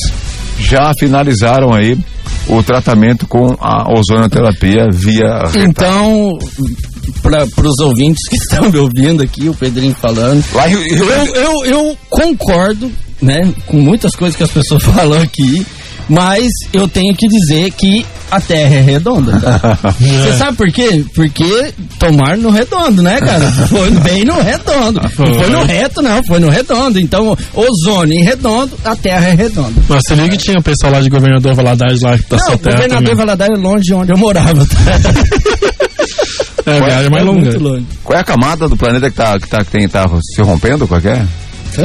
já 0.59 0.93
finalizaram 0.99 1.73
aí 1.73 1.99
o 2.49 2.63
tratamento 2.63 3.27
com 3.27 3.55
a 3.61 3.87
ozonioterapia 3.93 4.87
via 4.93 5.45
retal. 5.53 5.63
Então, 5.65 6.39
para 7.23 7.47
os 7.69 7.79
ouvintes 7.79 8.29
que 8.29 8.37
estão 8.43 8.71
me 8.71 8.79
ouvindo 8.79 9.23
aqui, 9.23 9.49
o 9.49 9.55
Pedrinho 9.55 9.95
falando, 9.95 10.43
Rio- 10.67 10.83
eu, 10.87 11.35
eu, 11.35 11.65
eu 11.65 11.99
concordo, 12.09 12.91
né, 13.21 13.53
com 13.67 13.79
muitas 13.79 14.15
coisas 14.15 14.37
que 14.37 14.43
as 14.43 14.51
pessoas 14.51 14.83
falam 14.85 15.21
aqui, 15.21 15.67
mas 16.11 16.51
eu 16.73 16.89
tenho 16.89 17.15
que 17.15 17.29
dizer 17.29 17.71
que 17.71 18.05
a 18.29 18.41
Terra 18.41 18.75
é 18.75 18.81
redonda. 18.81 19.39
tá? 19.41 19.79
Você 19.99 20.33
sabe 20.37 20.57
por 20.57 20.71
quê? 20.73 21.05
Porque 21.15 21.73
tomaram 22.01 22.39
no 22.39 22.51
redondo, 22.51 23.01
né, 23.01 23.21
cara? 23.21 23.49
Foi 23.71 23.91
bem 23.91 24.25
no 24.25 24.41
redondo. 24.41 25.01
Não 25.01 25.11
foi 25.11 25.51
no 25.51 25.65
reto, 25.65 26.03
não, 26.03 26.25
foi 26.25 26.41
no 26.41 26.49
redondo. 26.49 26.99
Então, 26.99 27.37
ozônio 27.55 28.15
em 28.15 28.25
redondo, 28.25 28.77
a 28.85 28.97
Terra 28.97 29.29
é 29.29 29.35
redonda. 29.35 29.81
Mas 29.89 30.03
você 30.05 30.15
liga 30.17 30.31
que 30.31 30.39
tinha 30.39 30.59
o 30.59 30.63
pessoal 30.63 30.93
lá 30.93 31.01
de 31.01 31.09
governador 31.09 31.55
Valadares 31.55 32.01
lá 32.03 32.17
que 32.17 32.25
tá 32.25 32.37
não, 32.37 32.45
sua 32.45 32.55
o 32.55 32.59
terra 32.59 32.77
governador 32.77 33.03
também. 33.05 33.17
Valadares 33.17 33.59
é 33.59 33.63
longe 33.63 33.85
de 33.85 33.95
onde 33.95 34.13
eu 34.13 34.19
morava. 34.19 34.67
Tá? 34.67 34.77
É, 36.67 36.79
a 36.79 36.85
viagem 36.85 37.07
é 37.07 37.11
mais 37.11 37.23
É 37.23 37.59
longa. 37.59 37.83
Qual 38.03 38.17
é 38.17 38.21
a 38.21 38.25
camada 38.25 38.69
do 38.69 38.77
planeta 38.77 39.09
que 39.11 39.17
tá, 39.17 39.39
que 39.39 39.49
tá, 39.49 39.59
que 39.65 39.71
tem, 39.71 39.89
tá 39.89 40.07
se 40.35 40.43
rompendo? 40.43 40.87
Qual 40.87 41.01
é? 41.01 41.27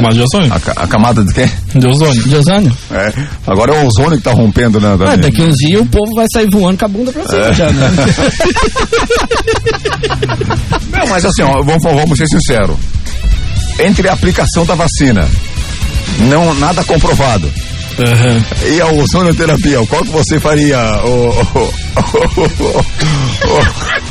Mas 0.02 0.14
de 0.14 0.22
ozônio. 0.22 0.52
A, 0.52 0.82
a 0.82 0.86
camada 0.86 1.24
de 1.24 1.32
quê? 1.32 1.48
De 1.74 1.86
ozônio. 1.86 2.22
De 2.22 2.36
ozônio? 2.36 2.76
É. 2.90 3.12
Agora 3.46 3.74
é 3.74 3.82
o 3.82 3.86
ozônio 3.86 4.18
que 4.18 4.24
tá 4.24 4.32
rompendo, 4.32 4.80
né? 4.80 4.96
Ah, 5.06 5.16
daqui 5.16 5.42
uns 5.42 5.54
dias 5.56 5.80
o 5.80 5.86
povo 5.86 6.14
vai 6.14 6.26
sair 6.32 6.48
voando 6.50 6.78
com 6.78 6.84
a 6.84 6.88
bunda 6.88 7.12
pra 7.12 7.26
cima 7.26 7.46
É. 7.46 7.54
já, 7.54 7.70
né? 7.72 7.90
Não, 10.92 11.06
mas 11.08 11.24
assim, 11.24 11.42
ó, 11.42 11.62
vamos, 11.62 11.82
vamos 11.82 12.18
ser 12.18 12.26
sinceros. 12.26 12.76
Entre 13.78 14.08
a 14.08 14.12
aplicação 14.12 14.64
da 14.64 14.74
vacina, 14.74 15.28
não 16.28 16.54
nada 16.54 16.82
comprovado. 16.84 17.50
E 18.70 18.80
a 18.80 18.86
ozonioterapia, 18.88 19.78
qual 19.86 20.02
que 20.02 20.10
você 20.10 20.38
faria, 20.38 20.78
o, 21.04 21.30
o, 21.30 21.72
o, 22.42 22.84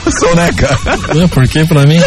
o, 0.05 0.09
o, 0.09 0.11
Soneca? 0.11 0.77
É, 1.23 1.27
por 1.27 1.47
que 1.47 1.65
pra 1.65 1.85
mim? 1.85 1.99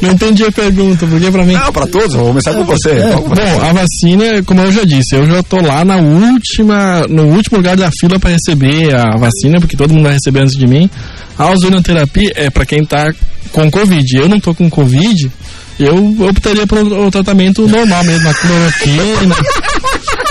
Não 0.00 0.10
entendi 0.10 0.44
a 0.44 0.52
pergunta, 0.52 1.06
por 1.06 1.20
que 1.20 1.30
pra 1.30 1.44
mim? 1.44 1.54
Não, 1.54 1.72
pra 1.72 1.86
todos, 1.86 2.14
vou 2.14 2.28
começar 2.28 2.52
com 2.52 2.64
você. 2.64 2.90
É, 2.90 3.10
bom, 3.14 3.32
a 3.62 3.72
vacina, 3.72 4.42
como 4.44 4.60
eu 4.62 4.72
já 4.72 4.84
disse, 4.84 5.14
eu 5.14 5.26
já 5.26 5.42
tô 5.42 5.60
lá 5.60 5.84
na 5.84 5.96
última, 5.96 7.02
no 7.08 7.26
último 7.26 7.58
lugar 7.58 7.76
da 7.76 7.90
fila 8.00 8.18
para 8.18 8.30
receber 8.30 8.94
a 8.94 9.16
vacina, 9.16 9.60
porque 9.60 9.76
todo 9.76 9.94
mundo 9.94 10.04
vai 10.04 10.14
receber 10.14 10.40
antes 10.40 10.56
de 10.56 10.66
mim. 10.66 10.90
A 11.38 11.50
ozonioterapia 11.50 12.32
é 12.34 12.50
para 12.50 12.66
quem 12.66 12.84
tá 12.84 13.12
com 13.52 13.70
Covid. 13.70 14.16
Eu 14.16 14.28
não 14.28 14.40
tô 14.40 14.54
com 14.54 14.68
Covid, 14.68 15.30
eu 15.78 16.28
optaria 16.28 16.66
pelo 16.66 17.06
o 17.06 17.10
tratamento 17.10 17.66
normal 17.66 18.04
mesmo, 18.04 18.28
a 18.28 18.34
cloroquina, 18.34 19.36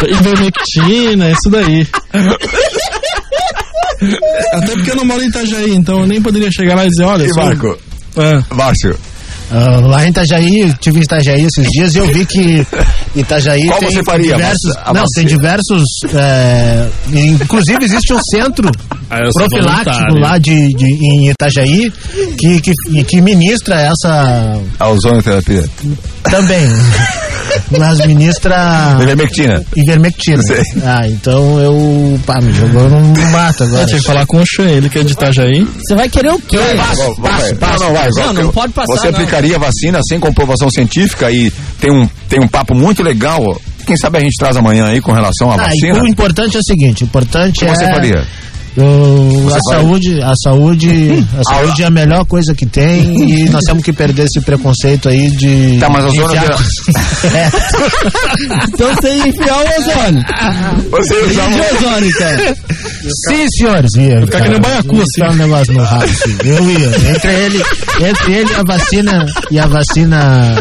ivermectina, 0.19 1.31
isso 1.31 1.49
daí. 1.49 1.87
Até 4.53 4.73
porque 4.73 4.91
eu 4.91 4.95
não 4.95 5.05
moro 5.05 5.21
em 5.23 5.27
Itajaí, 5.27 5.73
então 5.75 5.99
eu 6.01 6.07
nem 6.07 6.21
poderia 6.21 6.51
chegar 6.51 6.75
lá 6.75 6.85
e 6.85 6.89
dizer, 6.89 7.03
olha, 7.03 7.25
E 7.25 7.33
Marco? 7.33 7.77
Ah. 8.17 8.43
Márcio. 8.53 8.97
Ah, 9.53 9.81
lá 9.81 10.05
em 10.05 10.09
Itajaí, 10.11 10.61
eu 10.61 10.73
tive 10.77 10.99
em 10.99 11.03
Itajaí 11.03 11.43
esses 11.45 11.67
dias 11.67 11.93
e 11.93 11.97
eu 11.97 12.07
vi 12.07 12.25
que 12.25 12.65
Itajaí 13.15 13.67
Qual 13.67 13.79
tem 13.79 13.91
você 13.91 14.03
faria? 14.03 14.33
diversos. 14.33 14.75
A 14.85 14.93
não, 14.93 15.03
tem 15.13 15.25
diversos. 15.25 15.83
é, 16.13 16.87
inclusive 17.13 17.83
existe 17.83 18.13
um 18.13 18.19
centro 18.31 18.71
Ah, 19.09 19.17
profilático 19.33 20.19
lá 20.21 20.37
de, 20.37 20.69
de- 20.69 21.05
em 21.05 21.29
Itajaí 21.31 21.91
que, 22.37 22.61
que, 22.61 23.03
que 23.03 23.21
ministra 23.21 23.75
essa. 23.81 24.57
A 24.79 24.87
ozonioterapia. 24.87 25.65
Também. 26.23 26.65
Mas 27.77 28.05
ministra. 28.05 28.97
Ivermectina. 29.01 29.63
Ivermectina. 29.75 30.41
Sei. 30.43 30.61
Ah, 30.83 31.07
então 31.07 31.59
eu. 31.59 32.19
Pá, 32.25 32.39
me 32.41 32.51
jogou 32.51 32.89
no 32.89 33.31
mato 33.31 33.63
agora. 33.63 33.83
Eu 33.83 33.87
tinha 33.87 33.99
que 33.99 34.05
falar 34.07 34.25
com 34.25 34.37
o 34.39 34.45
Xan, 34.45 34.67
ele 34.69 34.89
que 34.89 34.99
é 34.99 35.03
de 35.03 35.13
Itajaí. 35.13 35.67
Você 35.77 35.95
vai 35.95 36.09
querer 36.09 36.31
o 36.33 36.39
quê? 36.39 36.57
Vai, 36.57 36.75
vai, 36.75 36.95
vai. 37.17 37.51
Não, 37.53 37.79
não, 37.79 37.93
vai. 37.93 38.09
Não, 38.09 38.33
não 38.33 38.51
pode 38.51 38.73
passar, 38.73 38.93
Você 38.93 39.07
não. 39.07 39.13
aplicaria 39.13 39.55
a 39.55 39.59
vacina 39.59 39.99
sem 40.07 40.19
comprovação 40.19 40.69
científica 40.69 41.31
e 41.31 41.51
tem 41.79 41.91
um, 41.91 42.07
tem 42.29 42.39
um 42.43 42.47
papo 42.47 42.75
muito 42.75 43.01
legal. 43.03 43.39
Quem 43.85 43.97
sabe 43.97 44.19
a 44.19 44.21
gente 44.21 44.35
traz 44.37 44.55
amanhã 44.55 44.85
aí 44.87 45.01
com 45.01 45.11
relação 45.11 45.49
à 45.49 45.55
Ah, 45.55 45.67
e 45.73 45.79
vacina? 45.81 46.03
o 46.03 46.07
importante 46.07 46.55
é 46.55 46.59
o 46.59 46.63
seguinte, 46.63 47.03
o 47.03 47.05
importante 47.05 47.63
O 47.63 47.67
que 47.67 47.75
você 47.75 47.83
é 47.83 47.93
faria? 47.93 48.27
O- 48.77 49.41
Você 49.43 49.57
a 49.57 49.59
saúde, 49.75 50.21
a 50.21 50.31
saúde, 50.43 51.25
a 51.37 51.43
saúde 51.53 51.83
é 51.83 51.85
a 51.85 51.89
melhor 51.91 52.25
coisa 52.25 52.53
que 52.55 52.65
tem 52.65 53.13
e 53.29 53.49
nós 53.49 53.61
temos 53.65 53.83
que 53.83 53.91
perder 53.91 54.23
esse 54.25 54.39
preconceito 54.41 55.09
aí 55.09 55.29
de 55.31 55.77
Tá, 55.79 55.89
mas 55.89 56.05
zona 56.13 56.33
enfiar- 56.33 56.57
Então 58.73 58.95
você 58.95 59.09
ia 59.15 59.27
enfiar 59.27 59.57
o 59.57 59.79
ozônio. 59.79 60.23
Você 60.91 61.15
usava- 61.25 61.51
de 61.51 61.61
ozônio, 61.61 62.09
então. 62.09 62.55
Sim, 63.27 63.45
senhores, 63.57 63.91
ia. 63.97 64.21
ficar 64.21 64.41
que 64.41 64.49
nem 64.49 64.57
o 64.57 64.61
Baiacu, 64.61 65.01
assim. 65.01 65.23
um 65.31 65.35
negócio 65.35 65.73
no 65.73 65.83
rabo, 65.83 66.03
assim. 66.05 66.37
Eu 66.45 66.69
ia. 66.71 66.91
Entre 67.15 67.31
ele, 67.31 67.63
entre 67.99 68.33
ele 68.33 68.53
a 68.55 68.63
vacina 68.63 69.25
e 69.51 69.59
a 69.59 69.67
vacina 69.67 70.55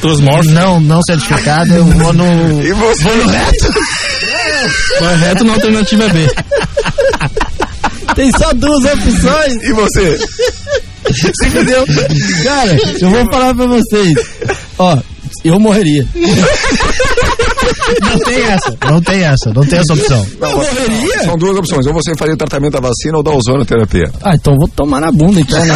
Transmorfo. 0.00 0.50
não, 0.50 0.80
não 0.80 1.00
certificada, 1.02 1.72
eu 1.74 1.84
vou 1.84 2.12
no. 2.12 2.62
E 2.62 2.72
você? 2.72 3.02
Vou 3.04 3.16
no 3.16 3.26
reto. 3.28 3.72
Vai 5.00 5.16
reto 5.16 5.44
na 5.44 5.52
alternativa 5.54 6.08
B. 6.08 6.26
Tem 8.14 8.30
só 8.32 8.52
duas 8.52 8.84
opções. 8.84 9.54
E 9.62 9.72
você? 9.72 10.18
Você 11.06 11.46
entendeu? 11.46 11.84
Cara, 12.44 12.76
eu 13.00 13.10
vou 13.10 13.24
falar 13.30 13.54
pra 13.54 13.66
vocês. 13.66 14.14
Ó, 14.78 14.98
eu 15.44 15.58
morreria. 15.60 16.06
Não 18.00 18.18
tem 18.20 18.42
essa, 18.42 18.76
não 18.90 19.00
tem 19.00 19.22
essa, 19.24 19.52
não 19.54 19.66
tem 19.66 19.78
essa 19.78 19.92
opção. 19.94 20.26
Não, 20.40 20.50
morreria? 20.52 21.24
São 21.24 21.36
duas 21.36 21.56
opções. 21.58 21.86
Ou 21.86 21.92
você 21.92 22.14
faria 22.16 22.34
o 22.34 22.36
tratamento 22.36 22.72
da 22.72 22.80
vacina 22.80 23.16
ou 23.16 23.22
da 23.22 23.30
ozonioterapia. 23.30 24.10
Ah, 24.22 24.34
então 24.34 24.54
eu 24.54 24.58
vou 24.60 24.68
tomar 24.68 25.00
na 25.00 25.10
bunda, 25.10 25.40
então, 25.40 25.58
né? 25.64 25.74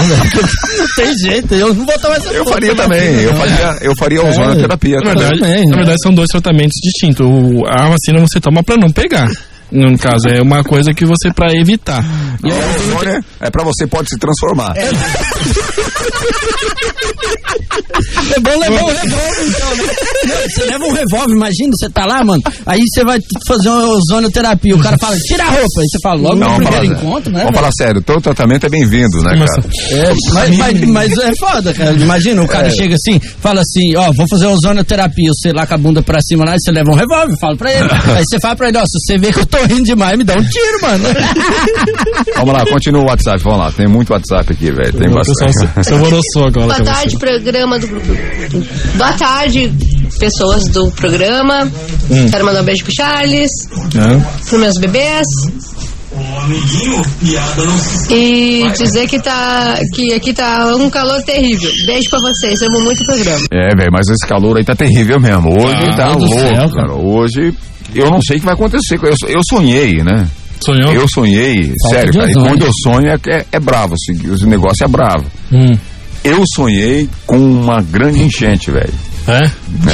Não 0.79 0.87
tem 0.97 1.19
jeito, 1.19 1.55
eu 1.55 1.75
não 1.75 1.85
vou 1.87 1.99
tomar 1.99 2.17
essa 2.17 2.29
Eu 2.33 2.45
faria 2.47 2.75
na 2.75 2.83
também. 2.85 3.21
Eu 3.23 3.33
não. 3.33 3.39
faria, 3.39 3.79
eu 3.83 3.97
faria 3.97 4.21
a 4.23 4.27
É. 4.27 4.37
Na 4.37 4.55
verdade, 4.55 5.41
também, 5.41 5.65
na 5.65 5.71
né? 5.71 5.77
verdade 5.77 5.99
são 6.03 6.13
dois 6.15 6.29
tratamentos 6.29 6.75
distintos. 6.83 7.27
O, 7.27 7.65
a 7.67 7.91
vacina 7.91 8.21
você 8.21 8.41
toma 8.41 8.63
pra 8.63 8.77
não 8.77 8.91
pegar. 8.91 9.29
No 9.71 9.99
caso, 9.99 10.29
é 10.29 10.41
uma 10.41 10.65
coisa 10.65 10.93
que 10.95 11.05
você 11.05 11.31
pra 11.33 11.53
evitar. 11.55 12.03
E 12.45 12.51
aí, 12.51 12.59
o 12.59 12.95
ozônio 12.95 13.23
é 13.41 13.51
pra 13.51 13.65
você 13.65 13.87
pode 13.87 14.09
se 14.09 14.17
transformar. 14.19 14.73
É 14.77 14.89
bom 18.41 18.59
levar 18.59 18.83
um 18.83 18.87
revólver, 18.87 19.47
então, 19.47 19.77
né? 19.77 19.85
Não, 20.25 20.37
Você 20.49 20.65
leva 20.65 20.85
um 20.85 20.93
revólver, 20.93 21.35
imagina, 21.35 21.71
você 21.73 21.89
tá 21.91 22.05
lá, 22.07 22.25
mano. 22.25 22.41
Aí 22.67 22.81
você 22.87 23.05
vai 23.05 23.19
fazer 23.47 23.69
uma 23.69 23.85
ozonioterapia. 23.89 24.77
O 24.77 24.81
cara 24.81 24.97
fala, 24.99 25.17
tira 25.19 25.43
a 25.45 25.51
roupa. 25.51 25.81
Aí 25.81 25.87
você 25.89 25.99
fala, 26.03 26.21
logo 26.21 26.37
no 26.37 26.47
vamos 26.47 26.57
primeiro 26.69 26.87
falar, 26.87 26.99
encontro, 27.01 27.33
né? 27.33 27.41
Vamos 27.41 27.55
falar 27.57 27.71
sério, 27.73 28.01
todo 28.03 28.21
tratamento 28.21 28.67
é 28.67 28.69
bem-vindo, 28.69 29.23
né, 29.23 29.37
cara? 29.39 29.63
É, 29.91 30.13
mas, 30.33 30.57
mas, 30.57 30.81
mas 30.89 31.19
é 31.19 31.33
foda, 31.39 31.75
cara. 31.75 31.93
Imagina, 31.93 32.43
o 32.43 32.49
cara 32.49 32.69
É. 32.69 32.71
chega 32.71 32.95
assim, 32.95 33.19
fala 33.41 33.61
assim, 33.61 33.97
ó, 33.97 34.11
vou 34.17 34.27
fazer 34.29 34.47
ozonioterapia, 34.47 35.31
você 35.35 35.53
lá 35.53 35.67
com 35.67 35.75
a 35.75 35.79
bunda 35.79 36.03
pra 36.03 36.21
cima 36.21 36.45
lá, 36.45 36.55
e 36.55 36.61
você 36.61 36.71
leva 36.71 36.91
um 36.91 36.95
revólver, 36.97 37.37
fala 37.41 37.57
pra 37.57 37.73
ele. 37.73 37.89
Aí 38.17 38.25
você 38.29 38.39
fala 38.41 38.57
pra 38.57 38.69
ele, 38.69 38.79
ó, 38.79 38.83
se 38.83 38.99
você 39.01 39.19
vê 39.19 39.33
que 39.33 39.41
eu 39.41 39.47
tô 39.47 39.58
rindo 39.67 39.83
demais, 39.85 40.17
me 40.19 40.25
dá 40.25 40.35
um 40.35 40.43
tiro, 40.43 40.81
mano. 40.83 41.05
Vamos 42.37 42.55
lá, 42.55 42.65
continua 42.67 43.03
o 43.03 43.07
WhatsApp, 43.07 43.43
vamos 43.43 43.59
lá. 43.59 43.73
Tem 43.73 43.87
muito 43.89 44.13
WhatsApp 44.13 44.53
aqui, 44.53 44.71
velho. 44.71 44.93
Tem 44.93 45.11
bastante. 45.11 45.57
agora. 46.47 46.67
Boa 46.67 46.85
tarde, 46.85 47.19
programa 47.19 47.79
do. 47.79 47.89
Boa 48.97 49.13
tarde, 49.15 49.73
pessoas 50.19 50.65
do 50.69 50.91
programa. 50.93 51.71
Hum. 52.11 52.31
Quero 52.31 52.45
mandar 52.45 52.63
um 52.63 52.65
beijo 52.65 52.85
pro 52.85 52.95
Charles, 52.95 53.51
você. 53.95 54.21
pros 54.47 54.61
meus 54.61 54.75
bebês. 54.79 55.27
E 58.11 58.65
dizer 58.77 59.07
que 59.07 59.21
tá. 59.21 59.79
que 59.95 60.13
aqui 60.15 60.33
tá 60.33 60.75
um 60.77 60.89
calor 60.91 61.23
terrível. 61.23 61.71
Beijo 61.87 62.09
pra 62.11 62.19
vocês, 62.21 62.61
amo 62.63 62.81
muito 62.81 63.03
o 63.03 63.07
programa. 63.07 63.47
É, 63.53 63.77
velho, 63.77 63.91
mas 63.93 64.09
esse 64.09 64.27
calor 64.27 64.57
aí 64.57 64.65
tá 64.65 64.75
terrível 64.75 65.21
mesmo. 65.21 65.51
Hoje 65.51 65.89
Ah, 65.93 65.97
tá 65.97 66.09
louco, 66.13 66.39
céu, 66.41 66.71
cara. 66.71 66.95
Hoje 66.95 67.55
eu 67.95 68.11
não 68.11 68.21
sei 68.23 68.37
o 68.37 68.41
que 68.41 68.47
vai 68.47 68.55
acontecer. 68.55 68.99
Eu, 69.03 69.15
eu 69.29 69.41
sonhei, 69.49 70.03
né? 70.03 70.29
Sonhou? 70.61 70.93
Eu 70.93 71.07
sonhei, 71.09 71.73
Falta 71.83 71.97
sério, 71.97 72.13
cara. 72.15 72.31
E 72.31 72.35
quando 72.35 72.63
eu 72.65 72.73
sonho 72.83 73.09
é, 73.09 73.17
é, 73.29 73.47
é 73.53 73.61
bravo, 73.61 73.95
assim, 73.95 74.13
o 74.29 74.47
negócio 74.49 74.85
é 74.85 74.89
bravo. 74.89 75.25
Hum. 75.53 75.77
Eu 76.25 76.43
sonhei 76.55 77.09
com 77.27 77.39
uma 77.39 77.81
grande 77.81 78.23
enchente, 78.23 78.71
velho. 78.71 78.93
É? 79.29 79.47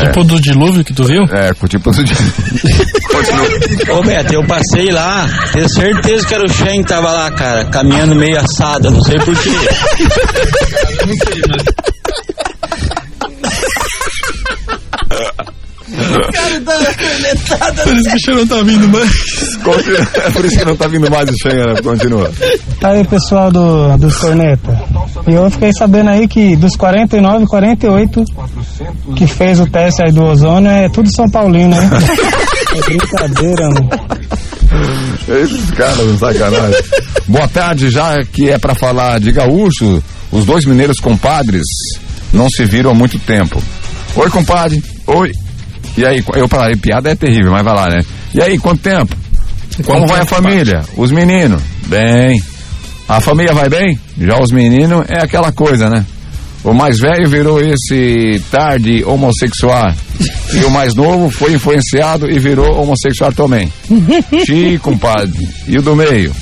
Tipo 0.07 0.23
do 0.25 0.41
dilúvio 0.41 0.85
que 0.85 0.95
tu 0.95 1.05
viu? 1.05 1.25
É, 1.25 1.53
com 1.55 1.67
tipo 1.67 1.91
do 1.91 1.99
Ô 3.93 4.03
Beto, 4.03 4.33
eu 4.33 4.45
passei 4.47 4.91
lá, 4.93 5.27
tenho 5.53 5.69
certeza 5.69 6.27
que 6.27 6.35
era 6.35 6.45
o 6.45 6.49
Shen 6.49 6.83
que 6.83 6.89
tava 6.89 7.11
lá, 7.11 7.31
cara, 7.33 7.65
caminhando 7.65 8.15
meio 8.15 8.39
assado, 8.39 8.93
não 8.93 9.03
sei 9.03 9.17
porquê. 9.19 9.51
cara 9.51 10.85
tá 10.85 10.97
cornetada. 15.09 15.55
Por 17.85 17.97
isso 17.97 18.11
que 18.11 18.17
o 18.17 18.21
cheiro 18.21 18.41
não 18.41 18.47
tá 18.47 18.63
vindo 18.63 18.89
mais. 18.89 19.57
Continua. 19.63 20.09
É 20.15 20.31
por 20.31 20.45
isso 20.45 20.59
que 20.59 20.65
não 20.65 20.77
tá 20.77 20.89
vindo 20.89 21.11
mais 21.11 21.29
o 21.29 21.35
Xenha, 21.37 21.65
né? 21.67 21.83
Continua. 21.83 22.31
Tá 22.81 22.91
aí, 22.91 23.05
pessoal 23.05 23.51
do, 23.51 23.97
dos 23.97 24.17
Corneta. 24.17 24.83
E 25.27 25.35
eu 25.35 25.51
fiquei 25.51 25.73
sabendo 25.73 26.11
aí 26.11 26.29
que 26.29 26.57
dos 26.57 26.77
49, 26.77 27.47
48 27.47 28.25
que 29.17 29.27
fez 29.27 29.61
o 29.61 29.67
teste 29.67 30.03
aí 30.05 30.13
do 30.13 30.25
ozônio 30.25 30.71
é 30.71 30.89
tudo 30.89 31.09
São 31.15 31.29
Paulino, 31.31 31.75
hein? 31.75 31.89
É 32.75 32.81
brincadeira, 32.81 33.69
mano. 33.69 33.89
Esses 35.29 35.71
caras, 35.71 36.19
sacanagem. 36.19 36.81
Boa 37.29 37.47
tarde, 37.47 37.89
já 37.89 38.21
que 38.25 38.51
é 38.51 38.59
pra 38.59 38.75
falar 38.75 39.21
de 39.21 39.31
gaúcho, 39.31 40.03
os 40.33 40.45
dois 40.45 40.65
mineiros 40.65 40.99
compadres 40.99 41.63
não 42.33 42.51
se 42.51 42.65
viram 42.65 42.91
há 42.91 42.95
muito 42.95 43.17
tempo. 43.21 43.63
Oi, 44.17 44.29
compadre. 44.29 44.83
Oi. 45.07 45.31
E 45.97 46.05
aí, 46.05 46.23
eu 46.35 46.49
falei, 46.49 46.77
piada 46.77 47.11
é 47.11 47.15
terrível, 47.15 47.53
mas 47.53 47.65
vai 47.65 47.75
lá, 47.75 47.89
né? 47.89 48.01
E 48.35 48.43
aí, 48.43 48.59
quanto 48.59 48.81
tempo? 48.83 49.17
Como 49.85 50.07
vai 50.07 50.21
a 50.21 50.27
família? 50.27 50.83
Os 50.97 51.11
meninos? 51.11 51.63
Bem. 51.87 52.43
A 53.09 53.21
família 53.21 53.53
vai 53.53 53.69
bem? 53.69 53.99
Já 54.19 54.41
os 54.41 54.51
meninos 54.51 55.05
é 55.09 55.23
aquela 55.23 55.53
coisa, 55.53 55.91
né? 55.91 56.05
O 56.63 56.73
mais 56.73 56.99
velho 56.99 57.29
virou 57.29 57.61
esse 57.61 58.43
tarde 58.51 59.05
homossexual. 59.05 59.93
E 60.55 60.65
o 60.65 60.71
mais 60.71 60.95
novo 60.95 61.29
foi 61.31 61.53
influenciado 61.53 62.31
e 62.31 62.39
virou 62.39 62.81
homossexual 62.81 63.33
também. 63.33 63.71
Xi, 64.47 64.79
compadre. 64.83 65.47
E 65.69 65.77
o 65.77 65.83
do 65.83 65.95
meio? 65.95 66.35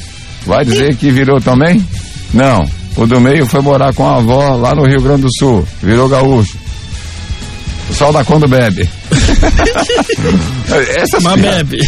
Vai 0.47 0.65
dizer 0.65 0.95
que 0.97 1.11
virou 1.11 1.41
também? 1.41 1.85
Não. 2.33 2.65
O 2.97 3.07
do 3.07 3.20
meio 3.20 3.47
foi 3.47 3.61
morar 3.61 3.93
com 3.95 4.07
a 4.07 4.19
avó 4.19 4.55
lá 4.55 4.74
no 4.74 4.87
Rio 4.87 5.01
Grande 5.01 5.23
do 5.23 5.29
Sul. 5.37 5.66
Virou 5.83 6.09
gaúcho. 6.09 6.57
O 7.93 7.94
sol 7.94 8.10
da 8.10 8.24
quando 8.24 8.48
bebe. 8.48 8.89
Essas 10.97 11.23
Mas 11.23 11.40
bebe. 11.40 11.78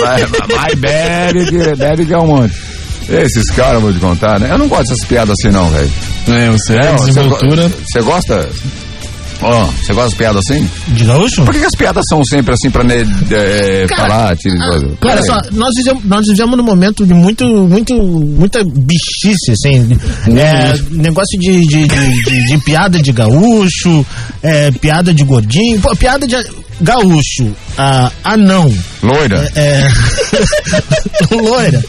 Vai, 0.00 0.24
vai, 0.26 0.74
bebe, 0.74 1.44
que, 1.44 1.76
bebe 1.76 2.06
que 2.06 2.14
é 2.14 2.18
um 2.18 2.26
monte. 2.26 2.54
Esses 3.06 3.50
caras, 3.50 3.82
vou 3.82 3.92
te 3.92 3.98
contar, 3.98 4.40
né? 4.40 4.48
Eu 4.50 4.56
não 4.56 4.66
gosto 4.66 4.88
dessas 4.88 5.04
piadas 5.06 5.34
assim, 5.38 5.52
não, 5.52 5.68
velho. 5.68 5.90
É, 6.28 6.50
você 6.50 6.74
é, 6.76 6.92
Você 6.92 7.06
desenvoltura. 7.12 7.68
você 7.68 8.00
gosta? 8.00 8.48
Ó, 9.42 9.64
você 9.66 9.92
gosta 9.92 10.02
das 10.10 10.14
piadas 10.14 10.42
assim? 10.48 10.68
De 10.88 11.04
gaúcho? 11.04 11.44
Por 11.44 11.52
que, 11.52 11.60
que 11.60 11.66
as 11.66 11.74
piadas 11.74 12.04
são 12.08 12.22
sempre 12.24 12.54
assim 12.54 12.70
pra 12.70 12.84
ne, 12.84 12.94
é, 13.30 13.86
Cara, 13.88 14.02
falar, 14.08 14.36
tira? 14.36 14.54
Olha 14.70 14.96
Peraí. 15.00 15.26
só, 15.26 15.40
nós 15.52 15.70
vivemos, 15.76 16.04
nós 16.04 16.26
vivemos 16.28 16.56
num 16.56 16.62
momento 16.64 17.04
de 17.04 17.12
muito, 17.14 17.44
muito, 17.44 17.94
muita 17.94 18.62
bichice, 18.64 19.50
assim. 19.52 19.98
É, 20.38 20.74
negócio 20.90 21.38
de, 21.40 21.66
de, 21.66 21.86
de, 21.86 22.22
de- 22.22 22.46
de 22.46 22.58
piada 22.64 23.00
de 23.02 23.10
gaúcho, 23.12 24.06
é, 24.42 24.70
piada 24.70 25.12
de 25.12 25.24
gordinho, 25.24 25.80
pô, 25.80 25.94
piada 25.96 26.26
de 26.26 26.36
gaúcho, 26.80 27.52
ah, 27.76 28.10
anão. 28.24 28.72
Loira. 29.02 29.50
É, 29.56 29.88
loira, 31.34 31.82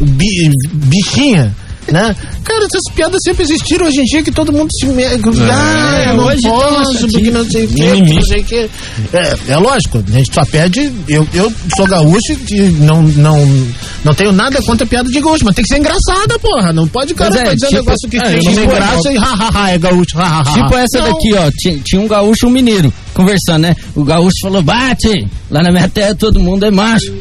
bi- 0.00 0.50
bichinha. 0.72 1.54
Né? 1.88 2.16
Cara, 2.42 2.64
essas 2.64 2.82
piadas 2.94 3.20
sempre 3.24 3.44
existiram 3.44 3.86
hoje 3.86 4.00
em 4.00 4.04
dia 4.04 4.22
que 4.22 4.32
todo 4.32 4.52
mundo 4.52 4.68
se. 4.72 4.86
Me... 4.86 5.04
Ah, 5.04 6.04
eu 6.08 6.14
não 6.16 6.24
hoje 6.26 6.42
tem 6.42 6.50
uma 6.50 6.60
posso, 6.62 7.08
porque 7.08 7.30
não 7.30 7.44
sei 7.50 7.64
o 7.64 7.68
que, 7.68 8.00
não 8.14 8.22
sei 8.22 8.40
o 8.40 8.44
que. 8.44 8.70
É, 9.12 9.36
é 9.52 9.56
lógico, 9.56 10.02
a 10.06 10.10
gente 10.10 10.34
só 10.34 10.44
pede. 10.44 10.92
Eu, 11.08 11.26
eu 11.32 11.52
sou 11.76 11.86
gaúcho 11.86 12.32
e 12.50 12.60
não, 12.80 13.02
não, 13.02 13.68
não 14.04 14.14
tenho 14.14 14.32
nada 14.32 14.60
contra 14.62 14.84
piada 14.86 15.08
de 15.08 15.20
gaúcho, 15.20 15.44
mas 15.44 15.54
tem 15.54 15.62
que 15.64 15.68
ser 15.68 15.78
engraçada, 15.78 16.38
porra. 16.40 16.72
Não 16.72 16.88
pode 16.88 17.12
o 17.12 17.16
cara 17.16 17.30
Mas 17.30 17.40
é, 17.40 17.54
dizendo 17.54 17.68
tipo- 17.70 17.82
negócio 17.84 18.08
que 18.10 18.16
é, 18.16 18.38
tem 18.54 18.66
graça 18.66 19.12
e 19.12 19.16
hahaha, 19.16 19.70
é 19.70 19.78
gaúcho, 19.78 20.16
hahaha. 20.16 20.52
Tipo 20.54 20.76
essa 20.76 20.98
Não. 20.98 21.12
daqui, 21.12 21.34
ó. 21.34 21.50
Tinha, 21.56 21.78
tinha 21.84 22.00
um 22.02 22.08
gaúcho 22.08 22.46
e 22.46 22.48
um 22.48 22.52
mineiro 22.52 22.92
conversando, 23.14 23.62
né? 23.62 23.76
O 23.94 24.02
gaúcho 24.04 24.40
falou, 24.42 24.60
bate! 24.62 25.26
Lá 25.50 25.62
na 25.62 25.70
minha 25.70 25.88
terra 25.88 26.14
todo 26.14 26.40
mundo 26.40 26.64
é 26.66 26.70
macho. 26.70 27.12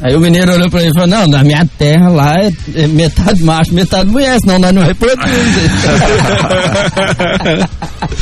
Aí 0.00 0.14
o 0.14 0.20
mineiro 0.20 0.52
olhou 0.52 0.70
pra 0.70 0.80
ele 0.80 0.90
e 0.90 0.92
falou, 0.94 1.08
não, 1.08 1.26
na 1.26 1.42
minha 1.42 1.66
terra 1.76 2.08
lá 2.08 2.32
é, 2.36 2.52
é 2.82 2.86
metade 2.86 3.42
macho, 3.42 3.74
metade 3.74 4.08
mulher, 4.08 4.38
senão 4.40 4.58
nós 4.58 4.72
não 4.72 4.82
reproduzimos. 4.82 5.72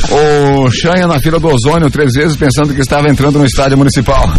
O 0.09 0.71
Xanha 0.73 1.05
na 1.05 1.19
fila 1.19 1.39
do 1.39 1.47
ozônio 1.47 1.91
três 1.91 2.13
vezes 2.13 2.35
pensando 2.35 2.73
que 2.73 2.81
estava 2.81 3.07
entrando 3.09 3.37
no 3.37 3.45
estádio 3.45 3.77
municipal. 3.77 4.27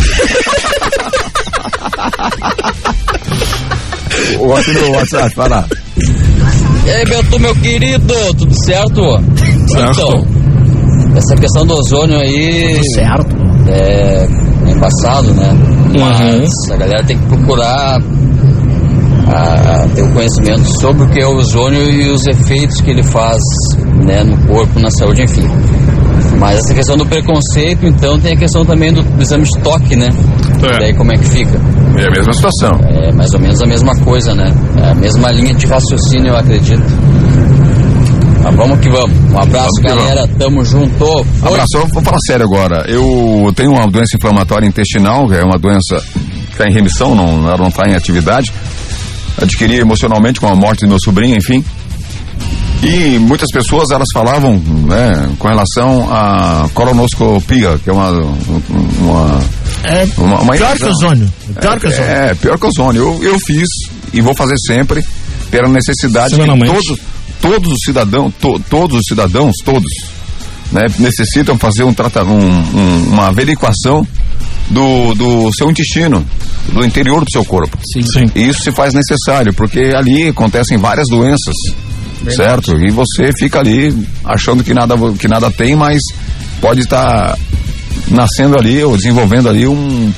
o 4.40 4.46
outro 4.46 4.72
no 4.72 4.90
WhatsApp, 4.96 5.34
vai 5.36 5.48
lá. 5.48 5.64
E 6.84 6.90
aí, 6.90 7.04
Beto, 7.04 7.38
meu 7.38 7.54
querido, 7.56 8.14
tudo 8.36 8.64
certo? 8.64 9.00
Então, 9.70 10.26
essa 11.16 11.36
questão 11.36 11.64
do 11.66 11.74
ozônio 11.74 12.18
aí. 12.18 12.74
Tudo 12.74 12.94
certo. 12.94 13.36
É, 13.68 14.26
é 14.66 14.70
embaçado, 14.70 15.32
né? 15.34 15.77
Mas 15.98 16.48
a 16.72 16.76
galera 16.76 17.04
tem 17.04 17.18
que 17.18 17.26
procurar 17.26 17.98
a- 19.26 19.82
a 19.84 19.88
ter 19.94 20.02
o 20.02 20.12
conhecimento 20.12 20.64
sobre 20.80 21.04
o 21.04 21.08
que 21.08 21.22
é 21.22 21.26
o 21.26 21.36
ozônio 21.36 21.82
e 21.90 22.10
os 22.10 22.26
efeitos 22.26 22.80
que 22.80 22.90
ele 22.90 23.02
faz 23.02 23.38
né, 24.04 24.22
no 24.24 24.36
corpo, 24.46 24.78
na 24.80 24.90
saúde, 24.90 25.22
enfim. 25.22 25.46
Mas 26.38 26.58
essa 26.60 26.74
questão 26.74 26.96
do 26.96 27.04
preconceito, 27.06 27.84
então, 27.86 28.18
tem 28.20 28.32
a 28.34 28.36
questão 28.36 28.64
também 28.64 28.92
do, 28.92 29.02
do 29.02 29.22
exame 29.22 29.44
de 29.44 29.58
toque, 29.60 29.96
né? 29.96 30.06
É. 30.62 30.78
Daí 30.78 30.94
como 30.94 31.12
é 31.12 31.16
que 31.16 31.24
fica? 31.24 31.58
É 31.96 32.06
a 32.06 32.10
mesma 32.10 32.32
situação. 32.32 32.70
É 32.88 33.12
mais 33.12 33.32
ou 33.34 33.40
menos 33.40 33.60
a 33.62 33.66
mesma 33.66 33.92
coisa, 34.04 34.34
né? 34.34 34.52
É 34.76 34.90
a 34.90 34.94
mesma 34.94 35.30
linha 35.32 35.54
de 35.54 35.66
raciocínio, 35.66 36.28
eu 36.28 36.36
acredito. 36.36 36.82
Mas 38.48 38.56
vamos 38.56 38.80
que 38.80 38.88
vamos. 38.88 39.12
Um 39.30 39.38
abraço, 39.38 39.68
Vamos 39.74 39.80
que 39.80 39.88
galera. 39.88 40.28
Tamo 40.38 40.64
junto. 40.64 40.96
Foi. 40.96 41.48
Abraço, 41.48 41.76
eu 41.76 41.86
vou 41.88 42.02
falar 42.02 42.18
sério 42.26 42.46
agora. 42.46 42.84
Eu 42.88 43.52
tenho 43.54 43.72
uma 43.72 43.86
doença 43.86 44.16
inflamatória 44.16 44.66
intestinal, 44.66 45.28
que 45.28 45.34
é 45.34 45.44
uma 45.44 45.58
doença 45.58 46.02
que 46.46 46.52
está 46.52 46.66
em 46.66 46.72
remissão, 46.72 47.14
não, 47.14 47.46
ela 47.46 47.58
não 47.58 47.68
está 47.68 47.86
em 47.86 47.94
atividade. 47.94 48.50
Adquiri 49.40 49.76
emocionalmente 49.76 50.40
com 50.40 50.48
a 50.48 50.56
morte 50.56 50.80
do 50.80 50.88
meu 50.88 50.98
sobrinho, 50.98 51.36
enfim. 51.36 51.62
E 52.82 53.18
muitas 53.18 53.50
pessoas 53.50 53.90
elas 53.90 54.08
falavam, 54.14 54.54
né, 54.54 55.28
com 55.38 55.48
relação 55.48 56.08
à 56.10 56.68
colonoscopia, 56.72 57.78
que 57.82 57.90
é 57.90 57.92
uma 57.92 58.10
uma 59.00 59.40
É 59.84 60.06
uma, 60.16 60.40
uma 60.40 60.52
pior 60.54 60.76
que 60.76 60.84
ozônio. 60.84 61.32
Pior 61.60 61.78
que 61.78 61.86
é, 61.86 61.90
ozônio. 61.90 62.10
É, 62.10 62.34
pior 62.34 62.58
que 62.58 62.66
ozônio. 62.66 63.02
Eu, 63.02 63.32
eu 63.32 63.38
fiz 63.40 63.68
e 64.12 64.20
vou 64.20 64.34
fazer 64.34 64.56
sempre 64.66 65.04
pela 65.50 65.68
necessidade 65.68 66.34
que 66.34 66.40
Semanalmente. 66.40 66.72
todos, 66.72 67.00
todos 67.40 67.70
os 67.72 67.78
cidadãos, 67.84 68.32
to- 68.40 68.60
todos 68.70 68.98
os 68.98 69.02
cidadãos, 69.08 69.52
todos, 69.64 69.90
né, 70.72 70.82
necessitam 70.98 71.56
fazer 71.58 71.84
um, 71.84 71.92
um, 71.92 72.78
um- 72.78 73.04
uma 73.12 73.28
averiguação 73.28 74.06
do, 74.70 75.14
do 75.14 75.50
seu 75.56 75.70
intestino. 75.70 76.24
do 76.72 76.84
interior 76.84 77.24
do 77.24 77.30
seu 77.30 77.42
corpo. 77.46 77.78
Sim. 77.94 78.02
Sim. 78.02 78.30
E 78.34 78.46
isso 78.48 78.62
se 78.62 78.70
faz 78.70 78.92
necessário, 78.92 79.54
porque 79.54 79.80
ali 79.96 80.28
acontecem 80.28 80.76
várias 80.76 81.08
doenças, 81.08 81.54
certo? 82.36 82.76
E 82.78 82.90
você 82.90 83.30
fica 83.38 83.58
ali 83.60 83.96
achando 84.22 84.62
que 84.62 84.74
nada, 84.74 84.94
que 85.18 85.26
nada 85.26 85.50
tem, 85.50 85.74
mas 85.74 85.98
pode 86.60 86.80
estar 86.82 87.38
nascendo 88.08 88.58
ali 88.58 88.82
ou 88.84 88.96
desenvolvendo 88.98 89.48
ali 89.48 89.66
um, 89.66 90.12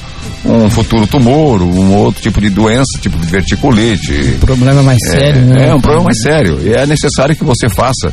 um 0.44 0.70
futuro 0.70 1.06
tumor, 1.06 1.62
um 1.62 1.92
outro 1.94 2.22
tipo 2.22 2.40
de 2.40 2.48
doença, 2.48 2.98
tipo 3.00 3.18
de 3.18 3.26
verticulite. 3.26 4.36
Problema 4.40 4.82
mais 4.82 4.98
É, 5.08 5.10
sério, 5.10 5.42
né? 5.42 5.68
É 5.68 5.74
um 5.74 5.80
problema 5.80 6.04
mais 6.04 6.20
sério. 6.22 6.60
E 6.62 6.72
é 6.72 6.86
necessário 6.86 7.36
que 7.36 7.44
você 7.44 7.68
faça. 7.68 8.12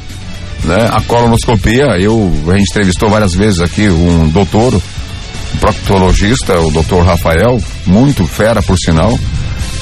Né? 0.63 0.89
A 0.91 1.01
colonoscopia, 1.01 1.97
eu, 1.99 2.33
a 2.47 2.57
gente 2.57 2.69
entrevistou 2.69 3.09
várias 3.09 3.33
vezes 3.33 3.61
aqui 3.61 3.87
um 3.89 4.27
doutor, 4.29 4.73
um 4.73 5.57
proctologista, 5.59 6.59
o 6.59 6.71
doutor 6.71 7.05
Rafael, 7.05 7.61
muito 7.85 8.27
fera 8.27 8.61
por 8.61 8.77
sinal. 8.77 9.17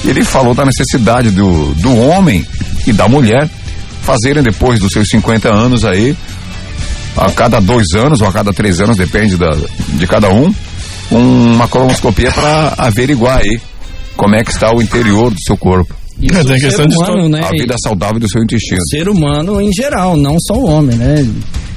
Ele 0.04 0.22
falou 0.22 0.54
da 0.54 0.64
necessidade 0.64 1.30
do, 1.30 1.74
do 1.74 1.96
homem 1.96 2.46
e 2.86 2.92
da 2.92 3.08
mulher 3.08 3.48
fazerem 4.02 4.42
depois 4.42 4.78
dos 4.78 4.92
seus 4.92 5.08
50 5.08 5.52
anos 5.52 5.84
aí, 5.84 6.16
a 7.16 7.30
cada 7.32 7.58
dois 7.60 7.86
anos 7.96 8.20
ou 8.20 8.28
a 8.28 8.32
cada 8.32 8.52
três 8.52 8.80
anos, 8.80 8.96
depende 8.96 9.36
da, 9.36 9.50
de 9.88 10.06
cada 10.06 10.28
um, 10.28 10.54
uma 11.10 11.68
colonoscopia 11.68 12.30
para 12.32 12.74
averiguar 12.78 13.38
aí 13.38 13.60
como 14.16 14.34
é 14.34 14.42
que 14.42 14.50
está 14.50 14.74
o 14.74 14.80
interior 14.82 15.30
do 15.30 15.40
seu 15.40 15.56
corpo. 15.56 15.94
Isso 16.20 16.38
É, 16.38 16.44
tem 16.44 16.56
o 16.56 16.60
questão 16.60 16.84
ser 16.84 16.88
de 16.90 16.96
humano, 16.96 17.28
né? 17.28 17.40
A 17.44 17.50
vida 17.50 17.74
saudável 17.82 18.18
do 18.18 18.28
seu 18.28 18.42
intestino. 18.42 18.80
ser 18.90 19.08
humano 19.08 19.60
em 19.60 19.70
geral, 19.72 20.16
não 20.16 20.36
só 20.40 20.54
o 20.54 20.64
homem, 20.66 20.96
né? 20.96 21.26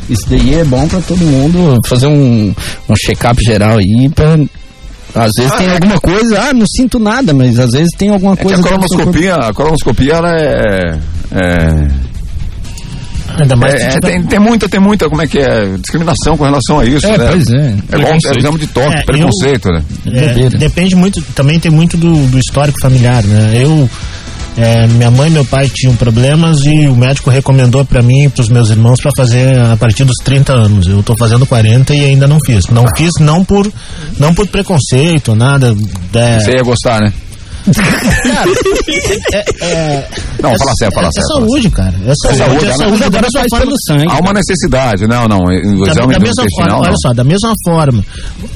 Isso 0.10 0.24
daí 0.30 0.56
é 0.56 0.64
bom 0.64 0.88
pra 0.88 1.02
todo 1.02 1.20
mundo 1.20 1.78
fazer 1.86 2.08
um, 2.08 2.54
um 2.90 2.96
check-up 2.96 3.44
geral 3.44 3.78
aí 3.78 4.10
pra. 4.10 4.38
Às 5.16 5.32
vezes 5.38 5.52
tem 5.56 5.70
alguma 5.72 6.00
coisa, 6.00 6.40
ah, 6.40 6.54
não 6.54 6.66
sinto 6.68 7.00
nada, 7.00 7.34
mas 7.34 7.60
às 7.60 7.72
vezes 7.72 7.90
tem 7.98 8.10
alguma 8.10 8.34
É 8.34 8.36
que 8.38 8.44
coisa. 8.44 8.60
a 8.60 8.64
seu 8.64 8.70
corpo. 8.72 8.88
colonoscopia, 8.88 9.36
a 9.36 9.54
colonoscopia 9.54 10.14
ela 10.14 10.36
é. 10.40 11.00
é 11.32 11.88
Ainda 13.42 13.56
mais 13.56 13.74
é, 13.74 13.78
que 13.78 13.84
é, 13.84 13.90
tiver- 13.90 14.12
tem, 14.12 14.24
tem 14.24 14.40
muita, 14.40 14.70
tem 14.70 14.80
muita, 14.80 15.10
como 15.10 15.22
é 15.22 15.28
que 15.28 15.40
é? 15.40 15.78
Discriminação 15.78 16.38
com 16.38 16.44
relação 16.44 16.80
a 16.80 16.86
isso, 16.86 17.06
É, 17.08 17.18
né? 17.18 17.28
pois 17.30 17.50
é. 17.50 17.76
É 17.92 17.98
igual 17.98 18.14
é 18.56 18.58
de 18.58 18.68
toque, 18.68 18.96
É, 18.96 19.04
preconceito, 19.04 19.70
né? 19.70 19.84
É, 20.08 20.50
depende 20.58 20.96
muito, 20.96 21.22
também 21.34 21.60
tem 21.60 21.72
muito 21.72 21.98
do, 21.98 22.28
do 22.28 22.40
histórico 22.40 22.78
familiar, 22.82 23.24
né? 23.24 23.52
Eu, 23.56 23.90
é, 24.58 24.88
minha 24.88 25.10
mãe 25.12 25.30
e 25.30 25.34
meu 25.34 25.46
pai 25.46 25.70
tinham 25.74 25.96
problemas 25.96 26.66
e 26.66 26.88
o 26.88 26.96
médico 26.96 27.30
recomendou 27.30 27.86
pra 27.86 28.02
mim 28.02 28.26
e 28.26 28.30
pros 28.30 28.50
meus 28.50 28.70
irmãos 28.70 29.00
pra 29.00 29.12
fazer 29.16 29.58
a 29.58 29.78
partir 29.78 30.04
dos 30.04 30.18
30 30.24 30.52
anos. 30.54 30.88
Eu 30.88 31.02
tô 31.02 31.16
fazendo 31.18 31.46
40 31.46 31.94
e 31.94 32.04
ainda 32.06 32.28
não 32.28 32.38
fiz. 32.46 32.66
Não 32.68 32.86
fiz 32.98 33.12
não 33.22 33.46
por 33.46 33.72
não 34.18 34.34
por 34.34 34.48
preconceito, 34.48 35.34
nada. 35.36 35.74
É, 36.14 36.40
Você 36.40 36.52
ia 36.58 36.64
gostar, 36.64 37.00
né? 37.00 37.14
Cara, 38.24 38.52
é, 39.34 39.46
é, 39.62 40.08
Não, 40.42 40.50
é- 40.52 40.58
fala 40.58 40.72
sério, 40.80 40.94
fala 40.96 41.08
é 41.08 41.12
sério. 41.12 41.28
saúde, 41.28 41.70
cara. 41.70 41.94
É 42.06 42.14
saúde, 42.16 42.66
é 42.66 42.74
saúde, 42.74 43.00
né? 43.02 43.10
da 43.10 43.22
mesma 43.22 43.44
forma. 43.50 43.74
Há 44.14 44.20
uma 44.20 44.34
necessidade, 44.34 45.08
não, 45.08 45.28
não. 45.28 45.40
O 45.40 45.86
Da, 45.86 45.92
exame 45.92 46.14
da 46.14 46.20
mesma 46.20 46.44
forma, 46.58 46.78
olha 46.80 46.96
só, 47.02 47.14
da 47.14 47.24
mesma 47.24 47.54
forma, 47.66 48.04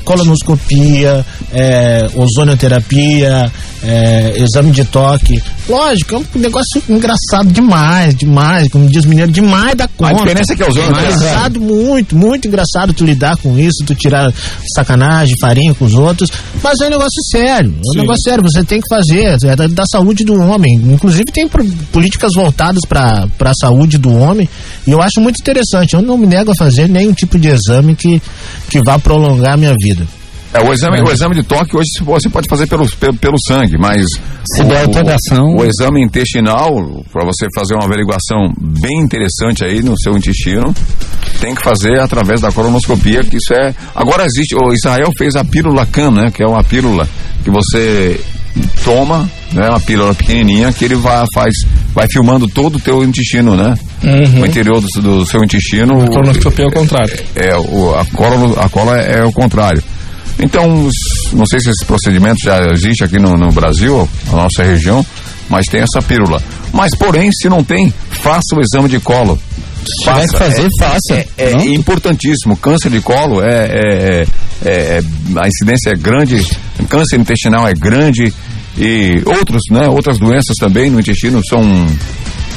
colonoscopia, 0.06 1.26
é, 1.52 2.08
ozonioterapia, 2.16 3.52
é, 3.84 4.34
exame 4.38 4.72
de 4.72 4.86
toque. 4.86 5.42
Lógico, 5.68 6.16
é 6.16 6.18
um 6.18 6.26
negócio 6.42 6.84
engraçado 6.90 7.48
demais, 7.52 8.14
demais, 8.16 8.68
como 8.70 8.86
diz 8.90 9.06
o 9.06 9.10
mineiro, 9.10 9.32
demais 9.32 9.74
da 9.76 9.88
conta. 9.88 10.14
diferença 10.16 10.54
é 10.54 10.56
que 10.58 10.64
a 10.64 10.68
ozonioterapia- 10.68 11.16
Engraçado, 11.16 11.62
muito, 11.62 12.16
muito 12.18 12.48
engraçado 12.48 12.94
tu 12.94 13.06
lidar 13.06 13.38
com 13.38 13.58
isso, 13.58 13.84
tu 13.86 13.96
tirar 13.96 14.32
sacanagem, 14.76 15.36
farinha 15.40 15.74
com 15.74 15.86
os 15.86 15.94
outros, 15.94 16.30
mas 16.62 16.82
é 16.82 16.88
um 16.88 16.90
negócio 16.90 17.22
sério, 17.32 17.70
é 17.74 17.80
um 17.80 17.92
Sim. 17.94 18.00
negócio 18.00 18.24
sério, 18.24 18.44
você 18.44 18.64
tem 18.64 18.82
que 18.82 18.88
fazer, 18.90 19.38
é 19.46 19.56
da, 19.56 19.68
da 19.68 19.84
saúde 19.86 20.24
do 20.26 20.34
homem. 20.40 20.76
Inclusive 20.76 21.24
tem 21.32 21.48
pro- 21.48 21.66
políticas 21.94 22.34
voltadas 22.36 22.82
para 22.88 23.28
a 23.40 23.54
saúde 23.54 23.98
do 23.98 24.14
homem, 24.14 24.50
e 24.86 24.92
eu 24.92 25.02
acho 25.02 25.22
muito 25.22 25.40
interessante. 25.40 25.94
Eu 25.94 26.02
não 26.02 26.18
me 26.18 26.28
nego 26.28 26.52
a 26.52 26.56
fazer 26.56 26.90
nenhum 26.90 27.14
tipo 27.14 27.40
de 27.40 27.48
exame 27.48 27.96
que, 27.96 28.22
que 28.70 28.80
vá 28.86 29.00
prolongar 29.00 29.54
a 29.54 29.58
minha 29.58 29.74
vida. 29.82 30.06
É, 30.54 30.62
o 30.62 30.72
exame, 30.72 31.02
o 31.02 31.12
exame 31.12 31.36
de 31.36 31.44
toque 31.44 31.76
hoje 31.76 31.90
você 32.02 32.30
pode 32.30 32.48
fazer 32.48 32.68
pelo, 32.68 32.88
pelo, 32.98 33.16
pelo 33.16 33.36
sangue, 33.48 33.76
mas 33.78 34.06
Se 34.54 34.62
o, 34.62 34.66
der 34.66 34.84
alteração- 34.86 35.56
o, 35.56 35.66
exame 35.66 36.04
intestinal, 36.04 37.04
para 37.12 37.26
você 37.26 37.48
fazer 37.56 37.74
uma 37.74 37.86
averiguação 37.86 38.54
bem 38.60 39.00
interessante 39.00 39.64
aí 39.66 39.82
no 39.82 39.98
seu 40.00 40.16
intestino, 40.16 40.74
tem 41.40 41.56
que 41.56 41.62
fazer 41.64 42.00
através 42.00 42.40
da 42.40 42.52
colonoscopia, 42.52 43.24
que 43.24 43.38
isso 43.38 43.54
é. 43.54 43.74
Agora 43.96 44.26
existe, 44.26 44.56
o 44.56 44.72
Israel 44.72 45.10
fez 45.18 45.36
a 45.36 45.44
pílula 45.44 45.86
CAM, 45.88 46.12
né? 46.12 46.32
Que 46.32 46.44
é 46.44 46.48
uma 46.48 46.64
pílula 46.64 47.08
que 47.44 47.50
você 47.50 48.20
toma, 48.84 49.28
né? 49.52 49.68
Uma 49.70 49.80
pílula 49.80 50.14
pequenininha 50.14 50.72
que 50.72 50.86
ele 50.86 50.96
vai, 50.96 51.26
faz, 51.34 51.54
vai 51.94 52.08
filmando 52.08 52.48
todo 52.48 52.76
o 52.76 52.80
teu 52.80 53.04
intestino, 53.04 53.56
né? 53.56 53.74
Uhum. 54.04 54.42
O 54.42 54.46
interior 54.46 54.80
do, 54.80 55.02
do 55.02 55.26
seu 55.26 55.44
intestino. 55.44 56.02
A 56.04 56.08
colonoscopia 56.08 56.66
é 56.66 56.68
o 56.68 56.72
contrário. 56.72 57.18
É, 57.36 57.58
o, 57.58 57.96
a 57.96 58.06
cola, 58.06 58.64
a 58.64 58.70
cola 58.70 59.02
é, 59.02 59.20
é 59.20 59.26
o 59.26 59.32
contrário. 59.32 59.84
Então, 60.40 60.90
não 61.34 61.46
sei 61.46 61.60
se 61.60 61.70
esse 61.70 61.86
procedimento 61.86 62.38
já 62.44 62.60
existe 62.72 63.04
aqui 63.04 63.20
no, 63.20 63.38
no 63.38 63.50
Brasil, 63.52 64.08
na 64.28 64.44
nossa 64.44 64.64
região, 64.64 65.06
mas 65.50 65.66
tem 65.68 65.82
essa 65.82 66.02
pílula. 66.02 66.42
Mas, 66.74 66.96
porém, 66.96 67.30
se 67.32 67.48
não 67.50 67.64
tem, 67.64 67.94
faça 68.10 68.56
o 68.56 68.62
exame 68.62 68.90
de 68.90 69.00
colo. 69.00 69.40
Se 69.86 70.04
tiver 70.04 70.28
que 70.28 70.38
fazer, 70.38 70.66
é, 70.66 70.70
faça. 70.80 71.14
É, 71.14 71.28
é 71.38 71.66
importantíssimo. 71.76 72.56
Câncer 72.58 72.90
de 72.90 73.02
colo 73.02 73.42
é, 73.44 73.66
é- 73.66 74.26
é- 74.66 74.70
é- 74.72 75.04
a 75.36 75.48
incidência 75.48 75.92
é 75.92 75.96
grande, 75.96 76.42
câncer 76.90 77.20
intestinal 77.20 77.68
é 77.68 77.74
grande 77.74 78.34
e 78.78 79.22
outros, 79.26 79.62
né? 79.70 79.88
Outras 79.90 80.18
doenças 80.18 80.56
também 80.58 80.90
no 80.90 81.00
intestino 81.00 81.42
são 81.48 81.62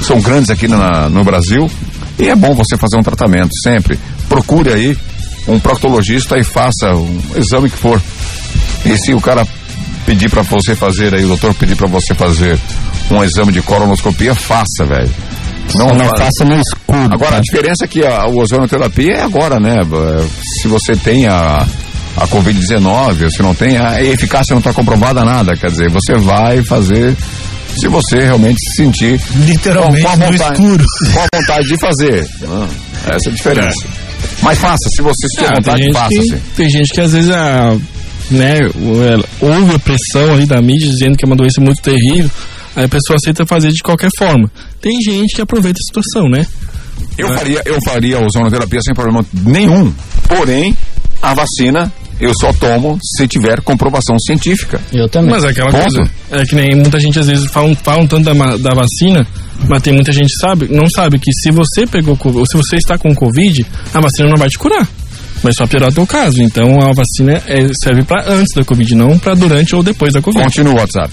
são 0.02 0.20
grandes 0.20 0.50
aqui 0.50 0.68
na- 0.68 1.08
no 1.08 1.24
Brasil 1.24 1.68
e 2.18 2.28
é 2.28 2.36
bom 2.36 2.54
você 2.54 2.76
fazer 2.76 2.96
um 2.96 3.02
tratamento 3.02 3.50
sempre. 3.62 3.98
Procure 4.28 4.72
aí 4.72 4.96
um 5.48 5.58
proctologista 5.58 6.38
e 6.38 6.44
faça 6.44 6.94
um 6.94 7.20
exame 7.36 7.70
que 7.70 7.76
for. 7.76 8.00
E 8.84 8.96
se 8.96 9.14
o 9.14 9.20
cara 9.20 9.46
pedir 10.04 10.30
para 10.30 10.42
você 10.42 10.74
fazer 10.74 11.14
aí, 11.14 11.24
o 11.24 11.28
doutor 11.28 11.54
pedir 11.54 11.76
para 11.76 11.88
você 11.88 12.14
fazer 12.14 12.58
um 13.10 13.22
exame 13.22 13.52
de 13.52 13.62
colonoscopia, 13.62 14.34
faça, 14.34 14.84
velho. 14.84 15.10
Só 15.68 15.92
não 15.94 16.08
faça 16.16 16.44
no 16.44 16.60
escuro. 16.60 17.12
Agora, 17.12 17.32
tá? 17.32 17.36
a 17.38 17.40
diferença 17.40 17.84
é 17.84 17.88
que 17.88 18.04
a, 18.04 18.22
a 18.22 18.28
ozonoterapia 18.28 19.14
é 19.14 19.22
agora, 19.22 19.58
né? 19.58 19.74
Se 20.62 20.68
você 20.68 20.94
tem 20.94 21.26
a, 21.26 21.66
a 22.16 22.28
Covid-19, 22.28 23.30
se 23.30 23.42
não 23.42 23.54
tem, 23.54 23.76
a 23.76 24.02
eficácia 24.02 24.54
não 24.54 24.58
está 24.60 24.72
comprovada 24.72 25.24
nada. 25.24 25.56
Quer 25.56 25.70
dizer, 25.70 25.90
você 25.90 26.14
vai 26.14 26.62
fazer 26.62 27.16
se 27.76 27.88
você 27.88 28.20
realmente 28.20 28.58
se 28.60 28.76
sentir 28.76 29.20
Literalmente 29.34 30.02
com, 30.02 30.08
a 30.08 30.16
no 30.16 30.26
vontade, 30.26 30.62
escuro. 30.62 30.84
com 31.12 31.20
a 31.20 31.40
vontade 31.40 31.68
de 31.68 31.78
fazer. 31.78 32.26
Ah, 32.44 32.68
essa 33.14 33.28
é 33.28 33.32
a 33.32 33.34
diferença. 33.34 33.86
Mas 34.42 34.58
faça, 34.58 34.88
se 34.94 35.02
você 35.02 35.26
sentir 35.28 35.50
Ah, 35.50 35.54
vontade, 35.56 35.82
tem, 35.82 35.92
faça. 35.92 36.14
gente 36.14 36.30
que, 36.34 36.40
tem 36.56 36.70
gente 36.70 36.92
que 36.92 37.00
às 37.00 37.12
vezes 37.12 37.30
a, 37.30 37.76
né, 38.30 38.58
o- 38.74 39.02
ela- 39.02 39.24
houve 39.40 39.74
a 39.74 39.78
pressão 39.78 40.32
ali 40.32 40.46
da 40.46 40.60
mídia 40.60 40.88
dizendo 40.90 41.16
que 41.16 41.24
é 41.24 41.26
uma 41.26 41.36
doença 41.36 41.60
muito 41.60 41.80
terrível, 41.82 42.30
aí 42.74 42.84
a 42.84 42.88
pessoa 42.88 43.16
aceita 43.16 43.44
fazer 43.46 43.72
de 43.72 43.82
qualquer 43.82 44.10
forma. 44.18 44.50
Tem 44.80 45.00
gente 45.00 45.34
que 45.34 45.42
aproveita 45.42 45.78
a 45.78 45.86
situação, 45.86 46.28
né? 46.28 46.46
Eu 47.18 47.28
faria, 47.34 47.62
eu 47.64 47.78
faria 47.84 48.16
a 48.18 48.20
ozonoterapia 48.24 48.80
sem 48.82 48.94
problema 48.94 49.24
nenhum. 49.44 49.92
Porém, 50.28 50.76
a 51.22 51.34
vacina 51.34 51.92
eu 52.20 52.32
só 52.40 52.52
tomo 52.52 52.98
se 53.16 53.26
tiver 53.28 53.60
comprovação 53.62 54.16
científica. 54.18 54.80
Eu 54.92 55.08
também. 55.08 55.30
Mas 55.30 55.44
é 55.44 55.48
aquela 55.48 55.70
Ponto. 55.70 55.82
coisa, 55.82 56.10
é 56.30 56.44
que 56.44 56.54
nem 56.54 56.74
muita 56.76 56.98
gente 56.98 57.18
às 57.18 57.26
vezes 57.26 57.46
falam, 57.50 57.74
falam 57.76 58.06
tanto 58.06 58.24
da, 58.24 58.34
ma- 58.34 58.56
da 58.56 58.74
vacina, 58.74 59.26
mas 59.68 59.82
tem 59.82 59.92
muita 59.94 60.12
gente 60.12 60.28
que 60.28 60.38
sabe, 60.40 60.68
não 60.70 60.88
sabe 60.88 61.18
que 61.18 61.32
se 61.32 61.50
você 61.50 61.86
pegou 61.86 62.18
ou 62.24 62.46
se 62.46 62.56
você 62.56 62.76
está 62.76 62.96
com 62.98 63.14
Covid, 63.14 63.64
a 63.94 64.00
vacina 64.00 64.28
não 64.28 64.36
vai 64.36 64.48
te 64.48 64.58
curar. 64.58 64.86
Vai 65.46 65.52
só 65.52 65.64
piorar 65.64 65.90
o 65.90 65.94
teu 65.94 66.04
caso. 66.04 66.42
Então 66.42 66.80
a 66.82 66.90
vacina 66.92 67.40
é- 67.46 67.68
serve 67.84 68.02
para 68.02 68.28
antes 68.32 68.52
da 68.56 68.64
Covid, 68.64 68.96
não 68.96 69.16
para 69.16 69.32
durante 69.34 69.76
ou 69.76 69.82
depois 69.82 70.12
da 70.12 70.20
Covid. 70.20 70.42
Continua 70.44 70.72
o 70.74 70.76
WhatsApp. 70.78 71.12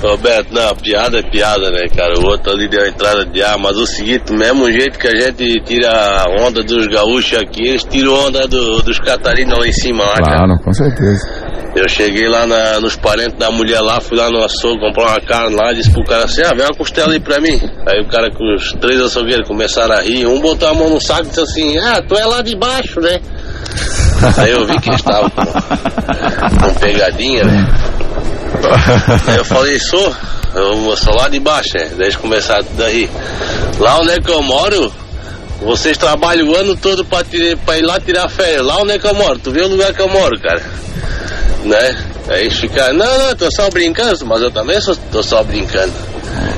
Roberto, 0.00 0.54
não, 0.54 0.74
piada 0.76 1.18
é 1.18 1.22
piada, 1.30 1.70
né, 1.70 1.86
cara? 1.94 2.18
O 2.18 2.26
outro 2.26 2.50
ali 2.52 2.66
deu 2.66 2.82
a 2.82 2.88
entrada 2.88 3.26
de 3.26 3.42
ar, 3.42 3.58
mas 3.58 3.76
o 3.76 3.86
seguinte, 3.86 4.24
do 4.32 4.34
mesmo 4.38 4.70
jeito 4.72 4.98
que 4.98 5.06
a 5.06 5.20
gente 5.20 5.60
tira 5.66 5.90
a 5.90 6.24
onda 6.46 6.62
dos 6.62 6.86
gaúchos 6.86 7.38
aqui, 7.38 7.68
eles 7.68 7.84
tiram 7.84 8.14
onda 8.26 8.46
do- 8.48 8.82
dos 8.82 8.98
catarinas 8.98 9.58
lá 9.58 9.66
em 9.68 9.72
cima, 9.72 10.02
lá, 10.02 10.14
cara. 10.14 10.36
Claro, 10.46 10.58
com 10.64 10.72
certeza. 10.72 11.44
Eu 11.76 11.88
cheguei 11.88 12.26
lá 12.28 12.46
na- 12.46 12.80
nos 12.80 12.96
parentes 12.96 13.36
da 13.38 13.50
mulher 13.50 13.80
lá, 13.80 14.00
fui 14.00 14.16
lá 14.16 14.30
no 14.30 14.42
açougue 14.44 14.78
comprar 14.80 15.10
uma 15.10 15.20
carne 15.20 15.56
lá, 15.56 15.72
disse 15.74 15.90
pro 15.90 16.04
cara 16.04 16.24
assim, 16.24 16.40
ah, 16.42 16.52
vem 16.54 16.64
uma 16.64 16.74
costela 16.76 17.12
aí 17.12 17.20
pra 17.20 17.38
mim. 17.40 17.58
Aí 17.86 18.00
o 18.00 18.08
cara 18.08 18.30
com 18.30 18.44
os 18.54 18.72
três 18.80 18.98
açougueiros 19.00 19.46
começaram 19.46 19.94
a 19.94 20.00
rir, 20.00 20.26
um 20.26 20.40
botou 20.40 20.68
a 20.68 20.74
mão 20.74 20.88
no 20.88 21.00
saco 21.00 21.24
e 21.24 21.28
disse 21.28 21.40
assim, 21.40 21.76
ah, 21.78 22.00
tu 22.06 22.14
é 22.16 22.24
lá 22.24 22.40
de 22.42 22.56
baixo, 22.56 23.00
né? 23.00 23.20
Aí 24.38 24.50
eu 24.50 24.66
vi 24.66 24.78
que 24.80 24.88
eles 24.88 25.00
estavam 25.00 25.30
com, 25.30 25.44
com 25.44 26.74
pegadinha, 26.74 27.44
né? 27.44 27.66
Aí 29.26 29.36
eu 29.36 29.44
falei, 29.44 29.78
sou, 29.78 30.14
eu 30.54 30.96
sou 30.96 31.14
lá 31.14 31.28
de 31.28 31.40
baixo, 31.40 31.70
né? 31.76 31.90
Daí 31.96 32.06
eles 32.06 32.16
começaram 32.16 32.64
a. 32.64 33.82
Lá 33.82 33.98
onde 33.98 34.12
é 34.12 34.20
que 34.20 34.30
eu 34.30 34.42
moro, 34.42 34.92
vocês 35.60 35.96
trabalham 35.96 36.48
o 36.48 36.56
ano 36.56 36.76
todo 36.76 37.04
pra, 37.04 37.24
ir 37.76 37.82
lá 37.82 37.98
tirar 38.00 38.28
férias. 38.28 38.64
Lá 38.64 38.78
onde 38.78 38.92
é 38.92 38.98
que 38.98 39.06
eu 39.06 39.14
moro, 39.14 39.38
tu 39.38 39.50
vê 39.50 39.62
o 39.62 39.68
lugar 39.68 39.92
que 39.92 40.02
eu 40.02 40.08
moro, 40.08 40.38
cara. 40.40 40.62
Né? 41.64 42.04
Aí 42.28 42.50
fica, 42.50 42.92
não, 42.92 43.18
não, 43.18 43.36
tô 43.36 43.50
só 43.50 43.68
brincando, 43.70 44.24
mas 44.26 44.40
eu 44.40 44.50
também 44.50 44.80
sou, 44.80 44.96
tô 45.10 45.22
só 45.22 45.42
brincando. 45.42 45.92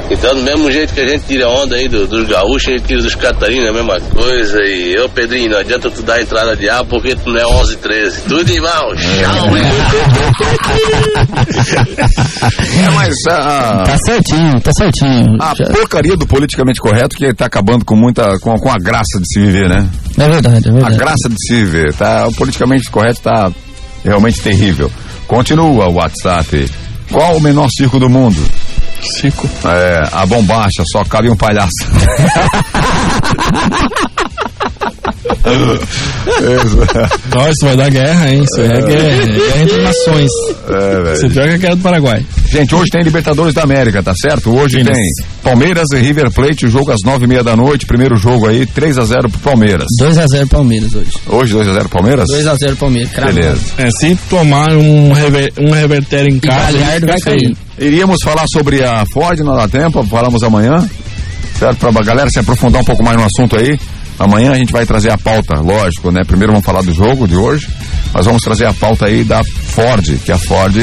Então, 0.09 0.35
do 0.37 0.43
mesmo 0.43 0.71
jeito 0.71 0.95
que 0.95 1.01
a 1.01 1.09
gente 1.09 1.25
tira 1.27 1.49
onda 1.49 1.75
aí 1.77 1.89
do- 1.89 2.07
dos 2.07 2.29
gaúchos, 2.29 2.69
a 2.69 2.73
gente 2.73 2.85
tira 2.87 3.03
dos 3.03 3.15
catarinos, 3.17 3.69
a 3.69 3.73
mesma 3.73 4.01
coisa. 4.01 4.59
E 4.63 4.95
eu, 4.97 5.09
Pedrinho, 5.09 5.51
não 5.51 5.59
adianta 5.59 5.91
tu 5.91 6.01
dar 6.03 6.21
entrada 6.21 6.55
de 6.57 6.69
ar 6.69 6.85
porque 6.85 7.17
tu 7.17 7.31
não 7.31 7.41
é 7.41 7.47
11, 7.47 7.77
13. 7.77 8.21
Tudo 8.23 8.49
igual, 8.51 8.95
tchau, 8.95 9.57
É, 12.85 12.91
mas 12.95 13.15
a, 13.29 13.83
Tá 13.85 13.99
certinho, 14.05 14.61
tá 14.61 14.73
certinho. 14.73 15.37
a 15.41 15.55
Já- 15.55 15.65
porcaria 15.67 16.17
do 16.17 16.27
politicamente 16.27 16.81
correto 16.81 17.17
que 17.17 17.35
tá 17.35 17.47
acabando 17.47 17.85
com 17.85 17.97
muita, 17.97 18.39
com, 18.41 18.55
com 18.59 18.71
a 18.71 18.77
graça 18.79 19.19
de 19.21 19.27
se 19.33 19.41
viver, 19.41 19.69
né? 19.69 19.89
É 20.19 20.29
verdade, 20.29 20.69
é 20.69 20.71
A 20.71 20.75
verdade. 20.75 20.97
graça 20.97 21.29
de 21.29 21.37
se 21.47 21.55
viver, 21.55 21.93
tá? 21.95 22.27
O 22.29 22.33
politicamente 22.35 22.91
correto 22.91 23.21
tá 23.21 23.51
realmente 24.05 24.41
terrível. 24.41 24.91
Continua 25.27 25.89
o 25.89 25.95
WhatsApp. 25.95 26.71
Qual 27.11 27.37
o 27.37 27.41
menor 27.41 27.69
circo 27.71 27.99
do 27.99 28.09
mundo? 28.09 28.37
Circo. 29.01 29.49
É, 29.65 30.09
a 30.13 30.27
bombacha, 30.27 30.83
só 30.93 31.05
cabe 31.05 31.31
um 31.31 31.37
palhaço. 31.37 31.71
Nossa, 37.35 37.51
isso 37.51 37.65
vai 37.65 37.77
dar 37.77 37.91
guerra, 37.91 38.31
hein? 38.31 38.43
Isso 38.43 38.61
é, 38.61 38.69
guerra. 38.69 39.27
Guerra 39.27 39.63
entre 39.63 39.83
nações. 39.83 40.31
É, 40.69 41.03
velho. 41.03 41.17
Você 41.17 41.29
pior 41.29 41.49
que 41.49 41.55
a 41.55 41.59
guerra 41.59 41.77
do 41.77 41.83
Paraguai. 41.83 42.27
Gente, 42.49 42.75
hoje 42.75 42.91
tem 42.91 43.03
Libertadores 43.03 43.55
da 43.55 43.63
América, 43.63 44.03
tá 44.03 44.15
certo? 44.15 44.55
Hoje 44.55 44.81
Isso. 44.81 44.91
tem 44.91 45.03
Palmeiras 45.43 45.87
e 45.93 45.99
River 45.99 46.31
Plate, 46.33 46.67
o 46.67 46.69
jogo 46.69 46.91
às 46.91 47.01
nove 47.05 47.25
e 47.25 47.29
meia 47.29 47.43
da 47.43 47.57
noite, 47.57 47.87
primeiro 47.87 48.17
jogo 48.17 48.49
aí, 48.49 48.67
3 48.67 48.99
a 48.99 49.05
0 49.05 49.29
pro 49.31 49.41
Palmeiras. 49.41 49.87
2x0 50.01 50.49
Palmeiras 50.49 50.95
hoje. 50.95 51.11
Hoje 51.27 51.53
2 51.53 51.69
a 51.69 51.73
0 51.75 51.89
Palmeiras? 51.89 52.29
2x0 52.31 52.77
Palmeiras. 52.77 53.13
cravado. 53.13 53.35
Beleza. 53.35 53.61
É, 53.79 53.91
se 53.91 54.17
tomar 54.29 54.73
um, 54.73 55.13
rever, 55.13 55.53
um 55.59 55.71
revertério 55.71 56.35
em 56.35 56.39
casa, 56.39 56.73
Galhardo 56.73 57.07
vai 57.07 57.21
cair. 57.21 57.57
Iríamos 57.79 58.19
falar 58.23 58.45
sobre 58.51 58.83
a 58.83 59.05
Ford, 59.13 59.39
não 59.41 59.55
dá 59.55 59.69
tempo, 59.69 60.03
falamos 60.07 60.43
amanhã, 60.43 60.89
certo? 61.59 61.79
Pra 61.79 62.03
galera 62.03 62.31
se 62.31 62.39
aprofundar 62.39 62.81
um 62.81 62.85
pouco 62.85 63.05
mais 63.05 63.17
no 63.19 63.25
assunto 63.25 63.57
aí. 63.57 63.79
Amanhã 64.19 64.53
a 64.53 64.57
gente 64.57 64.73
vai 64.73 64.87
trazer 64.87 65.13
a 65.13 65.19
pauta, 65.19 65.61
lógico, 65.61 66.11
né? 66.11 66.23
Primeiro 66.27 66.53
vamos 66.53 66.65
falar 66.65 66.81
do 66.81 66.95
jogo 66.95 67.29
de 67.29 67.37
hoje, 67.37 67.69
mas 68.15 68.25
vamos 68.25 68.41
trazer 68.41 68.65
a 68.65 68.73
pauta 68.73 69.07
aí 69.07 69.25
da 69.25 69.45
Ford, 69.45 70.19
que 70.25 70.33
a 70.33 70.39
Ford 70.39 70.75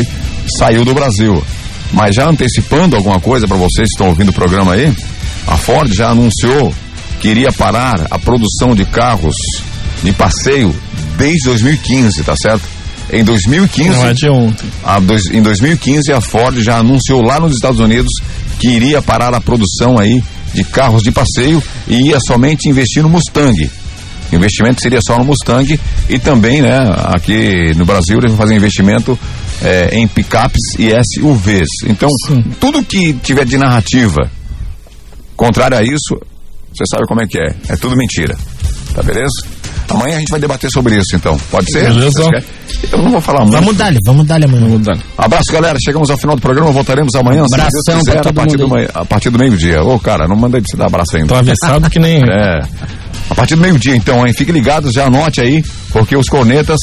saiu 0.60 0.86
do 0.86 0.94
Brasil. 0.94 1.44
Mas 1.92 2.16
já 2.16 2.30
antecipando 2.30 2.96
alguma 2.96 3.20
coisa 3.20 3.48
para 3.48 3.58
vocês 3.58 3.88
que 3.90 3.96
estão 3.96 4.10
ouvindo 4.10 4.30
o 4.30 4.34
programa 4.34 4.74
aí, 4.74 4.94
a 5.48 5.58
Ford 5.58 5.92
já 5.92 6.10
anunciou 6.10 6.74
que 7.20 7.30
iria 7.30 7.52
parar 7.52 8.06
a 8.12 8.20
produção 8.20 8.76
de 8.76 8.86
carros 8.86 9.36
de 10.04 10.12
passeio 10.12 10.76
desde 11.18 11.46
2015, 11.46 12.24
tá 12.24 12.36
certo? 12.36 12.73
Em 13.12 13.24
2015. 13.24 13.90
Não 13.90 14.06
é 14.08 14.14
de 14.14 14.30
ontem. 14.30 14.70
A 14.84 15.00
dois- 15.00 15.28
em 15.28 15.42
2015, 15.42 16.12
a 16.12 16.22
Ford 16.22 16.60
já 16.62 16.78
anunciou 16.78 17.22
lá 17.22 17.40
nos 17.40 17.54
Estados 17.54 17.80
Unidos 17.80 18.12
que 18.60 18.68
iria 18.70 19.02
parar 19.02 19.34
a 19.34 19.42
produção 19.42 20.00
aí 20.00 20.22
de 20.54 20.64
carros 20.64 21.02
de 21.04 21.12
passeio 21.12 21.62
e 21.88 22.10
ia 22.10 22.18
somente 22.26 22.70
investir 22.70 23.04
no 23.04 23.10
Mustang. 23.10 23.70
O 24.32 24.36
investimento 24.36 24.82
seria 24.82 25.00
só 25.06 25.18
no 25.20 25.26
Mustang 25.26 25.80
e 26.10 26.18
também, 26.20 26.62
né, 26.62 26.78
aqui 27.14 27.74
no 27.76 27.86
Brasil 27.86 28.18
eles 28.18 28.32
vão 28.32 28.38
fazer 28.38 28.56
investimento 28.56 29.18
eh, 29.62 29.90
em 29.94 30.08
picapes 30.08 30.62
e 30.80 30.90
SUVs. 30.90 31.68
Então, 31.88 32.10
tudo 32.60 32.84
que 32.84 33.14
tiver 33.14 33.46
de 33.46 33.58
narrativa 33.58 34.30
contrária 35.36 35.78
a 35.78 35.84
isso, 35.84 36.16
você 36.74 36.84
sabe 36.90 37.06
como 37.08 37.22
é 37.22 37.28
que 37.28 37.38
é. 37.38 37.56
É 37.70 37.76
tudo 37.76 37.96
mentira. 37.96 38.36
Tá 38.96 39.04
beleza? 39.04 39.30
Amanhã 39.90 40.16
a 40.16 40.20
gente 40.20 40.30
vai 40.30 40.40
debater 40.40 40.70
sobre 40.72 40.96
isso, 40.96 41.16
então. 41.16 41.38
Pode 41.52 41.72
ser? 41.72 41.92
Beleza. 41.92 42.24
Eu 42.92 43.02
não 43.02 43.12
vou 43.12 43.22
falar 43.22 43.42
muito. 43.42 43.54
Vamos 43.54 43.76
dar-lhe, 43.76 44.00
vamos 44.06 44.26
dar-lhe 44.26 44.46
amanhã. 44.46 44.68
Vamos 44.68 44.86
dar. 44.86 44.98
Abraço, 45.18 45.52
galera. 45.52 45.78
Chegamos 45.84 46.10
ao 46.10 46.18
final 46.18 46.36
do 46.36 46.42
programa. 46.42 46.72
Voltaremos 46.72 47.14
amanhã. 47.16 47.44
Abração 47.44 47.70
Deus 47.88 48.00
quiser, 48.00 48.14
pra 48.14 48.22
todo 48.22 48.32
a 48.32 48.34
partir, 48.34 48.58
do, 48.58 49.00
a 49.00 49.06
partir 49.06 49.30
do 49.30 49.40
meio-dia. 49.40 49.84
Ô, 49.84 50.00
cara, 50.00 50.28
não 50.28 50.36
mandei 50.36 50.62
de 50.62 50.68
você 50.70 50.78
dar 50.78 50.88
abraço 50.88 51.16
ainda. 51.16 51.28
Tô 51.28 51.36
avessado 51.36 51.90
que 51.90 52.00
nem. 52.00 52.18
É. 52.18 52.60
A 53.30 53.36
partir 53.36 53.56
do 53.56 53.62
meio-dia, 53.62 53.96
então, 53.96 54.28
hein? 54.28 54.34
Fiquem 54.34 54.54
ligados, 54.54 54.94
já 54.94 55.06
anote 55.06 55.40
aí, 55.42 55.64
porque 55.92 56.16
os 56.16 56.28
cornetas, 56.28 56.78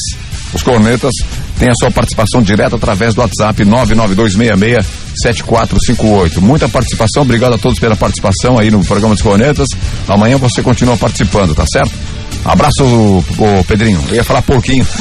os 0.53 0.63
cornetas 0.63 1.11
têm 1.57 1.69
a 1.69 1.73
sua 1.79 1.91
participação 1.91 2.41
direta 2.41 2.75
através 2.75 3.13
do 3.13 3.21
WhatsApp 3.21 3.63
992667458. 3.63 6.39
Muita 6.39 6.67
participação, 6.67 7.21
obrigado 7.21 7.53
a 7.53 7.57
todos 7.57 7.79
pela 7.79 7.95
participação 7.95 8.57
aí 8.57 8.71
no 8.71 8.83
programa 8.83 9.13
dos 9.13 9.21
cornetas. 9.21 9.67
Amanhã 10.07 10.37
você 10.37 10.63
continua 10.63 10.97
participando, 10.97 11.53
tá 11.53 11.65
certo? 11.71 11.91
Abraço, 12.45 12.83
ô, 12.83 13.63
Pedrinho. 13.67 14.01
Eu 14.09 14.15
ia 14.15 14.23
falar 14.23 14.41
pouquinho. 14.41 14.85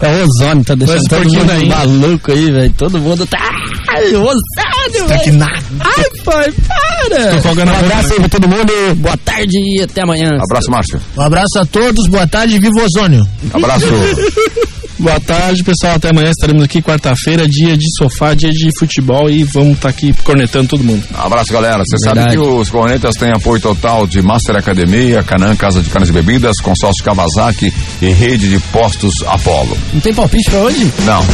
é 0.00 0.08
o 0.08 0.24
ozônio, 0.24 0.64
tá 0.64 0.74
deixando 0.74 0.96
Mas 0.98 1.04
todo 1.08 1.24
mundo 1.24 1.44
daí? 1.46 1.68
maluco 1.68 2.32
aí, 2.32 2.50
velho. 2.50 2.72
Todo 2.76 2.98
mundo 2.98 3.26
tá. 3.26 3.38
Ai, 3.90 4.06
ozônio, 4.14 4.42
Tá 5.06 5.18
que 5.18 5.30
velho. 5.30 5.38
nada. 5.38 5.62
Ai, 5.80 6.04
pai, 6.24 6.52
para. 6.66 7.30
Tô 7.36 7.40
folgando 7.42 7.70
Um 7.72 7.76
abraço 7.76 8.12
aí 8.12 8.18
pra 8.20 8.28
todo 8.28 8.48
mundo. 8.48 8.72
Boa 8.96 9.16
tarde 9.18 9.56
e 9.58 9.82
até 9.82 10.02
amanhã. 10.02 10.30
Abraço, 10.42 10.70
Márcio. 10.70 11.00
Um 11.16 11.22
abraço 11.22 11.58
a 11.60 11.66
todos, 11.66 12.06
boa 12.08 12.26
tarde, 12.26 12.58
viva 12.58 12.74
o 12.80 12.84
ozônio. 12.84 13.26
Abraço. 13.52 13.86
Boa 14.98 15.20
tarde, 15.20 15.62
pessoal. 15.62 15.94
Até 15.94 16.10
amanhã 16.10 16.30
estaremos 16.30 16.62
aqui 16.64 16.82
quarta-feira, 16.82 17.46
dia 17.46 17.76
de 17.76 17.86
sofá, 17.96 18.34
dia 18.34 18.50
de 18.50 18.68
futebol 18.78 19.30
e 19.30 19.44
vamos 19.44 19.74
estar 19.74 19.90
aqui 19.90 20.12
cornetando 20.24 20.68
todo 20.68 20.82
mundo. 20.82 21.04
Abraço, 21.14 21.52
galera. 21.52 21.84
Você 21.86 21.96
sabe 22.04 22.28
que 22.30 22.38
os 22.38 22.68
Cornetas 22.68 23.14
têm 23.14 23.30
apoio 23.30 23.60
total 23.60 24.06
de 24.06 24.20
Master 24.20 24.56
Academia, 24.56 25.22
Canã 25.22 25.54
Casa 25.54 25.80
de 25.80 25.88
Carnes 25.88 26.10
e 26.10 26.12
Bebidas, 26.12 26.56
Consórcio 26.60 27.04
Kawasaki 27.04 27.72
e 28.02 28.10
Rede 28.10 28.48
de 28.48 28.58
Postos 28.58 29.22
Apollo. 29.26 29.78
Não 29.92 30.00
tem 30.00 30.12
palpite 30.12 30.50
pra 30.50 30.60
hoje? 30.60 30.92
Não. 31.04 31.24